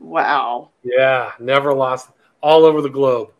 Wow. 0.00 0.70
Yeah, 0.82 1.32
never 1.38 1.72
lost 1.72 2.10
all 2.42 2.64
over 2.64 2.80
the 2.82 2.90
globe. 2.90 3.30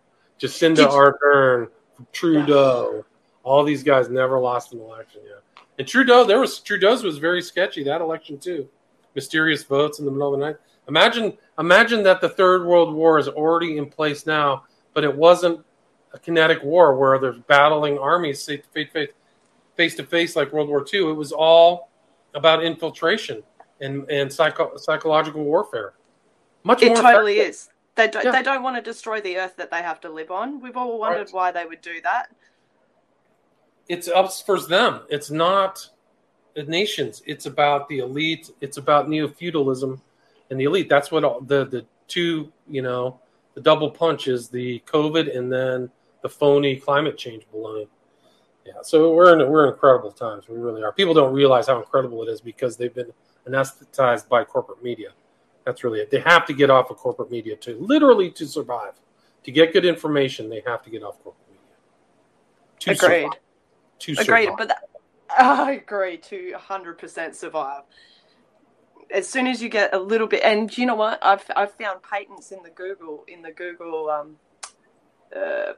Jacinda 0.41 0.77
Did- 0.77 0.89
Ardern, 0.89 1.69
Trudeau, 2.13 3.05
all 3.43 3.65
these 3.65 3.83
guys 3.83 4.09
never 4.09 4.39
lost 4.39 4.73
an 4.73 4.81
election. 4.81 5.21
Yeah, 5.25 5.63
and 5.79 5.87
Trudeau, 5.87 6.25
there 6.25 6.41
was 6.41 6.61
Trudeau's 6.61 7.03
was 7.03 7.19
very 7.19 7.43
sketchy 7.43 7.83
that 7.85 8.01
election 8.01 8.39
too. 8.39 8.69
Mysterious 9.15 9.63
votes 9.63 9.99
in 9.99 10.05
the 10.05 10.11
middle 10.11 10.33
of 10.33 10.41
the 10.41 10.47
night. 10.47 10.57
Imagine, 10.89 11.37
imagine 11.59 12.03
that 12.03 12.21
the 12.21 12.29
Third 12.29 12.65
World 12.65 12.93
War 12.95 13.19
is 13.19 13.29
already 13.29 13.77
in 13.79 13.87
place 13.89 14.27
now, 14.27 14.65
but 14.95 15.05
it 15.05 15.15
wasn't 15.15 15.61
a 16.13 16.19
kinetic 16.19 16.63
war 16.63 16.97
where 16.97 17.19
they're 17.19 17.33
battling 17.47 17.99
armies 17.99 18.45
face 18.45 19.09
face 19.77 19.95
to 19.95 20.05
face 20.05 20.35
like 20.37 20.53
World 20.53 20.69
War 20.69 20.85
II. 20.93 21.11
It 21.11 21.17
was 21.17 21.33
all 21.33 21.91
about 22.35 22.65
infiltration 22.65 23.43
and 23.81 24.09
and 24.11 24.33
psycho, 24.33 24.77
psychological 24.77 25.45
warfare. 25.45 25.93
Much 26.65 26.83
It 26.83 26.89
more 26.89 26.97
totally 26.97 27.35
effective. 27.35 27.51
is. 27.55 27.69
They 27.95 28.09
don't, 28.09 28.25
Yeah. 28.25 28.33
they 28.33 28.43
don't 28.43 28.63
want 28.63 28.77
to 28.77 28.83
destroy 28.83 29.21
the 29.21 29.37
earth 29.39 29.57
that 29.57 29.71
they 29.71 29.83
have 29.83 30.01
to 30.01 30.09
live 30.09 30.31
on. 30.31 30.61
We've 30.61 30.77
all 30.77 30.99
wondered 30.99 31.27
Right. 31.29 31.33
why 31.35 31.51
they 31.53 31.67
would 31.67 31.81
do 31.83 32.01
that. 32.03 32.35
it's 33.89 34.09
up 34.09 34.33
for 34.33 34.61
them. 34.61 35.01
It's 35.11 35.31
not 35.31 35.91
the 36.55 36.63
nations. 36.63 37.21
It's 37.27 37.47
about 37.47 37.89
the 37.89 37.99
elite. 37.99 38.51
It's 38.61 38.77
about 38.77 39.09
neo 39.09 39.29
feudalism 39.29 40.01
and 40.51 40.59
the 40.61 40.65
elite. 40.65 40.89
That's 40.89 41.11
what 41.11 41.25
all, 41.25 41.41
the 41.41 41.65
the 41.67 41.85
two 42.09 42.51
you 42.69 42.81
know 42.81 43.21
the 43.55 43.61
double 43.61 43.91
punch 43.91 44.29
is 44.29 44.49
the 44.49 44.81
COVID 44.87 45.37
and 45.37 45.53
then 45.53 45.91
the 46.23 46.29
phony 46.29 46.77
climate 46.77 47.19
change 47.19 47.45
balloon. 47.53 47.87
Yeah, 48.65 48.75
so 48.83 49.13
we're 49.13 49.33
in 49.39 49.51
we're 49.51 49.67
in 49.67 49.73
incredible 49.75 50.13
times. 50.13 50.49
We 50.49 50.57
really 50.59 50.83
are. 50.85 50.93
People 50.93 51.13
don't 51.13 51.35
realize 51.35 51.67
how 51.67 51.79
incredible 51.79 52.23
it 52.23 52.29
is 52.31 52.41
because 52.41 52.77
they've 52.77 52.95
been 52.95 53.13
anesthetized 53.49 54.29
by 54.29 54.45
corporate 54.45 54.83
media. 54.83 55.11
That's 55.65 55.85
really 55.85 56.01
it. 56.01 56.11
They 56.11 56.21
have 56.21 56.47
to 56.47 56.53
get 56.53 56.71
off 56.71 56.91
of 56.91 56.97
corporate 56.97 57.31
media 57.31 57.57
to 57.57 57.77
literally 57.79 58.31
to 58.33 58.47
survive. 58.47 58.95
To 59.45 59.53
get 59.53 59.73
good 59.73 59.85
information, 59.85 60.49
they 60.49 60.63
have 60.67 60.83
to 60.83 60.91
get 60.91 61.03
off 61.03 61.23
corporate 61.23 61.49
media. 61.49 61.63
To 62.81 62.91
Agreed. 62.93 63.23
survive. 63.23 63.41
To 64.01 64.13
Agreed. 64.13 64.25
survive. 64.25 64.59
But 64.59 64.69
that, 64.69 64.89
I 65.39 65.73
agree 65.73 66.19
to 66.19 66.55
100% 66.57 67.35
survive. 67.35 67.83
As 69.11 69.29
soon 69.29 69.47
as 69.47 69.63
you 69.63 69.69
get 69.69 69.93
a 69.95 69.99
little 69.99 70.27
bit, 70.27 70.43
and 70.45 70.77
you 70.77 70.87
know 70.87 70.95
what? 70.95 71.19
I've, 71.23 71.45
I've 71.55 71.73
found 71.73 72.03
patents 72.03 72.51
in 72.51 72.63
the 72.63 72.71
Google, 72.71 73.25
in 73.29 73.43
the 73.43 73.51
Google, 73.51 74.09
um, 74.09 74.37
uh, 75.35 75.75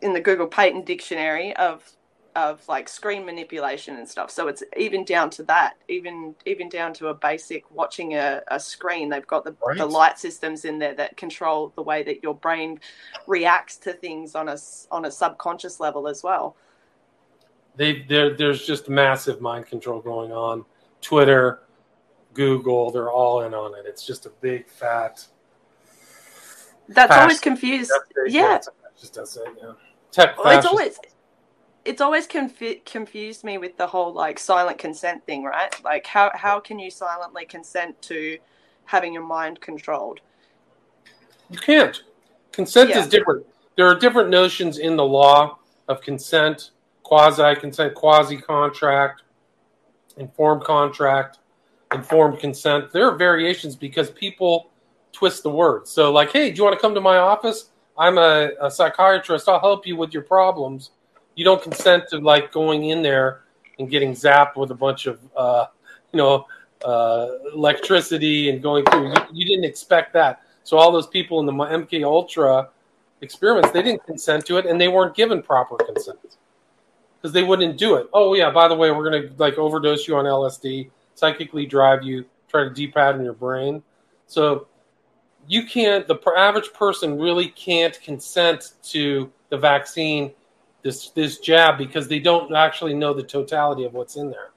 in 0.00 0.12
the 0.12 0.20
Google 0.20 0.46
patent 0.46 0.86
dictionary 0.86 1.54
of 1.56 1.96
of 2.36 2.66
like 2.68 2.88
screen 2.88 3.24
manipulation 3.26 3.96
and 3.96 4.08
stuff. 4.08 4.30
So 4.30 4.48
it's 4.48 4.62
even 4.76 5.04
down 5.04 5.30
to 5.30 5.42
that, 5.44 5.74
even 5.88 6.34
even 6.46 6.68
down 6.68 6.92
to 6.94 7.08
a 7.08 7.14
basic 7.14 7.70
watching 7.70 8.14
a, 8.14 8.42
a 8.48 8.60
screen. 8.60 9.08
They've 9.10 9.26
got 9.26 9.44
the, 9.44 9.54
Right. 9.66 9.78
the 9.78 9.86
light 9.86 10.18
systems 10.18 10.64
in 10.64 10.78
there 10.78 10.94
that 10.94 11.16
control 11.16 11.72
the 11.76 11.82
way 11.82 12.02
that 12.04 12.22
your 12.22 12.34
brain 12.34 12.80
reacts 13.26 13.76
to 13.78 13.92
things 13.92 14.34
on 14.34 14.48
a 14.48 14.56
on 14.90 15.04
a 15.04 15.10
subconscious 15.10 15.80
level 15.80 16.08
as 16.08 16.22
well. 16.22 16.56
they 17.76 18.02
there 18.08 18.36
there's 18.36 18.66
just 18.66 18.88
massive 18.88 19.40
mind 19.40 19.66
control 19.66 20.00
going 20.00 20.32
on. 20.32 20.64
Twitter, 21.00 21.60
Google, 22.34 22.90
they're 22.90 23.10
all 23.10 23.42
in 23.42 23.54
on 23.54 23.74
it. 23.78 23.86
It's 23.86 24.06
just 24.06 24.26
a 24.26 24.30
big 24.40 24.68
fat. 24.68 25.26
That's 26.88 27.12
always 27.12 27.40
confused. 27.40 27.92
Yeah, 28.26 28.58
just 29.00 29.14
that's 29.14 29.36
it. 29.36 29.44
Yeah, 29.62 29.72
tech. 30.10 30.36
Well, 30.38 30.56
it's 30.56 30.66
always 30.66 30.98
it's 31.84 32.00
always 32.00 32.26
confu- 32.26 32.80
confused 32.84 33.44
me 33.44 33.58
with 33.58 33.76
the 33.76 33.86
whole 33.86 34.12
like 34.12 34.38
silent 34.38 34.78
consent 34.78 35.24
thing, 35.26 35.44
right? 35.44 35.74
Like 35.82 36.06
how 36.06 36.30
how 36.34 36.60
can 36.60 36.78
you 36.78 36.90
silently 36.90 37.44
consent 37.44 38.00
to 38.02 38.38
having 38.84 39.12
your 39.12 39.26
mind 39.26 39.60
controlled? 39.60 40.20
You 41.48 41.58
can't. 41.58 42.02
Consent 42.52 42.90
Yeah. 42.90 43.00
is 43.00 43.08
different. 43.08 43.46
There 43.76 43.86
are 43.86 43.94
different 43.94 44.30
notions 44.30 44.78
in 44.78 44.96
the 44.96 45.04
law 45.04 45.58
of 45.88 46.00
consent, 46.00 46.70
quasi 47.02 47.54
consent, 47.56 47.94
quasi 47.94 48.36
contract, 48.36 49.22
informed 50.16 50.64
contract, 50.64 51.38
informed 51.92 52.38
consent. 52.38 52.92
There 52.92 53.08
are 53.08 53.16
variations 53.16 53.74
because 53.74 54.10
people 54.10 54.70
twist 55.12 55.42
the 55.42 55.50
words. 55.50 55.90
So, 55.90 56.12
like, 56.12 56.30
hey, 56.32 56.50
do 56.50 56.58
you 56.58 56.64
want 56.64 56.74
to 56.76 56.80
come 56.80 56.94
to 56.94 57.00
my 57.00 57.18
office? 57.18 57.70
I'm 57.98 58.18
a, 58.18 58.50
a 58.60 58.70
psychiatrist. 58.70 59.48
I'll 59.48 59.60
help 59.60 59.86
you 59.86 59.96
with 59.96 60.12
your 60.12 60.22
problems. 60.22 60.90
You 61.40 61.44
don't 61.44 61.62
consent 61.62 62.06
to 62.10 62.18
like 62.18 62.52
going 62.52 62.90
in 62.90 63.00
there 63.00 63.44
and 63.78 63.88
getting 63.88 64.12
zapped 64.12 64.56
with 64.56 64.72
a 64.72 64.74
bunch 64.74 65.06
of, 65.06 65.18
uh, 65.34 65.68
you 66.12 66.18
know, 66.18 66.44
uh, 66.84 67.28
electricity 67.54 68.50
and 68.50 68.62
going 68.62 68.84
through. 68.84 69.08
You, 69.08 69.14
you 69.32 69.46
didn't 69.46 69.64
expect 69.64 70.12
that. 70.12 70.42
So 70.64 70.76
all 70.76 70.92
those 70.92 71.06
people 71.06 71.40
in 71.40 71.46
the 71.46 71.52
MK 71.52 72.04
Ultra 72.04 72.68
experiments, 73.22 73.70
they 73.70 73.80
didn't 73.80 74.04
consent 74.04 74.44
to 74.48 74.58
it, 74.58 74.66
and 74.66 74.78
they 74.78 74.88
weren't 74.88 75.14
given 75.14 75.40
proper 75.40 75.78
consent 75.78 76.18
because 77.16 77.32
they 77.32 77.42
wouldn't 77.42 77.78
do 77.78 77.94
it. 77.94 78.10
Oh 78.12 78.34
yeah, 78.34 78.50
by 78.50 78.68
the 78.68 78.76
way, 78.76 78.90
we're 78.90 79.10
gonna 79.10 79.30
like 79.38 79.56
overdose 79.56 80.06
you 80.06 80.16
on 80.16 80.26
LSD, 80.26 80.90
psychically 81.14 81.64
drive 81.64 82.02
you, 82.02 82.26
try 82.48 82.64
to 82.64 82.68
depattern 82.68 83.24
your 83.24 83.32
brain. 83.32 83.82
So 84.26 84.66
you 85.48 85.64
can't. 85.64 86.06
The 86.06 86.18
average 86.36 86.70
person 86.74 87.18
really 87.18 87.48
can't 87.48 87.98
consent 88.02 88.72
to 88.90 89.32
the 89.48 89.56
vaccine, 89.56 90.32
this 90.82 91.10
this 91.10 91.38
jab, 91.38 91.78
because 91.78 92.08
they 92.08 92.18
don't 92.18 92.54
actually 92.54 92.94
know 92.94 93.12
the 93.12 93.22
totality 93.22 93.84
of 93.84 93.92
what's 93.92 94.16
in 94.16 94.30
there. 94.30 94.50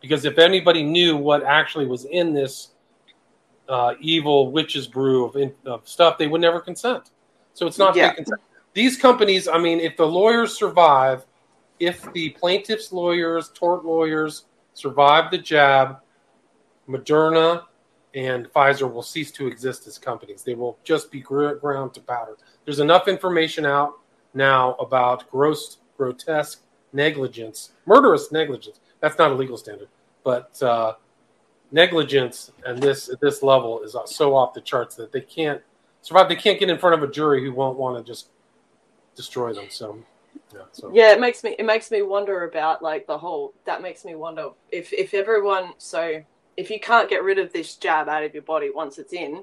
Because 0.00 0.24
if 0.24 0.38
anybody 0.38 0.82
knew 0.82 1.16
what 1.16 1.42
actually 1.42 1.86
was 1.86 2.04
in 2.04 2.34
this 2.34 2.72
uh, 3.68 3.94
evil 4.00 4.52
witch's 4.52 4.86
brew 4.86 5.24
of, 5.24 5.36
in, 5.36 5.52
of 5.64 5.88
stuff, 5.88 6.18
they 6.18 6.26
would 6.26 6.40
never 6.40 6.60
consent. 6.60 7.10
So 7.54 7.66
it's 7.66 7.78
not 7.78 7.96
Yeah. 7.96 8.12
consent. 8.12 8.40
These 8.74 8.98
companies, 8.98 9.48
I 9.48 9.58
mean, 9.58 9.80
if 9.80 9.96
the 9.96 10.06
lawyers 10.06 10.58
survive, 10.58 11.24
if 11.80 12.12
the 12.12 12.30
plaintiffs' 12.30 12.92
lawyers, 12.92 13.50
tort 13.54 13.84
lawyers 13.84 14.44
survive 14.74 15.30
the 15.30 15.38
jab, 15.38 16.00
Moderna 16.88 17.64
and 18.14 18.52
Pfizer 18.52 18.92
will 18.92 19.02
cease 19.02 19.30
to 19.32 19.46
exist 19.46 19.86
as 19.86 19.96
companies. 19.96 20.42
They 20.42 20.54
will 20.54 20.78
just 20.84 21.10
be 21.10 21.20
ground 21.20 21.94
to 21.94 22.00
powder. 22.00 22.36
There's 22.64 22.80
enough 22.80 23.08
information 23.08 23.64
out 23.64 24.00
now 24.34 24.74
about 24.74 25.30
gross, 25.30 25.78
grotesque 25.96 26.62
negligence, 26.92 27.72
murderous 27.86 28.32
negligence. 28.32 28.80
That's 29.00 29.18
not 29.18 29.30
a 29.30 29.34
legal 29.34 29.56
standard, 29.56 29.88
but 30.24 30.60
uh, 30.62 30.94
negligence 31.70 32.52
and 32.64 32.82
this 32.82 33.08
at 33.08 33.20
this 33.20 33.42
level 33.42 33.82
is 33.82 33.96
so 34.06 34.34
off 34.36 34.54
the 34.54 34.60
charts 34.60 34.96
that 34.96 35.12
they 35.12 35.20
can't 35.20 35.60
survive. 36.02 36.28
They 36.28 36.36
can't 36.36 36.58
get 36.58 36.70
in 36.70 36.78
front 36.78 36.94
of 37.02 37.08
a 37.08 37.12
jury 37.12 37.42
who 37.44 37.52
won't 37.52 37.78
want 37.78 37.98
to 38.04 38.10
just 38.10 38.28
destroy 39.16 39.52
them. 39.52 39.66
So, 39.70 39.98
yeah. 40.54 40.62
So 40.72 40.90
Yeah, 40.94 41.12
it 41.12 41.20
makes 41.20 41.42
me 41.44 41.56
it 41.58 41.66
makes 41.66 41.90
me 41.90 42.02
wonder 42.02 42.44
about 42.44 42.82
like 42.82 43.06
the 43.06 43.18
whole 43.18 43.52
that 43.64 43.82
makes 43.82 44.04
me 44.04 44.14
wonder 44.14 44.50
if 44.70 44.92
if 44.92 45.14
everyone 45.14 45.72
so 45.78 46.22
if 46.56 46.70
you 46.70 46.78
can't 46.78 47.10
get 47.10 47.24
rid 47.24 47.38
of 47.38 47.52
this 47.52 47.76
jab 47.76 48.08
out 48.08 48.22
of 48.22 48.32
your 48.32 48.42
body 48.42 48.70
once 48.74 48.98
it's 48.98 49.12
in 49.12 49.42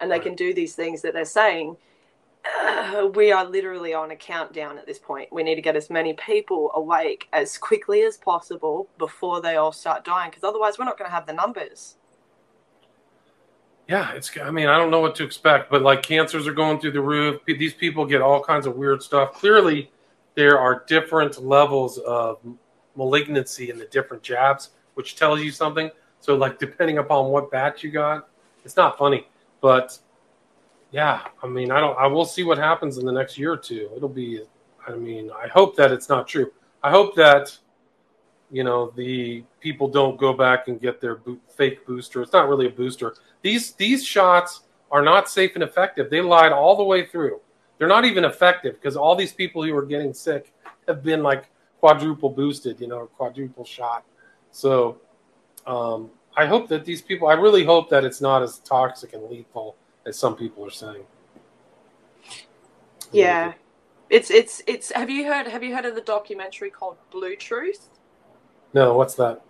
and 0.00 0.10
they 0.10 0.16
Right. 0.16 0.22
can 0.22 0.34
do 0.34 0.54
these 0.54 0.74
things 0.74 1.02
that 1.02 1.12
they're 1.12 1.24
saying 1.24 1.76
we 3.14 3.32
are 3.32 3.44
literally 3.44 3.94
on 3.94 4.10
a 4.10 4.16
countdown 4.16 4.78
at 4.78 4.86
this 4.86 4.98
point. 4.98 5.32
We 5.32 5.42
need 5.42 5.56
to 5.56 5.62
get 5.62 5.76
as 5.76 5.90
many 5.90 6.14
people 6.14 6.70
awake 6.74 7.28
as 7.32 7.58
quickly 7.58 8.02
as 8.02 8.16
possible 8.16 8.88
before 8.98 9.40
they 9.40 9.56
all 9.56 9.72
start 9.72 10.04
dying 10.04 10.30
because 10.30 10.44
otherwise 10.44 10.78
we're 10.78 10.84
not 10.84 10.98
going 10.98 11.08
to 11.08 11.14
have 11.14 11.26
the 11.26 11.32
numbers. 11.32 11.96
Yeah, 13.88 14.12
it's. 14.12 14.30
I 14.38 14.50
mean, 14.50 14.66
I 14.66 14.76
don't 14.76 14.90
know 14.90 15.00
what 15.00 15.14
to 15.16 15.24
expect, 15.24 15.70
but 15.70 15.80
like 15.80 16.02
cancers 16.02 16.46
are 16.46 16.52
going 16.52 16.78
through 16.78 16.92
the 16.92 17.00
roof. 17.00 17.40
These 17.46 17.72
people 17.72 18.04
get 18.04 18.20
all 18.20 18.42
kinds 18.42 18.66
of 18.66 18.76
weird 18.76 19.02
stuff. 19.02 19.32
Clearly, 19.32 19.90
there 20.34 20.58
are 20.58 20.84
different 20.86 21.42
levels 21.42 21.96
of 21.98 22.38
malignancy 22.96 23.70
in 23.70 23.78
the 23.78 23.86
different 23.86 24.22
jabs, 24.22 24.70
which 24.92 25.16
tells 25.16 25.40
you 25.40 25.50
something. 25.50 25.90
So, 26.20 26.34
like, 26.34 26.58
depending 26.58 26.98
upon 26.98 27.30
what 27.30 27.50
batch 27.50 27.82
you 27.82 27.90
got, 27.90 28.28
it's 28.62 28.76
not 28.76 28.98
funny, 28.98 29.26
but 29.62 29.98
yeah, 30.90 31.22
I 31.42 31.46
mean, 31.46 31.70
I 31.70 31.80
don't. 31.80 31.98
I 31.98 32.06
will 32.06 32.24
see 32.24 32.44
what 32.44 32.58
happens 32.58 32.98
in 32.98 33.04
the 33.04 33.12
next 33.12 33.36
year 33.36 33.52
or 33.52 33.56
two. 33.56 33.90
It'll 33.94 34.08
be. 34.08 34.42
I 34.86 34.92
mean, 34.92 35.30
I 35.30 35.48
hope 35.48 35.76
that 35.76 35.92
it's 35.92 36.08
not 36.08 36.26
true. 36.26 36.50
I 36.82 36.90
hope 36.90 37.14
that 37.16 37.56
you 38.50 38.64
know 38.64 38.92
the 38.96 39.44
people 39.60 39.88
don't 39.88 40.18
go 40.18 40.32
back 40.32 40.68
and 40.68 40.80
get 40.80 41.00
their 41.00 41.16
bo- 41.16 41.38
fake 41.56 41.86
booster. 41.86 42.22
It's 42.22 42.32
not 42.32 42.48
really 42.48 42.66
a 42.66 42.70
booster. 42.70 43.14
These 43.42 43.72
these 43.72 44.04
shots 44.04 44.62
are 44.90 45.02
not 45.02 45.28
safe 45.28 45.52
and 45.54 45.62
effective. 45.62 46.08
They 46.08 46.22
lied 46.22 46.52
all 46.52 46.76
the 46.76 46.84
way 46.84 47.04
through. 47.04 47.40
They're 47.76 47.88
not 47.88 48.06
even 48.06 48.24
effective 48.24 48.74
because 48.74 48.96
all 48.96 49.14
these 49.14 49.32
people 49.32 49.62
who 49.62 49.76
are 49.76 49.84
getting 49.84 50.14
sick 50.14 50.54
have 50.86 51.02
been 51.02 51.22
like 51.22 51.50
quadruple 51.80 52.30
boosted, 52.30 52.80
you 52.80 52.88
know, 52.88 52.96
or 52.96 53.06
quadruple 53.08 53.64
shot. 53.64 54.04
So 54.52 54.98
um, 55.66 56.10
I 56.34 56.46
hope 56.46 56.66
that 56.68 56.86
these 56.86 57.02
people. 57.02 57.28
I 57.28 57.34
really 57.34 57.64
hope 57.64 57.90
that 57.90 58.04
it's 58.04 58.22
not 58.22 58.42
as 58.42 58.60
toxic 58.60 59.12
and 59.12 59.22
lethal 59.24 59.76
as 60.08 60.18
some 60.18 60.34
people 60.36 60.64
are 60.64 60.70
saying. 60.70 61.04
Yeah. 63.12 63.54
It's 64.10 64.30
it's 64.30 64.62
it's 64.66 64.90
have 64.92 65.10
you 65.10 65.26
heard 65.26 65.46
have 65.46 65.62
you 65.62 65.74
heard 65.74 65.84
of 65.84 65.94
the 65.94 66.00
documentary 66.00 66.70
called 66.70 66.96
Blue 67.10 67.36
Truth? 67.36 67.90
No, 68.72 68.96
what's 68.96 69.14
that? 69.14 69.42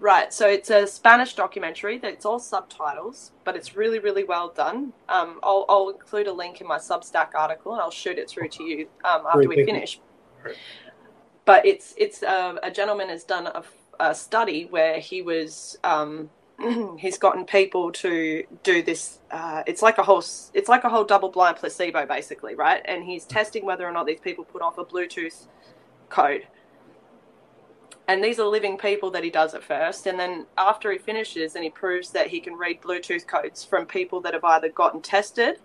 Right, 0.00 0.34
so 0.34 0.48
it's 0.48 0.70
a 0.70 0.86
Spanish 0.86 1.34
documentary. 1.34 1.98
That 1.98 2.12
it's 2.12 2.26
all 2.26 2.40
subtitles, 2.40 3.30
but 3.44 3.56
it's 3.56 3.76
really, 3.76 4.00
really 4.00 4.24
well 4.24 4.48
done. 4.48 4.92
Um, 5.08 5.38
I'll, 5.42 5.64
I'll 5.68 5.88
include 5.88 6.26
a 6.26 6.32
link 6.32 6.60
in 6.60 6.66
my 6.66 6.78
Substack 6.78 7.28
article, 7.34 7.72
and 7.72 7.80
I'll 7.80 7.90
shoot 7.90 8.18
it 8.18 8.28
through 8.28 8.48
to 8.48 8.64
you 8.64 8.88
um, 9.04 9.24
after 9.26 9.44
Great, 9.44 9.58
we 9.58 9.64
finish. 9.64 10.00
Great. 10.42 10.56
But 11.44 11.64
it's 11.64 11.94
it's 11.96 12.22
uh, 12.22 12.56
a 12.62 12.70
gentleman 12.70 13.08
has 13.08 13.24
done 13.24 13.46
a, 13.46 13.62
a 14.00 14.14
study 14.14 14.66
where 14.66 14.98
he 14.98 15.22
was 15.22 15.78
um, 15.84 16.28
he's 16.98 17.18
gotten 17.18 17.44
people 17.44 17.92
to 17.92 18.44
do 18.62 18.82
this. 18.82 19.20
Uh, 19.30 19.62
it's 19.66 19.82
like 19.82 19.98
a 19.98 20.02
whole 20.02 20.24
it's 20.54 20.68
like 20.68 20.84
a 20.84 20.88
whole 20.88 21.04
double 21.04 21.30
blind 21.30 21.56
placebo, 21.56 22.06
basically, 22.06 22.54
right? 22.54 22.82
And 22.86 23.04
he's 23.04 23.24
testing 23.24 23.64
whether 23.64 23.86
or 23.86 23.92
not 23.92 24.06
these 24.06 24.20
people 24.20 24.44
put 24.44 24.62
off 24.62 24.78
a 24.78 24.84
Bluetooth 24.84 25.46
code 26.08 26.46
and 28.06 28.22
these 28.22 28.38
are 28.38 28.46
living 28.46 28.76
people 28.76 29.10
that 29.10 29.24
he 29.24 29.30
does 29.30 29.54
at 29.54 29.62
first 29.64 30.06
and 30.06 30.18
then 30.18 30.46
after 30.58 30.92
he 30.92 30.98
finishes 30.98 31.54
and 31.54 31.64
he 31.64 31.70
proves 31.70 32.10
that 32.10 32.28
he 32.28 32.40
can 32.40 32.54
read 32.54 32.80
bluetooth 32.82 33.26
codes 33.26 33.64
from 33.64 33.86
people 33.86 34.20
that 34.20 34.34
have 34.34 34.44
either 34.44 34.68
gotten 34.68 35.00
tested 35.00 35.56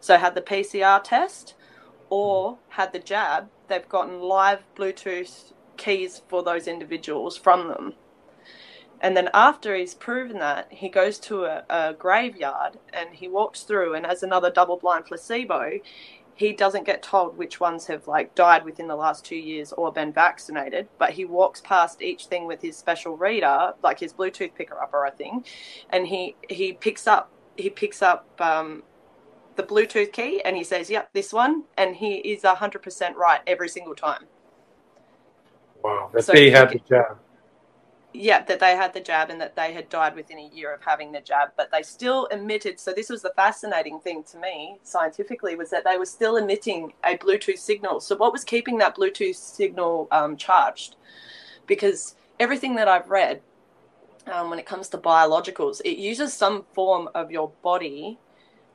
so 0.00 0.16
had 0.16 0.34
the 0.34 0.40
pcr 0.42 1.02
test 1.02 1.54
or 2.10 2.58
had 2.70 2.92
the 2.92 2.98
jab 2.98 3.48
they've 3.68 3.88
gotten 3.88 4.20
live 4.20 4.60
bluetooth 4.76 5.52
keys 5.76 6.22
for 6.28 6.42
those 6.42 6.66
individuals 6.66 7.36
from 7.36 7.68
them 7.68 7.94
and 9.00 9.16
then 9.16 9.30
after 9.34 9.76
he's 9.76 9.94
proven 9.94 10.38
that 10.40 10.68
he 10.72 10.88
goes 10.88 11.18
to 11.20 11.44
a, 11.46 11.64
a 11.70 11.94
graveyard 11.94 12.78
and 12.92 13.10
he 13.14 13.28
walks 13.28 13.62
through 13.64 13.94
and 13.94 14.06
as 14.06 14.22
another 14.22 14.50
double 14.50 14.78
blind 14.78 15.06
placebo 15.06 15.72
he 16.34 16.52
doesn't 16.52 16.86
get 16.86 17.02
told 17.02 17.36
which 17.38 17.60
ones 17.60 17.86
have 17.88 18.06
like 18.08 18.34
died 18.34 18.64
within 18.64 18.88
the 18.88 18.96
last 18.96 19.24
two 19.24 19.36
years 19.36 19.72
or 19.74 19.92
been 19.92 20.12
vaccinated 20.12 20.88
but 20.98 21.12
he 21.12 21.24
walks 21.24 21.60
past 21.62 22.02
each 22.02 22.26
thing 22.26 22.46
with 22.46 22.62
his 22.62 22.78
special 22.78 23.16
reader 23.16 23.72
like 23.82 24.00
his 24.00 24.14
bluetooth 24.14 24.54
picker 24.54 24.80
upper 24.82 25.06
i 25.06 25.10
think 25.10 25.46
and 25.90 26.08
he 26.08 26.36
he 26.50 26.72
picks 26.74 27.06
up 27.06 27.32
he 27.56 27.70
picks 27.70 28.02
up 28.02 28.28
um, 28.40 28.84
the 29.56 29.62
bluetooth 29.64 30.12
key 30.12 30.42
and 30.44 30.56
he 30.56 30.64
says 30.64 30.90
yep 30.90 31.10
this 31.14 31.32
one 31.32 31.64
and 31.78 31.96
he 31.96 32.16
is 32.16 32.42
100% 32.42 33.14
right 33.16 33.40
every 33.46 33.68
single 33.68 33.94
time 33.94 34.26
Wow, 35.84 36.10
that's 36.12 36.26
So 36.26 36.32
they 36.32 36.50
you 36.50 36.52
had 36.52 36.70
the 36.72 36.78
can- 36.78 36.82
jab. 36.88 37.18
Yeah, 38.18 38.42
that 38.42 38.58
they 38.58 38.74
had 38.74 38.92
the 38.92 39.00
jab 39.00 39.30
and 39.30 39.40
that 39.40 39.54
they 39.54 39.72
had 39.72 39.88
died 39.88 40.16
within 40.16 40.38
a 40.38 40.48
year 40.48 40.74
of 40.74 40.82
having 40.82 41.12
the 41.12 41.20
jab, 41.20 41.50
but 41.56 41.70
they 41.70 41.82
still 41.82 42.26
emitted. 42.26 42.80
So 42.80 42.92
this 42.92 43.08
was 43.08 43.22
the 43.22 43.32
fascinating 43.36 44.00
thing 44.00 44.24
to 44.24 44.38
me 44.38 44.78
scientifically 44.82 45.54
was 45.54 45.70
that 45.70 45.84
they 45.84 45.96
were 45.96 46.06
still 46.06 46.36
emitting 46.36 46.92
a 47.04 47.16
Bluetooth 47.16 47.58
signal. 47.58 48.00
So 48.00 48.16
what 48.16 48.32
was 48.32 48.42
keeping 48.42 48.78
that 48.78 48.96
Bluetooth 48.96 49.36
signal 49.36 50.08
um, 50.10 50.36
charged? 50.36 50.96
Because 51.66 52.16
everything 52.40 52.74
that 52.74 52.88
I've 52.88 53.08
read 53.08 53.40
um, 54.26 54.50
when 54.50 54.58
it 54.58 54.66
comes 54.66 54.88
to 54.88 54.98
biologicals, 54.98 55.80
it 55.84 55.98
uses 55.98 56.34
some 56.34 56.64
form 56.72 57.08
of 57.14 57.30
your 57.30 57.52
body 57.62 58.18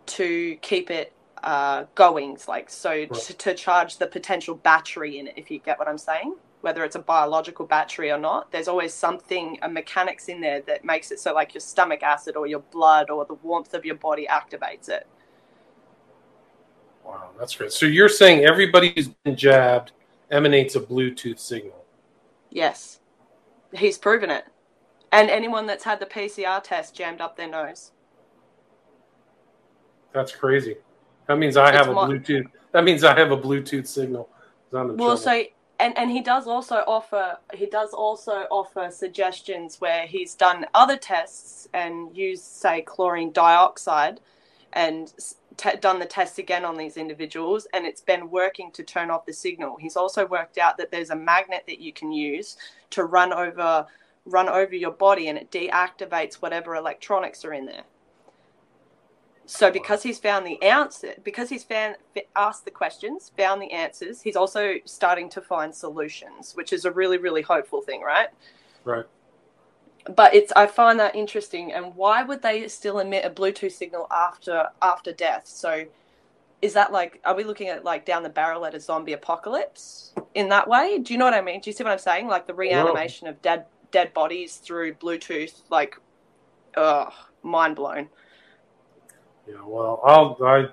to 0.05 0.55
keep 0.61 0.89
it 0.89 1.11
uh, 1.43 1.85
going, 1.95 2.37
like 2.47 2.69
so 2.69 2.91
Right. 2.91 3.09
to, 3.11 3.33
to 3.33 3.53
charge 3.53 3.97
the 3.97 4.07
potential 4.07 4.55
battery 4.55 5.19
in 5.19 5.27
it. 5.27 5.33
If 5.35 5.51
you 5.51 5.59
get 5.59 5.79
what 5.79 5.89
I'm 5.89 5.97
saying 5.97 6.35
whether 6.63 6.85
it's 6.85 6.95
a 6.95 6.99
biological 6.99 7.65
battery 7.65 8.09
or 8.09 8.17
not, 8.17 8.49
there's 8.53 8.69
always 8.69 8.93
something, 8.93 9.59
a 9.63 9.67
mechanics 9.67 10.29
in 10.29 10.39
there 10.39 10.61
that 10.61 10.85
makes 10.85 11.11
it 11.11 11.19
so 11.19 11.33
like 11.33 11.53
your 11.53 11.59
stomach 11.59 12.01
acid 12.03 12.37
or 12.37 12.47
your 12.47 12.61
blood 12.71 13.09
or 13.09 13.25
the 13.25 13.33
warmth 13.33 13.73
of 13.73 13.83
your 13.83 13.95
body 13.95 14.25
activates 14.31 14.87
it. 14.87 15.05
Wow, 17.03 17.31
that's 17.37 17.53
great. 17.53 17.73
So 17.73 17.85
you're 17.85 18.07
saying 18.07 18.45
everybody 18.45 18.93
who's 18.95 19.09
been 19.09 19.35
jabbed 19.35 19.91
emanates 20.31 20.77
a 20.77 20.79
Bluetooth 20.79 21.37
signal. 21.37 21.83
Yes. 22.49 23.01
He's 23.73 23.97
proven 23.97 24.29
it. 24.29 24.45
And 25.11 25.29
anyone 25.29 25.67
that's 25.67 25.83
had 25.83 25.99
the 25.99 26.05
PCR 26.05 26.63
test 26.63 26.95
jammed 26.95 27.19
up 27.19 27.35
their 27.35 27.49
nose. 27.49 27.91
That's 30.13 30.33
crazy. 30.33 30.77
That 31.27 31.39
means 31.39 31.57
I 31.57 31.73
have 31.73 31.89
a 31.89 31.93
Bluetooth. 31.93 32.45
That 32.71 32.85
means 32.85 33.03
I 33.03 33.19
have 33.19 33.31
a 33.31 33.37
Bluetooth 33.37 33.85
signal. 33.85 34.29
Well, 34.71 34.87
trouble. 34.95 35.17
so 35.17 35.43
and 35.79 35.97
and 35.97 36.11
he 36.11 36.21
does 36.21 36.47
also 36.47 36.77
offer 36.87 37.37
he 37.53 37.65
does 37.65 37.93
also 37.93 38.45
offer 38.51 38.89
suggestions 38.91 39.81
where 39.81 40.07
he's 40.07 40.35
done 40.35 40.65
other 40.73 40.97
tests 40.97 41.67
and 41.73 42.15
used 42.15 42.43
say 42.45 42.81
chlorine 42.81 43.31
dioxide 43.33 44.19
and 44.73 45.13
te- 45.57 45.77
done 45.77 45.99
the 45.99 46.05
test 46.05 46.39
again 46.39 46.65
on 46.65 46.77
these 46.77 46.97
individuals 46.97 47.67
and 47.73 47.85
it's 47.85 48.01
been 48.01 48.29
working 48.31 48.71
to 48.71 48.83
turn 48.83 49.11
off 49.11 49.25
the 49.25 49.33
signal. 49.33 49.77
He's 49.79 49.97
also 49.97 50.25
worked 50.27 50.57
out 50.57 50.77
that 50.77 50.91
there's 50.91 51.11
a 51.11 51.15
magnet 51.15 51.63
that 51.67 51.79
you 51.81 51.93
can 51.93 52.11
use 52.11 52.57
to 52.91 53.05
run 53.05 53.33
over 53.33 53.87
run 54.25 54.49
over 54.49 54.75
your 54.75 54.91
body 54.91 55.27
and 55.29 55.37
it 55.37 55.51
deactivates 55.51 56.35
whatever 56.35 56.75
electronics 56.75 57.45
are 57.45 57.53
in 57.53 57.65
there. 57.65 57.83
So 59.45 59.71
because 59.71 60.03
he's 60.03 60.19
found 60.19 60.45
the 60.45 60.61
answer, 60.61 61.13
because 61.23 61.49
he's 61.49 61.63
found 61.63 61.97
asked 62.35 62.65
the 62.65 62.71
questions, 62.71 63.31
found 63.37 63.61
the 63.61 63.71
answers, 63.71 64.21
he's 64.21 64.35
also 64.35 64.75
starting 64.85 65.29
to 65.29 65.41
find 65.41 65.73
solutions, 65.73 66.53
which 66.55 66.71
is 66.71 66.85
a 66.85 66.91
really 66.91 67.17
really 67.17 67.41
hopeful 67.41 67.81
thing, 67.81 68.01
right? 68.01 68.29
right. 68.85 69.05
But 70.15 70.33
it's 70.33 70.51
I 70.53 70.67
find 70.67 70.99
that 70.99 71.15
interesting. 71.15 71.73
And 71.73 71.95
why 71.95 72.23
would 72.23 72.41
they 72.41 72.67
still 72.67 72.99
emit 72.99 73.25
a 73.25 73.29
Bluetooth 73.29 73.73
signal 73.73 74.07
after 74.11 74.69
after 74.81 75.11
death? 75.11 75.45
So 75.45 75.85
is 76.61 76.73
that 76.73 76.93
like 76.93 77.19
are 77.25 77.35
we 77.35 77.43
looking 77.43 77.67
at 77.67 77.83
like 77.83 78.05
down 78.05 78.23
the 78.23 78.29
barrel 78.29 78.65
at 78.65 78.73
a 78.73 78.79
zombie 78.79 79.13
apocalypse 79.13 80.13
in 80.35 80.47
that 80.49 80.69
way? 80.69 80.99
Do 80.99 81.13
you 81.13 81.19
know 81.19 81.25
what 81.25 81.33
I 81.33 81.41
mean? 81.41 81.59
Do 81.59 81.69
you 81.69 81.73
see 81.73 81.83
what 81.83 81.91
I'm 81.91 81.99
saying? 81.99 82.27
Like 82.27 82.47
the 82.47 82.53
reanimation 82.53 83.27
of 83.27 83.41
dead 83.41 83.65
dead 83.93 84.13
bodies 84.13 84.57
through 84.57 84.95
Bluetooth, 84.95 85.61
like, 85.69 85.97
ugh, 86.75 87.13
mind 87.43 87.77
blown. 87.77 88.09
Yeah. 89.47 89.55
Well, 89.65 90.01
I'll 90.05 90.37
I, 90.45 90.67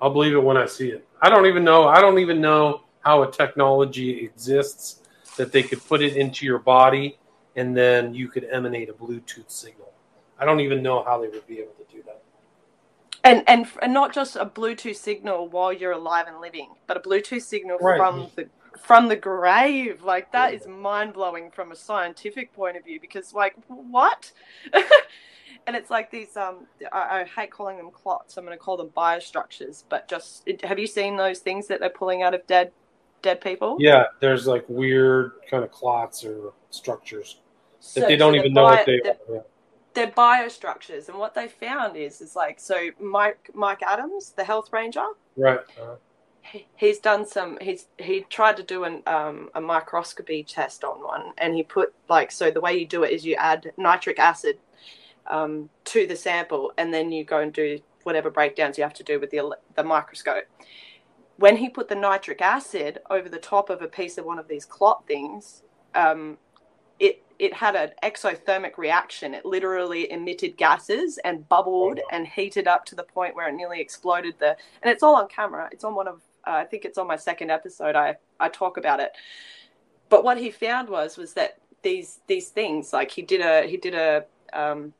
I'll 0.00 0.12
believe 0.12 0.34
it 0.34 0.42
when 0.42 0.56
I 0.56 0.66
see 0.66 0.88
it. 0.88 1.06
I 1.20 1.28
don't 1.28 1.46
even 1.46 1.64
know. 1.64 1.88
I 1.88 2.00
don't 2.00 2.18
even 2.18 2.40
know 2.40 2.82
how 3.00 3.22
a 3.22 3.30
technology 3.30 4.24
exists 4.24 5.00
that 5.36 5.52
they 5.52 5.62
could 5.62 5.84
put 5.86 6.02
it 6.02 6.16
into 6.16 6.46
your 6.46 6.58
body 6.58 7.18
and 7.56 7.76
then 7.76 8.14
you 8.14 8.28
could 8.28 8.44
emanate 8.44 8.88
a 8.88 8.92
Bluetooth 8.92 9.50
signal. 9.50 9.92
I 10.38 10.44
don't 10.44 10.60
even 10.60 10.82
know 10.82 11.04
how 11.04 11.20
they 11.20 11.28
would 11.28 11.46
be 11.46 11.58
able 11.58 11.72
to 11.72 11.94
do 11.94 12.02
that. 12.04 12.22
And, 13.22 13.42
and 13.48 13.66
and 13.80 13.94
not 13.94 14.12
just 14.12 14.36
a 14.36 14.44
Bluetooth 14.44 14.96
signal 14.96 15.48
while 15.48 15.72
you're 15.72 15.92
alive 15.92 16.26
and 16.26 16.40
living, 16.40 16.70
but 16.86 16.96
a 16.96 17.00
Bluetooth 17.00 17.42
signal 17.42 17.78
Right. 17.80 17.96
from 17.96 18.30
the 18.36 18.48
from 18.78 19.08
the 19.08 19.16
grave. 19.16 20.02
Like 20.02 20.32
that 20.32 20.52
is 20.52 20.66
mind 20.66 21.14
blowing 21.14 21.50
from 21.50 21.72
a 21.72 21.76
scientific 21.76 22.52
point 22.52 22.76
of 22.76 22.84
view 22.84 23.00
because 23.00 23.32
like 23.32 23.54
what? 23.68 24.32
and 25.66 25.76
it's 25.76 25.90
like 25.90 26.10
these 26.10 26.36
um 26.36 26.66
I, 26.92 27.20
I 27.20 27.24
hate 27.24 27.50
calling 27.50 27.76
them 27.76 27.90
clots. 27.90 28.36
I'm 28.36 28.44
going 28.44 28.56
to 28.56 28.62
call 28.62 28.76
them 28.76 28.90
biostructures. 28.96 29.84
But 29.88 30.08
just 30.08 30.42
it, 30.46 30.64
have 30.64 30.78
you 30.78 30.86
seen 30.86 31.16
those 31.16 31.38
things 31.40 31.66
that 31.68 31.80
they're 31.80 31.90
pulling 31.90 32.22
out 32.22 32.34
of 32.34 32.46
dead 32.46 32.72
dead 33.22 33.40
people? 33.40 33.76
Yeah, 33.78 34.04
there's 34.20 34.46
like 34.46 34.64
weird 34.68 35.32
kind 35.50 35.64
of 35.64 35.70
clots 35.70 36.24
or 36.24 36.52
structures 36.70 37.40
that 37.94 38.08
they 38.08 38.16
don't 38.16 38.32
so 38.34 38.38
even 38.38 38.54
they're 38.54 38.62
know 38.62 38.68
what 38.70 38.86
they 38.86 39.00
they're- 39.02 39.36
are. 39.38 39.44
They're 39.94 40.08
biostructures, 40.08 41.08
and 41.08 41.16
what 41.18 41.34
they 41.36 41.46
found 41.46 41.96
is 41.96 42.20
is 42.20 42.34
like 42.34 42.58
so 42.58 42.88
Mike 43.00 43.50
Mike 43.54 43.80
Adams, 43.82 44.30
the 44.36 44.42
health 44.42 44.72
ranger. 44.72 45.06
Right. 45.36 45.60
Uh, 45.80 45.94
he- 46.42 46.66
he's 46.74 46.98
done 46.98 47.24
some 47.26 47.56
he's 47.60 47.86
he 47.98 48.22
tried 48.28 48.56
to 48.56 48.62
do 48.64 48.82
an 48.84 49.02
um, 49.06 49.50
a 49.54 49.60
microscopy 49.60 50.42
test 50.42 50.82
on 50.84 51.00
one 51.02 51.32
and 51.38 51.54
he 51.54 51.62
put 51.62 51.94
like 52.08 52.30
so 52.30 52.50
the 52.50 52.60
way 52.60 52.76
you 52.76 52.86
do 52.86 53.02
it 53.04 53.12
is 53.12 53.24
you 53.24 53.34
add 53.36 53.72
nitric 53.78 54.18
acid 54.18 54.58
um, 55.28 55.70
to 55.84 56.06
the 56.06 56.16
sample 56.16 56.72
and 56.78 56.92
then 56.92 57.12
you 57.12 57.24
go 57.24 57.38
and 57.38 57.52
do 57.52 57.78
whatever 58.02 58.30
breakdowns 58.30 58.76
you 58.76 58.84
have 58.84 58.94
to 58.94 59.02
do 59.02 59.18
with 59.18 59.30
the 59.30 59.56
the 59.76 59.84
microscope 59.84 60.44
when 61.36 61.56
he 61.56 61.68
put 61.68 61.88
the 61.88 61.94
nitric 61.94 62.40
acid 62.40 63.00
over 63.10 63.28
the 63.28 63.38
top 63.38 63.70
of 63.70 63.82
a 63.82 63.88
piece 63.88 64.18
of 64.18 64.24
one 64.24 64.38
of 64.38 64.48
these 64.48 64.64
clot 64.64 65.06
things 65.06 65.62
um, 65.94 66.36
it 66.98 67.22
it 67.38 67.52
had 67.54 67.74
an 67.74 67.90
exothermic 68.02 68.76
reaction 68.76 69.34
it 69.34 69.44
literally 69.44 70.10
emitted 70.10 70.56
gases 70.56 71.18
and 71.24 71.48
bubbled 71.48 71.98
and 72.12 72.26
heated 72.26 72.68
up 72.68 72.84
to 72.84 72.94
the 72.94 73.02
point 73.02 73.34
where 73.34 73.48
it 73.48 73.54
nearly 73.54 73.80
exploded 73.80 74.34
the 74.38 74.56
and 74.82 74.92
it's 74.92 75.02
all 75.02 75.16
on 75.16 75.26
camera 75.28 75.68
it's 75.72 75.84
on 75.84 75.94
one 75.94 76.06
of 76.06 76.20
uh, 76.46 76.52
I 76.52 76.64
think 76.64 76.84
it's 76.84 76.98
on 76.98 77.06
my 77.06 77.16
second 77.16 77.50
episode. 77.50 77.96
I 77.96 78.16
I 78.38 78.48
talk 78.48 78.76
about 78.76 79.00
it. 79.00 79.12
But 80.08 80.24
what 80.24 80.38
he 80.38 80.50
found 80.50 80.88
was 80.88 81.16
was 81.16 81.34
that 81.34 81.58
these 81.82 82.20
these 82.26 82.48
things 82.48 82.92
like 82.92 83.10
he 83.10 83.22
did 83.22 83.40
a 83.40 83.66
he 83.66 83.76
did 83.76 83.94
a 83.94 84.24
um, 84.52 84.92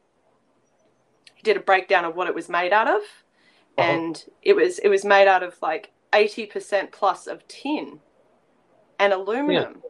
did 1.44 1.58
a 1.58 1.60
breakdown 1.60 2.06
of 2.06 2.16
what 2.16 2.28
it 2.28 2.36
was 2.36 2.50
made 2.50 2.72
out 2.74 2.88
of, 2.88 3.02
Uh-huh. 3.78 3.90
and 3.92 4.26
it 4.42 4.56
was 4.56 4.80
it 4.80 4.88
was 4.90 5.04
made 5.04 5.28
out 5.28 5.44
of 5.44 5.56
like 5.62 5.92
eighty 6.14 6.46
percent 6.46 6.92
plus 6.92 7.28
of 7.28 7.48
tin 7.48 8.00
and 8.98 9.12
aluminum. 9.12 9.82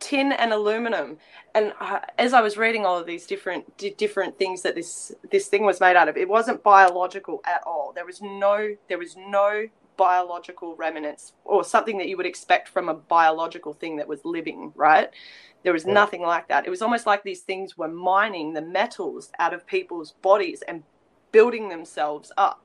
Tin 0.00 0.32
and 0.32 0.52
aluminum, 0.52 1.18
and 1.54 1.74
uh, 1.80 2.00
as 2.18 2.32
I 2.34 2.40
was 2.42 2.56
reading 2.56 2.86
all 2.86 2.98
of 2.98 3.06
these 3.06 3.26
different 3.26 3.76
di- 3.78 3.90
different 3.94 4.38
things 4.38 4.62
that 4.62 4.74
this 4.74 5.12
this 5.30 5.48
thing 5.48 5.64
was 5.64 5.80
made 5.80 5.96
out 5.96 6.08
of, 6.08 6.16
it 6.16 6.28
wasn't 6.28 6.62
biological 6.62 7.42
at 7.46 7.62
all. 7.66 7.92
There 7.94 8.06
was 8.06 8.22
no 8.22 8.76
there 8.88 8.98
was 8.98 9.16
no 9.16 9.68
biological 9.98 10.76
remnants 10.76 11.34
or 11.44 11.64
something 11.64 11.98
that 11.98 12.08
you 12.08 12.16
would 12.16 12.26
expect 12.26 12.68
from 12.68 12.88
a 12.88 12.94
biological 12.94 13.74
thing 13.74 13.96
that 13.98 14.08
was 14.08 14.20
living, 14.24 14.72
right? 14.76 15.10
There 15.62 15.72
was 15.72 15.84
nothing 15.86 16.22
like 16.22 16.48
that. 16.48 16.66
It 16.66 16.70
was 16.70 16.80
almost 16.80 17.06
like 17.06 17.22
these 17.22 17.40
things 17.40 17.76
were 17.76 17.88
mining 17.88 18.54
the 18.54 18.62
metals 18.62 19.30
out 19.38 19.52
of 19.52 19.66
people's 19.66 20.12
bodies 20.22 20.62
and 20.66 20.82
building 21.32 21.68
themselves 21.68 22.32
up. 22.38 22.62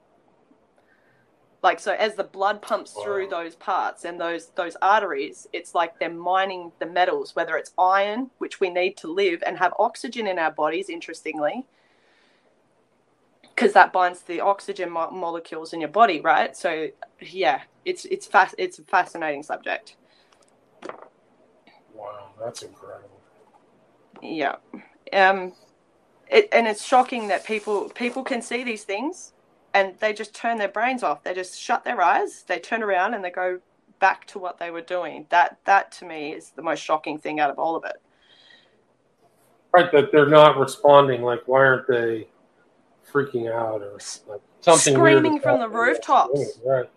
Like 1.62 1.80
so 1.80 1.93
as 1.93 2.16
the 2.16 2.24
blood 2.24 2.62
pumps 2.62 2.93
wow. 2.96 3.04
through 3.04 3.28
those 3.30 3.56
parts 3.56 4.06
and 4.06 4.22
those 4.22 4.52
those 4.56 4.78
arteries, 4.82 5.48
it's 5.52 5.74
like 5.74 6.00
they're 6.00 6.14
mining 6.14 6.72
the 6.80 6.86
metals, 6.86 7.36
whether 7.36 7.58
it's 7.58 7.72
iron, 7.78 8.30
which 8.38 8.60
we 8.60 8.70
need 8.70 8.96
to 8.98 9.08
live 9.08 9.41
and 9.46 9.58
have 9.58 9.74
oxygen 9.80 10.28
in 10.28 10.38
our 10.38 10.52
bodies, 10.52 10.89
interestingly, 10.89 11.66
because 13.41 13.74
that 13.74 13.91
binds 13.91 14.22
the 14.22 14.41
oxygen 14.41 14.91
mo- 14.91 15.10
molecules 15.10 15.74
in 15.74 15.82
your 15.82 15.89
body, 15.89 16.22
right? 16.22 16.56
So 16.56 16.89
yeah, 17.20 17.62
it's 17.84 18.06
it's 18.06 18.28
fast. 18.28 18.54
It's 18.60 18.78
a 18.78 18.84
fascinating 18.84 19.41
subject. 19.41 19.96
Wow, 21.96 22.30
that's 22.43 22.64
incredible. 22.64 23.10
Yeah, 24.22 24.56
um, 25.14 25.54
it, 26.30 26.50
and 26.52 26.68
it's 26.68 26.84
shocking 26.84 27.28
that 27.28 27.46
people 27.46 27.89
people 27.89 28.24
can 28.24 28.41
see 28.41 28.64
these 28.64 28.84
things 28.84 29.34
and 29.74 29.96
they 30.00 30.14
just 30.14 30.34
turn 30.34 30.58
their 30.58 30.70
brains 30.70 31.04
off. 31.04 31.24
They 31.24 31.34
just 31.34 31.60
shut 31.60 31.84
their 31.84 32.02
eyes. 32.02 32.43
They 32.48 32.60
turn 32.60 32.82
around 32.82 33.14
and 33.14 33.24
they 33.24 33.32
go 33.32 33.60
back 34.00 34.26
to 34.28 34.39
what 34.39 34.58
they 34.58 34.72
were 34.72 34.82
doing. 34.82 35.28
That 35.30 35.60
that 35.66 35.91
to 35.93 36.06
me 36.06 36.34
is 36.34 36.52
the 36.52 36.62
most 36.62 36.80
shocking 36.80 37.18
thing 37.18 37.39
out 37.39 37.50
of 37.50 37.60
all 37.60 37.76
of 37.76 37.84
it. 37.84 37.98
Right, 39.74 39.91
that 39.91 40.12
they're 40.12 40.30
not 40.30 40.58
responding. 40.58 41.22
Like, 41.22 41.41
why 41.48 41.66
aren't 41.66 41.88
they? 41.88 42.28
freaking 43.16 43.52
out 43.52 43.82
or 43.82 43.98
like 44.28 44.41
something 44.62 44.93
screaming 44.93 45.39
from 45.39 45.60
the 45.60 45.70
rooftops. 45.70 46.60
Right. 46.66 46.89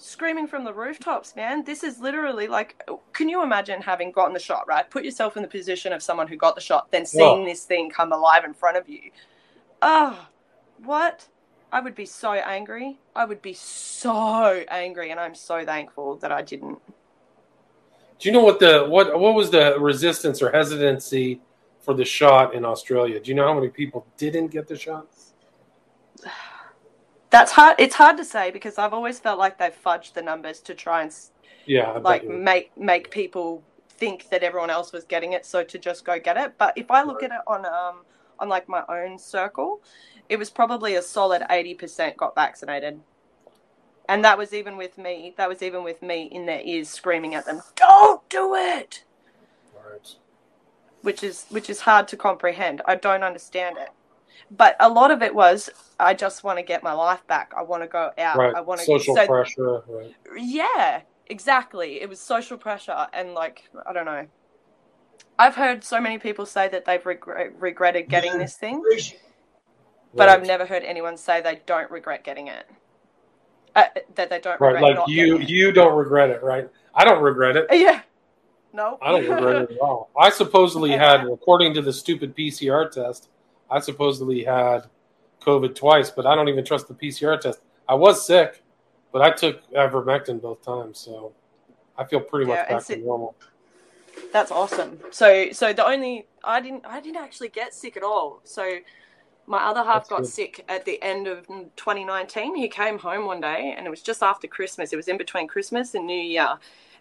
Screaming 0.00 0.46
from 0.46 0.62
the 0.62 0.72
rooftops, 0.72 1.34
man. 1.34 1.64
This 1.64 1.82
is 1.82 1.98
literally 1.98 2.46
like, 2.46 2.88
can 3.12 3.28
you 3.28 3.42
imagine 3.42 3.82
having 3.82 4.12
gotten 4.12 4.32
the 4.32 4.38
shot, 4.38 4.64
right? 4.68 4.88
Put 4.88 5.04
yourself 5.04 5.36
in 5.36 5.42
the 5.42 5.48
position 5.48 5.92
of 5.92 6.04
someone 6.04 6.28
who 6.28 6.36
got 6.36 6.54
the 6.54 6.60
shot, 6.60 6.88
then 6.92 7.04
seeing 7.04 7.44
this 7.44 7.64
thing 7.64 7.90
come 7.90 8.12
alive 8.12 8.44
in 8.44 8.54
front 8.54 8.76
of 8.76 8.88
you. 8.88 9.10
Oh, 9.82 10.28
what? 10.84 11.26
I 11.72 11.80
would 11.80 11.96
be 11.96 12.06
so 12.06 12.32
angry. 12.32 13.00
I 13.16 13.24
would 13.24 13.42
be 13.42 13.52
so 13.52 14.64
angry, 14.68 15.10
and 15.10 15.18
I'm 15.18 15.34
so 15.34 15.64
thankful 15.64 16.14
that 16.18 16.30
I 16.30 16.42
didn't. 16.42 16.78
Do 18.20 18.28
you 18.28 18.32
know 18.32 18.44
what 18.44 18.60
the 18.60 18.86
what 18.88 19.18
what 19.18 19.34
was 19.34 19.50
the 19.50 19.78
resistance 19.80 20.40
or 20.40 20.50
hesitancy 20.52 21.40
for 21.80 21.92
the 21.92 22.04
shot 22.04 22.54
in 22.54 22.64
Australia? 22.64 23.18
Do 23.18 23.30
you 23.30 23.34
know 23.34 23.46
how 23.46 23.54
many 23.54 23.68
people 23.68 24.06
didn't 24.16 24.48
get 24.48 24.68
the 24.68 24.76
shot? 24.76 25.08
That's 27.30 27.52
hard. 27.52 27.76
It's 27.78 27.94
hard 27.94 28.16
to 28.16 28.24
say 28.24 28.50
because 28.50 28.78
I've 28.78 28.94
always 28.94 29.18
felt 29.18 29.38
like 29.38 29.58
they've 29.58 29.72
fudged 29.84 30.14
the 30.14 30.22
numbers 30.22 30.60
to 30.60 30.74
try 30.74 31.02
and 31.02 31.14
yeah, 31.66 31.90
like 31.92 32.26
make 32.26 32.76
make 32.76 33.10
people 33.10 33.62
think 33.88 34.30
that 34.30 34.42
everyone 34.42 34.70
else 34.70 34.92
was 34.92 35.04
getting 35.04 35.32
it, 35.32 35.44
so 35.44 35.62
to 35.64 35.78
just 35.78 36.04
go 36.04 36.18
get 36.18 36.36
it. 36.36 36.54
But 36.56 36.76
if 36.76 36.90
I 36.90 37.02
look 37.02 37.22
right. 37.22 37.30
at 37.30 37.36
it 37.38 37.42
on 37.46 37.66
um 37.66 38.04
on 38.38 38.48
like 38.48 38.68
my 38.68 38.82
own 38.88 39.18
circle, 39.18 39.82
it 40.28 40.38
was 40.38 40.50
probably 40.50 40.94
a 40.94 41.02
solid 41.02 41.42
eighty 41.50 41.74
percent 41.74 42.16
got 42.16 42.34
vaccinated, 42.34 43.00
and 44.08 44.24
that 44.24 44.38
was 44.38 44.54
even 44.54 44.76
with 44.76 44.96
me. 44.96 45.34
That 45.36 45.48
was 45.48 45.62
even 45.62 45.84
with 45.84 46.02
me 46.02 46.22
in 46.24 46.46
their 46.46 46.62
ears 46.62 46.88
screaming 46.88 47.34
at 47.34 47.44
them, 47.44 47.60
"Don't 47.76 48.26
do 48.30 48.54
it." 48.54 49.04
Right 49.74 50.16
which 51.02 51.22
is 51.22 51.46
which 51.48 51.70
is 51.70 51.80
hard 51.80 52.08
to 52.08 52.16
comprehend. 52.16 52.82
I 52.86 52.94
don't 52.94 53.22
understand 53.22 53.76
it. 53.78 53.90
But 54.50 54.76
a 54.80 54.88
lot 54.88 55.10
of 55.10 55.22
it 55.22 55.34
was 55.34 55.70
I 56.00 56.14
just 56.14 56.44
want 56.44 56.58
to 56.58 56.62
get 56.62 56.82
my 56.82 56.92
life 56.92 57.26
back. 57.26 57.52
I 57.56 57.62
want 57.62 57.82
to 57.82 57.88
go 57.88 58.10
out. 58.18 58.36
Right. 58.36 58.54
I 58.54 58.60
want 58.60 58.80
to 58.80 58.86
social 58.86 59.14
so, 59.14 59.26
pressure. 59.26 59.82
Right. 59.86 60.14
Yeah, 60.36 61.02
exactly. 61.26 62.00
It 62.00 62.08
was 62.08 62.20
social 62.20 62.56
pressure 62.56 63.06
and 63.12 63.34
like 63.34 63.68
I 63.86 63.92
don't 63.92 64.06
know. 64.06 64.26
I've 65.38 65.54
heard 65.54 65.84
so 65.84 66.00
many 66.00 66.18
people 66.18 66.46
say 66.46 66.68
that 66.68 66.84
they've 66.84 67.04
regretted 67.04 68.08
getting 68.08 68.38
this 68.38 68.56
thing, 68.56 68.82
but 70.14 70.26
right. 70.26 70.28
I've 70.30 70.46
never 70.46 70.66
heard 70.66 70.82
anyone 70.82 71.16
say 71.16 71.40
they 71.40 71.60
don't 71.64 71.88
regret 71.90 72.24
getting 72.24 72.48
it. 72.48 72.68
Uh, 73.76 73.84
that 74.16 74.30
they 74.30 74.40
don't 74.40 74.60
right. 74.60 74.82
like 74.82 75.06
you, 75.06 75.38
you 75.38 75.70
don't 75.70 75.96
regret 75.96 76.30
it, 76.30 76.42
right? 76.42 76.68
I 76.94 77.04
don't 77.04 77.22
regret 77.22 77.56
it. 77.56 77.66
Yeah, 77.70 78.00
no. 78.72 78.98
I 79.00 79.12
don't 79.12 79.28
regret 79.28 79.62
it 79.62 79.70
at 79.72 79.78
all. 79.78 80.10
I 80.18 80.30
supposedly 80.30 80.90
had, 81.06 81.24
according 81.24 81.74
to 81.74 81.82
the 81.82 81.92
stupid 81.92 82.34
PCR 82.36 82.90
test, 82.90 83.28
I 83.70 83.80
supposedly 83.80 84.44
had 84.44 84.82
COVID 85.40 85.74
twice, 85.74 86.10
but 86.10 86.26
I 86.26 86.34
don't 86.34 86.48
even 86.48 86.64
trust 86.64 86.88
the 86.88 86.94
PCR 86.94 87.40
test. 87.40 87.60
I 87.88 87.94
was 87.94 88.26
sick, 88.26 88.62
but 89.12 89.22
I 89.22 89.30
took 89.30 89.70
ivermectin 89.72 90.40
both 90.40 90.62
times, 90.62 90.98
so 90.98 91.32
I 91.96 92.04
feel 92.04 92.20
pretty 92.20 92.48
yeah, 92.48 92.56
much 92.56 92.68
back 92.68 92.84
to 92.86 92.96
normal. 92.96 93.34
That's 94.32 94.50
awesome. 94.50 94.98
So, 95.10 95.50
so 95.52 95.72
the 95.72 95.86
only 95.86 96.26
I 96.42 96.60
didn't 96.60 96.84
I 96.86 97.00
didn't 97.00 97.18
actually 97.18 97.48
get 97.50 97.72
sick 97.72 97.96
at 97.96 98.02
all. 98.02 98.40
So, 98.44 98.78
my 99.46 99.58
other 99.58 99.84
half 99.84 100.02
That's 100.02 100.08
got 100.08 100.20
good. 100.22 100.28
sick 100.28 100.64
at 100.68 100.84
the 100.84 101.00
end 101.02 101.26
of 101.26 101.46
2019. 101.46 102.56
He 102.56 102.68
came 102.68 102.98
home 102.98 103.26
one 103.26 103.40
day, 103.40 103.74
and 103.76 103.86
it 103.86 103.90
was 103.90 104.02
just 104.02 104.22
after 104.22 104.46
Christmas. 104.46 104.92
It 104.92 104.96
was 104.96 105.08
in 105.08 105.16
between 105.18 105.46
Christmas 105.46 105.94
and 105.94 106.06
New 106.06 106.20
Year, 106.20 106.58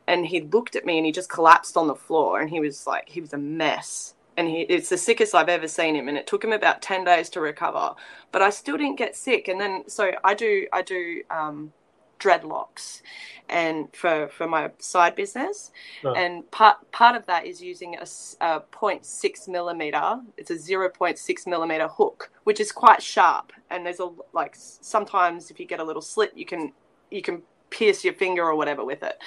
and 0.07 0.25
he 0.25 0.41
looked 0.41 0.75
at 0.75 0.85
me 0.85 0.97
and 0.97 1.05
he 1.05 1.11
just 1.11 1.29
collapsed 1.29 1.77
on 1.77 1.87
the 1.87 1.95
floor 1.95 2.39
and 2.39 2.49
he 2.49 2.59
was 2.59 2.87
like 2.87 3.07
he 3.09 3.21
was 3.21 3.33
a 3.33 3.37
mess 3.37 4.15
and 4.37 4.47
he 4.47 4.61
it's 4.61 4.89
the 4.89 4.97
sickest 4.97 5.35
I've 5.35 5.49
ever 5.49 5.67
seen 5.67 5.95
him 5.95 6.07
and 6.07 6.17
it 6.17 6.27
took 6.27 6.43
him 6.43 6.53
about 6.53 6.81
10 6.81 7.03
days 7.03 7.29
to 7.31 7.41
recover. 7.41 7.95
But 8.31 8.41
I 8.41 8.51
still 8.51 8.77
didn't 8.77 8.97
get 8.97 9.15
sick 9.15 9.47
and 9.47 9.59
then 9.59 9.83
so 9.87 10.11
I 10.23 10.33
do 10.35 10.67
I 10.71 10.83
do 10.83 11.23
um, 11.29 11.73
dreadlocks 12.19 13.01
and 13.49 13.87
for 13.93 14.27
for 14.27 14.47
my 14.47 14.71
side 14.77 15.15
business. 15.15 15.71
Oh. 16.03 16.13
and 16.13 16.49
part 16.51 16.89
part 16.91 17.15
of 17.15 17.25
that 17.25 17.45
is 17.45 17.61
using 17.61 17.95
a, 17.95 18.03
a 18.41 18.61
0.6 18.71 19.47
millimeter. 19.47 20.21
It's 20.37 20.51
a 20.51 20.55
0.6 20.55 21.47
millimeter 21.47 21.87
hook 21.87 22.31
which 22.43 22.59
is 22.59 22.71
quite 22.71 23.01
sharp. 23.01 23.51
And 23.71 23.85
there's 23.85 23.99
a 23.99 24.09
like 24.33 24.55
sometimes 24.55 25.49
if 25.49 25.59
you 25.59 25.65
get 25.65 25.79
a 25.79 25.83
little 25.83 26.01
slit 26.01 26.33
you 26.35 26.45
can 26.45 26.73
you 27.09 27.21
can 27.21 27.41
pierce 27.69 28.03
your 28.03 28.13
finger 28.13 28.43
or 28.43 28.55
whatever 28.55 28.85
with 28.85 29.03
it 29.03 29.17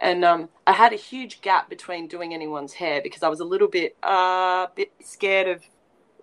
and 0.00 0.24
um, 0.24 0.48
I 0.66 0.72
had 0.72 0.92
a 0.92 0.96
huge 0.96 1.42
gap 1.42 1.68
between 1.68 2.08
doing 2.08 2.32
anyone's 2.32 2.72
hair 2.72 3.00
because 3.02 3.22
I 3.22 3.28
was 3.28 3.40
a 3.40 3.44
little 3.44 3.68
bit 3.68 3.96
uh, 4.02 4.66
bit 4.74 4.92
scared 5.04 5.48
of 5.48 5.62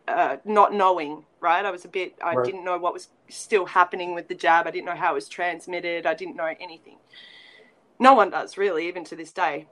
uh, 0.08 0.38
not 0.44 0.74
knowing. 0.74 1.26
Right, 1.40 1.64
I 1.64 1.70
was 1.70 1.86
a 1.86 1.88
bit. 1.88 2.16
I 2.24 2.34
right. 2.34 2.46
didn't 2.46 2.66
know 2.66 2.80
what 2.80 2.94
was 2.94 3.10
still 3.30 3.68
happening 3.68 4.16
with 4.16 4.28
the 4.28 4.36
jab. 4.36 4.66
I 4.66 4.72
didn't 4.72 4.86
know 4.86 4.96
how 4.96 5.12
it 5.12 5.16
was 5.16 5.30
transmitted. 5.30 6.08
I 6.08 6.16
didn't 6.16 6.36
know 6.36 6.52
anything. 6.60 6.98
No 8.00 8.14
one 8.14 8.32
does 8.32 8.58
really, 8.58 8.88
even 8.88 9.04
to 9.06 9.16
this 9.16 9.32
day. 9.32 9.68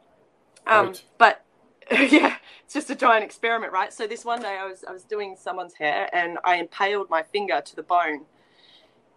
Um, 0.67 0.87
right. 0.87 1.03
But 1.17 1.45
yeah, 1.91 2.35
it's 2.63 2.75
just 2.75 2.91
a 2.91 2.95
giant 2.95 3.23
experiment, 3.23 3.73
right? 3.73 3.91
So 3.91 4.05
this 4.05 4.23
one 4.23 4.41
day 4.41 4.57
I 4.59 4.65
was 4.65 4.85
I 4.87 4.91
was 4.91 5.03
doing 5.03 5.35
someone's 5.35 5.73
hair 5.73 6.09
and 6.13 6.37
I 6.45 6.57
impaled 6.57 7.09
my 7.09 7.23
finger 7.23 7.61
to 7.65 7.75
the 7.75 7.83
bone. 7.83 8.25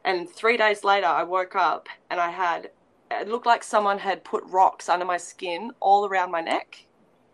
And 0.04 0.30
three 0.30 0.56
days 0.56 0.84
later, 0.84 1.06
I 1.06 1.24
woke 1.24 1.54
up 1.54 1.88
and 2.10 2.18
I 2.18 2.30
had 2.30 2.70
it 3.10 3.28
looked 3.28 3.46
like 3.46 3.62
someone 3.62 3.98
had 3.98 4.24
put 4.24 4.44
rocks 4.46 4.88
under 4.88 5.04
my 5.04 5.16
skin 5.16 5.72
all 5.80 6.06
around 6.06 6.30
my 6.30 6.40
neck. 6.40 6.86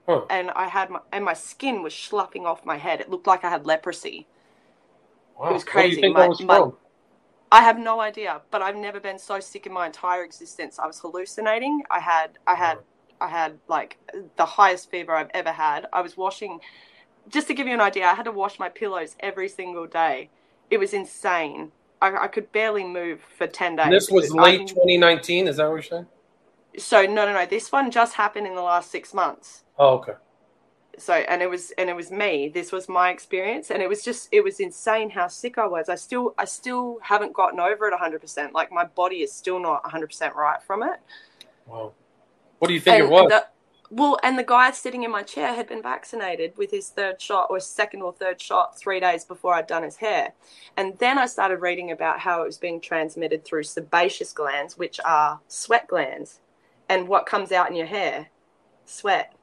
Huh. 0.07 0.23
And 0.29 0.51
I 0.51 0.69
had 0.69 0.91
my 0.91 1.01
and 1.13 1.25
my 1.25 1.35
skin 1.35 1.83
was 1.83 1.95
sloughing 1.95 2.47
off 2.47 2.65
my 2.65 2.77
head. 2.77 3.01
It 3.01 3.11
looked 3.11 3.27
like 3.27 3.45
I 3.45 3.51
had 3.51 3.67
leprosy. 3.67 4.27
Wow. 5.39 5.51
It 5.51 5.53
was 5.55 5.65
crazy. 5.65 6.13
My, 6.13 6.29
was 6.29 6.41
my, 6.43 6.71
I 7.51 7.63
have 7.63 7.79
no 7.79 8.01
idea, 8.01 8.43
but 8.51 8.63
I've 8.63 8.77
never 8.77 9.01
been 9.01 9.19
so 9.19 9.41
sick 9.41 9.67
in 9.67 9.73
my 9.73 9.87
entire 9.87 10.23
existence. 10.25 10.79
I 10.79 10.87
was 10.87 11.01
hallucinating. 11.01 11.83
I 11.91 12.01
had 12.01 12.39
I 12.47 12.55
had 12.55 12.79
I 13.21 13.29
had 13.29 13.59
like 13.69 13.99
the 14.37 14.45
highest 14.45 14.91
fever 14.91 15.15
I've 15.15 15.31
ever 15.33 15.53
had. 15.53 15.87
I 15.93 16.03
was 16.03 16.17
washing 16.17 16.61
just 17.29 17.47
to 17.49 17.55
give 17.55 17.67
you 17.67 17.75
an 17.75 17.81
idea, 17.81 18.07
I 18.07 18.15
had 18.15 18.25
to 18.25 18.33
wash 18.33 18.59
my 18.59 18.69
pillows 18.69 19.17
every 19.21 19.49
single 19.49 19.87
day. 19.87 20.31
It 20.71 20.79
was 20.79 20.93
insane. 20.93 21.73
I, 22.05 22.25
I 22.25 22.29
could 22.29 22.53
barely 22.53 22.85
move 22.85 23.21
for 23.39 23.47
10 23.47 23.77
days. 23.77 23.91
this 23.91 24.11
was 24.11 24.31
late 24.31 24.61
I, 24.61 24.65
2019, 24.65 25.49
is 25.49 25.57
that 25.57 25.65
what 25.65 25.75
you're 25.75 25.83
saying? 25.83 26.07
So, 26.77 27.03
no, 27.07 27.25
no, 27.25 27.33
no. 27.33 27.47
This 27.47 27.73
one 27.73 27.91
just 27.91 28.15
happened 28.15 28.47
in 28.47 28.55
the 28.55 28.63
last 28.63 28.91
six 28.91 29.15
months. 29.15 29.65
Oh, 29.79 29.95
okay. 29.95 30.13
So, 30.99 31.15
and 31.15 31.41
it 31.41 31.49
was, 31.49 31.73
and 31.79 31.89
it 31.89 31.97
was 31.97 32.11
me. 32.11 32.49
This 32.49 32.73
was 32.73 32.89
my 32.89 33.11
experience, 33.11 33.71
and 33.71 33.83
it 33.83 33.89
was 33.89 34.05
just, 34.05 34.29
it 34.33 34.45
was 34.45 34.61
insane 34.61 35.11
how 35.11 35.29
sick 35.29 35.57
I 35.57 35.67
was. 35.67 35.89
I 35.89 35.95
still, 35.95 36.35
I 36.37 36.45
still 36.45 36.99
haven't 37.03 37.33
gotten 37.33 37.59
over 37.59 37.89
it 37.89 37.95
100%. 37.99 38.53
Like 38.53 38.71
my 38.71 38.85
body 38.85 39.23
is 39.23 39.33
still 39.33 39.59
not 39.59 39.83
100% 39.85 40.35
right 40.35 40.63
from 40.63 40.83
it. 40.83 41.01
Wow. 41.67 41.93
What 42.59 42.69
do 42.69 42.75
you 42.75 42.81
think 42.81 42.97
and, 42.97 43.05
it 43.05 43.11
was? 43.11 43.31
The, 43.31 43.47
well, 43.91 44.19
and 44.23 44.39
the 44.39 44.45
guy 44.45 44.71
sitting 44.71 45.03
in 45.03 45.11
my 45.11 45.23
chair 45.23 45.55
had 45.55 45.69
been 45.69 45.83
vaccinated 45.83 46.57
with 46.57 46.71
his 46.71 46.89
third 46.89 47.21
shot 47.21 47.49
or 47.51 47.61
second 47.61 48.03
or 48.03 48.13
third 48.13 48.41
shot 48.41 48.79
three 48.79 48.99
days 48.99 49.25
before 49.25 49.55
I'd 49.55 49.67
done 49.67 49.83
his 49.83 49.97
hair. 49.97 50.33
And 50.77 50.99
then 50.99 51.19
I 51.19 51.27
started 51.27 51.61
reading 51.61 51.91
about 51.91 52.21
how 52.21 52.43
it 52.43 52.47
was 52.47 52.59
being 52.59 52.81
transmitted 52.81 53.45
through 53.45 53.65
sebaceous 53.65 54.33
glands, 54.33 54.79
which 54.79 54.99
are 55.05 55.41
sweat 55.49 55.87
glands. 55.87 56.41
And 56.89 57.09
what 57.09 57.27
comes 57.27 57.53
out 57.53 57.69
in 57.69 57.77
your 57.77 57.87
hair? 57.87 58.29
Sweat. 58.87 59.35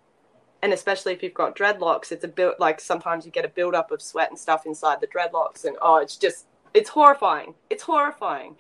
And 0.63 0.73
especially 0.73 1.13
if 1.13 1.23
you've 1.23 1.33
got 1.33 1.55
dreadlocks, 1.55 2.11
it's 2.11 2.23
a 2.23 2.27
build 2.27 2.55
like 2.59 2.79
sometimes 2.79 3.25
you 3.25 3.31
get 3.31 3.45
a 3.45 3.49
buildup 3.49 3.91
of 3.91 4.01
sweat 4.01 4.29
and 4.29 4.37
stuff 4.37 4.65
inside 4.65 5.01
the 5.01 5.07
dreadlocks. 5.07 5.65
And 5.65 5.77
oh, 5.81 5.97
it's 5.97 6.17
just, 6.17 6.45
it's 6.73 6.89
horrifying. 6.89 7.55
It's 7.69 7.83
horrifying. 7.83 8.55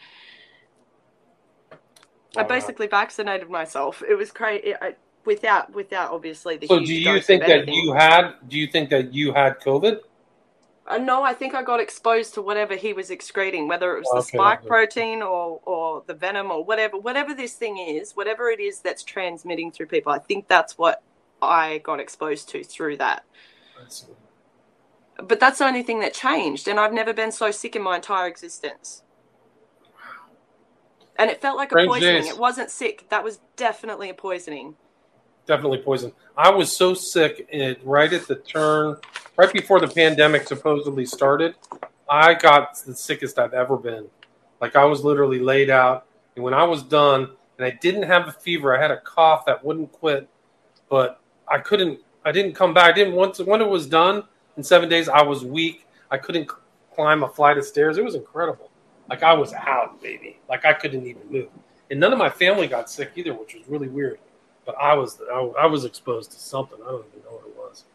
I 2.37 2.41
oh, 2.41 2.43
basically 2.43 2.87
vaccinated 2.87 3.49
myself. 3.49 4.01
It 4.07 4.15
was 4.15 4.31
crazy. 4.31 4.73
Without, 5.23 5.73
without 5.73 6.11
obviously 6.11 6.57
the. 6.57 6.67
So, 6.67 6.79
do 6.79 6.93
you 6.93 7.21
think 7.21 7.45
that 7.45 7.67
you 7.67 7.93
had? 7.93 8.33
Do 8.47 8.57
you 8.57 8.67
think 8.67 8.89
that 8.89 9.13
you 9.13 9.33
had 9.33 9.59
COVID? 9.59 9.99
Uh, 10.87 10.97
no, 10.97 11.23
I 11.23 11.33
think 11.33 11.53
I 11.53 11.61
got 11.63 11.79
exposed 11.79 12.33
to 12.33 12.41
whatever 12.41 12.75
he 12.75 12.91
was 12.91 13.11
excreting, 13.11 13.67
whether 13.67 13.95
it 13.95 13.99
was 13.99 14.09
the 14.09 14.17
okay, 14.17 14.37
spike 14.37 14.65
protein 14.65 15.21
or 15.21 15.61
or 15.63 16.03
the 16.07 16.13
venom 16.13 16.51
or 16.51 16.65
whatever, 16.65 16.97
whatever 16.97 17.33
this 17.33 17.53
thing 17.53 17.77
is, 17.77 18.13
whatever 18.13 18.49
it 18.49 18.59
is 18.59 18.79
that's 18.79 19.03
transmitting 19.03 19.71
through 19.71 19.85
people. 19.85 20.11
I 20.11 20.19
think 20.19 20.47
that's 20.47 20.77
what 20.77 21.03
I 21.41 21.77
got 21.79 21.99
exposed 21.99 22.49
to 22.49 22.63
through 22.63 22.97
that. 22.97 23.23
But 25.17 25.39
that's 25.39 25.59
the 25.59 25.65
only 25.65 25.83
thing 25.83 25.99
that 25.99 26.13
changed, 26.13 26.67
and 26.67 26.79
I've 26.79 26.93
never 26.93 27.13
been 27.13 27.31
so 27.31 27.51
sick 27.51 27.75
in 27.75 27.83
my 27.83 27.97
entire 27.97 28.27
existence. 28.27 29.03
And 31.17 31.29
it 31.29 31.39
felt 31.39 31.57
like 31.57 31.69
Strange 31.69 31.87
a 31.87 31.89
poisoning. 31.91 32.23
Days. 32.23 32.31
It 32.31 32.39
wasn't 32.39 32.71
sick. 32.71 33.07
That 33.09 33.23
was 33.23 33.39
definitely 33.55 34.09
a 34.09 34.13
poisoning. 34.13 34.75
Definitely 35.51 35.79
poison. 35.79 36.13
I 36.37 36.49
was 36.49 36.71
so 36.71 36.93
sick 36.93 37.45
it, 37.51 37.81
right 37.83 38.13
at 38.13 38.25
the 38.25 38.35
turn, 38.35 38.95
right 39.35 39.51
before 39.51 39.81
the 39.81 39.87
pandemic 39.89 40.47
supposedly 40.47 41.05
started. 41.05 41.55
I 42.09 42.35
got 42.35 42.81
the 42.85 42.95
sickest 42.95 43.37
I've 43.37 43.53
ever 43.53 43.75
been. 43.75 44.05
Like 44.61 44.77
I 44.77 44.85
was 44.85 45.03
literally 45.03 45.39
laid 45.39 45.69
out, 45.69 46.05
and 46.37 46.45
when 46.45 46.53
I 46.53 46.63
was 46.63 46.83
done, 46.83 47.31
and 47.57 47.65
I 47.65 47.71
didn't 47.81 48.03
have 48.03 48.29
a 48.29 48.31
fever, 48.31 48.73
I 48.73 48.81
had 48.81 48.91
a 48.91 49.01
cough 49.01 49.45
that 49.45 49.61
wouldn't 49.61 49.91
quit, 49.91 50.29
but 50.89 51.19
I 51.49 51.57
couldn't. 51.57 51.99
I 52.23 52.31
didn't 52.31 52.53
come 52.53 52.73
back. 52.73 52.91
I 52.91 52.93
didn't 52.93 53.15
once 53.15 53.39
when 53.39 53.59
it 53.59 53.67
was 53.67 53.87
done 53.87 54.23
in 54.55 54.63
seven 54.63 54.87
days. 54.87 55.09
I 55.09 55.21
was 55.21 55.43
weak. 55.43 55.85
I 56.09 56.17
couldn't 56.17 56.49
climb 56.95 57.23
a 57.23 57.27
flight 57.27 57.57
of 57.57 57.65
stairs. 57.65 57.97
It 57.97 58.05
was 58.05 58.15
incredible. 58.15 58.71
Like 59.09 59.21
I 59.21 59.33
was 59.33 59.51
out, 59.51 60.01
baby. 60.01 60.39
Like 60.47 60.63
I 60.63 60.71
couldn't 60.71 61.05
even 61.05 61.29
move. 61.29 61.49
And 61.89 61.99
none 61.99 62.13
of 62.13 62.19
my 62.19 62.29
family 62.29 62.67
got 62.67 62.89
sick 62.89 63.11
either, 63.17 63.33
which 63.33 63.53
was 63.53 63.67
really 63.67 63.89
weird. 63.89 64.17
But 64.65 64.75
I 64.75 64.93
was 64.93 65.19
I, 65.31 65.39
I 65.59 65.65
was 65.65 65.85
exposed 65.85 66.31
to 66.31 66.39
something. 66.39 66.77
I 66.81 66.91
don't 66.91 67.05
even 67.11 67.23
know 67.23 67.37
what 67.37 67.47
it 67.47 67.55
was. 67.57 67.85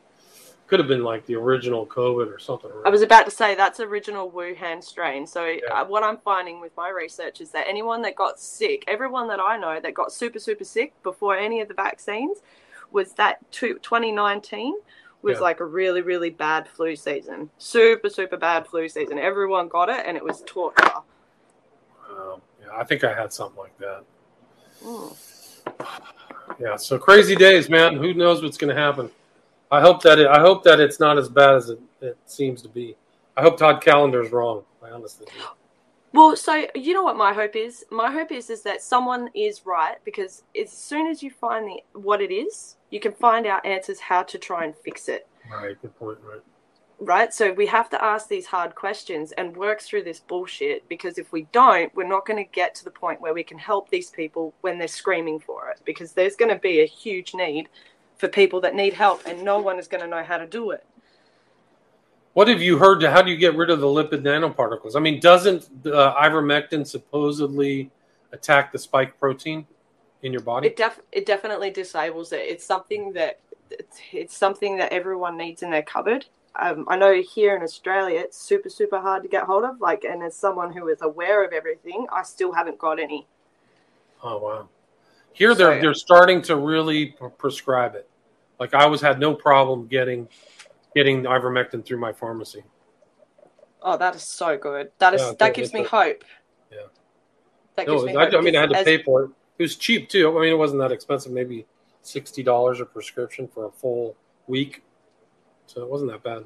Could 0.67 0.81
have 0.81 0.89
been 0.89 1.05
like 1.05 1.25
the 1.27 1.37
original 1.37 1.87
COVID 1.87 2.27
or 2.27 2.41
something. 2.41 2.71
I 2.85 2.89
was 2.89 3.03
about 3.03 3.25
to 3.27 3.31
say 3.31 3.55
that's 3.55 3.79
original 3.79 4.31
Wuhan 4.31 4.83
strain. 4.83 5.27
So 5.27 5.45
yeah. 5.45 5.61
uh, 5.73 5.85
what 5.85 6.03
I'm 6.03 6.19
finding 6.19 6.61
with 6.61 6.77
my 6.77 6.89
research 6.89 7.41
is 7.41 7.51
that 7.53 7.67
anyone 7.69 8.03
that 8.03 8.17
got 8.17 8.41
sick, 8.41 8.83
everyone 8.89 9.29
that 9.29 9.39
I 9.39 9.57
know 9.57 9.79
that 9.81 9.95
got 9.95 10.13
super 10.13 10.41
super 10.41 10.65
sick 10.65 10.93
before 11.03 11.37
any 11.37 11.61
of 11.61 11.69
the 11.69 11.75
vaccines, 11.75 12.39
was 12.91 13.13
that 13.13 13.41
2019 13.53 14.75
was 15.23 15.37
yeah. 15.37 15.41
like 15.41 15.61
a 15.61 15.65
really, 15.65 16.03
really 16.03 16.31
bad 16.31 16.69
flu 16.69 16.97
season. 16.97 17.51
Super, 17.59 18.09
super 18.09 18.37
bad 18.37 18.67
flu 18.67 18.89
season. 18.89 19.19
Everyone 19.19 19.69
got 19.69 19.89
it 19.89 20.05
and 20.07 20.17
it 20.17 20.25
was 20.25 20.43
torture. 20.47 20.85
Um, 22.11 22.41
yeah, 22.61 22.77
I 22.77 22.85
think 22.85 23.05
I 23.05 23.15
had 23.15 23.33
something 23.33 23.59
like 23.59 23.77
that. 23.79 24.05
Mm. 24.85 25.17
Yeah, 26.61 26.77
so 26.77 26.99
crazy 26.99 27.37
days, 27.37 27.69
man. 27.69 27.97
Who 27.97 28.15
knows 28.15 28.43
what's 28.43 28.57
going 28.57 28.75
to 28.75 28.81
happen? 28.81 29.11
I 29.71 29.81
hope 29.81 30.03
that 30.03 30.19
it, 30.19 30.27
I 30.27 30.41
hope 30.41 30.63
that 30.65 30.81
it's 30.81 31.01
not 31.01 31.19
as 31.19 31.29
bad 31.29 31.57
as 31.57 31.71
it, 31.71 31.81
it 32.01 32.19
seems 32.27 32.63
to 32.63 32.69
be. 32.69 32.97
I 33.37 33.43
hope 33.43 33.59
Todd 33.59 33.83
Callender's 33.83 34.31
wrong. 34.31 34.63
I 34.83 34.91
honestly 34.91 35.27
do. 35.27 35.45
Well, 36.13 36.37
so 36.37 36.67
you 36.75 36.95
know 36.95 37.03
what 37.03 37.17
my 37.17 37.35
hope 37.35 37.57
is? 37.57 37.85
My 37.91 38.11
hope 38.11 38.33
is 38.33 38.49
is 38.49 38.63
that 38.63 38.81
someone 38.81 39.29
is 39.35 39.67
right 39.67 39.97
because 40.05 40.45
as 40.59 40.71
soon 40.71 41.09
as 41.09 41.23
you 41.23 41.31
find 41.31 41.69
the 41.69 41.99
what 41.99 42.23
it 42.23 42.33
is, 42.33 42.77
you 42.91 43.01
can 43.01 43.13
find 43.13 43.47
out 43.47 43.67
answers 43.67 44.01
how 44.01 44.23
to 44.23 44.39
try 44.39 44.65
and 44.65 44.75
fix 44.75 45.09
it. 45.09 45.29
Right, 45.51 45.81
good 45.83 45.95
point, 45.99 46.19
right. 46.27 46.41
Right? 46.99 47.33
So 47.33 47.53
we 47.53 47.67
have 47.67 47.91
to 47.91 48.03
ask 48.03 48.29
these 48.29 48.47
hard 48.47 48.75
questions 48.75 49.33
and 49.33 49.55
work 49.55 49.83
through 49.83 50.05
this 50.05 50.21
bullshit 50.21 50.89
because 50.89 51.19
if 51.19 51.31
we 51.31 51.47
don't, 51.53 51.95
we're 51.95 52.09
not 52.09 52.25
going 52.25 52.43
to 52.43 52.51
get 52.51 52.75
to 52.77 52.85
the 52.85 52.91
point 52.91 53.21
where 53.21 53.35
we 53.35 53.45
can 53.45 53.59
help 53.59 53.91
these 53.91 54.09
people 54.09 54.55
when 54.63 54.79
they're 54.79 54.89
screaming 54.89 55.39
for 55.39 55.69
it 55.71 55.81
because 55.85 56.13
there's 56.13 56.37
going 56.37 56.51
to 56.51 56.59
be 56.59 56.81
a 56.81 56.87
huge 56.87 57.35
need 57.35 57.69
for 58.17 58.29
people 58.29 58.63
that 58.63 58.75
need 58.75 58.95
help 58.95 59.27
and 59.27 59.43
no 59.43 59.59
one 59.59 59.79
is 59.79 59.89
going 59.89 60.01
to 60.01 60.07
know 60.07 60.25
how 60.25 60.39
to 60.39 60.47
do 60.47 60.71
it. 60.71 60.87
What 62.33 62.49
have 62.49 62.61
you 62.61 62.79
heard? 62.79 63.03
How 63.03 63.23
do 63.23 63.31
you 63.31 63.37
get 63.37 63.57
rid 63.57 63.71
of 63.71 63.81
the 63.81 63.87
lipid 63.87 64.23
nanoparticles? 64.23 64.95
I 64.95 65.01
mean, 65.01 65.21
doesn't 65.21 65.69
uh, 65.87 66.15
ivermectin 66.15 66.87
supposedly 66.87 67.91
attack 68.33 68.73
the 68.73 68.79
spike 68.79 69.19
protein 69.19 69.67
in 70.23 70.33
your 70.33 70.43
body? 70.43 70.69
It, 70.69 70.77
def- 70.77 71.01
it 71.13 71.25
definitely 71.25 71.71
disables 71.71 72.33
it. 72.33 72.41
It's 72.41 72.65
something 72.65 73.15
that 73.15 73.41
it's, 73.71 74.01
it's 74.13 74.37
something 74.37 74.77
that 74.77 74.93
everyone 74.93 75.39
needs 75.39 75.63
in 75.63 75.71
their 75.71 75.83
cupboard. 75.83 76.27
Um, 76.59 76.87
I 76.89 76.97
know 76.97 77.21
here 77.21 77.55
in 77.57 77.63
Australia 77.63 78.21
it's 78.21 78.39
super 78.39 78.71
super 78.71 78.99
hard 79.01 79.23
to 79.23 79.29
get 79.29 79.45
hold 79.45 79.65
of. 79.65 79.81
Like, 79.81 80.05
and 80.05 80.23
as 80.23 80.37
someone 80.37 80.73
who 80.73 80.89
is 80.89 81.03
aware 81.03 81.45
of 81.45 81.53
everything, 81.53 82.07
I 82.13 82.23
still 82.23 82.53
haven't 82.53 82.79
got 82.79 82.99
any. 82.99 83.27
Oh 84.23 84.39
wow! 84.39 84.69
Here 85.33 85.55
they're 85.55 85.77
so, 85.77 85.81
they're 85.81 85.95
starting 85.95 86.41
to 86.43 86.57
really 86.57 87.15
prescribe 87.39 87.95
it. 87.95 88.09
Like 88.59 88.75
I 88.75 88.87
was 88.87 89.01
had 89.01 89.21
no 89.21 89.35
problem 89.35 89.87
getting 89.87 90.29
getting 90.95 91.25
ivermectin 91.25 91.85
through 91.85 91.99
my 91.99 92.13
pharmacy. 92.13 92.65
Oh, 93.83 93.97
that 93.99 94.17
is 94.17 94.23
so 94.23 94.57
good. 94.57 94.91
That 94.99 95.15
is 95.15 95.21
yeah, 95.21 95.33
that 95.39 95.55
gives 95.55 95.75
me 95.75 95.85
hope. 95.85 96.25
Yeah. 96.73 96.79
That 97.77 97.87
gives 97.87 98.03
no, 98.03 98.07
me 98.07 98.17
I, 98.17 98.27
I, 98.27 98.41
mean, 98.41 98.57
I 98.57 98.63
had 98.63 98.71
to 98.71 98.79
as, 98.79 98.85
pay 98.85 99.03
for 99.03 99.25
it. 99.25 99.31
It 99.59 99.63
was 99.63 99.77
cheap 99.77 100.09
too. 100.09 100.37
I 100.37 100.41
mean, 100.41 100.51
it 100.51 100.59
wasn't 100.59 100.81
that 100.81 100.91
expensive. 100.91 101.33
Maybe 101.33 101.67
sixty 102.03 102.43
dollars 102.43 102.81
a 102.81 102.87
prescription 102.87 103.47
for 103.47 103.67
a 103.67 103.71
full 103.71 104.17
week, 104.47 104.83
so 105.67 105.83
it 105.83 105.89
wasn't 105.89 106.11
that 106.11 106.23
bad. 106.23 106.45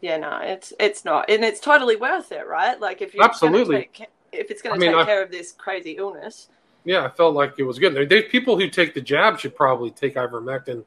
Yeah, 0.00 0.18
no, 0.18 0.38
it's 0.42 0.72
it's 0.78 1.04
not, 1.04 1.30
and 1.30 1.44
it's 1.44 1.60
totally 1.60 1.96
worth 1.96 2.30
it, 2.32 2.46
right? 2.46 2.78
Like 2.78 3.00
if 3.00 3.14
you 3.14 3.22
absolutely, 3.22 3.88
take, 3.94 4.08
if 4.32 4.50
it's 4.50 4.60
going 4.60 4.78
to 4.78 4.86
take 4.86 4.94
mean, 4.94 5.04
care 5.06 5.22
of 5.22 5.30
this 5.30 5.52
crazy 5.52 5.92
illness. 5.92 6.48
Yeah, 6.84 7.06
I 7.06 7.10
felt 7.10 7.34
like 7.34 7.54
it 7.58 7.62
was 7.62 7.78
good. 7.78 7.94
There's 8.08 8.30
people 8.30 8.58
who 8.58 8.68
take 8.68 8.92
the 8.92 9.00
jab 9.00 9.38
should 9.38 9.56
probably 9.56 9.90
take 9.90 10.16
ivermectin 10.16 10.84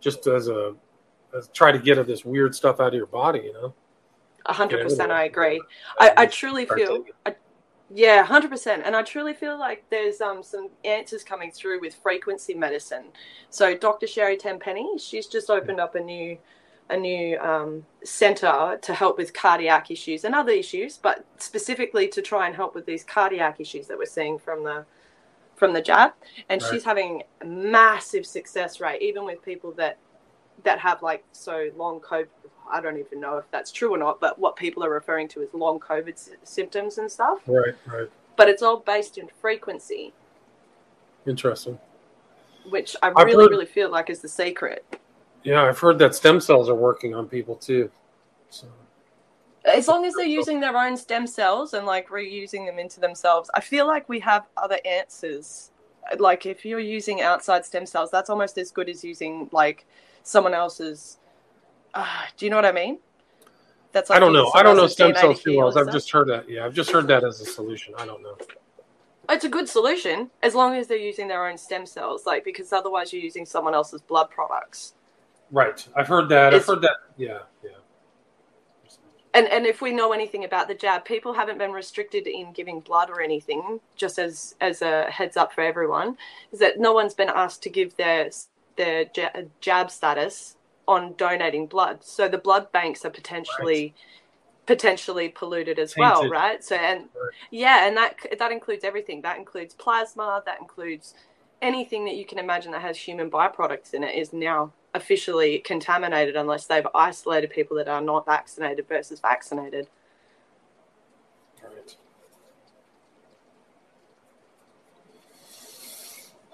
just 0.00 0.26
as 0.26 0.48
a 0.48 0.74
try 1.52 1.72
to 1.72 1.78
get 1.78 1.98
at 1.98 2.06
this 2.06 2.24
weird 2.24 2.54
stuff 2.54 2.80
out 2.80 2.88
of 2.88 2.94
your 2.94 3.06
body, 3.06 3.40
you 3.44 3.52
know. 3.52 3.74
A 4.46 4.52
hundred 4.52 4.82
percent, 4.82 5.12
I 5.12 5.24
agree. 5.24 5.60
I, 5.98 6.12
I 6.16 6.26
truly 6.26 6.66
feel, 6.66 7.04
I, 7.26 7.34
yeah, 7.94 8.24
hundred 8.24 8.50
percent, 8.50 8.82
and 8.84 8.96
I 8.96 9.02
truly 9.02 9.34
feel 9.34 9.58
like 9.58 9.84
there's 9.90 10.20
um 10.20 10.42
some 10.42 10.70
answers 10.84 11.22
coming 11.22 11.50
through 11.50 11.80
with 11.80 11.94
frequency 11.94 12.54
medicine. 12.54 13.04
So 13.50 13.76
Dr. 13.76 14.06
Sherry 14.06 14.36
Tenpenny, 14.36 14.98
she's 14.98 15.26
just 15.26 15.50
opened 15.50 15.80
up 15.80 15.94
a 15.94 16.00
new 16.00 16.38
a 16.90 16.96
new 16.96 17.38
um, 17.38 17.86
center 18.04 18.78
to 18.82 18.94
help 18.94 19.16
with 19.16 19.32
cardiac 19.32 19.90
issues 19.90 20.24
and 20.24 20.34
other 20.34 20.52
issues, 20.52 20.96
but 20.96 21.24
specifically 21.38 22.08
to 22.08 22.20
try 22.20 22.46
and 22.46 22.54
help 22.54 22.74
with 22.74 22.84
these 22.84 23.04
cardiac 23.04 23.60
issues 23.60 23.86
that 23.86 23.96
we're 23.96 24.06
seeing 24.06 24.38
from 24.38 24.64
the 24.64 24.84
from 25.56 25.72
the 25.72 25.80
jab. 25.80 26.12
And 26.48 26.60
right. 26.60 26.70
she's 26.70 26.84
having 26.84 27.22
massive 27.44 28.26
success 28.26 28.80
rate, 28.80 29.00
even 29.02 29.24
with 29.24 29.42
people 29.44 29.72
that 29.72 29.98
that 30.64 30.78
have 30.80 31.02
like 31.02 31.24
so 31.32 31.70
long 31.76 32.00
COVID. 32.00 32.28
I 32.72 32.80
don't 32.80 32.98
even 32.98 33.20
know 33.20 33.36
if 33.36 33.50
that's 33.50 33.72
true 33.72 33.92
or 33.94 33.98
not, 33.98 34.20
but 34.20 34.38
what 34.38 34.54
people 34.56 34.84
are 34.84 34.90
referring 34.90 35.28
to 35.28 35.42
as 35.42 35.52
long 35.52 35.80
COVID 35.80 36.12
s- 36.12 36.30
symptoms 36.44 36.98
and 36.98 37.10
stuff. 37.10 37.40
Right, 37.46 37.74
right. 37.86 38.08
But 38.36 38.48
it's 38.48 38.62
all 38.62 38.78
based 38.78 39.18
in 39.18 39.28
frequency. 39.40 40.12
Interesting. 41.26 41.78
Which 42.68 42.94
I 43.02 43.08
I've 43.08 43.26
really, 43.26 43.44
heard, 43.44 43.50
really 43.50 43.66
feel 43.66 43.90
like 43.90 44.08
is 44.08 44.20
the 44.20 44.28
secret. 44.28 44.99
Yeah, 45.42 45.62
I've 45.62 45.78
heard 45.78 45.98
that 45.98 46.14
stem 46.14 46.40
cells 46.40 46.68
are 46.68 46.74
working 46.74 47.14
on 47.14 47.28
people 47.28 47.56
too. 47.56 47.90
So. 48.50 48.66
As 49.64 49.88
long 49.88 50.04
as 50.04 50.14
they're 50.14 50.26
using 50.26 50.60
their 50.60 50.76
own 50.76 50.96
stem 50.96 51.26
cells 51.26 51.74
and 51.74 51.86
like 51.86 52.08
reusing 52.08 52.66
them 52.66 52.78
into 52.78 53.00
themselves, 53.00 53.50
I 53.54 53.60
feel 53.60 53.86
like 53.86 54.08
we 54.08 54.20
have 54.20 54.46
other 54.56 54.78
answers. 54.84 55.70
Like 56.18 56.46
if 56.46 56.64
you're 56.64 56.80
using 56.80 57.20
outside 57.20 57.64
stem 57.64 57.86
cells, 57.86 58.10
that's 58.10 58.30
almost 58.30 58.58
as 58.58 58.70
good 58.70 58.88
as 58.88 59.04
using 59.04 59.48
like 59.52 59.86
someone 60.22 60.54
else's. 60.54 61.18
Uh, 61.92 62.06
do 62.36 62.46
you 62.46 62.50
know 62.50 62.56
what 62.56 62.64
I 62.64 62.72
mean? 62.72 62.98
That's 63.92 64.08
like 64.08 64.16
I 64.16 64.20
don't 64.20 64.32
know. 64.32 64.50
I 64.54 64.62
don't 64.62 64.76
know 64.76 64.86
stem 64.86 65.14
cells 65.14 65.42
too 65.42 65.58
well. 65.58 65.76
I've 65.76 65.92
just 65.92 66.10
heard 66.10 66.28
that. 66.28 66.48
Yeah, 66.48 66.64
I've 66.64 66.74
just 66.74 66.90
heard 66.90 67.06
that 67.08 67.24
as 67.24 67.40
a 67.40 67.44
solution. 67.44 67.94
I 67.98 68.06
don't 68.06 68.22
know. 68.22 68.36
It's 69.28 69.44
a 69.44 69.48
good 69.48 69.68
solution 69.68 70.30
as 70.42 70.54
long 70.54 70.74
as 70.74 70.86
they're 70.86 70.96
using 70.96 71.28
their 71.28 71.46
own 71.46 71.58
stem 71.58 71.86
cells, 71.86 72.26
like 72.26 72.44
because 72.44 72.72
otherwise 72.72 73.12
you're 73.12 73.22
using 73.22 73.46
someone 73.46 73.74
else's 73.74 74.00
blood 74.00 74.30
products. 74.30 74.94
Right. 75.50 75.86
I've 75.96 76.08
heard 76.08 76.28
that. 76.28 76.54
It's, 76.54 76.68
I've 76.68 76.74
heard 76.74 76.82
that. 76.82 76.96
Yeah. 77.16 77.40
Yeah. 77.64 77.70
And 79.32 79.46
and 79.48 79.66
if 79.66 79.80
we 79.80 79.92
know 79.92 80.12
anything 80.12 80.44
about 80.44 80.68
the 80.68 80.74
jab, 80.74 81.04
people 81.04 81.34
haven't 81.34 81.58
been 81.58 81.72
restricted 81.72 82.26
in 82.26 82.52
giving 82.52 82.80
blood 82.80 83.10
or 83.10 83.20
anything. 83.20 83.80
Just 83.96 84.18
as 84.18 84.56
as 84.60 84.82
a 84.82 85.04
heads 85.10 85.36
up 85.36 85.52
for 85.52 85.62
everyone, 85.62 86.16
is 86.52 86.58
that 86.58 86.80
no 86.80 86.92
one's 86.92 87.14
been 87.14 87.28
asked 87.28 87.62
to 87.62 87.70
give 87.70 87.96
their 87.96 88.30
their 88.76 89.06
jab 89.60 89.90
status 89.90 90.56
on 90.88 91.14
donating 91.16 91.66
blood. 91.66 92.02
So 92.02 92.28
the 92.28 92.38
blood 92.38 92.72
banks 92.72 93.04
are 93.04 93.10
potentially 93.10 93.82
right. 93.82 94.66
potentially 94.66 95.28
polluted 95.28 95.78
as 95.78 95.94
Tainted. 95.94 96.00
well, 96.00 96.28
right? 96.28 96.64
So 96.64 96.74
and 96.74 97.02
right. 97.02 97.30
yeah, 97.52 97.86
and 97.86 97.96
that 97.96 98.16
that 98.36 98.50
includes 98.50 98.82
everything. 98.82 99.22
That 99.22 99.38
includes 99.38 99.74
plasma. 99.74 100.42
That 100.44 100.60
includes 100.60 101.14
anything 101.62 102.04
that 102.06 102.16
you 102.16 102.24
can 102.24 102.38
imagine 102.38 102.72
that 102.72 102.82
has 102.82 102.96
human 102.96 103.30
byproducts 103.30 103.94
in 103.94 104.02
it 104.02 104.16
is 104.16 104.32
now 104.32 104.72
officially 104.94 105.58
contaminated 105.60 106.36
unless 106.36 106.66
they've 106.66 106.86
isolated 106.94 107.50
people 107.50 107.76
that 107.76 107.88
are 107.88 108.00
not 108.00 108.26
vaccinated 108.26 108.88
versus 108.88 109.20
vaccinated. 109.20 109.88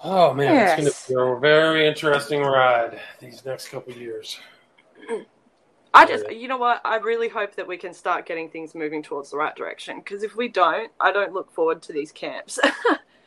Oh 0.04 0.32
man, 0.34 0.54
Yes. 0.54 0.78
it's 0.78 1.08
going 1.08 1.26
to 1.26 1.30
be 1.30 1.36
a 1.36 1.40
very 1.40 1.86
interesting 1.88 2.40
ride 2.40 3.00
these 3.20 3.44
next 3.44 3.68
couple 3.68 3.92
of 3.92 3.98
years. 3.98 4.38
I 5.94 6.04
just, 6.04 6.30
you 6.30 6.46
know 6.46 6.58
what? 6.58 6.82
I 6.84 6.96
really 6.96 7.28
hope 7.28 7.54
that 7.56 7.66
we 7.66 7.78
can 7.78 7.94
start 7.94 8.26
getting 8.26 8.50
things 8.50 8.74
moving 8.74 9.02
towards 9.02 9.30
the 9.30 9.38
right 9.38 9.56
direction. 9.56 9.98
Because 9.98 10.22
if 10.22 10.36
we 10.36 10.48
don't, 10.48 10.92
I 11.00 11.10
don't 11.10 11.32
look 11.32 11.50
forward 11.50 11.80
to 11.82 11.92
these 11.92 12.12
camps. 12.12 12.58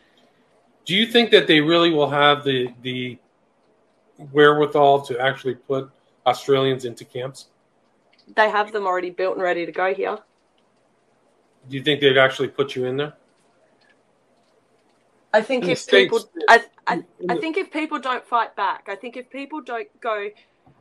Do 0.86 0.95
you 0.95 1.07
think 1.07 1.32
that 1.32 1.47
they 1.47 1.62
really 1.62 1.91
will 1.91 2.10
have 2.10 2.43
the 2.43 2.74
the 2.82 3.18
wherewithal 4.32 5.01
to 5.01 5.20
actually 5.20 5.55
put 5.55 5.89
Australians 6.26 6.86
into 6.86 7.05
camps? 7.05 7.47
they 8.36 8.49
have 8.49 8.72
them 8.72 8.86
already 8.86 9.09
built 9.09 9.36
and 9.36 9.43
ready 9.43 9.65
to 9.65 9.72
go 9.72 9.93
here. 9.93 10.17
Do 11.67 11.78
you 11.78 11.84
think 11.84 12.01
they'd 12.01 12.17
actually 12.17 12.49
put 12.49 12.76
you 12.76 12.86
in 12.86 12.97
there? 12.97 13.13
I 15.34 15.41
think 15.41 15.63
In 15.63 15.67
the 15.67 15.74
if 15.74 15.88
people, 15.88 16.20
I, 16.47 16.63
I, 16.88 17.03
I 17.30 17.36
think 17.38 17.57
if 17.57 17.72
people 17.72 17.99
don't 17.99 18.26
fight 18.26 18.55
back, 18.55 18.88
I 18.88 18.95
think 18.95 19.15
if 19.15 19.30
people 19.30 19.61
don't 19.61 19.88
go, 20.01 20.30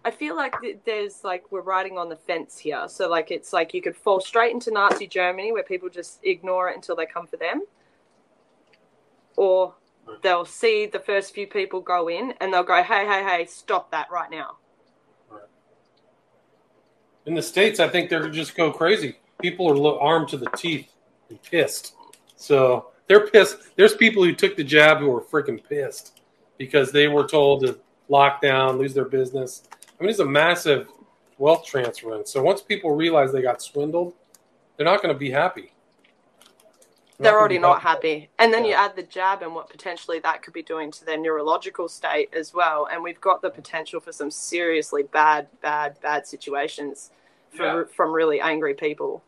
I 0.04 0.10
feel 0.10 0.36
like 0.36 0.54
there's 0.86 1.22
like 1.22 1.44
we're 1.50 1.60
riding 1.60 1.98
on 1.98 2.08
the 2.08 2.16
fence 2.16 2.56
here. 2.58 2.86
So 2.88 3.10
like 3.10 3.30
it's 3.30 3.52
like 3.52 3.74
you 3.74 3.82
could 3.82 3.96
fall 3.96 4.20
straight 4.20 4.52
into 4.52 4.70
Nazi 4.70 5.06
Germany 5.06 5.52
where 5.52 5.62
people 5.62 5.90
just 5.90 6.20
ignore 6.22 6.70
it 6.70 6.76
until 6.76 6.96
they 6.96 7.04
come 7.04 7.26
for 7.26 7.36
them, 7.36 7.62
or 9.36 9.74
they'll 10.22 10.44
see 10.44 10.86
the 10.86 10.98
first 10.98 11.34
few 11.34 11.46
people 11.46 11.80
go 11.80 12.08
in 12.08 12.34
and 12.40 12.52
they'll 12.52 12.62
go, 12.62 12.82
hey, 12.82 13.06
hey, 13.06 13.22
hey, 13.22 13.46
stop 13.46 13.90
that 13.90 14.10
right 14.10 14.30
now. 14.30 14.56
In 17.26 17.34
the 17.34 17.42
states, 17.42 17.78
I 17.78 17.88
think 17.88 18.08
they're 18.08 18.28
just 18.30 18.56
go 18.56 18.72
crazy. 18.72 19.16
People 19.40 19.86
are 19.86 20.00
armed 20.00 20.28
to 20.28 20.36
the 20.36 20.50
teeth 20.56 20.90
and 21.28 21.40
pissed. 21.42 21.94
So 22.36 22.90
they're 23.06 23.26
pissed. 23.26 23.76
There's 23.76 23.94
people 23.94 24.24
who 24.24 24.34
took 24.34 24.56
the 24.56 24.64
jab 24.64 24.98
who 24.98 25.14
are 25.14 25.20
freaking 25.20 25.62
pissed 25.62 26.20
because 26.56 26.90
they 26.90 27.06
were 27.06 27.26
told 27.26 27.66
to 27.66 27.78
lock 28.08 28.40
down, 28.40 28.78
lose 28.78 28.94
their 28.94 29.04
business. 29.04 29.64
I 29.98 30.02
mean, 30.02 30.10
it's 30.10 30.20
a 30.20 30.24
massive 30.24 30.88
wealth 31.36 31.64
transfer. 31.64 32.14
And 32.14 32.26
so 32.26 32.42
once 32.42 32.62
people 32.62 32.94
realize 32.94 33.32
they 33.32 33.42
got 33.42 33.62
swindled, 33.62 34.14
they're 34.76 34.86
not 34.86 35.02
going 35.02 35.14
to 35.14 35.18
be 35.18 35.30
happy. 35.30 35.72
They're 37.20 37.38
already 37.38 37.58
not 37.58 37.82
happy. 37.82 38.12
happy. 38.20 38.30
And 38.38 38.52
then 38.54 38.64
you 38.64 38.74
add 38.74 38.94
the 38.94 39.02
jab 39.02 39.42
and 39.42 39.52
what 39.54 39.68
potentially 39.68 40.20
that 40.20 40.40
could 40.42 40.54
be 40.54 40.62
doing 40.62 40.92
to 40.92 41.04
their 41.04 41.18
neurological 41.18 41.88
state 41.88 42.32
as 42.32 42.54
well. 42.54 42.86
And 42.92 43.02
we've 43.02 43.20
got 43.20 43.42
the 43.42 43.50
potential 43.50 43.98
for 43.98 44.12
some 44.12 44.30
seriously 44.30 45.02
bad, 45.02 45.48
bad, 45.60 46.00
bad 46.00 46.26
situations 46.28 47.10
for, 47.50 47.64
Yeah. 47.64 47.84
from 47.92 48.12
really 48.12 48.40
angry 48.40 48.74
people. 48.74 49.24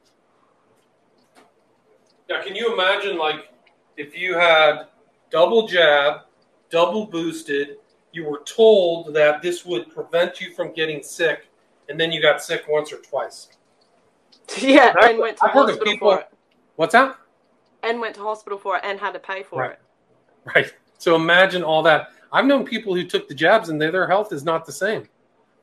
Now, 2.29 2.41
can 2.43 2.55
you 2.55 2.73
imagine, 2.73 3.19
like, 3.19 3.49
if 3.97 4.17
you 4.17 4.35
had 4.35 4.87
double 5.31 5.67
jab, 5.67 6.21
double 6.71 7.07
boosted, 7.07 7.79
you 8.13 8.25
were 8.25 8.43
told 8.45 9.15
that 9.15 9.43
this 9.43 9.65
would 9.65 9.93
prevent 9.93 10.41
you 10.41 10.53
from 10.55 10.73
getting 10.73 11.03
sick, 11.03 11.49
and 11.89 11.99
then 11.99 12.13
you 12.13 12.23
got 12.23 12.41
sick 12.41 12.67
once 12.69 12.93
or 12.93 12.99
twice? 12.99 13.49
yeah, 14.59 14.95
I've- 15.01 15.11
and 15.15 15.19
went 15.19 15.39
to 15.39 15.45
I've 15.47 15.51
heard 15.51 15.63
of 15.63 15.69
hospital 15.71 15.93
people- 15.93 16.11
for 16.13 16.21
it. 16.21 16.29
What's 16.77 16.93
that? 16.93 17.17
And 17.83 18.01
went 18.01 18.15
to 18.17 18.23
hospital 18.23 18.59
for 18.59 18.77
it 18.77 18.83
and 18.85 19.01
had 19.01 19.13
to 19.13 19.19
pay 19.19 19.43
for 19.43 19.61
Right. 19.61 19.73
it. 19.73 19.81
Right. 20.55 20.75
So 20.99 21.17
imagine 21.17 21.63
all 21.63 21.83
that. 21.85 22.09
I've 22.33 22.47
known 22.47 22.65
people 22.65 22.95
who 22.95 23.05
took 23.05 23.29
the 23.29 23.35
jabs, 23.35 23.69
and 23.71 23.81
their 23.81 23.91
their 23.91 24.07
health 24.07 24.33
is 24.33 24.45
not 24.45 24.67
the 24.67 24.73
same. 24.73 25.09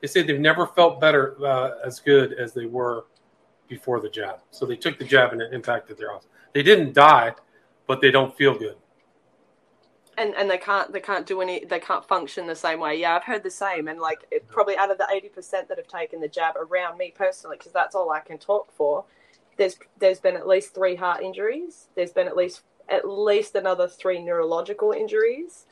They 0.02 0.08
say 0.08 0.22
they've 0.22 0.40
never 0.40 0.68
felt 0.68 1.00
better 1.00 1.36
uh, 1.44 1.72
as 1.86 2.00
good 2.00 2.34
as 2.34 2.54
they 2.54 2.66
were 2.66 3.06
before 3.68 4.00
the 4.00 4.10
jab. 4.10 4.40
So 4.52 4.66
they 4.66 4.76
took 4.76 4.98
the 5.00 5.06
jab, 5.06 5.32
and 5.34 5.42
it 5.42 5.54
impacted 5.54 5.98
their 5.98 6.10
health. 6.10 6.28
They 6.54 6.64
didn't 6.64 6.94
die, 6.94 7.34
but 7.88 8.02
they 8.02 8.12
don't 8.12 8.36
feel 8.36 8.58
good. 8.58 8.76
And 10.18 10.34
and 10.36 10.50
they 10.50 10.58
can't 10.58 10.92
they 10.92 11.00
can't 11.00 11.26
do 11.28 11.42
any 11.42 11.64
they 11.66 11.80
can't 11.80 12.06
function 12.08 12.48
the 12.48 12.56
same 12.56 12.80
way. 12.80 13.00
Yeah, 13.00 13.16
I've 13.16 13.24
heard 13.24 13.44
the 13.44 13.52
same. 13.52 13.88
And 13.88 14.00
like 14.00 14.26
it, 14.32 14.48
probably 14.48 14.76
out 14.76 14.90
of 14.90 14.98
the 14.98 15.08
eighty 15.12 15.30
percent 15.30 15.68
that 15.70 15.78
have 15.78 15.88
taken 15.88 16.20
the 16.20 16.28
jab 16.28 16.56
around 16.58 16.98
me 16.98 17.14
personally, 17.16 17.58
because 17.58 17.72
that's 17.72 17.96
all 17.96 18.10
I 18.10 18.20
can 18.22 18.38
talk 18.40 18.72
for. 18.72 19.06
There's 19.58 19.78
there's 20.00 20.20
been 20.20 20.36
at 20.36 20.48
least 20.48 20.74
three 20.76 20.96
heart 20.96 21.24
injuries. 21.24 21.88
There's 21.96 22.12
been 22.14 22.28
at 22.28 22.38
least 22.38 22.62
at 22.90 23.08
least 23.08 23.56
another 23.56 23.88
three 23.88 24.24
neurological 24.24 24.92
injuries. 24.92 25.66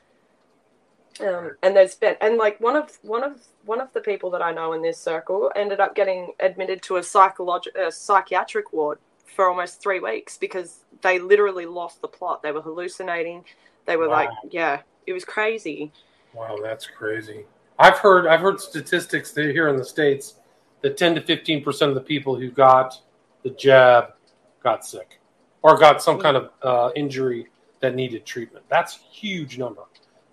Um, 1.19 1.55
and 1.63 1.75
there's 1.75 1.95
been 1.95 2.15
and 2.19 2.37
like 2.37 2.59
one 2.59 2.75
of 2.75 2.97
one 3.01 3.23
of 3.23 3.39
one 3.65 3.79
of 3.79 3.93
the 3.93 4.01
people 4.01 4.29
that 4.31 4.41
I 4.41 4.51
know 4.51 4.73
in 4.73 4.81
this 4.81 4.97
circle 4.99 5.51
ended 5.55 5.79
up 5.79 5.95
getting 5.95 6.33
admitted 6.39 6.81
to 6.83 6.97
a 6.97 7.03
psychological 7.03 7.89
psychiatric 7.91 8.73
ward 8.73 8.99
for 9.25 9.47
almost 9.49 9.81
three 9.81 9.99
weeks 9.99 10.37
because 10.37 10.81
they 11.01 11.19
literally 11.19 11.65
lost 11.65 12.01
the 12.01 12.07
plot. 12.07 12.43
They 12.43 12.51
were 12.51 12.61
hallucinating. 12.61 13.45
They 13.85 13.97
were 13.97 14.07
Wow. 14.07 14.13
like, 14.25 14.29
yeah, 14.51 14.81
it 15.07 15.13
was 15.13 15.23
crazy. 15.23 15.91
Wow, 16.33 16.57
that's 16.61 16.85
crazy. 16.85 17.45
I've 17.79 17.99
heard 17.99 18.27
I've 18.27 18.41
heard 18.41 18.59
statistics 18.59 19.33
here 19.33 19.69
in 19.69 19.77
the 19.77 19.85
states 19.85 20.35
that 20.81 20.97
ten 20.97 21.15
to 21.15 21.21
fifteen 21.21 21.63
percent 21.63 21.89
of 21.89 21.95
the 21.95 22.01
people 22.01 22.35
who 22.35 22.51
got 22.51 22.99
the 23.45 23.51
jab 23.51 24.13
got 24.63 24.83
sick 24.83 25.19
or 25.61 25.77
got 25.77 26.01
some 26.01 26.19
kind 26.19 26.35
of 26.35 26.49
uh, 26.63 26.89
injury 26.95 27.47
that 27.79 27.95
needed 27.95 28.25
treatment. 28.25 28.65
That's 28.69 28.97
a 28.97 28.99
huge 28.99 29.57
number. 29.57 29.83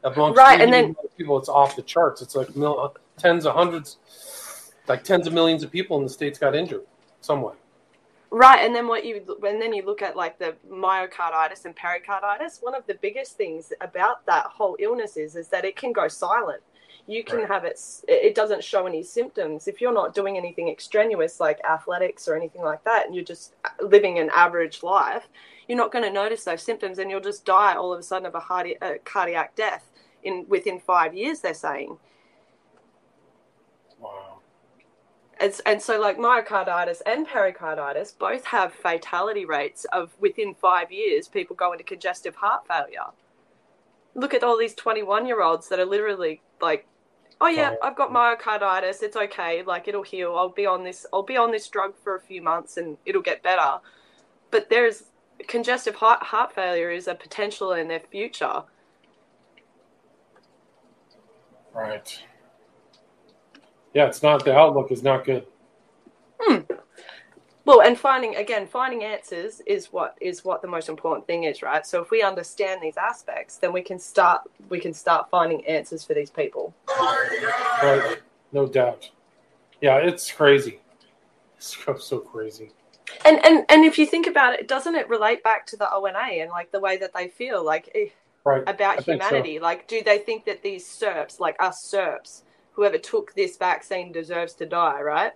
Amongst 0.02 0.38
Right, 0.38 0.60
and 0.60 0.96
of 0.98 1.16
people, 1.16 1.38
it's 1.38 1.48
off 1.48 1.76
the 1.76 1.82
charts. 1.82 2.22
It's 2.22 2.34
like 2.34 2.56
mil- 2.56 2.96
tens 3.18 3.46
of 3.46 3.54
hundreds, 3.54 3.98
like 4.88 5.04
tens 5.04 5.26
of 5.26 5.34
millions 5.34 5.62
of 5.62 5.70
people 5.70 5.96
in 5.98 6.02
the 6.02 6.08
states 6.08 6.38
got 6.38 6.56
injured 6.56 6.82
some 7.20 7.42
way. 7.42 7.52
Right, 8.30 8.64
and 8.64 8.74
then 8.74 8.88
what 8.88 9.04
you 9.04 9.38
and 9.46 9.60
then 9.60 9.74
you 9.74 9.84
look 9.84 10.00
at 10.00 10.16
like 10.16 10.38
the 10.38 10.56
myocarditis 10.68 11.66
and 11.66 11.76
pericarditis. 11.76 12.60
One 12.62 12.74
of 12.74 12.86
the 12.86 12.94
biggest 12.94 13.36
things 13.36 13.72
about 13.82 14.24
that 14.24 14.46
whole 14.46 14.76
illness 14.80 15.18
is 15.18 15.36
is 15.36 15.48
that 15.48 15.66
it 15.66 15.76
can 15.76 15.92
go 15.92 16.08
silent. 16.08 16.62
You 17.06 17.24
can 17.24 17.38
Right. 17.38 17.48
have 17.48 17.64
it. 17.64 17.80
It 18.06 18.34
doesn't 18.34 18.62
show 18.62 18.86
any 18.86 19.02
symptoms 19.02 19.66
if 19.66 19.80
you're 19.80 19.92
not 19.92 20.14
doing 20.14 20.36
anything 20.36 20.68
extraneous 20.68 21.40
like 21.40 21.60
athletics 21.64 22.28
or 22.28 22.36
anything 22.36 22.62
like 22.62 22.84
that, 22.84 23.06
and 23.06 23.14
you're 23.14 23.24
just 23.24 23.54
uh, 23.64 23.70
living 23.84 24.18
an 24.18 24.30
average 24.34 24.82
life. 24.82 25.28
You're 25.66 25.78
not 25.78 25.90
going 25.92 26.04
to 26.04 26.10
notice 26.12 26.44
those 26.44 26.62
symptoms, 26.62 26.98
and 26.98 27.10
you'll 27.10 27.20
just 27.20 27.44
die 27.44 27.74
all 27.74 27.92
of 27.92 27.98
a 27.98 28.02
sudden 28.02 28.26
of 28.26 28.34
a, 28.34 28.40
heart, 28.40 28.66
a 28.68 28.84
uh, 28.84 28.94
cardiac 29.04 29.54
death 29.56 29.90
in 30.22 30.46
within 30.48 30.78
five 30.78 31.12
years. 31.14 31.40
They're 31.40 31.54
saying. 31.54 31.98
Wow. 33.98 34.38
And, 35.40 35.60
and 35.66 35.82
so, 35.82 36.00
like 36.00 36.18
myocarditis 36.18 37.02
and 37.04 37.26
pericarditis 37.26 38.12
both 38.12 38.44
have 38.46 38.72
fatality 38.72 39.44
rates 39.44 39.84
of 39.92 40.10
within 40.20 40.54
five 40.54 40.92
years, 40.92 41.26
people 41.26 41.56
go 41.56 41.72
into 41.72 41.82
congestive 41.84 42.36
heart 42.36 42.66
failure. 42.68 43.10
Look 44.14 44.34
at 44.34 44.44
all 44.44 44.56
these 44.56 44.74
21 44.74 45.26
year 45.26 45.42
olds 45.42 45.68
that 45.68 45.80
are 45.80 45.84
literally 45.84 46.42
like, 46.60 46.86
oh, 47.40 47.48
yeah. 47.48 47.74
I've 47.82 47.96
got 47.96 48.10
myocarditis. 48.10 49.02
It's 49.02 49.16
okay. 49.16 49.62
Like, 49.62 49.88
it'll 49.88 50.02
heal. 50.02 50.34
I'll 50.36 50.48
be 50.48 50.66
on 50.66 50.84
this, 50.84 51.06
I'll 51.12 51.22
be 51.22 51.36
on 51.36 51.50
this 51.50 51.68
drug 51.68 51.94
for 52.02 52.16
a 52.16 52.20
few 52.20 52.42
months 52.42 52.76
and 52.76 52.96
it'll 53.06 53.22
get 53.22 53.42
better. 53.42 53.78
But 54.50 54.68
there's 54.68 55.04
congestive 55.48 55.94
heart, 55.94 56.22
heart 56.22 56.54
failure 56.54 56.90
is 56.90 57.08
a 57.08 57.14
potential 57.14 57.72
in 57.72 57.88
their 57.88 58.00
future. 58.00 58.62
Right. 61.74 62.22
Yeah, 63.94 64.06
it's 64.06 64.22
not 64.22 64.44
the 64.44 64.56
outlook 64.56 64.90
is 64.90 65.02
not 65.02 65.24
good. 65.24 65.46
Hmm. 66.40 66.60
Well, 67.64 67.80
and 67.82 67.96
finding 67.98 68.34
again, 68.36 68.66
finding 68.66 69.04
answers 69.04 69.60
is 69.66 69.92
what 69.92 70.16
is 70.20 70.44
what 70.44 70.62
the 70.62 70.68
most 70.68 70.88
important 70.88 71.26
thing 71.26 71.44
is, 71.44 71.62
right? 71.62 71.86
So 71.86 72.02
if 72.02 72.10
we 72.10 72.22
understand 72.22 72.82
these 72.82 72.96
aspects, 72.96 73.56
then 73.58 73.72
we 73.72 73.82
can 73.82 73.98
start 73.98 74.42
we 74.68 74.80
can 74.80 74.92
start 74.92 75.30
finding 75.30 75.64
answers 75.66 76.04
for 76.04 76.14
these 76.14 76.30
people. 76.30 76.74
Right. 76.98 78.18
No 78.52 78.66
doubt. 78.66 79.10
Yeah, 79.80 79.96
it's 79.98 80.30
crazy. 80.30 80.80
It's 81.56 81.76
so- 81.84 81.96
so 81.98 82.18
crazy. 82.18 82.70
And 83.24 83.44
and 83.44 83.64
and 83.68 83.84
if 83.84 83.98
you 83.98 84.06
think 84.06 84.26
about 84.26 84.54
it, 84.54 84.66
doesn't 84.66 84.94
it 84.94 85.08
relate 85.08 85.42
back 85.44 85.66
to 85.66 85.76
the 85.76 85.88
ONA 85.92 86.40
and 86.42 86.50
like 86.50 86.72
the 86.72 86.80
way 86.80 86.96
that 86.96 87.12
they 87.14 87.28
feel 87.28 87.64
like 87.64 87.90
eh, 87.94 88.06
Right. 88.44 88.62
about 88.66 88.98
I 88.98 89.02
think 89.02 89.22
so. 89.22 89.28
humanity? 89.28 89.60
Like, 89.60 89.86
do 89.86 90.02
they 90.02 90.18
think 90.18 90.46
that 90.46 90.62
these 90.62 90.84
serps, 90.84 91.38
like 91.38 91.54
us 91.60 91.80
serps, 91.88 92.42
whoever 92.72 92.98
took 92.98 93.34
this 93.34 93.56
vaccine 93.56 94.10
deserves 94.10 94.54
to 94.54 94.66
die, 94.66 95.00
right? 95.00 95.32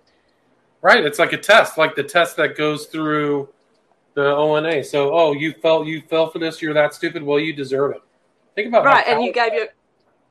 Right. 0.81 1.03
It's 1.03 1.19
like 1.19 1.33
a 1.33 1.37
test, 1.37 1.77
like 1.77 1.95
the 1.95 2.03
test 2.03 2.37
that 2.37 2.55
goes 2.55 2.85
through 2.85 3.49
the 4.13 4.35
ONA. 4.35 4.83
So, 4.83 5.13
oh, 5.13 5.33
you 5.33 5.53
fell, 5.53 5.83
you 5.85 6.01
fell 6.01 6.29
for 6.29 6.39
this. 6.39 6.61
You're 6.61 6.73
that 6.73 6.93
stupid. 6.93 7.23
Well, 7.23 7.39
you 7.39 7.53
deserve 7.53 7.95
it. 7.95 8.01
Think 8.55 8.69
about 8.69 8.85
right 8.85 9.03
and 9.07 9.23
you 9.23 9.31
gave 9.31 9.53
your 9.53 9.67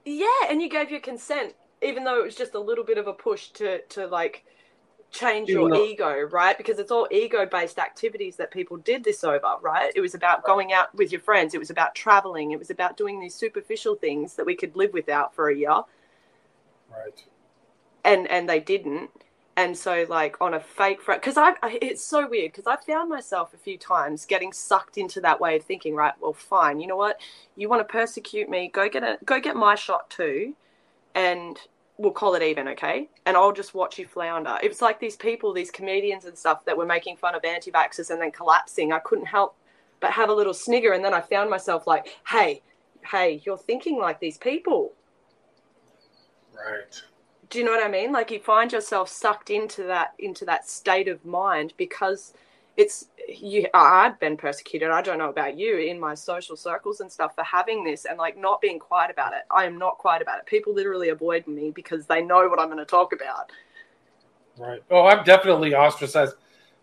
yeah 0.05 0.27
and 0.51 0.61
you 0.61 0.69
gave 0.69 0.91
your 0.91 0.99
consent 0.99 1.55
even 1.81 2.03
though 2.03 2.19
it 2.19 2.25
was 2.25 2.35
just 2.35 2.55
a 2.57 2.59
little 2.59 2.83
bit 2.83 2.99
of 2.99 3.07
a 3.07 3.13
push 3.13 3.51
to 3.51 3.81
to 3.83 4.09
like 4.09 4.45
change 5.13 5.49
Even 5.49 5.63
your 5.63 5.71
though- 5.71 5.85
ego 5.85 6.21
right 6.33 6.59
because 6.59 6.81
it's 6.81 6.91
all 6.91 7.07
ego 7.13 7.47
based 7.47 7.79
activities 7.79 8.35
that 8.35 8.51
people 8.51 8.79
did 8.79 9.05
this 9.05 9.23
over 9.23 9.47
right 9.63 9.93
it 9.95 10.01
was 10.01 10.17
about 10.17 10.43
going 10.45 10.73
out 10.73 10.93
with 10.93 11.13
your 11.13 11.21
friends 11.21 11.55
it 11.55 11.59
was 11.59 11.71
about 11.71 11.95
traveling 11.95 12.51
it 12.51 12.59
was 12.59 12.71
about 12.71 12.97
doing 12.97 13.21
these 13.21 13.35
superficial 13.37 13.95
things 13.95 14.35
that 14.35 14.45
we 14.45 14.57
could 14.57 14.75
live 14.75 14.93
without 14.93 15.33
for 15.33 15.49
a 15.49 15.55
year 15.57 15.83
Right. 16.91 17.25
and 18.05 18.29
and 18.29 18.49
they 18.49 18.59
didn't 18.59 19.11
and 19.57 19.77
so 19.77 20.05
like 20.09 20.37
on 20.41 20.55
a 20.55 20.61
fake 20.61 21.01
front 21.01 21.21
because 21.21 21.37
I, 21.37 21.55
it's 21.81 22.05
so 22.05 22.29
weird 22.29 22.53
because 22.53 22.67
I 22.67 22.77
found 22.77 23.09
myself 23.09 23.55
a 23.55 23.57
few 23.57 23.79
times 23.79 24.27
getting 24.27 24.53
sucked 24.53 24.99
into 24.99 25.21
that 25.23 25.41
way 25.41 25.57
of 25.57 25.65
thinking 25.65 25.95
right 25.95 26.15
well 26.21 26.35
fine 26.35 26.79
you 26.79 26.87
know 26.87 26.97
what? 26.97 27.21
You 27.57 27.69
want 27.69 27.87
to 27.87 27.91
persecute 27.91 28.49
me 28.49 28.69
go 28.69 28.89
get 28.89 29.03
a 29.03 29.19
go 29.25 29.41
get 29.41 29.57
my 29.57 29.75
shot 29.75 30.09
too 30.11 30.55
and 31.15 31.59
we'll 31.99 32.13
call 32.13 32.35
it 32.35 32.43
even 32.43 32.69
okay? 32.69 33.09
And 33.25 33.39
I'll 33.39 33.53
just 33.53 33.73
watch 33.75 33.99
you 33.99 34.07
flounder. 34.07 34.59
It's 34.63 34.83
like 34.83 35.01
these 35.01 35.17
people 35.17 35.53
these 35.53 35.71
comedians 35.71 36.27
and 36.27 36.37
stuff 36.37 36.65
that 36.67 36.77
were 36.77 36.87
making 36.87 37.17
fun 37.17 37.35
of 37.35 37.45
anti-vaxxers 37.45 38.11
and 38.11 38.21
then 38.21 38.31
collapsing. 38.31 38.93
I 38.93 38.99
couldn't 38.99 39.27
help 39.27 39.57
but 40.01 40.11
have 40.11 40.29
a 40.29 40.35
little 40.35 40.55
snigger 40.55 40.93
and 40.93 41.03
then 41.03 41.15
I 41.15 41.23
found 41.23 41.49
myself 41.49 41.87
like 41.87 42.15
hey 42.29 42.61
hey 43.11 43.41
you're 43.45 43.59
thinking 43.59 43.99
like 43.99 44.21
these 44.21 44.37
people. 44.37 44.93
Right 46.55 47.03
do 47.51 47.59
you 47.59 47.65
know 47.65 47.71
what 47.71 47.85
I 47.85 47.91
mean? 47.91 48.13
Like 48.13 48.31
you 48.31 48.41
find 48.41 48.73
yourself 48.73 49.09
sucked 49.09 49.51
into 49.51 49.85
that 49.85 50.15
into 50.19 50.45
that 50.47 50.69
state 50.69 51.09
of 51.09 51.25
mind 51.25 51.75
because 51.77 52.33
it's 52.77 53.09
you 53.29 53.67
I've 53.75 54.19
been 54.21 54.37
persecuted. 54.37 54.91
I 54.91 55.03
don't 55.03 55.19
know 55.19 55.31
about 55.31 55.59
you 55.59 55.79
in 55.79 55.99
my 55.99 56.15
social 56.15 56.57
circles 56.57 57.01
and 57.01 57.11
stuff 57.11 57.35
for 57.35 57.45
having 57.45 57.85
this 57.85 58.05
and 58.05 58.19
like 58.19 58.37
not 58.37 58.61
being 58.61 58.79
quiet 58.79 59.11
about 59.11 59.33
it. 59.33 59.43
I 59.51 59.65
am 59.65 59.79
not 59.79 59.99
quiet 59.99 60.23
about 60.23 60.39
it. 60.39 60.47
People 60.47 60.75
literally 60.75 61.11
avoid 61.11 61.47
me 61.47 61.71
because 61.71 62.07
they 62.07 62.23
know 62.23 62.49
what 62.49 62.59
I'm 62.59 62.69
going 62.69 62.79
to 62.79 62.85
talk 62.85 63.13
about. 63.13 63.51
Right. 64.59 64.83
Oh, 64.91 65.07
I'm 65.07 65.25
definitely 65.25 65.75
ostracized. 65.75 66.35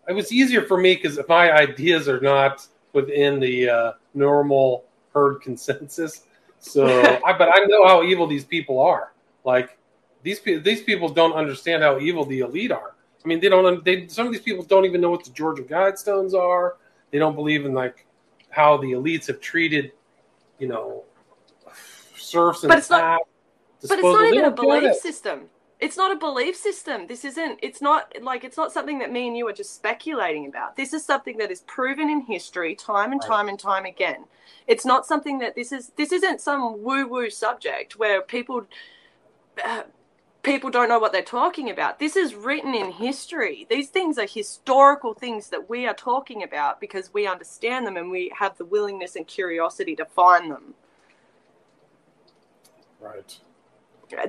It 0.08 0.14
was 0.14 0.32
easier 0.32 0.64
for 0.64 0.78
me 0.78 0.96
because 0.96 1.18
if 1.18 1.28
my 1.28 1.52
ideas 1.52 2.08
are 2.08 2.20
not 2.20 2.68
within 2.94 3.40
the 3.40 3.70
uh, 3.70 3.92
normal 4.14 4.86
herd 5.14 5.42
consensus. 5.42 6.24
So, 6.60 6.86
I, 7.26 7.38
but 7.38 7.50
I 7.50 7.66
know 7.66 7.86
how 7.86 8.04
evil 8.04 8.28
these 8.28 8.46
people 8.46 8.80
are. 8.80 9.12
Like, 9.44 9.78
these 10.24 10.40
these 10.42 10.82
people 10.82 11.10
don't 11.10 11.34
understand 11.34 11.84
how 11.84 12.00
evil 12.00 12.26
the 12.26 12.40
elite 12.40 12.72
are. 12.72 12.96
I 13.24 13.28
mean, 13.28 13.40
they 13.40 13.50
don't. 13.50 13.84
They 13.84 14.08
some 14.08 14.26
of 14.28 14.34
these 14.34 14.42
people 14.42 14.64
don't 14.64 14.86
even 14.86 15.02
know 15.02 15.12
what 15.12 15.24
the 15.24 15.32
Georgia 15.32 15.64
Guidestones 15.64 16.34
are. 16.34 16.78
They 17.12 17.20
don't 17.20 17.36
believe 17.36 17.66
in 17.66 17.74
like 17.74 18.06
how 18.50 18.78
the 18.78 18.92
elites 18.94 19.28
have 19.28 19.40
treated, 19.40 19.92
you 20.60 20.68
know, 20.68 21.04
serfs 22.18 22.64
and 22.64 22.70
but 22.70 22.80
it's 22.80 22.90
not. 22.90 23.22
But 23.82 24.00
it's 24.00 24.04
not 24.04 24.26
even 24.26 24.46
a 24.46 24.52
belief 24.52 24.96
system. 24.96 25.50
It's 25.80 25.98
not 25.98 26.14
a 26.14 26.16
belief 26.16 26.56
system. 26.56 27.08
This 27.08 27.26
isn't. 27.26 27.60
It's 27.62 27.82
not 27.82 28.14
like 28.22 28.46
it's 28.46 28.56
not 28.56 28.72
something 28.72 29.00
that 29.00 29.12
me 29.12 29.28
and 29.28 29.36
you 29.36 29.48
are 29.48 29.54
just 29.54 29.76
speculating 29.76 30.48
about. 30.48 30.78
This 30.78 30.94
is 30.94 31.06
something 31.06 31.38
that 31.38 31.52
is 31.52 31.62
proven 31.62 32.10
in 32.10 32.22
history, 32.22 32.76
time 32.76 33.12
and 33.12 33.22
right. 33.22 33.30
time 33.30 33.50
and 33.50 33.60
time 33.60 33.84
again. 33.86 34.24
It's 34.68 34.86
not 34.86 35.06
something 35.06 35.40
that 35.40 35.56
this 35.56 35.74
is. 35.74 35.92
This 35.98 36.14
isn't 36.14 36.40
some 36.40 36.82
woo 36.84 37.08
woo 37.08 37.30
subject 37.30 37.98
where 37.98 38.22
people. 38.22 38.66
Uh, 39.64 39.84
people 40.44 40.70
don't 40.70 40.90
know 40.90 41.00
what 41.00 41.14
they're 41.14 41.22
talking 41.24 41.70
about. 41.70 42.00
This 42.00 42.16
is 42.16 42.36
written 42.36 42.76
in 42.76 42.92
history. 42.92 43.66
These 43.70 43.90
things 43.90 44.18
are 44.18 44.28
historical 44.28 45.14
things 45.14 45.50
that 45.50 45.70
we 45.70 45.88
are 45.88 45.94
talking 45.94 46.44
about 46.44 46.80
because 46.80 47.14
we 47.14 47.26
understand 47.26 47.88
them 47.88 47.98
and 47.98 48.12
we 48.12 48.32
have 48.38 48.58
the 48.58 48.66
willingness 48.66 49.16
and 49.16 49.26
curiosity 49.26 49.96
to 49.96 50.06
find 50.06 50.52
them. 50.52 50.74
Right. 53.00 53.40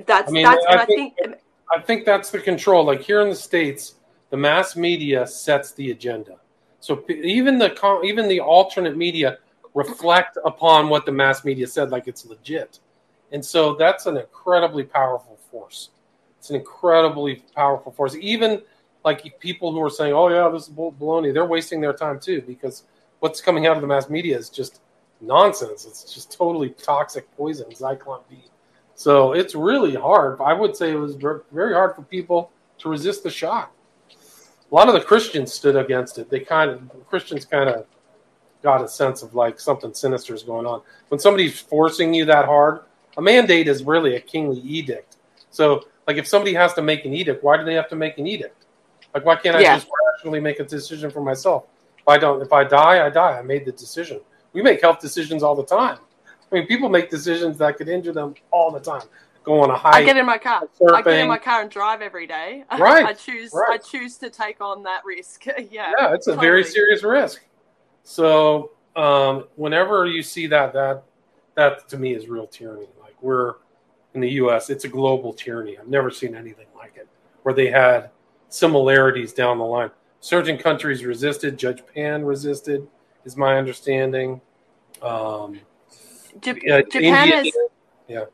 That's 0.07 0.29
I 0.29 0.31
mean, 0.31 0.43
that's 0.43 0.65
I, 0.65 0.85
think, 0.85 1.13
I 1.19 1.25
think 1.25 1.37
I 1.75 1.81
think 1.81 2.05
that's 2.05 2.31
the 2.31 2.39
control. 2.39 2.85
Like 2.85 3.01
here 3.01 3.21
in 3.21 3.29
the 3.29 3.35
states, 3.35 3.95
the 4.29 4.37
mass 4.37 4.75
media 4.75 5.27
sets 5.27 5.71
the 5.73 5.91
agenda. 5.91 6.37
So 6.79 7.03
even 7.09 7.57
the 7.57 8.01
even 8.03 8.27
the 8.27 8.39
alternate 8.39 8.97
media 8.97 9.37
reflect 9.73 10.37
upon 10.45 10.89
what 10.89 11.05
the 11.05 11.11
mass 11.11 11.43
media 11.43 11.67
said, 11.67 11.91
like 11.91 12.07
it's 12.07 12.25
legit, 12.25 12.79
and 13.31 13.43
so 13.43 13.75
that's 13.75 14.05
an 14.05 14.17
incredibly 14.17 14.83
powerful 14.83 15.37
force. 15.51 15.89
It's 16.45 16.51
an 16.51 16.57
incredibly 16.57 17.41
powerful 17.55 17.91
force. 17.91 18.15
Even 18.21 18.61
like 19.03 19.39
people 19.39 19.71
who 19.71 19.81
are 19.81 19.89
saying, 19.89 20.13
"Oh 20.13 20.27
yeah, 20.27 20.47
this 20.49 20.67
is 20.67 20.69
baloney," 20.69 21.33
they're 21.33 21.43
wasting 21.43 21.81
their 21.81 21.91
time 21.91 22.19
too 22.19 22.43
because 22.45 22.83
what's 23.17 23.41
coming 23.41 23.65
out 23.65 23.75
of 23.75 23.81
the 23.81 23.87
mass 23.87 24.11
media 24.11 24.37
is 24.37 24.51
just 24.51 24.81
nonsense. 25.21 25.85
It's 25.85 26.13
just 26.13 26.31
totally 26.31 26.69
toxic 26.69 27.35
poison, 27.35 27.65
Zyklon 27.71 28.21
B. 28.29 28.43
So 28.93 29.33
it's 29.33 29.55
really 29.55 29.95
hard. 29.95 30.39
I 30.39 30.53
would 30.53 30.75
say 30.75 30.91
it 30.91 30.99
was 30.99 31.15
very 31.15 31.73
hard 31.73 31.95
for 31.95 32.03
people 32.03 32.51
to 32.77 32.89
resist 32.89 33.23
the 33.23 33.31
shock. 33.31 33.73
A 34.71 34.75
lot 34.75 34.87
of 34.87 34.93
the 34.93 35.01
Christians 35.01 35.51
stood 35.51 35.75
against 35.75 36.19
it. 36.19 36.29
They 36.29 36.41
kind 36.41 36.69
of 36.69 37.07
Christians 37.07 37.43
kind 37.43 37.71
of 37.71 37.87
got 38.61 38.83
a 38.83 38.87
sense 38.87 39.23
of 39.23 39.33
like 39.33 39.59
something 39.59 39.95
sinister 39.95 40.35
is 40.35 40.43
going 40.43 40.67
on. 40.67 40.83
When 41.07 41.19
somebody's 41.19 41.59
forcing 41.59 42.13
you 42.13 42.23
that 42.25 42.45
hard, 42.45 42.81
a 43.17 43.21
mandate 43.23 43.67
is 43.67 43.83
really 43.83 44.15
a 44.15 44.21
kingly 44.21 44.59
edict. 44.59 45.17
So 45.49 45.85
like 46.07 46.17
if 46.17 46.27
somebody 46.27 46.53
has 46.53 46.73
to 46.73 46.81
make 46.81 47.05
an 47.05 47.13
edict, 47.13 47.43
why 47.43 47.57
do 47.57 47.63
they 47.63 47.73
have 47.73 47.89
to 47.89 47.95
make 47.95 48.17
an 48.17 48.27
edict? 48.27 48.65
Like 49.13 49.25
why 49.25 49.35
can't 49.35 49.55
I 49.55 49.61
yeah. 49.61 49.77
just 49.77 49.89
rationally 50.13 50.39
make 50.39 50.59
a 50.59 50.65
decision 50.65 51.09
for 51.09 51.21
myself? 51.21 51.65
If 51.97 52.07
I 52.07 52.17
don't, 52.17 52.41
if 52.41 52.53
I 52.53 52.63
die, 52.63 53.05
I 53.05 53.09
die. 53.09 53.39
I 53.39 53.41
made 53.41 53.65
the 53.65 53.71
decision. 53.71 54.19
We 54.53 54.61
make 54.61 54.81
health 54.81 54.99
decisions 54.99 55.43
all 55.43 55.55
the 55.55 55.65
time. 55.65 55.97
I 56.51 56.55
mean, 56.55 56.67
people 56.67 56.89
make 56.89 57.09
decisions 57.09 57.57
that 57.57 57.77
could 57.77 57.89
injure 57.89 58.13
them 58.13 58.35
all 58.51 58.71
the 58.71 58.79
time. 58.79 59.07
Go 59.43 59.59
on 59.61 59.69
a 59.69 59.77
hike. 59.77 59.95
I 59.95 60.03
get 60.03 60.17
in 60.17 60.25
my 60.25 60.37
car. 60.37 60.67
Surfing. 60.79 60.93
I 60.95 61.01
get 61.01 61.19
in 61.19 61.27
my 61.27 61.37
car 61.37 61.61
and 61.61 61.69
drive 61.69 62.01
every 62.01 62.25
day. 62.25 62.63
Right. 62.79 63.05
I 63.05 63.13
choose. 63.13 63.51
Right. 63.53 63.73
I 63.73 63.77
choose 63.77 64.17
to 64.17 64.29
take 64.29 64.59
on 64.59 64.83
that 64.83 65.03
risk. 65.05 65.45
yeah. 65.47 65.91
Yeah, 65.97 66.13
it's 66.13 66.27
a 66.27 66.31
totally. 66.31 66.47
very 66.47 66.63
serious 66.63 67.03
risk. 67.03 67.41
So 68.03 68.71
um, 68.95 69.45
whenever 69.55 70.07
you 70.07 70.23
see 70.23 70.47
that, 70.47 70.73
that 70.73 71.03
that 71.55 71.87
to 71.89 71.97
me 71.97 72.13
is 72.13 72.27
real 72.27 72.47
tyranny. 72.47 72.87
Like 73.01 73.15
we're 73.21 73.55
in 74.15 74.21
the 74.21 74.31
U.S. 74.31 74.69
It's 74.69 74.85
a 74.85 74.87
global 74.87 75.33
tyranny. 75.33 75.77
I've 75.77 75.87
never 75.87 76.09
seen 76.09 76.35
anything 76.35 76.67
like 76.75 76.97
it, 76.97 77.07
where 77.43 77.53
they 77.53 77.69
had 77.69 78.09
similarities 78.49 79.33
down 79.33 79.57
the 79.59 79.65
line. 79.65 79.91
Certain 80.21 80.57
countries 80.57 81.05
resisted. 81.05 81.57
Judge 81.57 81.83
Pan 81.93 82.25
resisted, 82.25 82.87
is 83.25 83.37
my 83.37 83.57
understanding. 83.57 84.41
Um, 85.01 85.59
Japan 86.41 86.85
India, 86.93 87.41
is 87.41 87.57
yeah. 88.07 88.25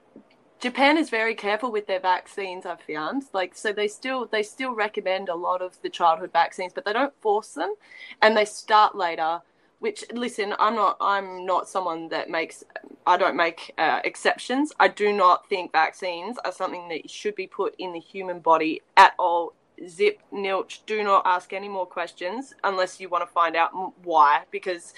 Japan 0.60 0.98
is 0.98 1.10
very 1.10 1.34
careful 1.34 1.72
with 1.72 1.88
their 1.88 2.00
vaccines. 2.00 2.66
I've 2.66 2.82
found 2.82 3.24
like 3.34 3.56
so 3.56 3.74
they 3.74 3.88
still 3.88 4.28
they 4.28 4.44
still 4.44 4.74
recommend 4.74 5.28
a 5.28 5.36
lot 5.36 5.62
of 5.62 5.82
the 5.82 5.90
childhood 5.90 6.32
vaccines, 6.32 6.72
but 6.74 6.86
they 6.86 6.94
don't 6.94 7.14
force 7.20 7.54
them, 7.54 7.74
and 8.22 8.38
they 8.38 8.46
start 8.46 8.96
later 8.96 9.42
which 9.82 10.06
listen 10.14 10.54
i'm 10.60 10.76
not 10.76 10.96
i'm 11.02 11.44
not 11.46 11.68
someone 11.68 12.08
that 12.10 12.30
makes 12.30 12.64
i 13.08 13.18
don't 13.18 13.36
make 13.36 13.74
uh, 13.78 14.00
exceptions. 14.04 14.72
I 14.80 14.88
do 14.88 15.12
not 15.12 15.50
think 15.50 15.72
vaccines 15.72 16.38
are 16.46 16.52
something 16.52 16.88
that 16.90 17.10
should 17.10 17.36
be 17.36 17.48
put 17.48 17.76
in 17.80 17.92
the 17.94 18.00
human 18.00 18.40
body 18.40 18.82
at 18.96 19.14
all. 19.18 19.54
Zip 19.90 20.20
nilch 20.32 20.80
do 20.86 21.04
not 21.04 21.24
ask 21.26 21.52
any 21.52 21.68
more 21.68 21.88
questions 21.88 22.54
unless 22.64 23.00
you 23.00 23.10
want 23.10 23.28
to 23.28 23.34
find 23.34 23.56
out 23.56 23.72
why 24.04 24.44
because 24.52 24.94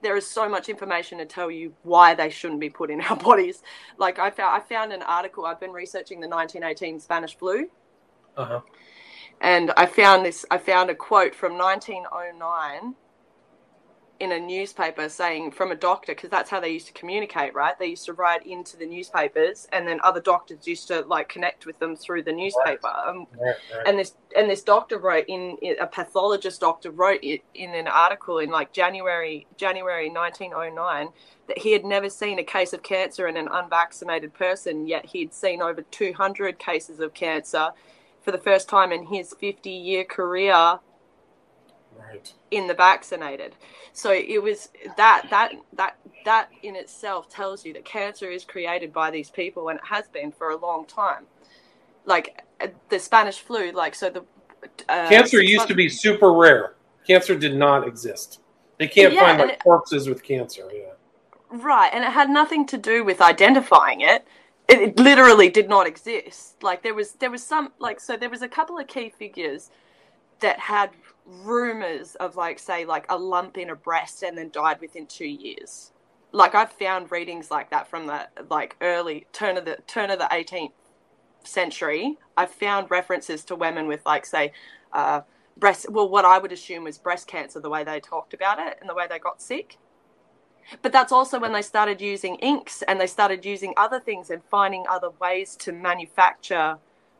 there 0.00 0.16
is 0.16 0.26
so 0.26 0.48
much 0.48 0.70
information 0.70 1.18
to 1.18 1.26
tell 1.26 1.50
you 1.50 1.74
why 1.82 2.14
they 2.14 2.30
shouldn't 2.30 2.58
be 2.58 2.70
put 2.70 2.90
in 2.90 3.02
our 3.02 3.16
bodies. 3.28 3.62
Like 3.98 4.18
i 4.18 4.30
found 4.30 4.56
i 4.56 4.60
found 4.60 4.92
an 4.92 5.02
article 5.02 5.44
i've 5.44 5.60
been 5.60 5.72
researching 5.72 6.20
the 6.20 6.28
1918 6.28 7.00
spanish 7.00 7.36
flu. 7.36 7.68
Uh-huh. 8.34 8.60
and 9.42 9.72
i 9.76 9.84
found 9.84 10.24
this 10.24 10.46
i 10.50 10.56
found 10.56 10.88
a 10.88 10.94
quote 10.94 11.34
from 11.34 11.58
1909 11.58 12.94
in 14.22 14.30
a 14.30 14.38
newspaper 14.38 15.08
saying 15.08 15.50
from 15.50 15.72
a 15.72 15.74
doctor 15.74 16.14
because 16.14 16.30
that's 16.30 16.48
how 16.48 16.60
they 16.60 16.68
used 16.68 16.86
to 16.86 16.92
communicate 16.92 17.52
right 17.54 17.76
they 17.80 17.86
used 17.86 18.04
to 18.04 18.12
write 18.12 18.46
into 18.46 18.76
the 18.76 18.86
newspapers 18.86 19.66
and 19.72 19.86
then 19.86 19.98
other 20.04 20.20
doctors 20.20 20.64
used 20.64 20.86
to 20.86 21.00
like 21.08 21.28
connect 21.28 21.66
with 21.66 21.76
them 21.80 21.96
through 21.96 22.22
the 22.22 22.32
newspaper. 22.32 22.86
Um, 22.86 23.26
right, 23.36 23.56
right. 23.74 23.84
and 23.84 23.98
this 23.98 24.14
and 24.36 24.48
this 24.48 24.62
doctor 24.62 24.96
wrote 24.96 25.24
in 25.26 25.58
a 25.80 25.88
pathologist 25.88 26.60
doctor 26.60 26.92
wrote 26.92 27.18
it 27.24 27.42
in 27.54 27.74
an 27.74 27.88
article 27.88 28.38
in 28.38 28.48
like 28.48 28.72
january 28.72 29.44
january 29.56 30.08
1909 30.08 31.08
that 31.48 31.58
he 31.58 31.72
had 31.72 31.84
never 31.84 32.08
seen 32.08 32.38
a 32.38 32.44
case 32.44 32.72
of 32.72 32.84
cancer 32.84 33.26
in 33.26 33.36
an 33.36 33.48
unvaccinated 33.50 34.32
person 34.34 34.86
yet 34.86 35.06
he'd 35.06 35.34
seen 35.34 35.60
over 35.60 35.82
200 35.82 36.60
cases 36.60 37.00
of 37.00 37.12
cancer 37.12 37.70
for 38.22 38.30
the 38.30 38.38
first 38.38 38.68
time 38.68 38.92
in 38.92 39.06
his 39.06 39.34
50 39.40 39.68
year 39.68 40.04
career 40.04 40.78
right. 41.98 42.32
in 42.50 42.66
the 42.66 42.74
vaccinated. 42.74 43.54
So 43.92 44.12
it 44.12 44.42
was 44.42 44.68
that 44.96 45.26
that 45.30 45.52
that 45.74 45.96
that 46.24 46.48
in 46.62 46.76
itself 46.76 47.28
tells 47.28 47.64
you 47.64 47.72
that 47.74 47.84
cancer 47.84 48.30
is 48.30 48.44
created 48.44 48.92
by 48.92 49.10
these 49.10 49.30
people 49.30 49.68
and 49.68 49.78
it 49.78 49.84
has 49.86 50.08
been 50.08 50.32
for 50.32 50.50
a 50.50 50.56
long 50.56 50.86
time. 50.86 51.26
Like 52.04 52.42
uh, 52.60 52.68
the 52.88 52.98
Spanish 52.98 53.40
flu, 53.40 53.72
like 53.72 53.94
so 53.94 54.10
the 54.10 54.24
uh, 54.88 55.08
cancer 55.08 55.42
used 55.42 55.68
to 55.68 55.74
be 55.74 55.88
super 55.88 56.32
rare. 56.32 56.74
Cancer 57.06 57.36
did 57.36 57.54
not 57.54 57.86
exist. 57.86 58.40
They 58.78 58.88
can't 58.88 59.12
yeah, 59.12 59.20
find 59.20 59.38
like 59.38 59.50
it, 59.50 59.58
corpses 59.60 60.08
with 60.08 60.22
cancer. 60.22 60.68
Yeah. 60.72 60.92
Right, 61.50 61.90
and 61.92 62.04
it 62.04 62.10
had 62.10 62.30
nothing 62.30 62.66
to 62.68 62.78
do 62.78 63.04
with 63.04 63.20
identifying 63.20 64.00
it. 64.00 64.26
it. 64.68 64.80
It 64.80 64.98
literally 64.98 65.50
did 65.50 65.68
not 65.68 65.86
exist. 65.86 66.62
Like 66.62 66.82
there 66.82 66.94
was 66.94 67.12
there 67.12 67.30
was 67.30 67.44
some 67.44 67.72
like 67.78 68.00
so 68.00 68.16
there 68.16 68.30
was 68.30 68.42
a 68.42 68.48
couple 68.48 68.78
of 68.78 68.86
key 68.86 69.10
figures 69.10 69.70
that 70.40 70.58
had 70.58 70.90
rumors 71.26 72.14
of 72.16 72.36
like 72.36 72.58
say 72.58 72.84
like 72.84 73.06
a 73.08 73.16
lump 73.16 73.58
in 73.58 73.70
a 73.70 73.76
breast 73.76 74.22
and 74.22 74.36
then 74.36 74.50
died 74.50 74.80
within 74.80 75.06
two 75.06 75.26
years 75.26 75.92
like 76.32 76.54
i've 76.54 76.72
found 76.72 77.10
readings 77.12 77.50
like 77.50 77.70
that 77.70 77.88
from 77.88 78.06
the 78.06 78.28
like 78.50 78.76
early 78.80 79.26
turn 79.32 79.56
of 79.56 79.64
the 79.64 79.78
turn 79.86 80.10
of 80.10 80.18
the 80.18 80.28
18th 80.32 80.70
century, 81.46 82.18
I 82.36 82.46
found 82.46 82.90
references 82.90 83.44
to 83.46 83.56
women 83.56 83.86
with, 83.86 84.04
like, 84.06 84.26
say, 84.26 84.52
uh, 84.92 85.22
breast, 85.56 85.90
well, 85.90 86.08
what 86.08 86.24
I 86.24 86.38
would 86.38 86.52
assume 86.52 86.84
was 86.84 86.98
breast 86.98 87.26
cancer, 87.26 87.60
the 87.60 87.70
way 87.70 87.84
they 87.84 88.00
talked 88.00 88.34
about 88.34 88.58
it 88.58 88.78
and 88.80 88.88
the 88.88 88.94
way 88.94 89.06
they 89.08 89.18
got 89.18 89.42
sick. 89.42 89.78
But 90.80 90.92
that's 90.92 91.12
also 91.12 91.40
when 91.40 91.52
they 91.52 91.62
started 91.62 92.00
using 92.00 92.36
inks 92.36 92.82
and 92.82 93.00
they 93.00 93.06
started 93.06 93.44
using 93.44 93.74
other 93.76 94.00
things 94.00 94.30
and 94.30 94.42
finding 94.50 94.84
other 94.88 95.10
ways 95.10 95.56
to 95.56 95.72
manufacture 95.72 96.78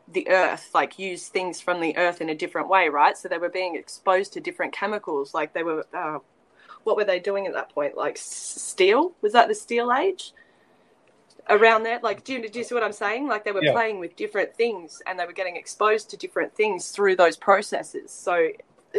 the 0.08 0.28
earth, 0.28 0.70
like 0.74 0.98
use 0.98 1.28
things 1.28 1.60
from 1.60 1.80
the 1.80 1.96
earth 1.96 2.20
in 2.20 2.28
a 2.28 2.34
different 2.34 2.68
way, 2.68 2.88
right? 2.88 3.16
So 3.16 3.28
they 3.28 3.38
were 3.38 3.48
being 3.48 3.76
exposed 3.76 4.32
to 4.34 4.40
different 4.40 4.72
chemicals. 4.72 5.34
Like 5.34 5.52
they 5.52 5.62
were, 5.62 5.86
uh, 5.94 6.18
what 6.84 6.96
were 6.96 7.04
they 7.04 7.20
doing 7.20 7.46
at 7.46 7.54
that 7.54 7.70
point? 7.70 7.96
Like 7.96 8.16
steel? 8.18 9.12
Was 9.22 9.32
that 9.32 9.48
the 9.48 9.54
steel 9.54 9.92
age? 9.92 10.32
Around 11.50 11.84
that, 11.84 12.04
like, 12.04 12.22
do 12.22 12.34
you, 12.34 12.48
do 12.48 12.58
you 12.58 12.64
see 12.64 12.74
what 12.74 12.84
I'm 12.84 12.92
saying? 12.92 13.26
Like 13.26 13.44
they 13.44 13.52
were 13.52 13.64
yeah. 13.64 13.72
playing 13.72 13.98
with 13.98 14.14
different 14.16 14.54
things 14.54 15.02
and 15.06 15.18
they 15.18 15.26
were 15.26 15.32
getting 15.32 15.56
exposed 15.56 16.10
to 16.10 16.16
different 16.16 16.54
things 16.54 16.90
through 16.90 17.16
those 17.16 17.36
processes. 17.36 18.12
So 18.12 18.50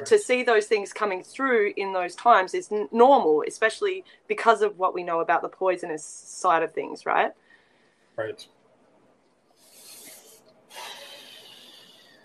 to 0.06 0.18
see 0.18 0.43
those 0.43 0.66
things 0.66 0.91
coming 0.91 1.24
through 1.24 1.74
in 1.78 1.93
those 1.93 2.16
times 2.16 2.54
is 2.54 2.72
n- 2.72 2.89
normal, 2.91 3.43
especially 3.47 4.04
because 4.28 4.62
of 4.62 4.78
what 4.78 4.93
we 4.93 5.04
know 5.04 5.20
about 5.20 5.41
the 5.41 5.49
poisonous 5.49 6.04
side 6.04 6.64
of 6.64 6.74
things, 6.74 7.06
right? 7.06 7.32
Right. 8.16 8.45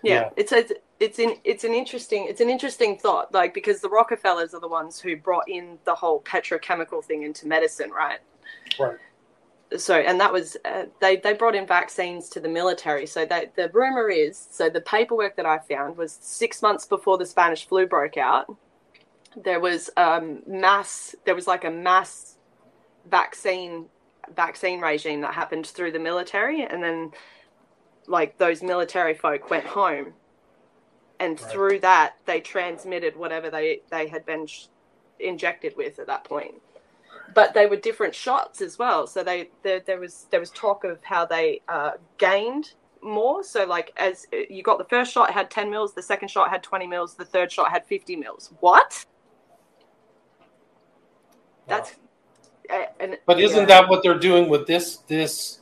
Yeah, 0.03 0.13
yeah. 0.13 0.29
it's 0.37 0.51
a, 0.51 0.65
it's 0.99 1.19
an 1.19 1.35
it's 1.43 1.63
an 1.63 1.73
interesting 1.73 2.27
it's 2.29 2.41
an 2.41 2.49
interesting 2.49 2.97
thought, 2.97 3.33
like 3.33 3.53
because 3.53 3.81
the 3.81 3.89
Rockefellers 3.89 4.53
are 4.53 4.61
the 4.61 4.67
ones 4.67 4.99
who 4.99 5.15
brought 5.15 5.49
in 5.49 5.77
the 5.85 5.95
whole 5.95 6.21
petrochemical 6.21 7.03
thing 7.03 7.23
into 7.23 7.47
medicine, 7.47 7.91
right? 7.91 8.19
Right 8.79 8.97
so 9.77 9.95
and 9.95 10.19
that 10.19 10.33
was 10.33 10.57
uh, 10.65 10.85
they 10.99 11.17
they 11.17 11.33
brought 11.33 11.55
in 11.55 11.65
vaccines 11.67 12.29
to 12.29 12.39
the 12.39 12.49
military 12.49 13.05
so 13.05 13.25
they, 13.25 13.49
the 13.55 13.69
rumor 13.69 14.09
is 14.09 14.47
so 14.49 14.69
the 14.69 14.81
paperwork 14.81 15.35
that 15.35 15.45
i 15.45 15.57
found 15.59 15.95
was 15.95 16.17
six 16.21 16.61
months 16.61 16.85
before 16.85 17.17
the 17.17 17.25
spanish 17.25 17.67
flu 17.67 17.85
broke 17.85 18.17
out 18.17 18.55
there 19.43 19.59
was 19.59 19.89
um, 19.95 20.41
mass 20.47 21.15
there 21.25 21.35
was 21.35 21.45
like 21.45 21.63
a 21.63 21.69
mass 21.69 22.37
vaccine 23.09 23.85
vaccine 24.35 24.81
regime 24.81 25.21
that 25.21 25.33
happened 25.33 25.67
through 25.67 25.91
the 25.91 25.99
military 25.99 26.63
and 26.63 26.83
then 26.83 27.11
like 28.09 28.37
those 28.37 28.61
military 28.61 29.13
folk 29.13 29.49
went 29.49 29.65
home 29.65 30.13
and 31.19 31.39
right. 31.39 31.51
through 31.51 31.79
that 31.79 32.15
they 32.25 32.41
transmitted 32.41 33.15
whatever 33.15 33.49
they 33.49 33.81
they 33.89 34.07
had 34.07 34.25
been 34.25 34.45
sh- 34.45 34.65
injected 35.19 35.75
with 35.77 35.99
at 35.99 36.07
that 36.07 36.23
point 36.23 36.55
but 37.33 37.53
they 37.53 37.65
were 37.65 37.75
different 37.75 38.15
shots 38.15 38.61
as 38.61 38.77
well. 38.77 39.07
So 39.07 39.23
they 39.23 39.49
there, 39.63 39.79
there 39.79 39.99
was 39.99 40.27
there 40.31 40.39
was 40.39 40.51
talk 40.51 40.83
of 40.83 41.03
how 41.03 41.25
they 41.25 41.61
uh, 41.67 41.91
gained 42.17 42.73
more. 43.01 43.43
So 43.43 43.65
like 43.65 43.93
as 43.97 44.25
you 44.49 44.63
got 44.63 44.77
the 44.77 44.85
first 44.85 45.13
shot 45.13 45.31
had 45.31 45.49
ten 45.49 45.69
mils, 45.69 45.93
the 45.93 46.03
second 46.03 46.29
shot 46.29 46.49
had 46.49 46.63
twenty 46.63 46.87
mils, 46.87 47.15
the 47.15 47.25
third 47.25 47.51
shot 47.51 47.71
had 47.71 47.85
fifty 47.85 48.15
mils. 48.15 48.51
What? 48.59 49.05
That's. 51.67 51.95
Uh, 52.69 52.85
and, 52.99 53.17
but 53.25 53.39
isn't 53.39 53.61
yeah. 53.61 53.65
that 53.65 53.89
what 53.89 54.03
they're 54.03 54.19
doing 54.19 54.49
with 54.49 54.67
this 54.67 54.97
this 55.07 55.61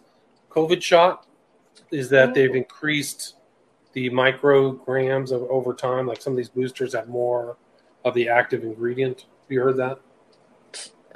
COVID 0.49 0.81
shot? 0.81 1.25
Is 1.91 2.09
that 2.09 2.33
they've 2.33 2.51
mm. 2.51 2.57
increased 2.57 3.35
the 3.93 4.09
micrograms 4.09 5.31
of 5.31 5.43
over 5.43 5.73
time? 5.73 6.07
Like 6.07 6.21
some 6.21 6.33
of 6.33 6.37
these 6.37 6.49
boosters 6.49 6.93
have 6.93 7.07
more 7.07 7.57
of 8.03 8.13
the 8.13 8.29
active 8.29 8.63
ingredient. 8.63 9.21
Have 9.21 9.51
you 9.51 9.61
heard 9.61 9.77
that? 9.77 9.99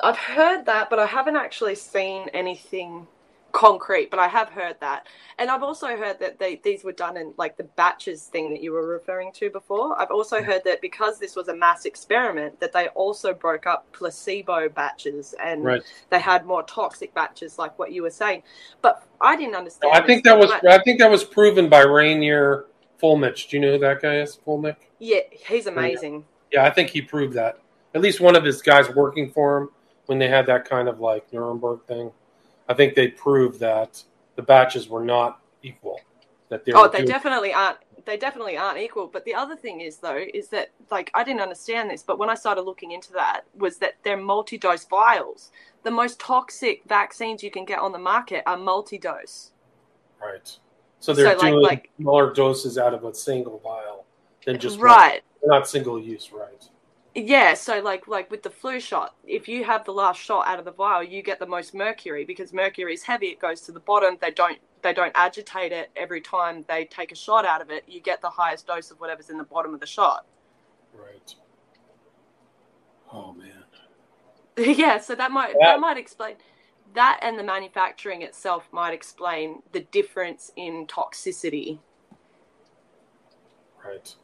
I've 0.04 0.18
heard 0.18 0.66
that, 0.66 0.90
but 0.90 1.00
I 1.00 1.06
haven't 1.06 1.36
actually 1.36 1.76
seen 1.76 2.28
anything 2.34 3.08
concrete. 3.52 4.10
But 4.10 4.20
I 4.20 4.28
have 4.28 4.50
heard 4.50 4.78
that, 4.80 5.08
and 5.38 5.50
I've 5.50 5.64
also 5.64 5.88
heard 5.88 6.20
that 6.20 6.40
they, 6.40 6.62
these 6.64 6.84
were 6.84 6.92
done 6.92 7.18
in 7.18 7.34
like 7.38 7.58
the 7.58 7.64
batches 7.64 8.24
thing 8.26 8.50
that 8.52 8.62
you 8.62 8.72
were 8.72 8.88
referring 8.88 9.32
to 9.34 9.50
before. 9.50 10.00
I've 10.00 10.12
also 10.12 10.42
heard 10.42 10.64
that 10.66 10.82
because 10.82 11.20
this 11.20 11.36
was 11.36 11.48
a 11.48 11.56
mass 11.56 11.86
experiment, 11.86 12.60
that 12.60 12.74
they 12.74 12.88
also 12.90 13.34
broke 13.34 13.68
up 13.68 13.92
placebo 13.92 14.70
batches 14.70 15.34
and 15.44 15.64
right. 15.64 15.84
they 16.10 16.20
had 16.20 16.46
more 16.46 16.64
toxic 16.64 17.14
batches, 17.14 17.58
like 17.58 17.78
what 17.80 17.92
you 17.92 18.04
were 18.04 18.10
saying. 18.10 18.44
But 18.82 19.04
I 19.20 19.36
didn't 19.36 19.56
understand. 19.56 19.94
I 19.94 20.06
think 20.06 20.24
that 20.24 20.38
was 20.38 20.52
I 20.52 20.80
think 20.84 21.00
that 21.00 21.10
was 21.10 21.24
proven 21.24 21.70
by 21.70 21.84
Reiner 21.84 22.66
Fuellmich. 23.02 23.50
Do 23.50 23.58
you 23.58 23.62
know 23.62 23.74
who 23.74 23.80
that 23.80 24.02
guy 24.02 24.18
is, 24.18 24.38
Fuellmich? 24.46 24.78
Yeah, 25.00 25.22
he's 25.32 25.68
amazing. 25.68 26.26
Yeah, 26.52 26.66
I 26.66 26.70
think 26.70 26.90
he 26.90 27.02
proved 27.02 27.34
that. 27.34 27.60
At 27.94 28.02
least 28.02 28.22
one 28.22 28.36
of 28.36 28.44
his 28.44 28.62
guys 28.62 28.90
working 28.90 29.32
for 29.32 29.58
him 29.58 29.70
when 30.06 30.20
they 30.20 30.28
had 30.28 30.46
that 30.48 30.70
kind 30.70 30.88
of 30.88 31.00
like 31.00 31.32
Nuremberg 31.34 31.82
thing. 31.88 32.12
I 32.72 32.74
think 32.74 32.96
they 32.96 33.10
proved 33.10 33.60
that 33.60 34.02
the 34.38 34.42
batches 34.42 34.88
were 34.88 35.04
not 35.04 35.42
equal. 35.62 36.00
That 36.48 36.64
they 36.64 36.72
oh, 36.72 36.88
they 36.88 37.00
doing- 37.00 37.10
definitely 37.10 37.54
aren't. 37.54 37.80
They 38.06 38.16
definitely 38.16 38.56
aren't 38.56 38.80
equal. 38.80 39.08
But 39.08 39.26
the 39.26 39.36
other 39.36 39.58
thing 39.58 39.82
is 39.82 39.98
though 39.98 40.24
is 40.34 40.48
that 40.50 40.72
like 40.90 41.12
I 41.14 41.26
didn't 41.26 41.42
understand 41.42 41.90
this, 41.90 42.02
but 42.02 42.18
when 42.18 42.30
I 42.30 42.36
started 42.36 42.62
looking 42.62 42.92
into 42.92 43.12
that, 43.12 43.42
was 43.58 43.78
that 43.80 43.96
they're 44.04 44.16
multi-dose 44.16 44.86
vials. 44.86 45.52
The 45.84 45.92
most 45.92 46.18
toxic 46.20 46.84
vaccines 46.88 47.44
you 47.44 47.52
can 47.52 47.66
get 47.66 47.80
on 47.80 47.92
the 47.92 48.00
market 48.00 48.44
are 48.46 48.58
multi-dose. 48.58 49.52
Right. 50.22 50.58
So 51.02 51.14
they're 51.14 51.38
so, 51.38 51.50
doing 51.50 51.62
like, 51.62 51.90
smaller 52.00 52.32
doses 52.34 52.78
out 52.78 52.94
of 52.94 53.04
a 53.04 53.14
single 53.14 53.60
vial 53.60 54.06
than 54.46 54.60
just 54.60 54.80
right. 54.80 55.22
One. 55.42 55.60
not 55.60 55.68
single 55.68 56.00
use, 56.00 56.32
right? 56.32 56.41
Yeah, 57.14 57.56
so 57.56 57.82
like 57.82 58.08
like 58.08 58.32
with 58.32 58.44
the 58.44 58.50
flu 58.50 58.80
shot, 58.80 59.16
if 59.26 59.50
you 59.50 59.66
have 59.66 59.84
the 59.84 59.92
last 59.92 60.22
shot 60.22 60.48
out 60.48 60.60
of 60.60 60.66
the 60.66 60.72
vial, 60.72 61.04
you 61.04 61.22
get 61.22 61.40
the 61.40 61.46
most 61.46 61.74
mercury 61.74 62.24
because 62.24 62.54
mercury 62.54 62.94
is 62.94 63.04
heavy. 63.04 63.28
It 63.28 63.40
goes 63.40 63.62
to 63.62 63.74
the 63.74 63.82
bottom. 63.82 64.18
They 64.22 64.32
don't 64.32 64.60
they 64.82 64.94
don't 64.94 65.12
agitate 65.14 65.74
it 65.74 65.92
every 65.96 66.22
time 66.22 66.64
they 66.70 66.86
take 66.86 67.12
a 67.12 67.16
shot 67.16 67.46
out 67.46 67.62
of 67.62 67.70
it. 67.70 67.84
You 67.86 68.00
get 68.00 68.22
the 68.22 68.30
highest 68.30 68.68
dose 68.68 68.92
of 68.92 69.00
whatever's 69.02 69.30
in 69.30 69.38
the 69.38 69.44
bottom 69.44 69.74
of 69.74 69.82
the 69.82 69.86
shot. 69.88 70.26
Right. 70.94 71.36
Oh 73.12 73.34
man. 73.34 73.66
yeah, 74.58 74.98
so 75.00 75.14
that 75.16 75.32
might 75.32 75.54
that, 75.54 75.60
that 75.60 75.80
might 75.82 75.98
explain 75.98 76.36
that 76.94 77.20
and 77.22 77.38
the 77.38 77.44
manufacturing 77.44 78.22
itself 78.22 78.68
might 78.72 78.94
explain 78.94 79.62
the 79.74 79.82
difference 79.82 80.52
in 80.56 80.88
toxicity. 80.88 81.80
Right. 83.86 84.16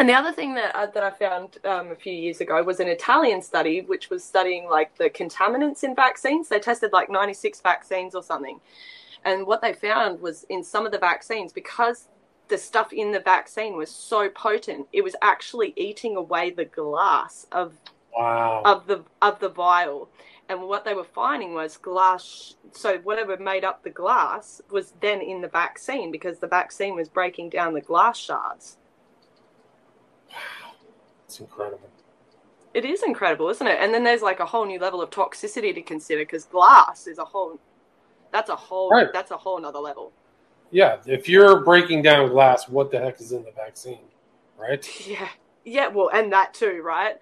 And 0.00 0.08
the 0.08 0.14
other 0.14 0.32
thing 0.32 0.54
that 0.54 0.74
uh, 0.74 0.86
that 0.86 1.02
I 1.02 1.10
found 1.10 1.58
um, 1.62 1.90
a 1.90 1.94
few 1.94 2.14
years 2.14 2.40
ago 2.40 2.62
was 2.62 2.80
an 2.80 2.88
Italian 2.88 3.42
study, 3.42 3.82
which 3.82 4.08
was 4.08 4.24
studying 4.24 4.66
like 4.66 4.96
the 4.96 5.10
contaminants 5.10 5.84
in 5.84 5.94
vaccines. 5.94 6.48
They 6.48 6.58
tested 6.58 6.90
like 6.90 7.10
96 7.10 7.60
vaccines 7.60 8.14
or 8.14 8.22
something, 8.22 8.60
and 9.26 9.46
what 9.46 9.60
they 9.60 9.74
found 9.74 10.22
was 10.22 10.44
in 10.44 10.64
some 10.64 10.86
of 10.86 10.92
the 10.92 10.98
vaccines, 10.98 11.52
because 11.52 12.08
the 12.48 12.56
stuff 12.56 12.94
in 12.94 13.12
the 13.12 13.20
vaccine 13.20 13.76
was 13.76 13.90
so 13.90 14.30
potent, 14.30 14.86
it 14.90 15.04
was 15.04 15.14
actually 15.20 15.74
eating 15.76 16.16
away 16.16 16.48
the 16.48 16.64
glass 16.64 17.46
of 17.52 17.74
wow. 18.16 18.62
of 18.64 18.86
the 18.86 19.04
of 19.20 19.38
the 19.40 19.50
vial. 19.50 20.08
And 20.48 20.62
what 20.62 20.86
they 20.86 20.94
were 20.94 21.04
finding 21.04 21.52
was 21.52 21.76
glass. 21.76 22.56
So 22.72 22.96
whatever 23.00 23.36
made 23.36 23.64
up 23.64 23.84
the 23.84 23.90
glass 23.90 24.62
was 24.70 24.94
then 25.02 25.20
in 25.20 25.42
the 25.42 25.48
vaccine 25.48 26.10
because 26.10 26.38
the 26.38 26.48
vaccine 26.48 26.96
was 26.96 27.10
breaking 27.10 27.50
down 27.50 27.74
the 27.74 27.82
glass 27.82 28.16
shards. 28.16 28.78
Wow, 30.30 30.72
it's 31.26 31.40
incredible. 31.40 31.88
It 32.72 32.84
is 32.84 33.02
incredible, 33.02 33.48
isn't 33.48 33.66
it? 33.66 33.78
And 33.80 33.92
then 33.92 34.04
there's 34.04 34.22
like 34.22 34.40
a 34.40 34.46
whole 34.46 34.64
new 34.64 34.78
level 34.78 35.02
of 35.02 35.10
toxicity 35.10 35.74
to 35.74 35.82
consider 35.82 36.22
because 36.22 36.44
glass 36.44 37.06
is 37.06 37.18
a 37.18 37.24
whole. 37.24 37.58
That's 38.32 38.48
a 38.48 38.56
whole. 38.56 38.90
Right. 38.90 39.12
That's 39.12 39.32
a 39.32 39.36
whole 39.36 39.58
another 39.58 39.80
level. 39.80 40.12
Yeah, 40.70 40.98
if 41.04 41.28
you're 41.28 41.64
breaking 41.64 42.02
down 42.02 42.28
glass, 42.28 42.68
what 42.68 42.92
the 42.92 43.00
heck 43.00 43.20
is 43.20 43.32
in 43.32 43.42
the 43.44 43.50
vaccine, 43.52 43.98
right? 44.56 44.88
Yeah, 45.06 45.28
yeah. 45.64 45.88
Well, 45.88 46.10
and 46.12 46.32
that 46.32 46.54
too, 46.54 46.80
right? 46.84 47.16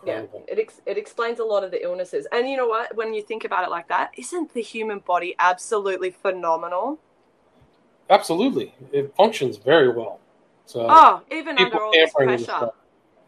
Incredible. 0.00 0.44
Yeah, 0.46 0.54
it 0.54 0.58
ex- 0.58 0.80
it 0.86 0.96
explains 0.96 1.38
a 1.38 1.44
lot 1.44 1.64
of 1.64 1.70
the 1.70 1.82
illnesses. 1.82 2.26
And 2.32 2.48
you 2.48 2.56
know 2.56 2.66
what? 2.66 2.96
When 2.96 3.12
you 3.12 3.22
think 3.22 3.44
about 3.44 3.64
it 3.64 3.70
like 3.70 3.88
that, 3.88 4.12
isn't 4.16 4.54
the 4.54 4.62
human 4.62 5.00
body 5.00 5.34
absolutely 5.38 6.10
phenomenal? 6.10 6.98
Absolutely, 8.08 8.74
it 8.92 9.14
functions 9.16 9.58
very 9.58 9.90
well. 9.90 10.20
So 10.66 10.86
oh, 10.88 11.22
even 11.30 11.58
under 11.58 11.80
all 11.80 11.92
this 11.92 12.12
pressure. 12.12 12.70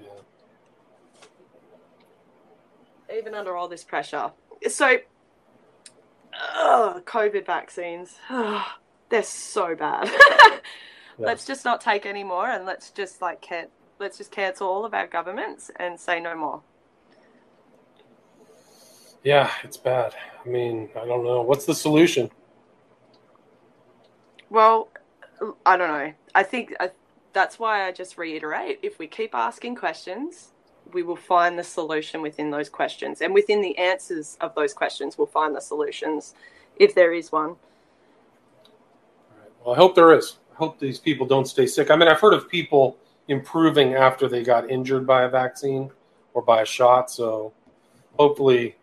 Yeah. 0.00 0.06
Even 3.16 3.34
under 3.34 3.56
all 3.56 3.68
this 3.68 3.84
pressure. 3.84 4.32
So, 4.68 4.98
ugh, 6.56 7.04
COVID 7.04 7.46
vaccines, 7.46 8.16
ugh, 8.28 8.64
they're 9.08 9.22
so 9.22 9.76
bad. 9.76 10.08
yeah. 10.10 10.58
Let's 11.16 11.46
just 11.46 11.64
not 11.64 11.80
take 11.80 12.04
any 12.04 12.24
more, 12.24 12.48
and 12.48 12.66
let's 12.66 12.90
just 12.90 13.22
like 13.22 13.40
can- 13.40 13.68
let's 14.00 14.18
just 14.18 14.32
cancel 14.32 14.68
all 14.68 14.84
of 14.84 14.92
our 14.92 15.06
governments 15.06 15.70
and 15.76 15.98
say 15.98 16.20
no 16.20 16.36
more. 16.36 16.62
Yeah, 19.22 19.50
it's 19.62 19.76
bad. 19.76 20.14
I 20.44 20.48
mean, 20.48 20.90
I 20.96 21.04
don't 21.04 21.24
know. 21.24 21.42
What's 21.42 21.66
the 21.66 21.74
solution? 21.74 22.30
Well, 24.50 24.88
I 25.64 25.76
don't 25.76 25.88
know. 25.88 26.12
I 26.34 26.42
think 26.42 26.74
I, 26.80 26.90
that's 27.32 27.58
why 27.58 27.86
I 27.86 27.92
just 27.92 28.18
reiterate 28.18 28.78
if 28.82 28.98
we 28.98 29.06
keep 29.06 29.34
asking 29.34 29.76
questions, 29.76 30.52
we 30.92 31.02
will 31.02 31.16
find 31.16 31.58
the 31.58 31.64
solution 31.64 32.22
within 32.22 32.50
those 32.50 32.68
questions. 32.68 33.20
And 33.20 33.34
within 33.34 33.60
the 33.60 33.76
answers 33.76 34.36
of 34.40 34.54
those 34.54 34.72
questions, 34.72 35.18
we'll 35.18 35.26
find 35.26 35.54
the 35.54 35.60
solutions 35.60 36.34
if 36.76 36.94
there 36.94 37.12
is 37.12 37.30
one. 37.30 37.56
Well, 39.64 39.74
I 39.74 39.76
hope 39.76 39.94
there 39.94 40.14
is. 40.14 40.38
I 40.52 40.56
hope 40.56 40.78
these 40.78 40.98
people 40.98 41.26
don't 41.26 41.46
stay 41.46 41.66
sick. 41.66 41.90
I 41.90 41.96
mean, 41.96 42.08
I've 42.08 42.20
heard 42.20 42.34
of 42.34 42.48
people 42.48 42.96
improving 43.28 43.94
after 43.94 44.28
they 44.28 44.42
got 44.42 44.70
injured 44.70 45.06
by 45.06 45.24
a 45.24 45.28
vaccine 45.28 45.90
or 46.34 46.42
by 46.42 46.62
a 46.62 46.66
shot. 46.66 47.10
So 47.10 47.52
hopefully 48.18 48.76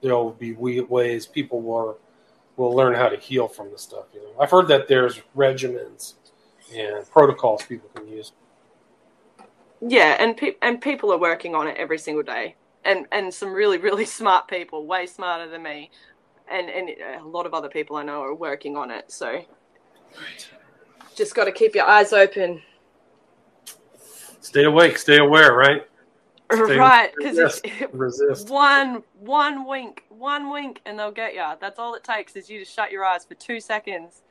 there'll 0.00 0.30
be 0.30 0.52
ways 0.52 1.26
people 1.26 1.60
will 1.60 1.98
will 2.56 2.74
learn 2.74 2.94
how 2.94 3.08
to 3.08 3.16
heal 3.16 3.48
from 3.48 3.70
the 3.70 3.78
stuff. 3.78 4.04
You 4.12 4.20
know, 4.20 4.34
I've 4.38 4.50
heard 4.50 4.68
that 4.68 4.86
there's 4.86 5.22
regimens 5.34 6.14
and 6.74 7.08
protocols 7.10 7.62
people 7.64 7.88
can 7.94 8.08
use. 8.08 8.32
Yeah, 9.80 10.16
and 10.20 10.36
pe- 10.36 10.56
and 10.62 10.80
people 10.80 11.12
are 11.12 11.18
working 11.18 11.54
on 11.54 11.66
it 11.66 11.76
every 11.76 11.98
single 11.98 12.22
day, 12.22 12.54
and 12.84 13.06
and 13.10 13.32
some 13.32 13.52
really 13.52 13.78
really 13.78 14.04
smart 14.18 14.48
people, 14.48 14.86
way 14.86 15.06
smarter 15.06 15.50
than 15.50 15.62
me, 15.62 15.90
and 16.50 16.68
and 16.68 16.90
a 17.20 17.26
lot 17.26 17.46
of 17.46 17.54
other 17.54 17.68
people 17.68 17.96
I 17.96 18.04
know 18.04 18.22
are 18.22 18.34
working 18.34 18.76
on 18.76 18.90
it. 18.90 19.10
So, 19.10 19.26
right. 19.30 20.50
just 21.16 21.34
got 21.34 21.44
to 21.44 21.52
keep 21.52 21.74
your 21.74 21.86
eyes 21.86 22.12
open. 22.12 22.62
Stay 24.40 24.64
awake, 24.64 24.98
stay 24.98 25.18
aware, 25.18 25.54
right? 25.54 25.82
Stay 26.52 26.76
right, 26.76 27.12
because 27.16 27.62
resist. 27.92 28.50
one 28.50 29.02
one 29.14 29.66
wink, 29.66 30.04
one 30.10 30.50
wink, 30.50 30.80
and 30.84 30.98
they'll 30.98 31.10
get 31.10 31.34
you. 31.34 31.44
That's 31.60 31.78
all 31.78 31.94
it 31.94 32.04
takes 32.04 32.36
is 32.36 32.50
you 32.50 32.58
to 32.58 32.64
shut 32.64 32.90
your 32.90 33.04
eyes 33.04 33.24
for 33.24 33.34
two 33.34 33.58
seconds. 33.58 34.22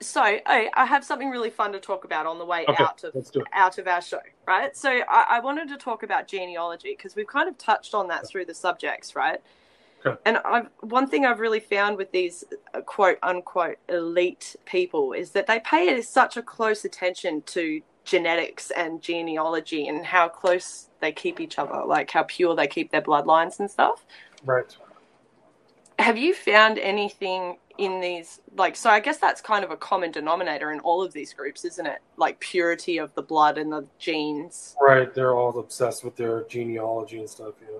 So 0.00 0.22
I, 0.22 0.70
I 0.74 0.86
have 0.86 1.04
something 1.04 1.28
really 1.28 1.50
fun 1.50 1.72
to 1.72 1.80
talk 1.80 2.04
about 2.04 2.24
on 2.24 2.38
the 2.38 2.44
way 2.44 2.64
okay, 2.68 2.84
out 2.84 3.02
of 3.02 3.16
out 3.52 3.78
of 3.78 3.88
our 3.88 4.00
show, 4.00 4.20
right? 4.46 4.76
So 4.76 4.90
I, 4.90 5.26
I 5.30 5.40
wanted 5.40 5.68
to 5.68 5.76
talk 5.76 6.04
about 6.04 6.28
genealogy 6.28 6.94
because 6.96 7.16
we've 7.16 7.26
kind 7.26 7.48
of 7.48 7.58
touched 7.58 7.94
on 7.94 8.06
that 8.08 8.28
through 8.28 8.44
the 8.44 8.54
subjects, 8.54 9.16
right? 9.16 9.40
Okay. 10.06 10.16
And 10.24 10.38
I've, 10.44 10.68
one 10.80 11.08
thing 11.08 11.26
I've 11.26 11.40
really 11.40 11.60
found 11.60 11.96
with 11.96 12.12
these 12.12 12.44
uh, 12.74 12.80
quote 12.82 13.18
unquote 13.22 13.78
elite 13.88 14.54
people 14.64 15.12
is 15.12 15.32
that 15.32 15.48
they 15.48 15.58
pay 15.60 16.00
such 16.02 16.36
a 16.36 16.42
close 16.42 16.84
attention 16.84 17.42
to 17.46 17.80
genetics 18.04 18.70
and 18.70 19.02
genealogy 19.02 19.88
and 19.88 20.06
how 20.06 20.28
close 20.28 20.88
they 21.00 21.12
keep 21.12 21.40
each 21.40 21.58
other, 21.58 21.82
like 21.84 22.10
how 22.10 22.22
pure 22.22 22.54
they 22.54 22.66
keep 22.66 22.90
their 22.90 23.02
bloodlines 23.02 23.58
and 23.58 23.70
stuff. 23.70 24.04
Right. 24.44 24.76
Have 25.98 26.16
you 26.16 26.32
found 26.32 26.78
anything 26.78 27.58
in 27.78 28.00
these 28.00 28.40
like 28.56 28.74
so 28.76 28.90
I 28.90 29.00
guess 29.00 29.18
that's 29.18 29.40
kind 29.40 29.64
of 29.64 29.70
a 29.70 29.76
common 29.76 30.10
denominator 30.10 30.72
in 30.72 30.80
all 30.80 31.02
of 31.02 31.12
these 31.12 31.32
groups, 31.32 31.64
isn't 31.64 31.86
it? 31.86 32.00
Like 32.16 32.38
purity 32.40 32.98
of 32.98 33.14
the 33.14 33.22
blood 33.22 33.56
and 33.56 33.72
the 33.72 33.86
genes. 33.98 34.76
Right, 34.80 35.14
they're 35.14 35.34
all 35.34 35.58
obsessed 35.58 36.04
with 36.04 36.16
their 36.16 36.44
genealogy 36.44 37.20
and 37.20 37.30
stuff, 37.30 37.54
yeah. 37.62 37.78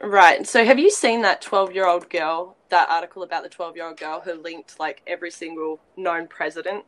Right. 0.00 0.46
So 0.46 0.64
have 0.64 0.78
you 0.78 0.90
seen 0.90 1.22
that 1.22 1.42
12-year-old 1.42 2.08
girl, 2.08 2.56
that 2.68 2.88
article 2.88 3.24
about 3.24 3.42
the 3.42 3.48
12-year-old 3.48 3.98
girl 3.98 4.20
who 4.20 4.34
linked 4.34 4.78
like 4.78 5.02
every 5.08 5.32
single 5.32 5.80
known 5.96 6.28
president 6.28 6.84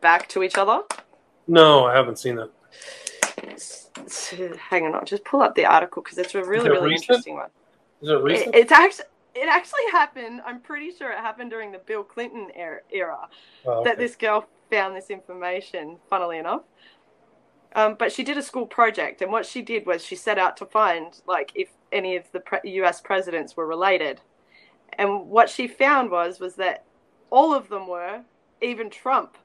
back 0.00 0.28
to 0.30 0.42
each 0.42 0.58
other? 0.58 0.82
No, 1.46 1.84
I 1.84 1.94
haven't 1.94 2.18
seen 2.18 2.36
that. 2.36 2.50
Hang 4.68 4.86
on, 4.86 4.94
I'll 4.96 5.04
just 5.04 5.24
pull 5.24 5.40
up 5.40 5.54
the 5.54 5.66
article 5.66 6.02
because 6.02 6.18
it's 6.18 6.34
a 6.34 6.44
really, 6.44 6.68
really 6.68 6.90
recent? 6.90 7.10
interesting 7.10 7.34
one. 7.34 7.50
Is 8.02 8.08
it 8.08 8.14
recent? 8.14 8.54
It, 8.54 8.58
it's 8.58 8.72
actually 8.72 9.04
it 9.34 9.48
actually 9.48 9.86
happened. 9.92 10.40
I'm 10.44 10.60
pretty 10.60 10.90
sure 10.90 11.10
it 11.10 11.18
happened 11.18 11.50
during 11.50 11.72
the 11.72 11.78
Bill 11.78 12.02
Clinton 12.02 12.48
era, 12.54 12.80
era 12.90 13.28
oh, 13.66 13.72
okay. 13.72 13.90
that 13.90 13.98
this 13.98 14.16
girl 14.16 14.46
found 14.70 14.96
this 14.96 15.10
information. 15.10 15.98
Funnily 16.08 16.38
enough, 16.38 16.62
um, 17.74 17.96
but 17.98 18.12
she 18.12 18.22
did 18.22 18.38
a 18.38 18.42
school 18.42 18.66
project, 18.66 19.20
and 19.20 19.30
what 19.30 19.46
she 19.46 19.62
did 19.62 19.86
was 19.86 20.04
she 20.04 20.16
set 20.16 20.38
out 20.38 20.56
to 20.58 20.66
find 20.66 21.20
like 21.26 21.52
if 21.54 21.68
any 21.92 22.16
of 22.16 22.30
the 22.32 22.40
pre- 22.40 22.60
U.S. 22.64 23.00
presidents 23.00 23.56
were 23.56 23.66
related, 23.66 24.20
and 24.94 25.28
what 25.28 25.50
she 25.50 25.68
found 25.68 26.10
was 26.10 26.40
was 26.40 26.54
that 26.56 26.84
all 27.30 27.54
of 27.54 27.68
them 27.68 27.86
were, 27.86 28.22
even 28.62 28.88
Trump. 28.88 29.36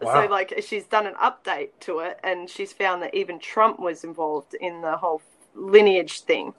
Wow. 0.00 0.24
So 0.24 0.30
like 0.30 0.54
she's 0.66 0.86
done 0.86 1.06
an 1.06 1.14
update 1.14 1.70
to 1.80 2.00
it, 2.00 2.18
and 2.24 2.48
she's 2.48 2.72
found 2.72 3.02
that 3.02 3.14
even 3.14 3.38
Trump 3.38 3.78
was 3.78 4.02
involved 4.02 4.54
in 4.54 4.80
the 4.80 4.96
whole 4.96 5.20
lineage 5.54 6.20
thing. 6.20 6.54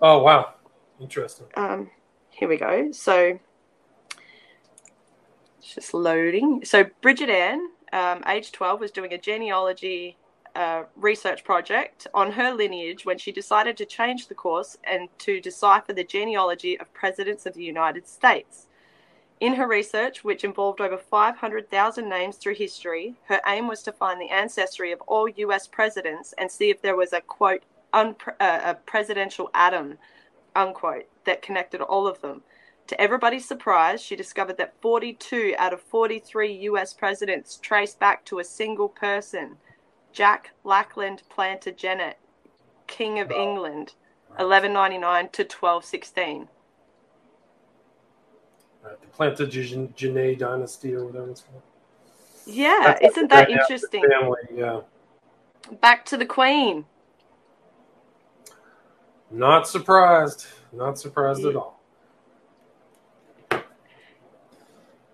Oh 0.00 0.22
wow, 0.22 0.54
interesting. 1.00 1.46
Um, 1.56 1.90
here 2.30 2.48
we 2.48 2.56
go. 2.56 2.90
So 2.92 3.38
it's 5.58 5.74
just 5.74 5.94
loading. 5.94 6.64
So 6.64 6.86
Bridget 7.02 7.30
Ann, 7.30 7.68
um, 7.92 8.22
age 8.26 8.52
twelve, 8.52 8.80
was 8.80 8.90
doing 8.90 9.12
a 9.12 9.18
genealogy 9.18 10.16
uh, 10.54 10.84
research 10.96 11.44
project 11.44 12.06
on 12.14 12.32
her 12.32 12.52
lineage 12.52 13.04
when 13.04 13.18
she 13.18 13.30
decided 13.30 13.76
to 13.76 13.84
change 13.84 14.26
the 14.26 14.34
course 14.34 14.76
and 14.84 15.08
to 15.18 15.40
decipher 15.40 15.92
the 15.92 16.04
genealogy 16.04 16.78
of 16.80 16.92
presidents 16.92 17.46
of 17.46 17.54
the 17.54 17.62
United 17.62 18.08
States. 18.08 18.66
In 19.40 19.54
her 19.54 19.68
research, 19.68 20.24
which 20.24 20.42
involved 20.42 20.80
over 20.80 20.98
500,000 20.98 22.08
names 22.08 22.36
through 22.36 22.56
history, 22.56 23.14
her 23.26 23.40
aim 23.46 23.68
was 23.68 23.84
to 23.84 23.92
find 23.92 24.20
the 24.20 24.30
ancestry 24.30 24.90
of 24.90 25.00
all 25.02 25.28
US 25.28 25.68
presidents 25.68 26.34
and 26.38 26.50
see 26.50 26.70
if 26.70 26.82
there 26.82 26.96
was 26.96 27.12
a 27.12 27.20
quote, 27.20 27.62
unpre- 27.94 28.34
uh, 28.40 28.60
a 28.64 28.74
presidential 28.74 29.48
atom, 29.54 29.96
unquote, 30.58 31.06
that 31.24 31.42
connected 31.42 31.80
all 31.80 32.06
of 32.06 32.20
them. 32.20 32.42
To 32.88 33.00
everybody's 33.00 33.46
surprise, 33.46 34.02
she 34.02 34.16
discovered 34.16 34.56
that 34.58 34.74
42 34.80 35.54
out 35.58 35.72
of 35.72 35.80
43 35.80 36.52
US 36.70 36.92
presidents 36.94 37.56
trace 37.56 37.94
back 37.94 38.24
to 38.26 38.38
a 38.38 38.44
single 38.44 38.88
person, 38.88 39.56
Jack 40.12 40.50
Lackland 40.64 41.22
Plantagenet, 41.30 42.14
King 42.86 43.18
of 43.18 43.30
England, 43.30 43.92
1199 44.36 45.28
to 45.32 45.42
1216 45.42 46.48
uh, 48.84 48.90
the 49.00 49.06
Plantagenet 49.08 50.38
dynasty 50.38 50.94
or 50.94 51.06
whatever 51.06 51.30
it's 51.30 51.42
called. 51.42 51.62
Yeah, 52.46 52.80
That's 53.00 53.12
isn't 53.12 53.30
that 53.30 53.50
interesting? 53.50 54.04
Family, 54.08 54.38
yeah. 54.54 54.80
Back 55.80 56.06
to 56.06 56.16
the 56.16 56.24
Queen. 56.24 56.86
Not 59.30 59.68
surprised. 59.68 60.46
Not 60.72 60.98
surprised 60.98 61.42
yeah. 61.42 61.50
at 61.50 61.56
all. 61.56 61.80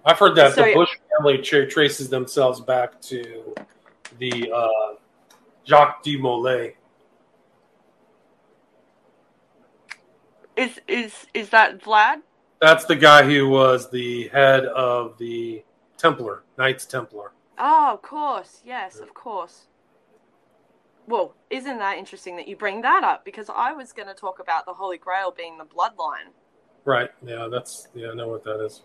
I've 0.06 0.18
heard 0.18 0.36
that 0.36 0.54
so, 0.54 0.62
the 0.62 0.74
Bush 0.74 0.90
family 1.16 1.38
traces 1.38 2.08
themselves 2.10 2.60
back 2.60 3.00
to 3.02 3.54
the 4.18 4.52
uh, 4.52 4.96
Jacques 5.66 6.02
de 6.02 6.18
Molay. 6.18 6.74
Is 10.56 10.78
is 10.86 11.26
is 11.32 11.48
that 11.50 11.80
Vlad? 11.80 12.20
That's 12.60 12.84
the 12.84 12.96
guy 12.96 13.24
who 13.24 13.48
was 13.48 13.90
the 13.90 14.28
head 14.28 14.66
of 14.66 15.18
the 15.18 15.64
Templar, 15.96 16.44
Knights 16.58 16.86
Templar. 16.86 17.32
Oh, 17.58 17.94
of 17.94 18.02
course. 18.02 18.60
Yes, 18.64 19.00
of 19.00 19.14
course. 19.14 19.66
Well, 21.06 21.34
isn't 21.50 21.78
that 21.78 21.98
interesting 21.98 22.36
that 22.36 22.48
you 22.48 22.56
bring 22.56 22.80
that 22.82 23.04
up? 23.04 23.24
Because 23.24 23.50
I 23.54 23.72
was 23.72 23.92
going 23.92 24.08
to 24.08 24.14
talk 24.14 24.38
about 24.38 24.64
the 24.64 24.72
Holy 24.72 24.98
Grail 24.98 25.30
being 25.30 25.58
the 25.58 25.64
bloodline. 25.64 26.32
Right. 26.84 27.10
Yeah, 27.26 27.48
that's 27.50 27.88
yeah, 27.94 28.10
I 28.10 28.14
know 28.14 28.28
what 28.28 28.44
that 28.44 28.64
is. 28.64 28.82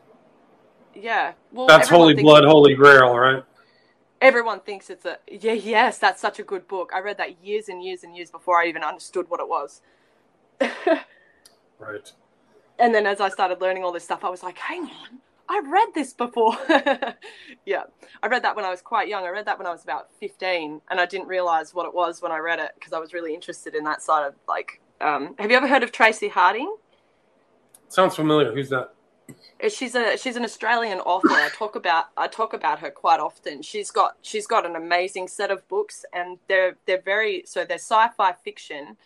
Yeah. 0.93 1.33
Well, 1.51 1.67
that's 1.67 1.89
Holy 1.89 2.15
Blood, 2.15 2.43
Holy 2.43 2.75
Grail, 2.75 3.17
right? 3.17 3.43
Everyone 4.21 4.59
thinks 4.59 4.89
it's 4.89 5.05
a 5.05 5.17
yeah. 5.29 5.53
Yes, 5.53 5.97
that's 5.97 6.21
such 6.21 6.39
a 6.39 6.43
good 6.43 6.67
book. 6.67 6.91
I 6.93 6.99
read 6.99 7.17
that 7.17 7.43
years 7.43 7.69
and 7.69 7.83
years 7.83 8.03
and 8.03 8.15
years 8.15 8.29
before 8.29 8.61
I 8.61 8.67
even 8.67 8.83
understood 8.83 9.29
what 9.29 9.39
it 9.39 9.47
was. 9.47 9.81
right 11.79 12.11
and 12.79 12.95
then 12.95 13.05
as 13.05 13.19
I 13.19 13.29
started 13.29 13.61
learning 13.61 13.83
all 13.83 13.91
this 13.91 14.05
stuff, 14.05 14.23
I 14.23 14.29
was 14.29 14.41
like, 14.41 14.57
hang 14.57 14.83
on, 14.83 15.19
I 15.49 15.61
read 15.65 15.87
this 15.95 16.13
before. 16.13 16.55
yeah, 17.65 17.83
I 18.21 18.27
read 18.27 18.43
that 18.43 18.55
when 18.55 18.65
I 18.65 18.69
was 18.69 18.81
quite 18.81 19.07
young. 19.07 19.23
I 19.25 19.29
read 19.29 19.45
that 19.45 19.57
when 19.57 19.65
I 19.65 19.71
was 19.71 19.83
about 19.83 20.09
15, 20.19 20.81
and 20.91 20.99
I 20.99 21.07
didn't 21.07 21.27
realize 21.27 21.73
what 21.73 21.87
it 21.87 21.93
was 21.93 22.21
when 22.21 22.31
I 22.31 22.37
read 22.37 22.59
it 22.59 22.71
because 22.75 22.93
I 22.93 22.99
was 22.99 23.13
really 23.13 23.33
interested 23.33 23.73
in 23.73 23.83
that 23.85 24.01
side 24.01 24.27
of 24.27 24.35
like. 24.47 24.79
Um, 25.01 25.33
have 25.39 25.49
you 25.49 25.57
ever 25.57 25.67
heard 25.67 25.81
of 25.81 25.91
Traci 25.91 26.29
Harding? 26.29 26.75
Sounds 27.87 28.15
familiar. 28.15 28.53
Who's 28.53 28.69
that? 28.69 28.93
Uh, 29.63 29.69
she's 29.69 29.95
a 29.95 30.17
she's 30.17 30.35
an 30.35 30.43
Australian 30.43 30.99
author. 30.99 31.31
I 31.31 31.49
talk 31.49 31.75
about 31.75 32.05
I 32.15 32.27
talk 32.27 32.53
about 32.53 32.79
her 32.79 32.91
quite 32.91 33.19
often. 33.19 33.63
She's 33.63 33.89
got 33.89 34.17
she's 34.21 34.45
got 34.45 34.65
an 34.65 34.75
amazing 34.75 35.27
set 35.27 35.49
of 35.49 35.67
books, 35.67 36.05
and 36.13 36.37
they're 36.47 36.77
they're 36.85 37.01
very 37.01 37.43
so 37.45 37.65
they're 37.65 37.77
sci-fi 37.77 38.33
fiction, 38.43 38.97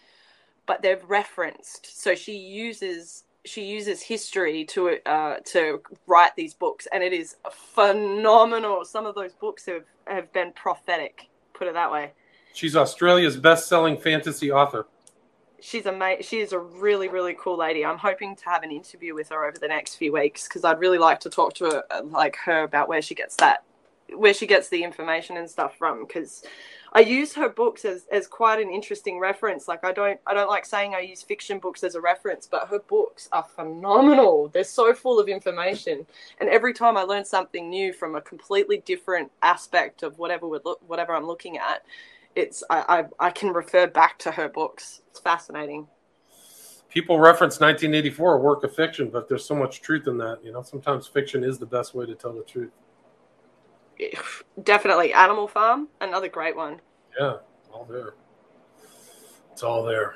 but 0.66 0.82
they're 0.82 1.00
referenced. 1.08 2.02
So 2.02 2.16
she 2.16 2.36
uses 2.36 3.24
she 3.46 3.64
uses 3.66 4.02
history 4.02 4.66
to 4.66 4.98
uh, 5.06 5.38
to 5.46 5.82
write 6.08 6.36
these 6.36 6.54
books, 6.54 6.88
and 6.92 7.04
it 7.04 7.14
is 7.14 7.36
phenomenal. 7.52 8.86
Some 8.86 9.06
of 9.06 9.16
those 9.16 9.34
books 9.34 9.66
have 9.66 9.84
have 10.08 10.32
been 10.34 10.54
prophetic. 10.54 11.30
Put 11.54 11.68
it 11.68 11.74
that 11.74 11.92
way. 11.92 12.14
She's 12.54 12.76
Australia's 12.76 13.38
best-selling 13.38 13.98
fantasy 13.98 14.52
author. 14.52 14.88
She's 15.60 15.86
a 15.86 16.18
she 16.22 16.40
is 16.40 16.54
a 16.54 16.60
really 16.60 17.08
really 17.08 17.36
cool 17.40 17.58
lady. 17.58 17.86
I'm 17.86 17.98
hoping 17.98 18.36
to 18.36 18.46
have 18.46 18.64
an 18.64 18.72
interview 18.72 19.14
with 19.14 19.30
her 19.30 19.46
over 19.46 19.58
the 19.58 19.68
next 19.68 19.96
few 19.96 20.14
weeks 20.14 20.48
because 20.48 20.64
I'd 20.64 20.80
really 20.80 20.98
like 20.98 21.20
to 21.22 21.30
talk 21.30 21.54
to 21.56 21.66
her 21.66 21.84
like 22.04 22.36
her 22.46 22.64
about 22.64 22.88
where 22.90 23.02
she 23.02 23.16
gets 23.16 23.36
that 23.38 23.64
where 24.16 24.34
she 24.34 24.46
gets 24.46 24.70
the 24.70 24.84
information 24.84 25.38
and 25.38 25.50
stuff 25.50 25.78
from 25.78 26.06
because 26.06 26.44
I 26.96 27.00
use 27.00 27.34
her 27.34 27.50
books 27.50 27.86
as, 27.86 28.06
as 28.12 28.28
quite 28.28 28.62
an 28.62 28.70
interesting 28.70 29.20
reference. 29.20 29.68
Like 29.68 29.84
I 29.84 29.92
don't 29.92 30.20
I 30.28 30.34
don't 30.36 30.50
like 30.50 30.66
saying 30.66 30.94
I 30.94 31.00
use 31.00 31.24
fiction 31.24 31.58
books 31.58 31.84
as 31.84 31.96
a 31.96 32.02
reference, 32.02 32.46
but 32.46 32.68
her 32.68 32.80
books 32.80 33.28
are 33.32 33.44
phenomenal. 33.44 34.50
They're 34.50 34.64
so 34.64 34.94
full 34.94 35.20
of 35.20 35.28
information, 35.28 36.06
and 36.40 36.50
every 36.50 36.74
time 36.74 36.96
I 36.96 37.02
learn 37.02 37.26
something 37.26 37.68
new 37.68 37.94
from 37.94 38.16
a 38.16 38.22
completely 38.22 38.78
different 38.86 39.32
aspect 39.42 40.04
of 40.04 40.20
whatever 40.20 40.48
whatever 40.48 41.16
I'm 41.16 41.26
looking 41.26 41.58
at, 41.58 41.84
it's 42.36 42.64
I, 42.70 43.06
I 43.20 43.28
I 43.28 43.30
can 43.32 43.54
refer 43.54 43.88
back 43.88 44.20
to 44.20 44.32
her 44.32 44.48
books. 44.48 45.02
It's 45.10 45.20
fascinating. 45.20 45.88
People 46.90 47.20
reference 47.20 47.60
1984, 47.60 48.36
a 48.36 48.38
work 48.38 48.64
of 48.64 48.76
fiction, 48.76 49.10
but 49.10 49.28
there's 49.28 49.44
so 49.44 49.56
much 49.56 49.82
truth 49.82 50.06
in 50.06 50.16
that. 50.20 50.38
You 50.44 50.52
know, 50.52 50.62
sometimes 50.62 51.08
fiction 51.08 51.44
is 51.44 51.58
the 51.58 51.66
best 51.66 51.96
way 51.96 52.06
to 52.06 52.14
tell 52.14 52.34
the 52.34 52.44
truth. 52.44 52.70
Definitely, 54.64 55.14
Animal 55.14 55.48
Farm, 55.48 55.88
another 56.02 56.28
great 56.30 56.56
one. 56.56 56.82
Yeah, 57.20 57.38
all 57.72 57.86
there. 57.90 58.14
It's 59.52 59.64
all 59.64 59.84
there. 59.84 60.16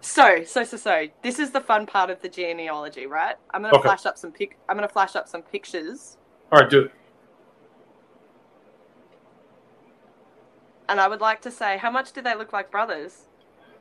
So, 0.00 0.44
so, 0.44 0.62
so, 0.64 0.76
so. 0.76 1.06
This 1.22 1.38
is 1.38 1.50
the 1.50 1.60
fun 1.60 1.86
part 1.86 2.10
of 2.10 2.20
the 2.22 2.28
genealogy, 2.28 3.06
right? 3.06 3.36
I'm 3.52 3.62
gonna 3.62 3.74
Okay. 3.76 3.88
flash 3.88 4.06
up 4.06 4.18
some 4.18 4.32
pic. 4.32 4.56
I'm 4.68 4.76
gonna 4.76 4.88
flash 4.88 5.16
up 5.16 5.28
some 5.28 5.42
pictures, 5.42 6.16
All 6.52 6.60
right, 6.60 6.70
do 6.70 6.82
it. 6.82 6.92
and 10.88 11.00
I 11.00 11.08
would 11.08 11.20
like 11.20 11.40
to 11.42 11.50
say, 11.50 11.78
how 11.78 11.90
much 11.90 12.12
do 12.12 12.22
they 12.22 12.34
look 12.34 12.52
like 12.52 12.70
brothers? 12.70 13.22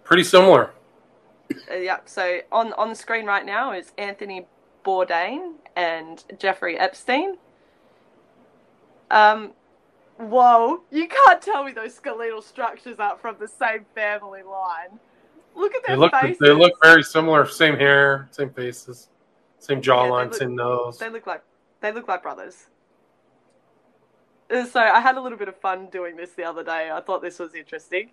Pretty 0.04 0.24
similar. 0.24 0.72
Uh, 1.72 1.76
yeah. 1.76 2.00
So 2.06 2.40
on 2.52 2.74
on 2.74 2.90
the 2.90 2.96
screen 2.96 3.26
right 3.26 3.46
now 3.46 3.72
is 3.74 3.92
Anthony 3.98 4.48
Bourdain 4.84 5.54
and 5.76 6.24
Jeffrey 6.40 6.78
Epstein. 6.78 7.38
Um, 9.12 9.54
whoa! 10.18 10.84
You 10.92 11.08
can't 11.08 11.42
tell 11.42 11.64
me 11.64 11.72
those 11.72 11.94
skeletal 11.96 12.42
structures 12.42 13.00
aren't 13.00 13.22
from 13.22 13.36
the 13.40 13.48
same 13.48 13.86
family 13.94 14.44
line. 14.44 15.00
Look 15.56 15.74
at 15.76 15.84
They 15.84 15.94
their 15.94 15.98
look 15.98 16.12
faces. 16.16 16.38
they 16.40 16.52
look 16.52 16.74
very 16.84 17.04
similar. 17.04 17.46
Same 17.48 17.78
hair, 17.78 18.28
same 18.32 18.50
faces, 18.50 19.10
same 19.60 19.82
jawline, 19.82 20.26
look- 20.26 20.36
same 20.36 20.56
nose. 20.56 20.98
They 20.98 21.10
look 21.10 21.26
like 21.28 21.44
they 21.82 21.92
look 21.92 22.08
like 22.08 22.24
brothers. 22.24 22.68
Uh, 24.50 24.66
So 24.66 24.80
I 24.80 25.00
had 25.00 25.16
a 25.18 25.22
little 25.22 25.38
bit 25.38 25.48
of 25.48 25.56
fun 25.60 25.88
doing 25.92 26.16
this 26.16 26.32
the 26.32 26.44
other 26.44 26.64
day. 26.64 26.90
I 26.92 27.00
thought 27.02 27.22
this 27.22 27.40
was 27.40 27.56
interesting. 27.56 28.12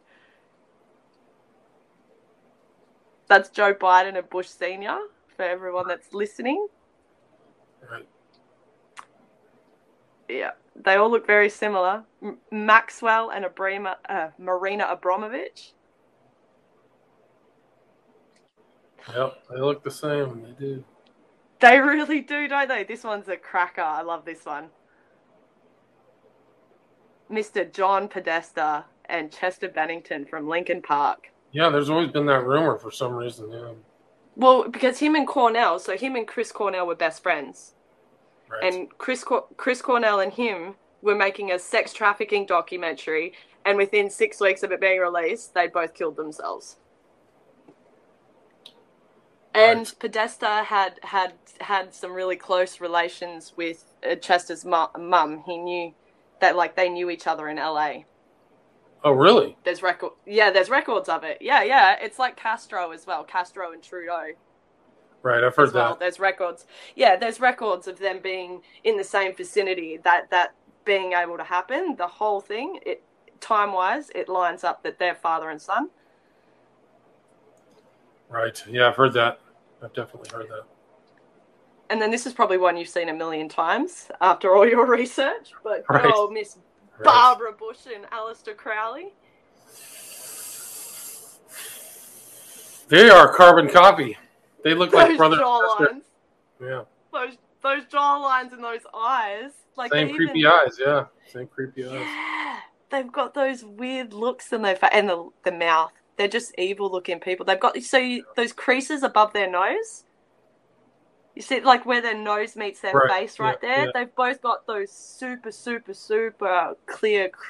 That's 3.28 3.48
Joe 3.48 3.72
Biden 3.74 4.16
and 4.18 4.28
Bush 4.28 4.48
Senior 4.48 4.98
for 5.36 5.42
everyone 5.44 5.88
that's 5.88 6.12
listening. 6.12 6.66
Right. 7.90 8.06
Yeah, 10.28 10.50
they 10.76 10.94
all 10.96 11.10
look 11.10 11.26
very 11.26 11.48
similar. 11.48 12.04
M- 12.22 12.38
Maxwell 12.50 13.30
and 13.30 13.44
Abrima, 13.44 13.96
uh, 14.08 14.28
Marina 14.38 14.86
Abramovich. 14.88 15.72
Yep, 19.14 19.34
they 19.50 19.60
look 19.60 19.82
the 19.82 19.90
same. 19.90 20.42
They 20.42 20.52
do. 20.66 20.84
They 21.60 21.78
really 21.78 22.20
do, 22.20 22.48
don't 22.48 22.68
they? 22.68 22.84
This 22.84 23.04
one's 23.04 23.28
a 23.28 23.36
cracker. 23.36 23.82
I 23.82 24.02
love 24.02 24.24
this 24.24 24.44
one. 24.44 24.68
Mr. 27.30 27.70
John 27.72 28.08
Podesta 28.08 28.84
and 29.06 29.32
Chester 29.32 29.68
Bennington 29.68 30.24
from 30.26 30.48
Linkin 30.48 30.82
Park. 30.82 31.32
Yeah, 31.52 31.68
there's 31.70 31.90
always 31.90 32.10
been 32.10 32.26
that 32.26 32.44
rumor 32.44 32.78
for 32.78 32.90
some 32.90 33.12
reason. 33.14 33.50
Yeah. 33.50 33.72
Well, 34.36 34.68
because 34.68 34.98
him 34.98 35.14
and 35.14 35.26
Cornell, 35.26 35.78
so 35.78 35.96
him 35.96 36.16
and 36.16 36.26
Chris 36.26 36.52
Cornell 36.52 36.86
were 36.86 36.94
best 36.94 37.22
friends. 37.22 37.74
Right. 38.52 38.74
And 38.74 38.88
Chris 38.98 39.24
Cor- 39.24 39.46
Chris 39.56 39.82
Cornell 39.82 40.20
and 40.20 40.32
him 40.32 40.76
were 41.02 41.16
making 41.16 41.52
a 41.52 41.58
sex 41.58 41.92
trafficking 41.94 42.46
documentary, 42.46 43.34
and 43.64 43.78
within 43.78 44.10
six 44.10 44.40
weeks 44.40 44.62
of 44.64 44.72
it 44.72 44.80
being 44.80 45.00
released, 45.00 45.54
they 45.54 45.68
both 45.68 45.94
killed 45.94 46.16
themselves. 46.16 46.78
And 49.54 49.92
Podesta 50.00 50.64
had 50.66 51.00
had 51.02 51.34
had 51.60 51.94
some 51.94 52.12
really 52.12 52.36
close 52.36 52.80
relations 52.80 53.52
with 53.56 53.94
uh, 54.08 54.16
Chester's 54.16 54.64
mu- 54.64 54.86
mum. 54.98 55.42
He 55.46 55.58
knew 55.58 55.92
that 56.40 56.56
like 56.56 56.76
they 56.76 56.88
knew 56.88 57.10
each 57.10 57.26
other 57.26 57.48
in 57.48 57.56
LA. 57.58 58.04
oh, 59.04 59.12
really? 59.12 59.56
There's 59.64 59.82
record, 59.82 60.12
yeah, 60.26 60.50
there's 60.50 60.70
records 60.70 61.08
of 61.08 61.24
it. 61.24 61.38
Yeah, 61.40 61.62
yeah, 61.64 61.96
it's 62.00 62.18
like 62.18 62.36
Castro 62.36 62.92
as 62.92 63.06
well, 63.06 63.24
Castro 63.24 63.72
and 63.72 63.82
Trudeau. 63.82 64.32
Right. 65.22 65.44
I've 65.44 65.56
heard 65.56 65.72
well. 65.72 65.90
that. 65.90 66.00
There's 66.00 66.18
records. 66.20 66.66
Yeah, 66.96 67.16
there's 67.16 67.40
records 67.40 67.86
of 67.88 67.98
them 67.98 68.20
being 68.22 68.62
in 68.84 68.96
the 68.96 69.04
same 69.04 69.34
vicinity. 69.34 69.98
That 70.02 70.30
that 70.30 70.54
being 70.84 71.12
able 71.12 71.36
to 71.36 71.44
happen. 71.44 71.94
The 71.96 72.06
whole 72.08 72.40
thing, 72.40 72.80
it 72.84 73.04
time 73.40 73.72
wise, 73.72 74.10
it 74.14 74.28
lines 74.28 74.64
up 74.64 74.82
that 74.82 74.98
they're 74.98 75.14
father 75.14 75.50
and 75.50 75.60
son. 75.62 75.90
Right. 78.28 78.62
Yeah, 78.68 78.88
I've 78.88 78.96
heard 78.96 79.12
that. 79.14 79.40
I've 79.82 79.92
definitely 79.94 80.30
heard 80.32 80.48
that. 80.48 80.64
And 81.90 82.00
then 82.00 82.10
this 82.10 82.26
is 82.26 82.32
probably 82.32 82.56
one 82.56 82.76
you've 82.76 82.88
seen 82.88 83.10
a 83.10 83.14
million 83.14 83.48
times 83.48 84.10
after 84.20 84.54
all 84.56 84.66
your 84.66 84.86
research. 84.90 85.52
But 85.62 85.84
Right. 85.88 86.10
oh, 86.14 86.30
Miss 86.30 86.58
Right. 86.98 87.04
Barbara 87.04 87.52
Bush 87.52 87.86
and 87.94 88.04
Aleister 88.06 88.56
Crowley. 88.56 89.14
They 92.88 93.08
are 93.10 93.32
carbon 93.34 93.68
copy. 93.68 94.16
They 94.64 94.74
look 94.74 94.92
like 94.92 95.08
those 95.08 95.16
brother. 95.18 95.36
and 95.36 95.44
jawlines, 95.44 96.02
Yeah. 96.60 96.84
those 97.12 97.36
those 97.62 97.84
jawlines 97.84 98.52
and 98.52 98.62
those 98.64 98.80
eyes, 98.94 99.52
like 99.76 99.92
Same 99.92 100.14
creepy 100.14 100.40
even, 100.40 100.52
eyes. 100.52 100.78
Yeah. 100.80 101.04
Same 101.28 101.46
creepy 101.46 101.84
eyes. 101.86 101.92
Yeah, 101.92 102.58
they've 102.90 103.12
got 103.12 103.34
those 103.34 103.64
weird 103.64 104.12
looks 104.12 104.52
in 104.52 104.62
their 104.62 104.76
face 104.76 104.90
and 104.92 105.08
the 105.08 105.30
the 105.44 105.52
mouth. 105.52 105.92
They're 106.16 106.28
just 106.28 106.52
evil 106.58 106.90
looking 106.90 107.20
people. 107.20 107.46
They've 107.46 107.58
got 107.60 107.80
so 107.82 107.98
you, 107.98 108.24
those 108.36 108.52
creases 108.52 109.02
above 109.02 109.32
their 109.32 109.50
nose. 109.50 110.04
You 111.34 111.40
see, 111.42 111.60
like 111.60 111.86
where 111.86 112.02
their 112.02 112.16
nose 112.18 112.56
meets 112.56 112.80
their 112.80 112.92
Right, 112.92 113.10
face, 113.10 113.38
right 113.38 113.56
yeah, 113.62 113.68
there. 113.76 113.84
yeah. 113.86 113.90
They've 113.94 114.14
both 114.14 114.42
got 114.42 114.66
those 114.66 114.92
super, 114.92 115.50
super, 115.50 115.94
super 115.94 116.76
clear 116.86 117.30
cr- 117.30 117.46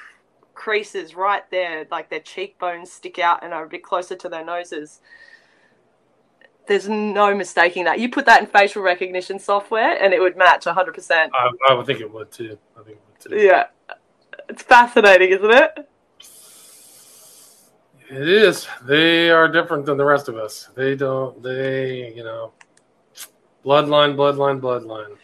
creases 0.55 1.17
right 1.17 1.43
there. 1.51 1.87
Like 1.91 2.09
their 2.09 2.21
cheekbones 2.21 2.93
stick 2.93 3.19
out 3.19 3.43
and 3.43 3.53
are 3.53 3.65
a 3.65 3.69
bit 3.69 3.83
closer 3.83 4.15
to 4.15 4.29
their 4.29 4.45
noses. 4.45 5.01
There's 6.67 6.89
no 6.89 7.35
mistaking 7.35 7.85
that. 7.85 7.99
You 7.99 8.09
put 8.09 8.27
that 8.27 8.41
in 8.41 8.47
facial 8.47 8.83
recognition 8.83 9.39
software, 9.39 10.03
and 10.03 10.15
it 10.15 10.21
would 10.21 10.37
match 10.37 10.65
100%. 10.65 11.11
I, 11.11 11.51
I 11.69 11.75
would 11.75 11.87
think 11.87 12.01
it 12.01 12.13
would 12.13 12.31
too. 12.31 12.57
I 12.79 12.83
think 12.83 12.97
it 12.97 13.03
would 13.09 13.39
too. 13.39 13.45
Yeah. 13.45 13.67
It's 14.49 14.63
fascinating, 14.63 15.31
isn't 15.31 15.51
it? 15.51 15.89
It 18.11 18.29
is. 18.29 18.69
They 18.85 19.31
are 19.31 19.49
different 19.49 19.87
than 19.87 19.97
the 19.97 20.05
rest 20.05 20.29
of 20.29 20.37
us. 20.37 20.69
They 20.75 20.95
don't. 20.95 21.43
They, 21.43 22.13
you 22.15 22.23
know, 22.23 22.53
bloodline, 23.65 24.15
bloodline, 24.17 24.61
bloodline. 24.61 25.17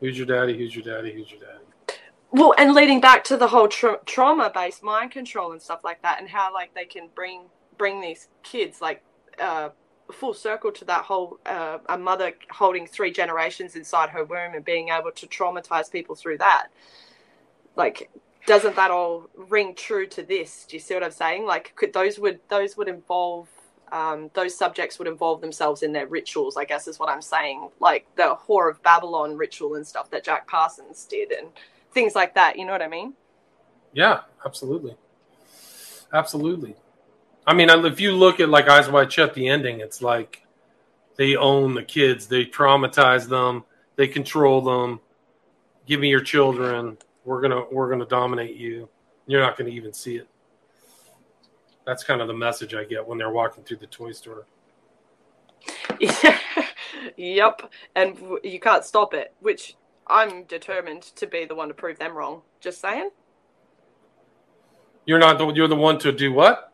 Who's 0.00 0.16
your 0.16 0.26
daddy? 0.26 0.56
Who's 0.56 0.74
your 0.74 0.84
daddy? 0.84 1.12
Who's 1.12 1.30
your 1.30 1.40
daddy? 1.40 1.98
Well, 2.32 2.54
and 2.58 2.74
leading 2.74 3.00
back 3.00 3.24
to 3.24 3.36
the 3.36 3.46
whole 3.46 3.68
tra- 3.68 4.00
trauma-based 4.06 4.82
mind 4.82 5.12
control 5.12 5.52
and 5.52 5.62
stuff 5.62 5.84
like 5.84 6.02
that, 6.02 6.18
and 6.18 6.28
how 6.28 6.52
like 6.52 6.74
they 6.74 6.84
can 6.84 7.08
bring 7.14 7.42
bring 7.76 8.00
these 8.00 8.28
kids 8.42 8.80
like 8.80 9.04
uh, 9.38 9.68
full 10.12 10.34
circle 10.34 10.70
to 10.72 10.84
that 10.84 11.04
whole 11.04 11.38
uh, 11.46 11.78
a 11.88 11.98
mother 11.98 12.32
holding 12.50 12.86
three 12.86 13.10
generations 13.10 13.76
inside 13.76 14.10
her 14.10 14.24
womb 14.24 14.54
and 14.54 14.64
being 14.64 14.88
able 14.90 15.10
to 15.12 15.26
traumatize 15.26 15.90
people 15.90 16.14
through 16.14 16.38
that. 16.38 16.68
Like, 17.76 18.10
doesn't 18.46 18.76
that 18.76 18.90
all 18.90 19.28
ring 19.34 19.74
true 19.74 20.06
to 20.08 20.22
this? 20.22 20.66
Do 20.68 20.76
you 20.76 20.80
see 20.80 20.94
what 20.94 21.02
I'm 21.02 21.10
saying? 21.10 21.46
Like, 21.46 21.72
could 21.76 21.92
those 21.92 22.18
would 22.18 22.40
those 22.48 22.76
would 22.76 22.88
involve 22.88 23.48
um, 23.92 24.30
those 24.34 24.56
subjects 24.56 24.98
would 24.98 25.08
involve 25.08 25.40
themselves 25.40 25.82
in 25.82 25.92
their 25.92 26.06
rituals, 26.06 26.56
I 26.56 26.64
guess 26.64 26.88
is 26.88 26.98
what 26.98 27.08
I'm 27.08 27.22
saying. 27.22 27.68
Like 27.80 28.06
the 28.16 28.36
Whore 28.48 28.70
of 28.70 28.82
Babylon 28.82 29.36
ritual 29.36 29.76
and 29.76 29.86
stuff 29.86 30.10
that 30.10 30.24
Jack 30.24 30.48
Parsons 30.48 31.04
did 31.04 31.30
and 31.30 31.48
things 31.92 32.14
like 32.14 32.34
that. 32.34 32.58
You 32.58 32.64
know 32.64 32.72
what 32.72 32.82
I 32.82 32.88
mean? 32.88 33.14
Yeah, 33.92 34.22
absolutely, 34.44 34.96
absolutely. 36.12 36.74
I 37.46 37.54
mean, 37.54 37.68
if 37.70 38.00
you 38.00 38.12
look 38.12 38.40
at 38.40 38.48
like 38.48 38.68
Eyes 38.68 38.88
Wide 38.88 39.12
Shut, 39.12 39.34
the 39.34 39.48
ending, 39.48 39.80
it's 39.80 40.00
like 40.00 40.46
they 41.16 41.36
own 41.36 41.74
the 41.74 41.82
kids, 41.82 42.26
they 42.26 42.44
traumatize 42.44 43.28
them, 43.28 43.64
they 43.96 44.08
control 44.08 44.60
them. 44.60 45.00
Give 45.86 46.00
me 46.00 46.08
your 46.08 46.22
children. 46.22 46.96
We're 47.24 47.42
gonna 47.42 47.64
we're 47.70 47.90
gonna 47.90 48.06
dominate 48.06 48.56
you. 48.56 48.88
You're 49.26 49.42
not 49.42 49.56
gonna 49.58 49.70
even 49.70 49.92
see 49.92 50.16
it. 50.16 50.28
That's 51.86 52.02
kind 52.02 52.22
of 52.22 52.28
the 52.28 52.34
message 52.34 52.74
I 52.74 52.84
get 52.84 53.06
when 53.06 53.18
they're 53.18 53.30
walking 53.30 53.62
through 53.64 53.76
the 53.78 53.86
toy 53.86 54.12
store. 54.12 54.46
yep. 57.16 57.72
And 57.94 58.18
you 58.42 58.58
can't 58.58 58.84
stop 58.84 59.12
it, 59.12 59.34
which 59.40 59.76
I'm 60.06 60.44
determined 60.44 61.02
to 61.16 61.26
be 61.26 61.44
the 61.44 61.54
one 61.54 61.68
to 61.68 61.74
prove 61.74 61.98
them 61.98 62.16
wrong. 62.16 62.42
Just 62.60 62.80
saying. 62.80 63.10
You're 65.04 65.18
not 65.18 65.36
the 65.36 65.46
you're 65.48 65.68
the 65.68 65.76
one 65.76 65.98
to 65.98 66.12
do 66.12 66.32
what? 66.32 66.72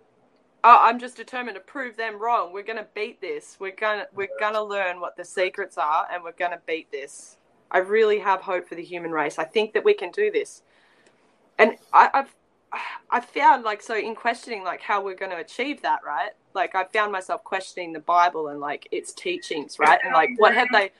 Oh, 0.64 0.78
I'm 0.80 0.98
just 0.98 1.16
determined 1.16 1.56
to 1.56 1.60
prove 1.60 1.96
them 1.96 2.18
wrong. 2.20 2.52
We're 2.52 2.62
gonna 2.64 2.86
beat 2.94 3.20
this. 3.20 3.56
We're 3.60 3.74
gonna 3.76 4.06
we're 4.14 4.28
gonna 4.38 4.62
learn 4.62 5.00
what 5.00 5.16
the 5.16 5.24
secrets 5.24 5.78
are, 5.78 6.06
and 6.12 6.22
we're 6.24 6.32
gonna 6.32 6.60
beat 6.66 6.90
this. 6.92 7.36
I 7.70 7.78
really 7.78 8.18
have 8.20 8.42
hope 8.42 8.68
for 8.68 8.74
the 8.76 8.84
human 8.84 9.12
race. 9.12 9.38
I 9.38 9.44
think 9.44 9.72
that 9.74 9.84
we 9.84 9.94
can 9.94 10.10
do 10.10 10.30
this. 10.30 10.62
and 11.58 11.76
I, 11.92 12.10
I've 12.14 12.34
I 13.10 13.20
found 13.20 13.64
like 13.64 13.82
so 13.82 13.96
in 13.96 14.14
questioning 14.14 14.64
like 14.64 14.80
how 14.82 15.02
we're 15.02 15.16
going 15.16 15.32
to 15.32 15.38
achieve 15.38 15.82
that, 15.82 16.00
right? 16.06 16.32
Like 16.54 16.74
I 16.74 16.84
found 16.84 17.12
myself 17.12 17.44
questioning 17.44 17.92
the 17.92 18.00
Bible 18.00 18.48
and 18.48 18.60
like 18.60 18.88
its 18.92 19.12
teachings, 19.12 19.78
right? 19.78 20.00
And 20.04 20.12
like 20.14 20.30
what 20.38 20.54
have 20.54 20.68
they 20.72 20.92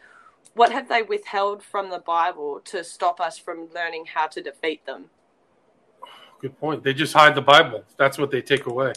what 0.55 0.73
have 0.73 0.89
they 0.89 1.03
withheld 1.03 1.63
from 1.63 1.91
the 1.91 2.01
Bible 2.01 2.61
to 2.67 2.85
stop 2.85 3.21
us 3.21 3.39
from 3.39 3.69
learning 3.75 4.07
how 4.07 4.27
to 4.29 4.43
defeat 4.43 4.87
them? 4.87 5.07
Good 6.41 6.59
point. 6.61 6.85
They 6.85 6.95
just 6.95 7.15
hide 7.15 7.35
the 7.35 7.43
Bible. 7.43 7.85
That's 7.99 8.19
what 8.19 8.31
they 8.31 8.43
take 8.43 8.67
away. 8.67 8.93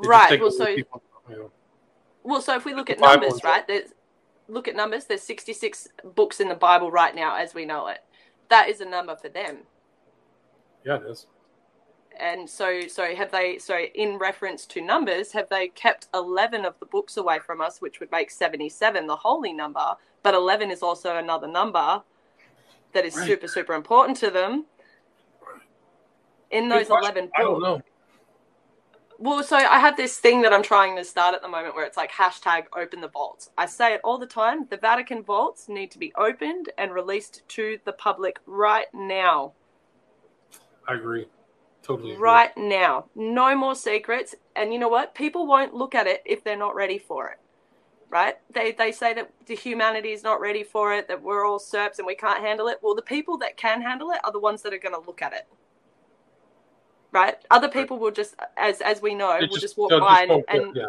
They 0.00 0.08
right. 0.08 0.40
Well, 0.40 0.50
so 0.50 0.74
people, 0.74 1.02
you 1.28 1.36
know, 1.36 1.50
well, 2.22 2.40
so 2.40 2.56
if 2.56 2.64
we 2.64 2.74
look 2.74 2.90
at 2.90 3.00
numbers, 3.00 3.40
right? 3.42 3.66
There's 3.66 3.92
look 4.48 4.68
at 4.68 4.76
numbers. 4.76 5.04
There's 5.04 5.22
66 5.22 5.88
books 6.14 6.40
in 6.40 6.48
the 6.48 6.54
Bible 6.54 6.90
right 6.90 7.14
now, 7.14 7.36
as 7.36 7.54
we 7.54 7.64
know 7.64 7.88
it. 7.88 7.98
That 8.48 8.68
is 8.68 8.80
a 8.80 8.86
number 8.86 9.16
for 9.16 9.28
them. 9.28 9.58
Yeah, 10.84 10.96
it 10.96 11.02
is 11.02 11.26
and 12.18 12.48
so 12.48 12.86
so 12.88 13.14
have 13.14 13.30
they 13.30 13.58
so 13.58 13.78
in 13.94 14.18
reference 14.18 14.66
to 14.66 14.80
numbers 14.80 15.32
have 15.32 15.48
they 15.48 15.68
kept 15.68 16.08
11 16.14 16.64
of 16.64 16.74
the 16.80 16.86
books 16.86 17.16
away 17.16 17.38
from 17.38 17.60
us 17.60 17.80
which 17.80 18.00
would 18.00 18.10
make 18.10 18.30
77 18.30 19.06
the 19.06 19.16
holy 19.16 19.52
number 19.52 19.94
but 20.22 20.34
11 20.34 20.70
is 20.70 20.82
also 20.82 21.16
another 21.16 21.46
number 21.46 22.02
that 22.92 23.04
is 23.04 23.16
right. 23.16 23.26
super 23.26 23.48
super 23.48 23.74
important 23.74 24.16
to 24.18 24.30
them 24.30 24.66
in 26.50 26.68
those 26.68 26.88
11 26.88 27.30
books 27.36 27.84
well 29.18 29.42
so 29.42 29.56
i 29.56 29.78
have 29.78 29.96
this 29.96 30.18
thing 30.18 30.42
that 30.42 30.52
i'm 30.52 30.62
trying 30.62 30.96
to 30.96 31.04
start 31.04 31.34
at 31.34 31.42
the 31.42 31.48
moment 31.48 31.74
where 31.74 31.84
it's 31.84 31.96
like 31.96 32.12
hashtag 32.12 32.64
open 32.76 33.00
the 33.00 33.08
vaults 33.08 33.50
i 33.58 33.66
say 33.66 33.94
it 33.94 34.00
all 34.04 34.18
the 34.18 34.26
time 34.26 34.66
the 34.70 34.76
vatican 34.76 35.22
vaults 35.22 35.68
need 35.68 35.90
to 35.90 35.98
be 35.98 36.12
opened 36.16 36.70
and 36.78 36.92
released 36.92 37.42
to 37.48 37.78
the 37.84 37.92
public 37.92 38.38
right 38.46 38.86
now 38.94 39.52
i 40.88 40.94
agree 40.94 41.26
Totally. 41.88 42.12
Agree. 42.12 42.22
Right 42.22 42.56
now. 42.56 43.06
No 43.14 43.56
more 43.56 43.74
secrets. 43.74 44.34
And 44.54 44.72
you 44.74 44.78
know 44.78 44.88
what? 44.88 45.14
People 45.14 45.46
won't 45.46 45.72
look 45.72 45.94
at 45.94 46.06
it 46.06 46.22
if 46.26 46.44
they're 46.44 46.56
not 46.56 46.74
ready 46.74 46.98
for 46.98 47.30
it. 47.30 47.38
Right? 48.10 48.36
They 48.52 48.72
they 48.72 48.92
say 48.92 49.14
that 49.14 49.30
the 49.46 49.54
humanity 49.54 50.10
is 50.12 50.22
not 50.22 50.40
ready 50.40 50.62
for 50.62 50.94
it, 50.94 51.08
that 51.08 51.22
we're 51.22 51.46
all 51.46 51.58
serps 51.58 51.98
and 51.98 52.06
we 52.06 52.14
can't 52.14 52.40
handle 52.40 52.68
it. 52.68 52.78
Well, 52.82 52.94
the 52.94 53.02
people 53.02 53.38
that 53.38 53.56
can 53.56 53.82
handle 53.82 54.10
it 54.10 54.20
are 54.24 54.32
the 54.32 54.38
ones 54.38 54.62
that 54.62 54.72
are 54.72 54.78
going 54.78 54.94
to 54.94 55.06
look 55.06 55.22
at 55.22 55.32
it. 55.32 55.46
Right? 57.10 57.36
Other 57.50 57.68
people 57.68 57.98
will 57.98 58.10
just, 58.10 58.34
as 58.56 58.80
as 58.80 59.00
we 59.00 59.14
know, 59.14 59.38
will 59.40 59.48
just, 59.48 59.60
just 59.60 59.78
walk 59.78 59.90
by 59.90 60.26
just 60.26 60.44
and, 60.48 60.62
and 60.66 60.76
yeah. 60.76 60.86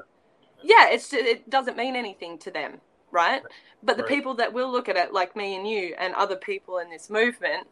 yeah, 0.61 0.89
it's 0.89 1.13
it 1.13 1.49
doesn't 1.49 1.77
mean 1.77 1.95
anything 1.95 2.37
to 2.39 2.51
them, 2.51 2.81
right? 3.11 3.41
But 3.81 3.95
the 3.95 4.03
right. 4.03 4.11
people 4.11 4.33
that 4.35 4.51
will 4.51 4.69
look 4.71 4.89
at 4.89 4.97
it, 4.97 5.13
like 5.13 5.35
me 5.35 5.55
and 5.55 5.67
you 5.67 5.95
and 5.97 6.13
other 6.15 6.35
people 6.35 6.79
in 6.79 6.89
this 6.89 7.09
movement, 7.09 7.67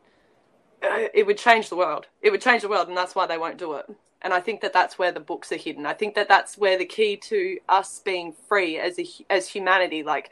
uh, 0.81 1.07
it 1.13 1.25
would 1.25 1.37
change 1.37 1.69
the 1.69 1.75
world. 1.75 2.07
It 2.21 2.31
would 2.31 2.41
change 2.41 2.61
the 2.61 2.69
world, 2.69 2.87
and 2.87 2.95
that's 2.95 3.15
why 3.15 3.25
they 3.25 3.37
won't 3.37 3.57
do 3.57 3.73
it. 3.73 3.85
And 4.21 4.33
I 4.33 4.39
think 4.39 4.61
that 4.61 4.73
that's 4.73 4.97
where 4.97 5.11
the 5.11 5.19
books 5.19 5.51
are 5.51 5.57
hidden. 5.57 5.85
I 5.85 5.93
think 5.93 6.15
that 6.15 6.27
that's 6.27 6.57
where 6.57 6.77
the 6.77 6.85
key 6.85 7.17
to 7.17 7.59
us 7.69 7.99
being 7.99 8.33
free 8.47 8.79
as 8.79 8.97
a, 8.97 9.05
as 9.29 9.47
humanity, 9.47 10.03
like 10.03 10.31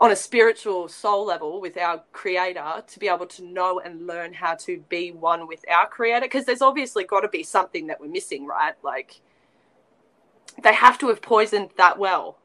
on 0.00 0.12
a 0.12 0.16
spiritual 0.16 0.88
soul 0.88 1.26
level 1.26 1.60
with 1.60 1.76
our 1.76 2.02
creator, 2.12 2.82
to 2.86 2.98
be 2.98 3.08
able 3.08 3.26
to 3.26 3.44
know 3.44 3.80
and 3.80 4.06
learn 4.06 4.32
how 4.32 4.54
to 4.54 4.78
be 4.88 5.10
one 5.10 5.46
with 5.48 5.64
our 5.70 5.88
creator. 5.88 6.26
Because 6.26 6.44
there's 6.44 6.62
obviously 6.62 7.04
got 7.04 7.20
to 7.20 7.28
be 7.28 7.42
something 7.42 7.88
that 7.88 8.00
we're 8.00 8.08
missing, 8.08 8.46
right? 8.46 8.74
Like 8.82 9.20
they 10.62 10.74
have 10.74 10.98
to 10.98 11.08
have 11.08 11.22
poisoned 11.22 11.70
that 11.76 11.98
well 11.98 12.38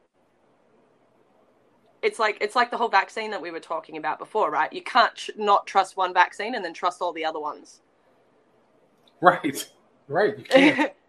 it's 2.04 2.18
like 2.18 2.36
it's 2.40 2.54
like 2.54 2.70
the 2.70 2.76
whole 2.76 2.88
vaccine 2.90 3.30
that 3.30 3.40
we 3.40 3.50
were 3.50 3.58
talking 3.58 3.96
about 3.96 4.18
before, 4.18 4.50
right? 4.50 4.70
You 4.72 4.82
can't 4.82 5.14
tr- 5.16 5.32
not 5.38 5.66
trust 5.66 5.96
one 5.96 6.12
vaccine 6.12 6.54
and 6.54 6.62
then 6.64 6.74
trust 6.74 7.00
all 7.00 7.14
the 7.14 7.24
other 7.24 7.40
ones. 7.40 7.80
Right, 9.22 9.66
right. 10.06 10.38
You 10.38 10.44
can't. 10.44 10.92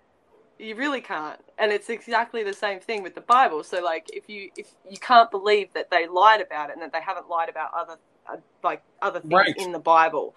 you 0.59 0.75
really 0.75 1.01
can't, 1.01 1.39
and 1.57 1.71
it's 1.71 1.89
exactly 1.89 2.43
the 2.43 2.53
same 2.53 2.79
thing 2.79 3.03
with 3.03 3.15
the 3.15 3.21
Bible. 3.21 3.63
So, 3.63 3.81
like, 3.83 4.07
if 4.13 4.29
you 4.29 4.49
if 4.55 4.67
you 4.89 4.97
can't 4.97 5.29
believe 5.31 5.73
that 5.73 5.89
they 5.91 6.07
lied 6.07 6.41
about 6.41 6.69
it 6.69 6.73
and 6.73 6.81
that 6.81 6.93
they 6.93 7.01
haven't 7.01 7.29
lied 7.29 7.49
about 7.49 7.71
other 7.73 7.97
uh, 8.31 8.37
like 8.63 8.81
other 9.01 9.19
things 9.19 9.33
right. 9.33 9.57
in 9.57 9.71
the 9.71 9.79
Bible. 9.79 10.35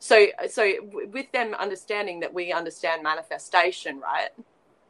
So, 0.00 0.26
so 0.48 0.72
with 1.12 1.30
them 1.32 1.54
understanding 1.54 2.20
that 2.20 2.32
we 2.32 2.52
understand 2.52 3.02
manifestation, 3.02 3.98
right? 3.98 4.30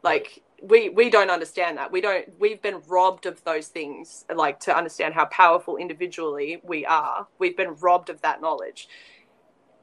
Like 0.02 0.42
we 0.62 0.88
we 0.88 1.08
don't 1.08 1.30
understand 1.30 1.78
that 1.78 1.90
we 1.92 2.00
don't 2.00 2.28
we've 2.38 2.60
been 2.60 2.80
robbed 2.88 3.26
of 3.26 3.42
those 3.44 3.68
things 3.68 4.24
like 4.34 4.58
to 4.60 4.76
understand 4.76 5.14
how 5.14 5.24
powerful 5.26 5.76
individually 5.76 6.60
we 6.64 6.84
are 6.84 7.26
we've 7.38 7.56
been 7.56 7.74
robbed 7.76 8.10
of 8.10 8.20
that 8.22 8.40
knowledge 8.40 8.88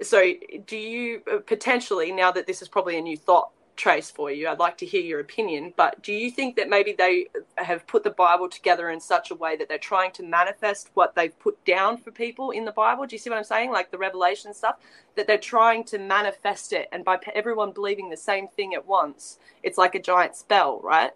so 0.01 0.33
do 0.65 0.77
you 0.77 1.21
uh, 1.31 1.37
potentially 1.45 2.11
now 2.11 2.31
that 2.31 2.45
this 2.45 2.61
is 2.61 2.67
probably 2.67 2.97
a 2.97 3.01
new 3.01 3.15
thought 3.15 3.51
trace 3.76 4.10
for 4.10 4.31
you. 4.31 4.47
I'd 4.47 4.60
like 4.60 4.77
to 4.80 4.85
hear 4.85 5.02
your 5.02 5.19
opinion. 5.19 5.73
But 5.76 6.02
do 6.02 6.14
you 6.14 6.31
think 6.31 6.56
that 6.56 6.69
maybe 6.69 6.93
they 6.97 7.27
have 7.57 7.85
put 7.88 8.03
the 8.03 8.10
Bible 8.10 8.49
together 8.49 8.89
in 8.89 8.99
such 8.99 9.31
a 9.31 9.35
way 9.35 9.56
that 9.57 9.68
they're 9.68 9.77
trying 9.77 10.11
to 10.14 10.23
manifest 10.23 10.89
what 10.93 11.15
they've 11.15 11.38
put 11.39 11.64
down 11.65 11.97
for 11.97 12.11
people 12.11 12.52
in 12.52 12.65
the 12.65 12.72
Bible? 12.72 13.06
Do 13.06 13.15
you 13.15 13.19
see 13.19 13.30
what 13.30 13.38
I'm 13.38 13.43
saying? 13.43 13.72
Like 13.72 13.91
the 13.91 13.97
Revelation 13.97 14.53
stuff, 14.53 14.77
that 15.15 15.27
they're 15.27 15.38
trying 15.38 15.84
to 15.85 15.99
manifest 15.99 16.73
it, 16.73 16.88
and 16.91 17.03
by 17.03 17.19
everyone 17.34 17.72
believing 17.72 18.10
the 18.10 18.18
same 18.18 18.47
thing 18.47 18.73
at 18.73 18.85
once, 18.85 19.39
it's 19.64 19.77
like 19.77 19.95
a 19.95 20.02
giant 20.02 20.35
spell, 20.35 20.80
right? 20.81 21.11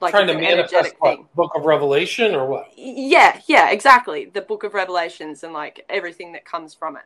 Like 0.00 0.10
trying 0.10 0.26
to 0.26 0.34
manifest 0.34 0.94
what, 0.98 1.32
Book 1.34 1.52
of 1.54 1.64
Revelation 1.64 2.34
or 2.34 2.46
what? 2.46 2.66
Yeah, 2.76 3.40
yeah, 3.46 3.70
exactly. 3.70 4.24
The 4.24 4.40
Book 4.40 4.64
of 4.64 4.74
Revelations 4.74 5.44
and 5.44 5.52
like 5.52 5.84
everything 5.88 6.32
that 6.32 6.44
comes 6.44 6.74
from 6.74 6.96
it 6.96 7.04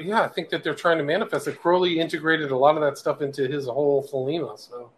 yeah, 0.00 0.22
I 0.22 0.28
think 0.28 0.50
that 0.50 0.64
they're 0.64 0.74
trying 0.74 0.98
to 0.98 1.04
manifest 1.04 1.48
it. 1.48 1.60
Crowley 1.60 1.98
integrated 1.98 2.50
a 2.50 2.56
lot 2.56 2.76
of 2.76 2.82
that 2.82 2.98
stuff 2.98 3.22
into 3.22 3.46
his 3.46 3.66
whole 3.66 4.02
Thelema. 4.02 4.58
So 4.58 4.90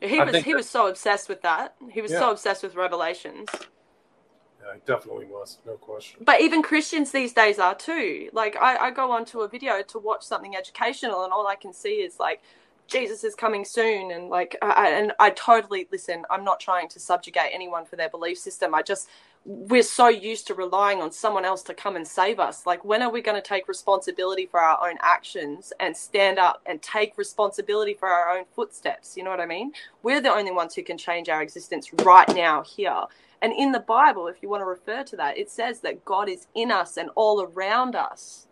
he 0.00 0.20
was 0.20 0.36
he 0.36 0.52
that, 0.52 0.56
was 0.56 0.68
so 0.68 0.86
obsessed 0.88 1.28
with 1.28 1.42
that. 1.42 1.74
He 1.90 2.00
was 2.00 2.12
yeah. 2.12 2.20
so 2.20 2.30
obsessed 2.30 2.62
with 2.62 2.74
Revelations. 2.74 3.48
Yeah, 3.52 4.74
he 4.74 4.80
definitely 4.86 5.26
was, 5.26 5.58
no 5.66 5.74
question. 5.74 6.20
But 6.24 6.40
even 6.40 6.62
Christians 6.62 7.10
these 7.10 7.32
days 7.32 7.58
are 7.58 7.74
too. 7.74 8.30
Like 8.32 8.56
I, 8.56 8.76
I 8.76 8.90
go 8.90 9.10
onto 9.10 9.40
a 9.40 9.48
video 9.48 9.82
to 9.82 9.98
watch 9.98 10.22
something 10.22 10.56
educational, 10.56 11.24
and 11.24 11.32
all 11.32 11.46
I 11.46 11.56
can 11.56 11.72
see 11.72 11.96
is 11.96 12.18
like 12.20 12.42
Jesus 12.88 13.22
is 13.22 13.34
coming 13.34 13.64
soon, 13.64 14.10
and 14.10 14.30
like, 14.30 14.56
I, 14.62 14.90
and 14.90 15.12
I 15.20 15.30
totally 15.30 15.86
listen. 15.92 16.24
I'm 16.30 16.42
not 16.42 16.58
trying 16.58 16.88
to 16.88 17.00
subjugate 17.00 17.50
anyone 17.52 17.84
for 17.84 17.96
their 17.96 18.08
belief 18.08 18.38
system. 18.38 18.74
I 18.74 18.82
just 18.82 19.08
we're 19.50 19.82
so 19.82 20.08
used 20.08 20.46
to 20.46 20.52
relying 20.54 21.00
on 21.00 21.10
someone 21.10 21.46
else 21.46 21.62
to 21.62 21.72
come 21.72 21.96
and 21.96 22.06
save 22.06 22.38
us. 22.38 22.66
Like, 22.66 22.84
when 22.84 23.00
are 23.00 23.10
we 23.10 23.22
going 23.22 23.40
to 23.40 23.48
take 23.48 23.66
responsibility 23.66 24.44
for 24.44 24.60
our 24.60 24.86
own 24.86 24.98
actions 25.00 25.72
and 25.80 25.96
stand 25.96 26.38
up 26.38 26.60
and 26.66 26.82
take 26.82 27.16
responsibility 27.16 27.94
for 27.94 28.10
our 28.10 28.28
own 28.36 28.44
footsteps? 28.54 29.16
You 29.16 29.24
know 29.24 29.30
what 29.30 29.40
I 29.40 29.46
mean? 29.46 29.72
We're 30.02 30.20
the 30.20 30.30
only 30.30 30.52
ones 30.52 30.74
who 30.74 30.82
can 30.82 30.98
change 30.98 31.30
our 31.30 31.40
existence 31.40 31.90
right 32.04 32.28
now, 32.36 32.62
here. 32.62 33.04
And 33.40 33.54
in 33.54 33.72
the 33.72 33.80
Bible, 33.80 34.26
if 34.26 34.36
you 34.42 34.50
want 34.50 34.60
to 34.60 34.66
refer 34.66 35.02
to 35.04 35.16
that, 35.16 35.38
it 35.38 35.48
says 35.48 35.80
that 35.80 36.04
God 36.04 36.28
is 36.28 36.46
in 36.54 36.70
us 36.70 36.98
and 36.98 37.08
all 37.14 37.40
around 37.40 37.96
us. 37.96 38.48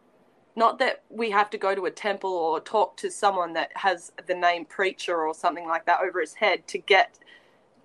Not 0.56 0.78
that 0.78 1.02
we 1.10 1.30
have 1.30 1.50
to 1.50 1.58
go 1.58 1.74
to 1.74 1.84
a 1.84 1.90
temple 1.90 2.32
or 2.32 2.58
talk 2.58 2.96
to 2.98 3.10
someone 3.10 3.52
that 3.52 3.70
has 3.74 4.12
the 4.26 4.34
name 4.34 4.64
preacher 4.64 5.26
or 5.26 5.34
something 5.34 5.68
like 5.68 5.84
that 5.84 6.00
over 6.00 6.22
his 6.22 6.32
head 6.32 6.66
to 6.68 6.78
get 6.78 7.18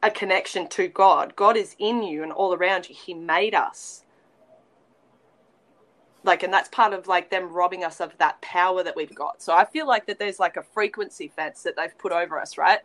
a 0.04 0.12
connection 0.12 0.68
to 0.70 0.88
God. 0.88 1.36
God 1.36 1.56
is 1.56 1.76
in 1.80 2.02
you 2.04 2.24
and 2.24 2.32
all 2.32 2.54
around 2.54 2.90
you. 2.90 2.96
He 2.96 3.14
made 3.14 3.54
us. 3.54 4.04
Like, 6.24 6.44
and 6.44 6.54
that's 6.54 6.70
part 6.70 6.94
of 6.94 7.08
like 7.08 7.30
them 7.30 7.52
robbing 7.52 7.84
us 7.84 8.00
of 8.00 8.18
that 8.20 8.42
power 8.42 8.84
that 8.84 8.96
we've 8.96 9.14
got. 9.14 9.42
So 9.42 9.54
I 9.54 9.66
feel 9.66 9.88
like 9.88 10.06
that 10.06 10.20
there's 10.20 10.40
like 10.40 10.58
a 10.58 10.64
frequency 10.64 11.32
fence 11.36 11.64
that 11.64 11.76
they've 11.76 11.98
put 11.98 12.12
over 12.12 12.40
us, 12.40 12.58
right? 12.58 12.80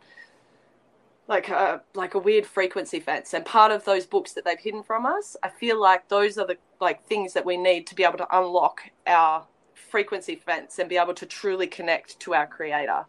Like 1.27 1.49
a 1.49 1.81
like 1.93 2.13
a 2.15 2.19
weird 2.19 2.45
frequency 2.45 2.99
fence. 2.99 3.33
And 3.33 3.45
part 3.45 3.71
of 3.71 3.85
those 3.85 4.05
books 4.05 4.33
that 4.33 4.45
they've 4.45 4.59
hidden 4.59 4.81
from 4.81 5.05
us, 5.05 5.35
I 5.43 5.49
feel 5.49 5.79
like 5.79 6.07
those 6.09 6.37
are 6.37 6.47
the 6.47 6.57
like 6.81 7.03
things 7.05 7.33
that 7.33 7.45
we 7.45 7.57
need 7.57 7.85
to 7.87 7.95
be 7.95 8.03
able 8.03 8.17
to 8.17 8.37
unlock 8.37 8.81
our 9.05 9.45
frequency 9.73 10.35
fence 10.35 10.79
and 10.79 10.89
be 10.89 10.97
able 10.97 11.13
to 11.13 11.25
truly 11.25 11.67
connect 11.67 12.19
to 12.21 12.33
our 12.33 12.47
creator. 12.47 13.05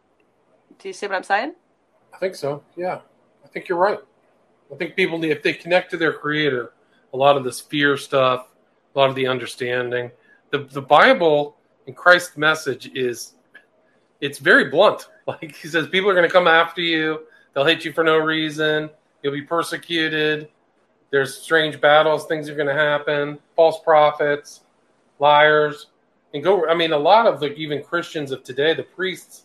Do 0.78 0.88
you 0.88 0.92
see 0.92 1.06
what 1.06 1.16
I'm 1.16 1.22
saying? 1.22 1.54
I 2.12 2.18
think 2.18 2.34
so. 2.34 2.62
Yeah. 2.76 3.00
I 3.48 3.50
think 3.50 3.68
you're 3.68 3.78
right. 3.78 3.98
I 4.70 4.76
think 4.76 4.94
people 4.94 5.18
need, 5.18 5.30
if 5.30 5.42
they 5.42 5.54
connect 5.54 5.90
to 5.92 5.96
their 5.96 6.12
creator, 6.12 6.72
a 7.14 7.16
lot 7.16 7.38
of 7.38 7.44
this 7.44 7.60
fear 7.60 7.96
stuff, 7.96 8.48
a 8.94 8.98
lot 8.98 9.08
of 9.08 9.16
the 9.16 9.26
understanding. 9.26 10.10
The 10.50 10.64
the 10.64 10.82
Bible 10.82 11.56
and 11.86 11.96
Christ's 11.96 12.36
message 12.36 12.90
is 12.94 13.34
it's 14.20 14.38
very 14.38 14.70
blunt. 14.70 15.08
Like 15.28 15.54
he 15.54 15.68
says, 15.68 15.86
people 15.88 16.08
are 16.08 16.14
going 16.14 16.26
to 16.26 16.32
come 16.32 16.46
after 16.46 16.80
you. 16.80 17.26
They'll 17.52 17.66
hate 17.66 17.84
you 17.84 17.92
for 17.92 18.02
no 18.02 18.16
reason. 18.16 18.88
You'll 19.22 19.34
be 19.34 19.42
persecuted. 19.42 20.48
There's 21.10 21.36
strange 21.36 21.78
battles. 21.82 22.24
Things 22.24 22.48
are 22.48 22.54
going 22.54 22.66
to 22.66 22.72
happen. 22.72 23.38
False 23.54 23.78
prophets, 23.84 24.62
liars, 25.18 25.88
and 26.32 26.42
go. 26.42 26.66
I 26.66 26.74
mean, 26.74 26.92
a 26.92 26.98
lot 26.98 27.26
of 27.26 27.40
the 27.40 27.52
even 27.56 27.82
Christians 27.82 28.30
of 28.30 28.42
today, 28.42 28.72
the 28.72 28.84
priests, 28.84 29.44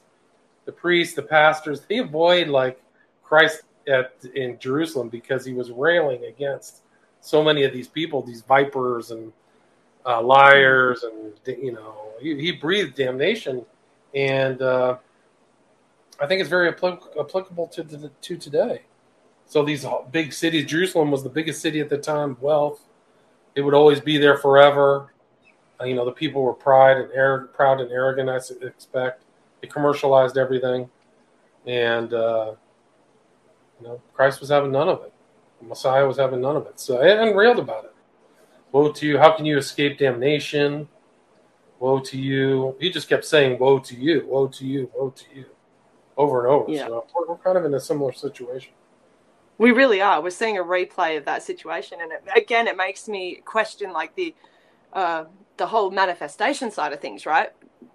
the 0.64 0.72
priests, 0.72 1.16
the 1.16 1.22
pastors, 1.22 1.82
they 1.82 1.98
avoid 1.98 2.48
like 2.48 2.82
Christ 3.22 3.64
at 3.88 4.14
in 4.36 4.58
Jerusalem 4.60 5.10
because 5.10 5.46
he 5.46 5.54
was 5.54 5.72
railing 5.72 6.26
against 6.26 6.84
so 7.22 7.44
many 7.44 7.64
of 7.64 7.72
these 7.74 7.88
people, 7.88 8.22
these 8.22 8.42
vipers 8.42 9.12
and 9.12 9.32
uh, 10.06 10.22
liars, 10.22 11.04
and 11.04 11.34
you 11.46 11.72
know, 11.72 11.96
he, 12.20 12.36
he 12.40 12.52
breathed 12.52 12.96
damnation, 12.96 13.66
and 14.14 14.62
uh, 14.62 14.98
I 16.20 16.28
think 16.28 16.42
it's 16.42 16.50
very 16.50 16.72
applic- 16.72 17.20
applicable 17.20 17.68
to, 17.68 17.84
to 17.84 18.10
to 18.10 18.38
today. 18.38 18.82
So 19.46 19.64
these 19.64 19.86
big 20.12 20.34
cities, 20.34 20.66
Jerusalem 20.66 21.12
was 21.12 21.24
the 21.24 21.30
biggest 21.30 21.62
city 21.62 21.80
at 21.80 21.90
the 21.90 21.98
time, 21.98 22.38
wealth. 22.42 22.82
It 23.56 23.62
would 23.62 23.74
always 23.74 24.00
be 24.00 24.18
there 24.18 24.38
forever. 24.38 25.14
Uh, 25.80 25.86
you 25.86 25.96
know, 25.96 26.06
the 26.06 26.12
people 26.12 26.42
were 26.42 26.54
pride 26.54 26.98
and 26.98 27.12
air, 27.12 27.50
proud 27.54 27.82
and 27.82 27.92
arrogant. 27.92 28.30
I 28.30 28.40
expect 28.66 29.24
they 29.62 29.68
commercialized 29.68 30.38
everything, 30.38 30.90
and 31.66 32.14
uh, 32.14 32.54
you 33.84 33.90
know, 33.90 34.02
Christ 34.14 34.40
was 34.40 34.50
having 34.50 34.72
none 34.72 34.88
of 34.88 35.04
it. 35.04 35.14
The 35.62 35.68
Messiah 35.68 36.08
was 36.08 36.18
having 36.18 36.42
none 36.42 36.56
of 36.56 36.66
it. 36.68 36.80
So 36.80 37.02
and 37.02 37.36
railed 37.36 37.60
about 37.60 37.86
it. 37.86 37.94
Woe 38.72 38.92
to 38.92 39.06
you! 39.06 39.18
How 39.18 39.36
can 39.36 39.46
you 39.46 39.58
escape 39.58 40.00
damnation? 40.00 40.88
Woe 41.80 42.00
to 42.00 42.18
you! 42.18 42.76
He 42.80 42.90
just 42.90 43.10
kept 43.10 43.26
saying, 43.26 43.60
"Woe 43.60 43.80
to 43.80 43.96
you! 43.96 44.26
Woe 44.28 44.48
to 44.48 44.66
you! 44.66 44.90
Woe 44.96 45.10
to 45.10 45.26
you!" 45.36 45.46
over 46.18 46.46
and 46.46 46.48
over. 46.48 46.72
Yeah. 46.72 46.88
So 46.88 47.06
we're, 47.16 47.28
we're 47.28 47.38
kind 47.38 47.58
of 47.58 47.66
in 47.66 47.74
a 47.74 47.80
similar 47.80 48.14
situation. 48.14 48.72
We 49.58 49.72
really 49.72 50.02
are. 50.02 50.22
We're 50.22 50.30
seeing 50.30 50.58
a 50.58 50.64
replay 50.64 51.18
of 51.18 51.26
that 51.26 51.44
situation, 51.44 52.00
and 52.02 52.12
it, 52.12 52.24
again, 52.36 52.68
it 52.68 52.78
makes 52.78 53.08
me 53.08 53.42
question 53.46 53.92
like 53.92 54.16
the 54.16 54.34
uh, 54.94 55.26
the 55.58 55.68
whole 55.68 55.92
manifestation 55.92 56.72
side 56.72 56.94
of 56.94 57.00
things, 57.00 57.26
right? 57.26 57.50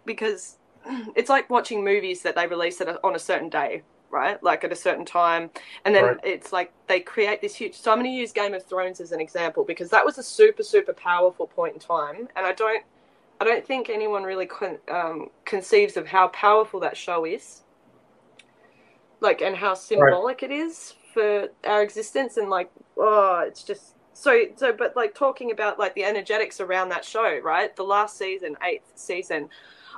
Because 0.05 0.59
it's 1.17 1.31
like 1.31 1.51
watching 1.51 1.83
movies 1.83 2.23
that 2.23 2.37
they 2.37 2.47
release 2.47 2.81
at 2.81 3.03
on 3.03 3.17
a 3.17 3.19
certain 3.19 3.49
day, 3.49 3.83
right? 4.11 4.43
Like 4.43 4.65
at 4.65 4.73
a 4.73 4.77
certain 4.77 5.05
time, 5.05 5.51
and 5.85 5.95
then 5.95 6.05
right. 6.05 6.21
it's 6.23 6.53
like 6.53 6.73
they 6.87 7.01
create 7.01 7.41
this 7.41 7.55
huge. 7.55 7.75
So 7.75 7.91
I'm 7.91 7.99
going 7.99 8.11
to 8.11 8.17
use 8.17 8.33
Game 8.33 8.55
of 8.55 8.65
Thrones 8.65 9.01
as 9.01 9.13
an 9.13 9.21
example 9.21 9.65
because 9.65 9.91
that 9.91 10.05
was 10.05 10.19
a 10.19 10.23
super 10.23 10.63
super 10.63 10.93
powerful 10.93 11.47
point 11.47 11.75
in 11.75 11.81
time, 11.81 12.29
and 12.37 12.47
I 12.47 12.53
don't 12.53 12.85
I 13.41 13.45
don't 13.45 13.65
think 13.65 13.89
anyone 13.89 14.25
really 14.25 14.47
con- 14.47 14.79
um, 14.91 15.31
conceives 15.45 15.97
of 15.97 16.07
how 16.07 16.29
powerful 16.29 16.81
that 16.81 16.97
show 16.97 17.25
is, 17.25 17.63
like 19.21 19.41
and 19.43 19.57
how 19.57 19.75
symbolic 19.75 20.43
right. 20.43 20.51
it 20.51 20.55
is 20.55 20.95
for 21.13 21.49
our 21.65 21.83
existence 21.83 22.37
and 22.37 22.51
like 22.51 22.71
oh 22.97 23.45
it's 23.47 23.63
just 23.63 23.95
so 24.13 24.43
so 24.57 24.73
but 24.73 24.95
like 24.95 25.15
talking 25.15 25.51
about 25.51 25.79
like 25.79 25.95
the 25.95 26.05
energetics 26.05 26.61
around 26.61 26.89
that 26.89 27.05
show 27.05 27.39
right 27.43 27.75
the 27.77 27.83
last 27.83 28.19
season 28.19 28.57
eighth 28.63 28.93
season 28.95 29.49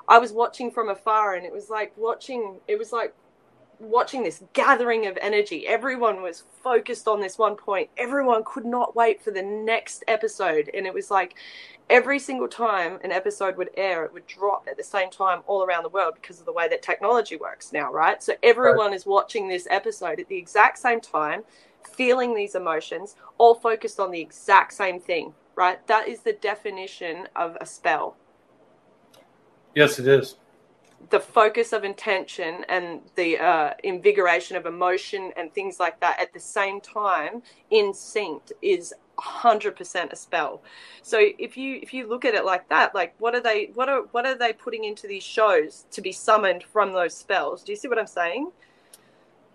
i 0.09 0.19
was 0.19 0.33
watching 0.33 0.71
from 0.71 0.89
afar 0.89 1.35
and 1.35 1.45
it 1.45 1.53
was 1.53 1.69
like 1.69 1.93
watching 1.97 2.57
it 2.69 2.79
was 2.79 2.93
like 2.93 3.15
watching 3.81 4.23
this 4.23 4.43
gathering 4.53 5.07
of 5.07 5.19
energy 5.21 5.67
everyone 5.67 6.23
was 6.23 6.45
focused 6.63 7.09
on 7.09 7.21
this 7.21 7.39
one 7.39 7.57
point 7.57 7.89
everyone 7.97 8.43
could 8.45 8.65
not 8.65 8.95
wait 8.95 9.23
for 9.23 9.31
the 9.31 9.43
next 9.43 10.05
episode 10.07 10.71
and 10.75 10.87
it 10.87 10.95
was 10.95 11.11
like 11.11 11.35
every 11.91 12.21
single 12.21 12.49
time 12.49 12.99
an 13.03 13.11
episode 13.13 13.57
would 13.57 13.71
air, 13.77 14.05
it 14.05 14.13
would 14.13 14.27
drop 14.27 14.67
at 14.71 14.77
the 14.77 14.85
same 14.85 15.11
time 15.11 15.43
all 15.47 15.65
around 15.65 15.83
the 15.83 15.89
world 15.89 16.15
because 16.15 16.39
of 16.39 16.47
the 16.47 16.53
way 16.53 16.69
that 16.69 16.83
technology 16.83 17.37
works 17.37 17.73
now, 17.73 17.93
right? 17.93 18.23
So 18.23 18.35
everyone 18.43 18.87
right. 18.87 18.95
is 18.95 19.05
watching 19.05 19.49
this 19.49 19.67
episode 19.69 20.21
at 20.21 20.29
the 20.29 20.39
exact 20.39 20.79
same 20.79 21.01
time, 21.01 21.43
feeling 21.83 22.35
these 22.35 22.55
emotions, 22.55 23.17
all 23.37 23.55
focused 23.55 23.99
on 23.99 24.13
the 24.13 24.21
exact 24.21 24.73
same 24.73 25.01
thing, 25.01 25.35
right? 25.57 25.85
That 25.89 26.09
is 26.09 26.21
the 26.21 26.33
definition 26.33 27.29
of 27.35 27.59
a 27.61 27.67
spell. 27.67 28.17
Yes, 29.75 29.99
it 29.99 30.07
is. 30.07 30.37
The 31.09 31.21
focus 31.21 31.73
of 31.73 31.83
intention 31.83 32.65
and 32.69 33.01
the 33.17 33.39
uh, 33.39 33.75
invigoration 33.83 34.57
of 34.57 34.67
emotion 34.67 35.33
and 35.37 35.53
things 35.53 35.81
like 35.81 35.99
that 36.01 36.21
at 36.21 36.33
the 36.33 36.41
same 36.41 36.81
time 36.81 37.43
in 37.71 37.95
sync 37.95 38.43
is 38.61 38.93
100% 39.19 40.13
a 40.13 40.17
spell. 40.17 40.63
So 41.03 41.19
if 41.39 41.57
you 41.57 41.79
if 41.83 41.93
you 41.93 42.09
look 42.09 42.25
at 42.25 42.35
it 42.35 42.45
like 42.45 42.69
that, 42.69 42.95
like 42.95 43.15
what 43.19 43.35
are 43.35 43.41
they 43.41 43.71
what 43.75 43.89
are 43.89 44.03
what 44.13 44.27
are 44.27 44.37
they 44.37 44.53
putting 44.53 44.85
into 44.85 45.07
these 45.07 45.23
shows 45.23 45.87
to 45.91 46.01
be 46.01 46.13
summoned 46.13 46.63
from 46.63 46.93
those 46.93 47.15
spells? 47.15 47.63
Do 47.63 47.73
you 47.73 47.77
see 47.77 47.89
what 47.89 47.99
I'm 47.99 48.07
saying? 48.07 48.51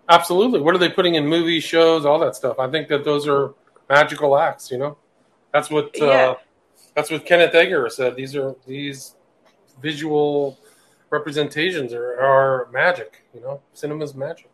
Absolutely. 0.08 0.60
What 0.60 0.74
are 0.74 0.78
they 0.78 0.88
putting 0.88 1.16
in 1.16 1.26
movies, 1.26 1.64
shows, 1.64 2.04
all 2.04 2.18
that 2.20 2.36
stuff? 2.36 2.58
I 2.58 2.68
think 2.68 2.88
that 2.88 3.04
those 3.04 3.26
are 3.26 3.54
magical 3.88 4.38
acts, 4.38 4.70
you 4.70 4.78
know. 4.78 4.96
That's 5.52 5.70
what 5.70 6.00
uh, 6.00 6.06
yeah. 6.06 6.34
that's 6.94 7.10
what 7.10 7.24
Kenneth 7.24 7.54
Anger 7.54 7.88
said. 7.88 8.14
These 8.16 8.36
are 8.36 8.54
these 8.66 9.14
visual 9.82 10.58
representations 11.10 11.92
are, 11.92 12.20
are 12.20 12.68
magic, 12.72 13.22
you 13.34 13.40
know. 13.40 13.60
Cinema's 13.72 14.14
magic. 14.14 14.50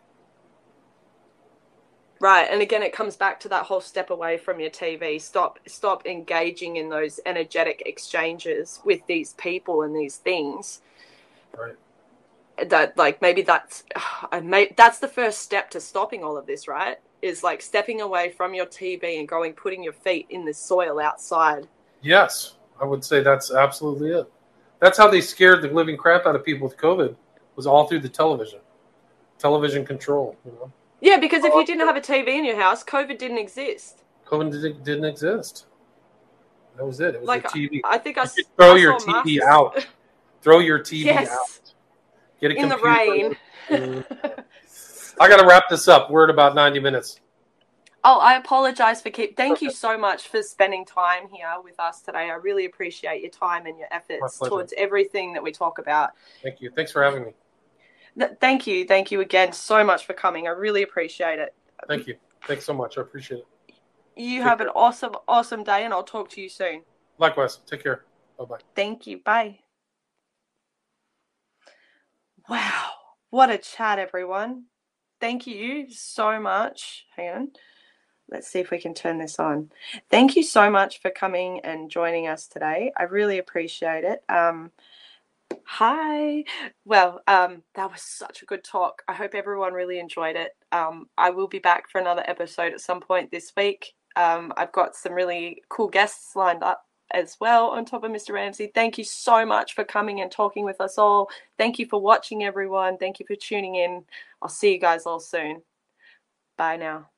Right, 2.20 2.46
and 2.48 2.62
again, 2.62 2.84
it 2.84 2.92
comes 2.92 3.16
back 3.16 3.40
to 3.40 3.48
that 3.48 3.64
whole 3.64 3.80
step 3.80 4.10
away 4.10 4.36
from 4.36 4.60
your 4.60 4.70
TV. 4.70 5.20
Stop, 5.20 5.58
stop 5.66 6.06
engaging 6.06 6.76
in 6.76 6.88
those 6.88 7.18
energetic 7.26 7.82
exchanges 7.84 8.78
with 8.84 9.04
these 9.08 9.32
people 9.34 9.82
and 9.82 9.94
these 9.96 10.18
things. 10.18 10.82
Right. 11.58 11.74
That 12.68 12.96
like 12.96 13.20
maybe 13.20 13.42
that's, 13.42 13.82
I 14.30 14.40
may, 14.40 14.72
that's 14.76 15.00
the 15.00 15.08
first 15.08 15.40
step 15.40 15.70
to 15.70 15.80
stopping 15.80 16.22
all 16.22 16.36
of 16.36 16.46
this. 16.46 16.68
Right, 16.68 16.98
is 17.22 17.42
like 17.42 17.60
stepping 17.60 18.00
away 18.00 18.30
from 18.30 18.54
your 18.54 18.66
TV 18.66 19.18
and 19.18 19.26
going, 19.26 19.52
putting 19.54 19.82
your 19.82 19.92
feet 19.92 20.26
in 20.30 20.44
the 20.44 20.54
soil 20.54 21.00
outside. 21.00 21.66
Yes, 22.02 22.54
I 22.80 22.84
would 22.84 23.04
say 23.04 23.20
that's 23.20 23.52
absolutely 23.52 24.10
it. 24.10 24.30
That's 24.82 24.98
how 24.98 25.06
they 25.06 25.20
scared 25.20 25.62
the 25.62 25.68
living 25.68 25.96
crap 25.96 26.26
out 26.26 26.34
of 26.34 26.44
people 26.44 26.66
with 26.66 26.76
COVID. 26.76 27.14
Was 27.54 27.68
all 27.68 27.86
through 27.86 28.00
the 28.00 28.08
television, 28.08 28.58
television 29.38 29.86
control. 29.86 30.36
You 30.44 30.50
know. 30.52 30.72
Yeah, 31.00 31.18
because 31.18 31.44
if 31.44 31.54
you 31.54 31.64
didn't 31.64 31.86
have 31.86 31.94
a 31.94 32.00
TV 32.00 32.28
in 32.38 32.44
your 32.44 32.60
house, 32.60 32.82
COVID 32.82 33.16
didn't 33.16 33.38
exist. 33.38 34.02
COVID 34.26 34.50
didn't, 34.50 34.82
didn't 34.82 35.04
exist. 35.04 35.66
That 36.76 36.84
was 36.84 36.98
it. 36.98 37.14
It 37.14 37.20
was 37.20 37.28
like, 37.28 37.44
the 37.44 37.48
TV. 37.48 37.80
I 37.84 37.96
think 37.98 38.18
I 38.18 38.24
you 38.24 38.44
throw 38.56 38.74
I 38.74 38.78
your 38.78 38.98
TV 38.98 39.38
masks. 39.38 39.46
out. 39.46 39.86
Throw 40.40 40.58
your 40.58 40.80
TV 40.80 41.04
yes. 41.04 41.30
out. 41.30 41.72
Get 42.40 42.50
a 42.50 42.54
in 42.54 42.68
computer. 42.68 43.36
the 43.68 43.76
rain. 43.78 44.04
I 45.20 45.28
got 45.28 45.36
to 45.36 45.46
wrap 45.46 45.68
this 45.70 45.86
up. 45.86 46.10
We're 46.10 46.24
at 46.24 46.30
about 46.30 46.56
ninety 46.56 46.80
minutes. 46.80 47.20
Oh, 48.04 48.18
I 48.18 48.34
apologize 48.36 49.00
for 49.00 49.10
keep. 49.10 49.36
Thank 49.36 49.62
you 49.62 49.70
so 49.70 49.96
much 49.96 50.28
for 50.28 50.42
spending 50.42 50.84
time 50.84 51.28
here 51.28 51.52
with 51.62 51.78
us 51.78 52.00
today. 52.00 52.30
I 52.30 52.34
really 52.34 52.64
appreciate 52.64 53.22
your 53.22 53.30
time 53.30 53.66
and 53.66 53.78
your 53.78 53.86
efforts 53.92 54.38
towards 54.38 54.74
everything 54.76 55.32
that 55.34 55.42
we 55.42 55.52
talk 55.52 55.78
about. 55.78 56.10
Thank 56.42 56.60
you. 56.60 56.70
Thanks 56.74 56.90
for 56.90 57.02
having 57.02 57.24
me. 57.24 58.26
Thank 58.40 58.66
you. 58.66 58.84
Thank 58.86 59.12
you 59.12 59.20
again 59.20 59.52
so 59.52 59.84
much 59.84 60.04
for 60.04 60.14
coming. 60.14 60.48
I 60.48 60.50
really 60.50 60.82
appreciate 60.82 61.38
it. 61.38 61.54
Thank 61.86 62.08
you. 62.08 62.16
Thanks 62.46 62.64
so 62.64 62.72
much. 62.72 62.98
I 62.98 63.02
appreciate 63.02 63.38
it. 63.38 63.46
You 64.16 64.40
Take 64.40 64.48
have 64.48 64.58
care. 64.58 64.66
an 64.66 64.72
awesome, 64.74 65.14
awesome 65.28 65.62
day, 65.62 65.84
and 65.84 65.94
I'll 65.94 66.02
talk 66.02 66.28
to 66.30 66.40
you 66.40 66.48
soon. 66.48 66.82
Likewise. 67.18 67.60
Take 67.66 67.84
care. 67.84 68.04
Bye 68.36 68.44
bye. 68.44 68.58
Thank 68.74 69.06
you. 69.06 69.20
Bye. 69.24 69.60
Wow. 72.48 72.90
What 73.30 73.50
a 73.50 73.58
chat, 73.58 73.98
everyone. 73.98 74.64
Thank 75.20 75.46
you 75.46 75.86
so 75.88 76.40
much. 76.40 77.06
Hang 77.16 77.28
on. 77.28 77.50
Let's 78.32 78.48
see 78.48 78.60
if 78.60 78.70
we 78.70 78.80
can 78.80 78.94
turn 78.94 79.18
this 79.18 79.38
on. 79.38 79.70
Thank 80.10 80.36
you 80.36 80.42
so 80.42 80.70
much 80.70 81.00
for 81.00 81.10
coming 81.10 81.60
and 81.60 81.90
joining 81.90 82.26
us 82.26 82.48
today. 82.48 82.92
I 82.96 83.04
really 83.04 83.38
appreciate 83.38 84.04
it. 84.04 84.24
Um, 84.28 84.72
Hi. 85.64 86.44
Well, 86.84 87.22
um, 87.26 87.62
that 87.74 87.90
was 87.90 88.02
such 88.02 88.42
a 88.42 88.46
good 88.46 88.64
talk. 88.64 89.02
I 89.08 89.14
hope 89.14 89.34
everyone 89.34 89.72
really 89.72 89.98
enjoyed 89.98 90.36
it. 90.36 90.52
Um, 90.70 91.08
I 91.16 91.30
will 91.30 91.48
be 91.48 91.58
back 91.58 91.90
for 91.90 92.00
another 92.00 92.24
episode 92.26 92.72
at 92.72 92.80
some 92.80 93.00
point 93.00 93.30
this 93.30 93.52
week. 93.56 93.94
Um, 94.16 94.52
I've 94.56 94.72
got 94.72 94.94
some 94.94 95.12
really 95.12 95.62
cool 95.68 95.88
guests 95.88 96.36
lined 96.36 96.62
up 96.62 96.86
as 97.12 97.36
well 97.40 97.68
on 97.70 97.84
top 97.84 98.04
of 98.04 98.10
Mr. 98.10 98.32
Ramsey. 98.32 98.70
Thank 98.74 98.98
you 98.98 99.04
so 99.04 99.44
much 99.44 99.74
for 99.74 99.84
coming 99.84 100.20
and 100.20 100.30
talking 100.30 100.64
with 100.64 100.80
us 100.80 100.98
all. 100.98 101.28
Thank 101.58 101.78
you 101.78 101.86
for 101.86 102.00
watching, 102.00 102.44
everyone. 102.44 102.98
Thank 102.98 103.20
you 103.20 103.26
for 103.26 103.36
tuning 103.36 103.76
in. 103.76 104.04
I'll 104.40 104.48
see 104.48 104.72
you 104.72 104.80
guys 104.80 105.06
all 105.06 105.20
soon. 105.20 105.62
Bye 106.56 106.76
now. 106.76 107.11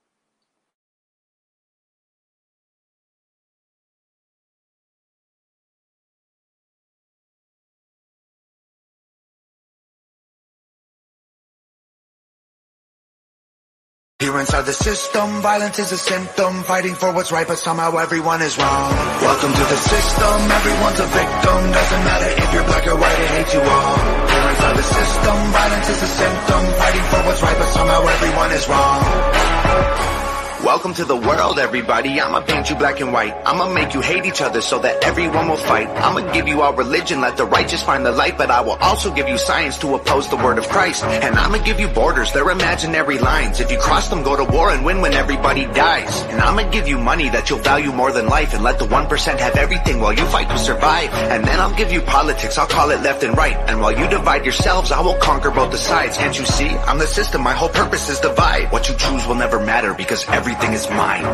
Here 14.25 14.41
inside 14.41 14.65
the 14.65 14.73
system, 14.73 15.43
violence 15.43 15.79
is 15.79 15.93
a 15.93 15.99
symptom. 15.99 16.63
Fighting 16.63 16.95
for 16.95 17.13
what's 17.13 17.31
right, 17.31 17.47
but 17.47 17.59
somehow 17.59 17.99
everyone 17.99 18.41
is 18.41 18.57
wrong. 18.57 18.91
Welcome 19.21 19.53
to 19.53 19.65
the 19.69 19.77
system, 19.77 20.51
everyone's 20.51 20.99
a 20.99 21.09
victim. 21.13 21.61
Doesn't 21.77 22.05
matter 22.09 22.31
if 22.41 22.55
you're 22.55 22.65
black 22.65 22.87
or 22.87 22.97
white, 22.97 23.21
I 23.21 23.29
hate 23.37 23.53
you 23.53 23.61
all. 23.61 23.97
Here 24.33 24.49
inside 24.49 24.77
the 24.79 24.89
system, 24.97 25.37
violence 25.53 25.89
is 25.91 26.03
a 26.03 26.07
symptom. 26.09 26.63
Fighting 26.73 27.05
for 27.13 27.21
what's 27.29 27.43
right, 27.43 27.59
but 27.59 27.69
somehow 27.69 28.01
everyone 28.01 28.51
is 28.53 28.67
wrong 28.67 30.24
Welcome 30.65 30.95
to 30.95 31.05
the 31.05 31.15
world, 31.15 31.59
everybody. 31.59 32.19
I'ma 32.19 32.41
paint 32.41 32.71
you 32.71 32.77
black 32.77 32.99
and 33.01 33.13
white. 33.13 33.35
I'ma 33.45 33.69
make 33.75 33.93
you 33.93 34.01
hate 34.01 34.25
each 34.25 34.41
other 34.41 34.63
so 34.63 34.79
that 34.79 35.05
everyone 35.05 35.47
will 35.47 35.59
fight. 35.59 35.89
I'ma 35.89 36.33
give 36.33 36.49
you 36.49 36.63
our 36.63 36.75
religion, 36.75 37.21
let 37.21 37.37
the 37.37 37.45
righteous 37.45 37.83
find 37.83 38.07
the 38.07 38.13
light, 38.13 38.39
but 38.39 38.51
I 38.51 38.63
will 38.63 38.79
also 38.81 39.13
give 39.13 39.29
you 39.29 39.37
science 39.37 39.77
to 39.81 39.95
oppose 39.95 40.27
the 40.31 40.39
word 40.39 40.57
of 40.57 40.67
Christ. 40.71 41.05
And 41.05 41.37
I'ma 41.37 41.59
give 41.59 41.81
you 41.81 41.89
borders, 41.89 42.33
they're 42.33 42.49
imaginary 42.49 43.19
lines. 43.19 43.61
If 43.61 43.71
you 43.71 43.77
cross 43.77 44.09
them, 44.09 44.23
go 44.23 44.37
to 44.37 44.45
war 44.51 44.71
and 44.71 44.87
win 44.87 45.03
when 45.03 45.13
everybody 45.13 45.67
dies. 45.67 46.23
And 46.33 46.41
I'ma 46.41 46.71
give 46.71 46.89
you 46.89 46.97
money 46.97 47.29
that 47.29 47.51
you'll 47.51 47.59
value 47.59 47.93
more 47.93 48.11
than 48.11 48.27
life 48.29 48.55
and 48.55 48.65
let 48.65 48.79
the 48.79 48.87
1% 48.87 49.39
have 49.41 49.57
everything 49.57 50.01
while 50.01 50.15
you 50.15 50.25
fight 50.29 50.49
to 50.49 50.57
survive. 50.57 51.13
And 51.13 51.45
then 51.45 51.61
I'll 51.61 51.77
give 51.77 51.93
you 51.93 52.01
politics, 52.01 52.57
I'll 52.57 52.67
call 52.67 52.89
it 52.89 53.03
left 53.03 53.23
and 53.23 53.37
right. 53.37 53.57
And 53.69 53.83
while 53.83 53.93
you 53.93 54.09
divide 54.09 54.47
yourselves, 54.47 54.93
I 54.93 55.03
will 55.03 55.19
conquer 55.19 55.51
both 55.51 55.73
the 55.73 55.77
sides. 55.77 56.17
Can't 56.17 56.39
you 56.39 56.47
see? 56.47 56.71
I'm 56.71 56.99
the 56.99 57.07
system, 57.07 57.43
my 57.43 57.53
whole 57.53 57.69
purpose 57.69 58.09
is 58.09 58.19
divide. 58.19 58.73
What 58.73 58.89
you 58.89 58.97
choose 58.97 59.27
will 59.27 59.35
never 59.35 59.63
matter 59.63 59.93
because 59.93 60.25
everything 60.55 60.75
is 60.75 60.89
mine. 60.91 61.25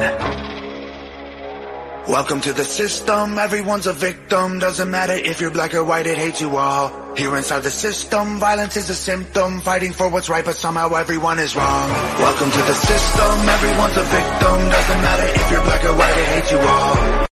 Welcome 2.09 2.41
to 2.41 2.53
the 2.53 2.65
system, 2.65 3.39
everyone's 3.39 3.87
a 3.87 3.93
victim. 3.93 4.59
Doesn't 4.59 4.91
matter 4.91 5.13
if 5.13 5.41
you're 5.41 5.51
black 5.51 5.75
or 5.75 5.85
white, 5.85 6.07
it 6.07 6.19
hates 6.19 6.41
you 6.41 6.57
all. 6.57 7.15
Here 7.15 7.37
inside 7.37 7.61
the 7.61 7.71
system, 7.71 8.39
violence 8.39 8.77
is 8.77 8.91
a 8.91 8.95
symptom. 8.95 9.61
Fighting 9.61 9.93
for 9.93 10.09
what's 10.09 10.29
right, 10.29 10.45
but 10.45 10.57
somehow 10.57 10.89
everyone 10.95 11.39
is 11.39 11.55
wrong. 11.55 11.91
Welcome 12.19 12.51
to 12.51 12.59
the 12.59 12.75
system, 12.75 13.49
everyone's 13.49 13.97
a 13.97 14.03
victim. 14.03 14.59
Doesn't 14.77 15.03
matter 15.03 15.41
if 15.41 15.51
you're 15.51 15.65
black 15.65 15.85
or 15.85 15.97
white, 15.97 16.19
it 16.19 16.27
hates 16.27 16.51
you 16.53 16.59
all 16.59 17.30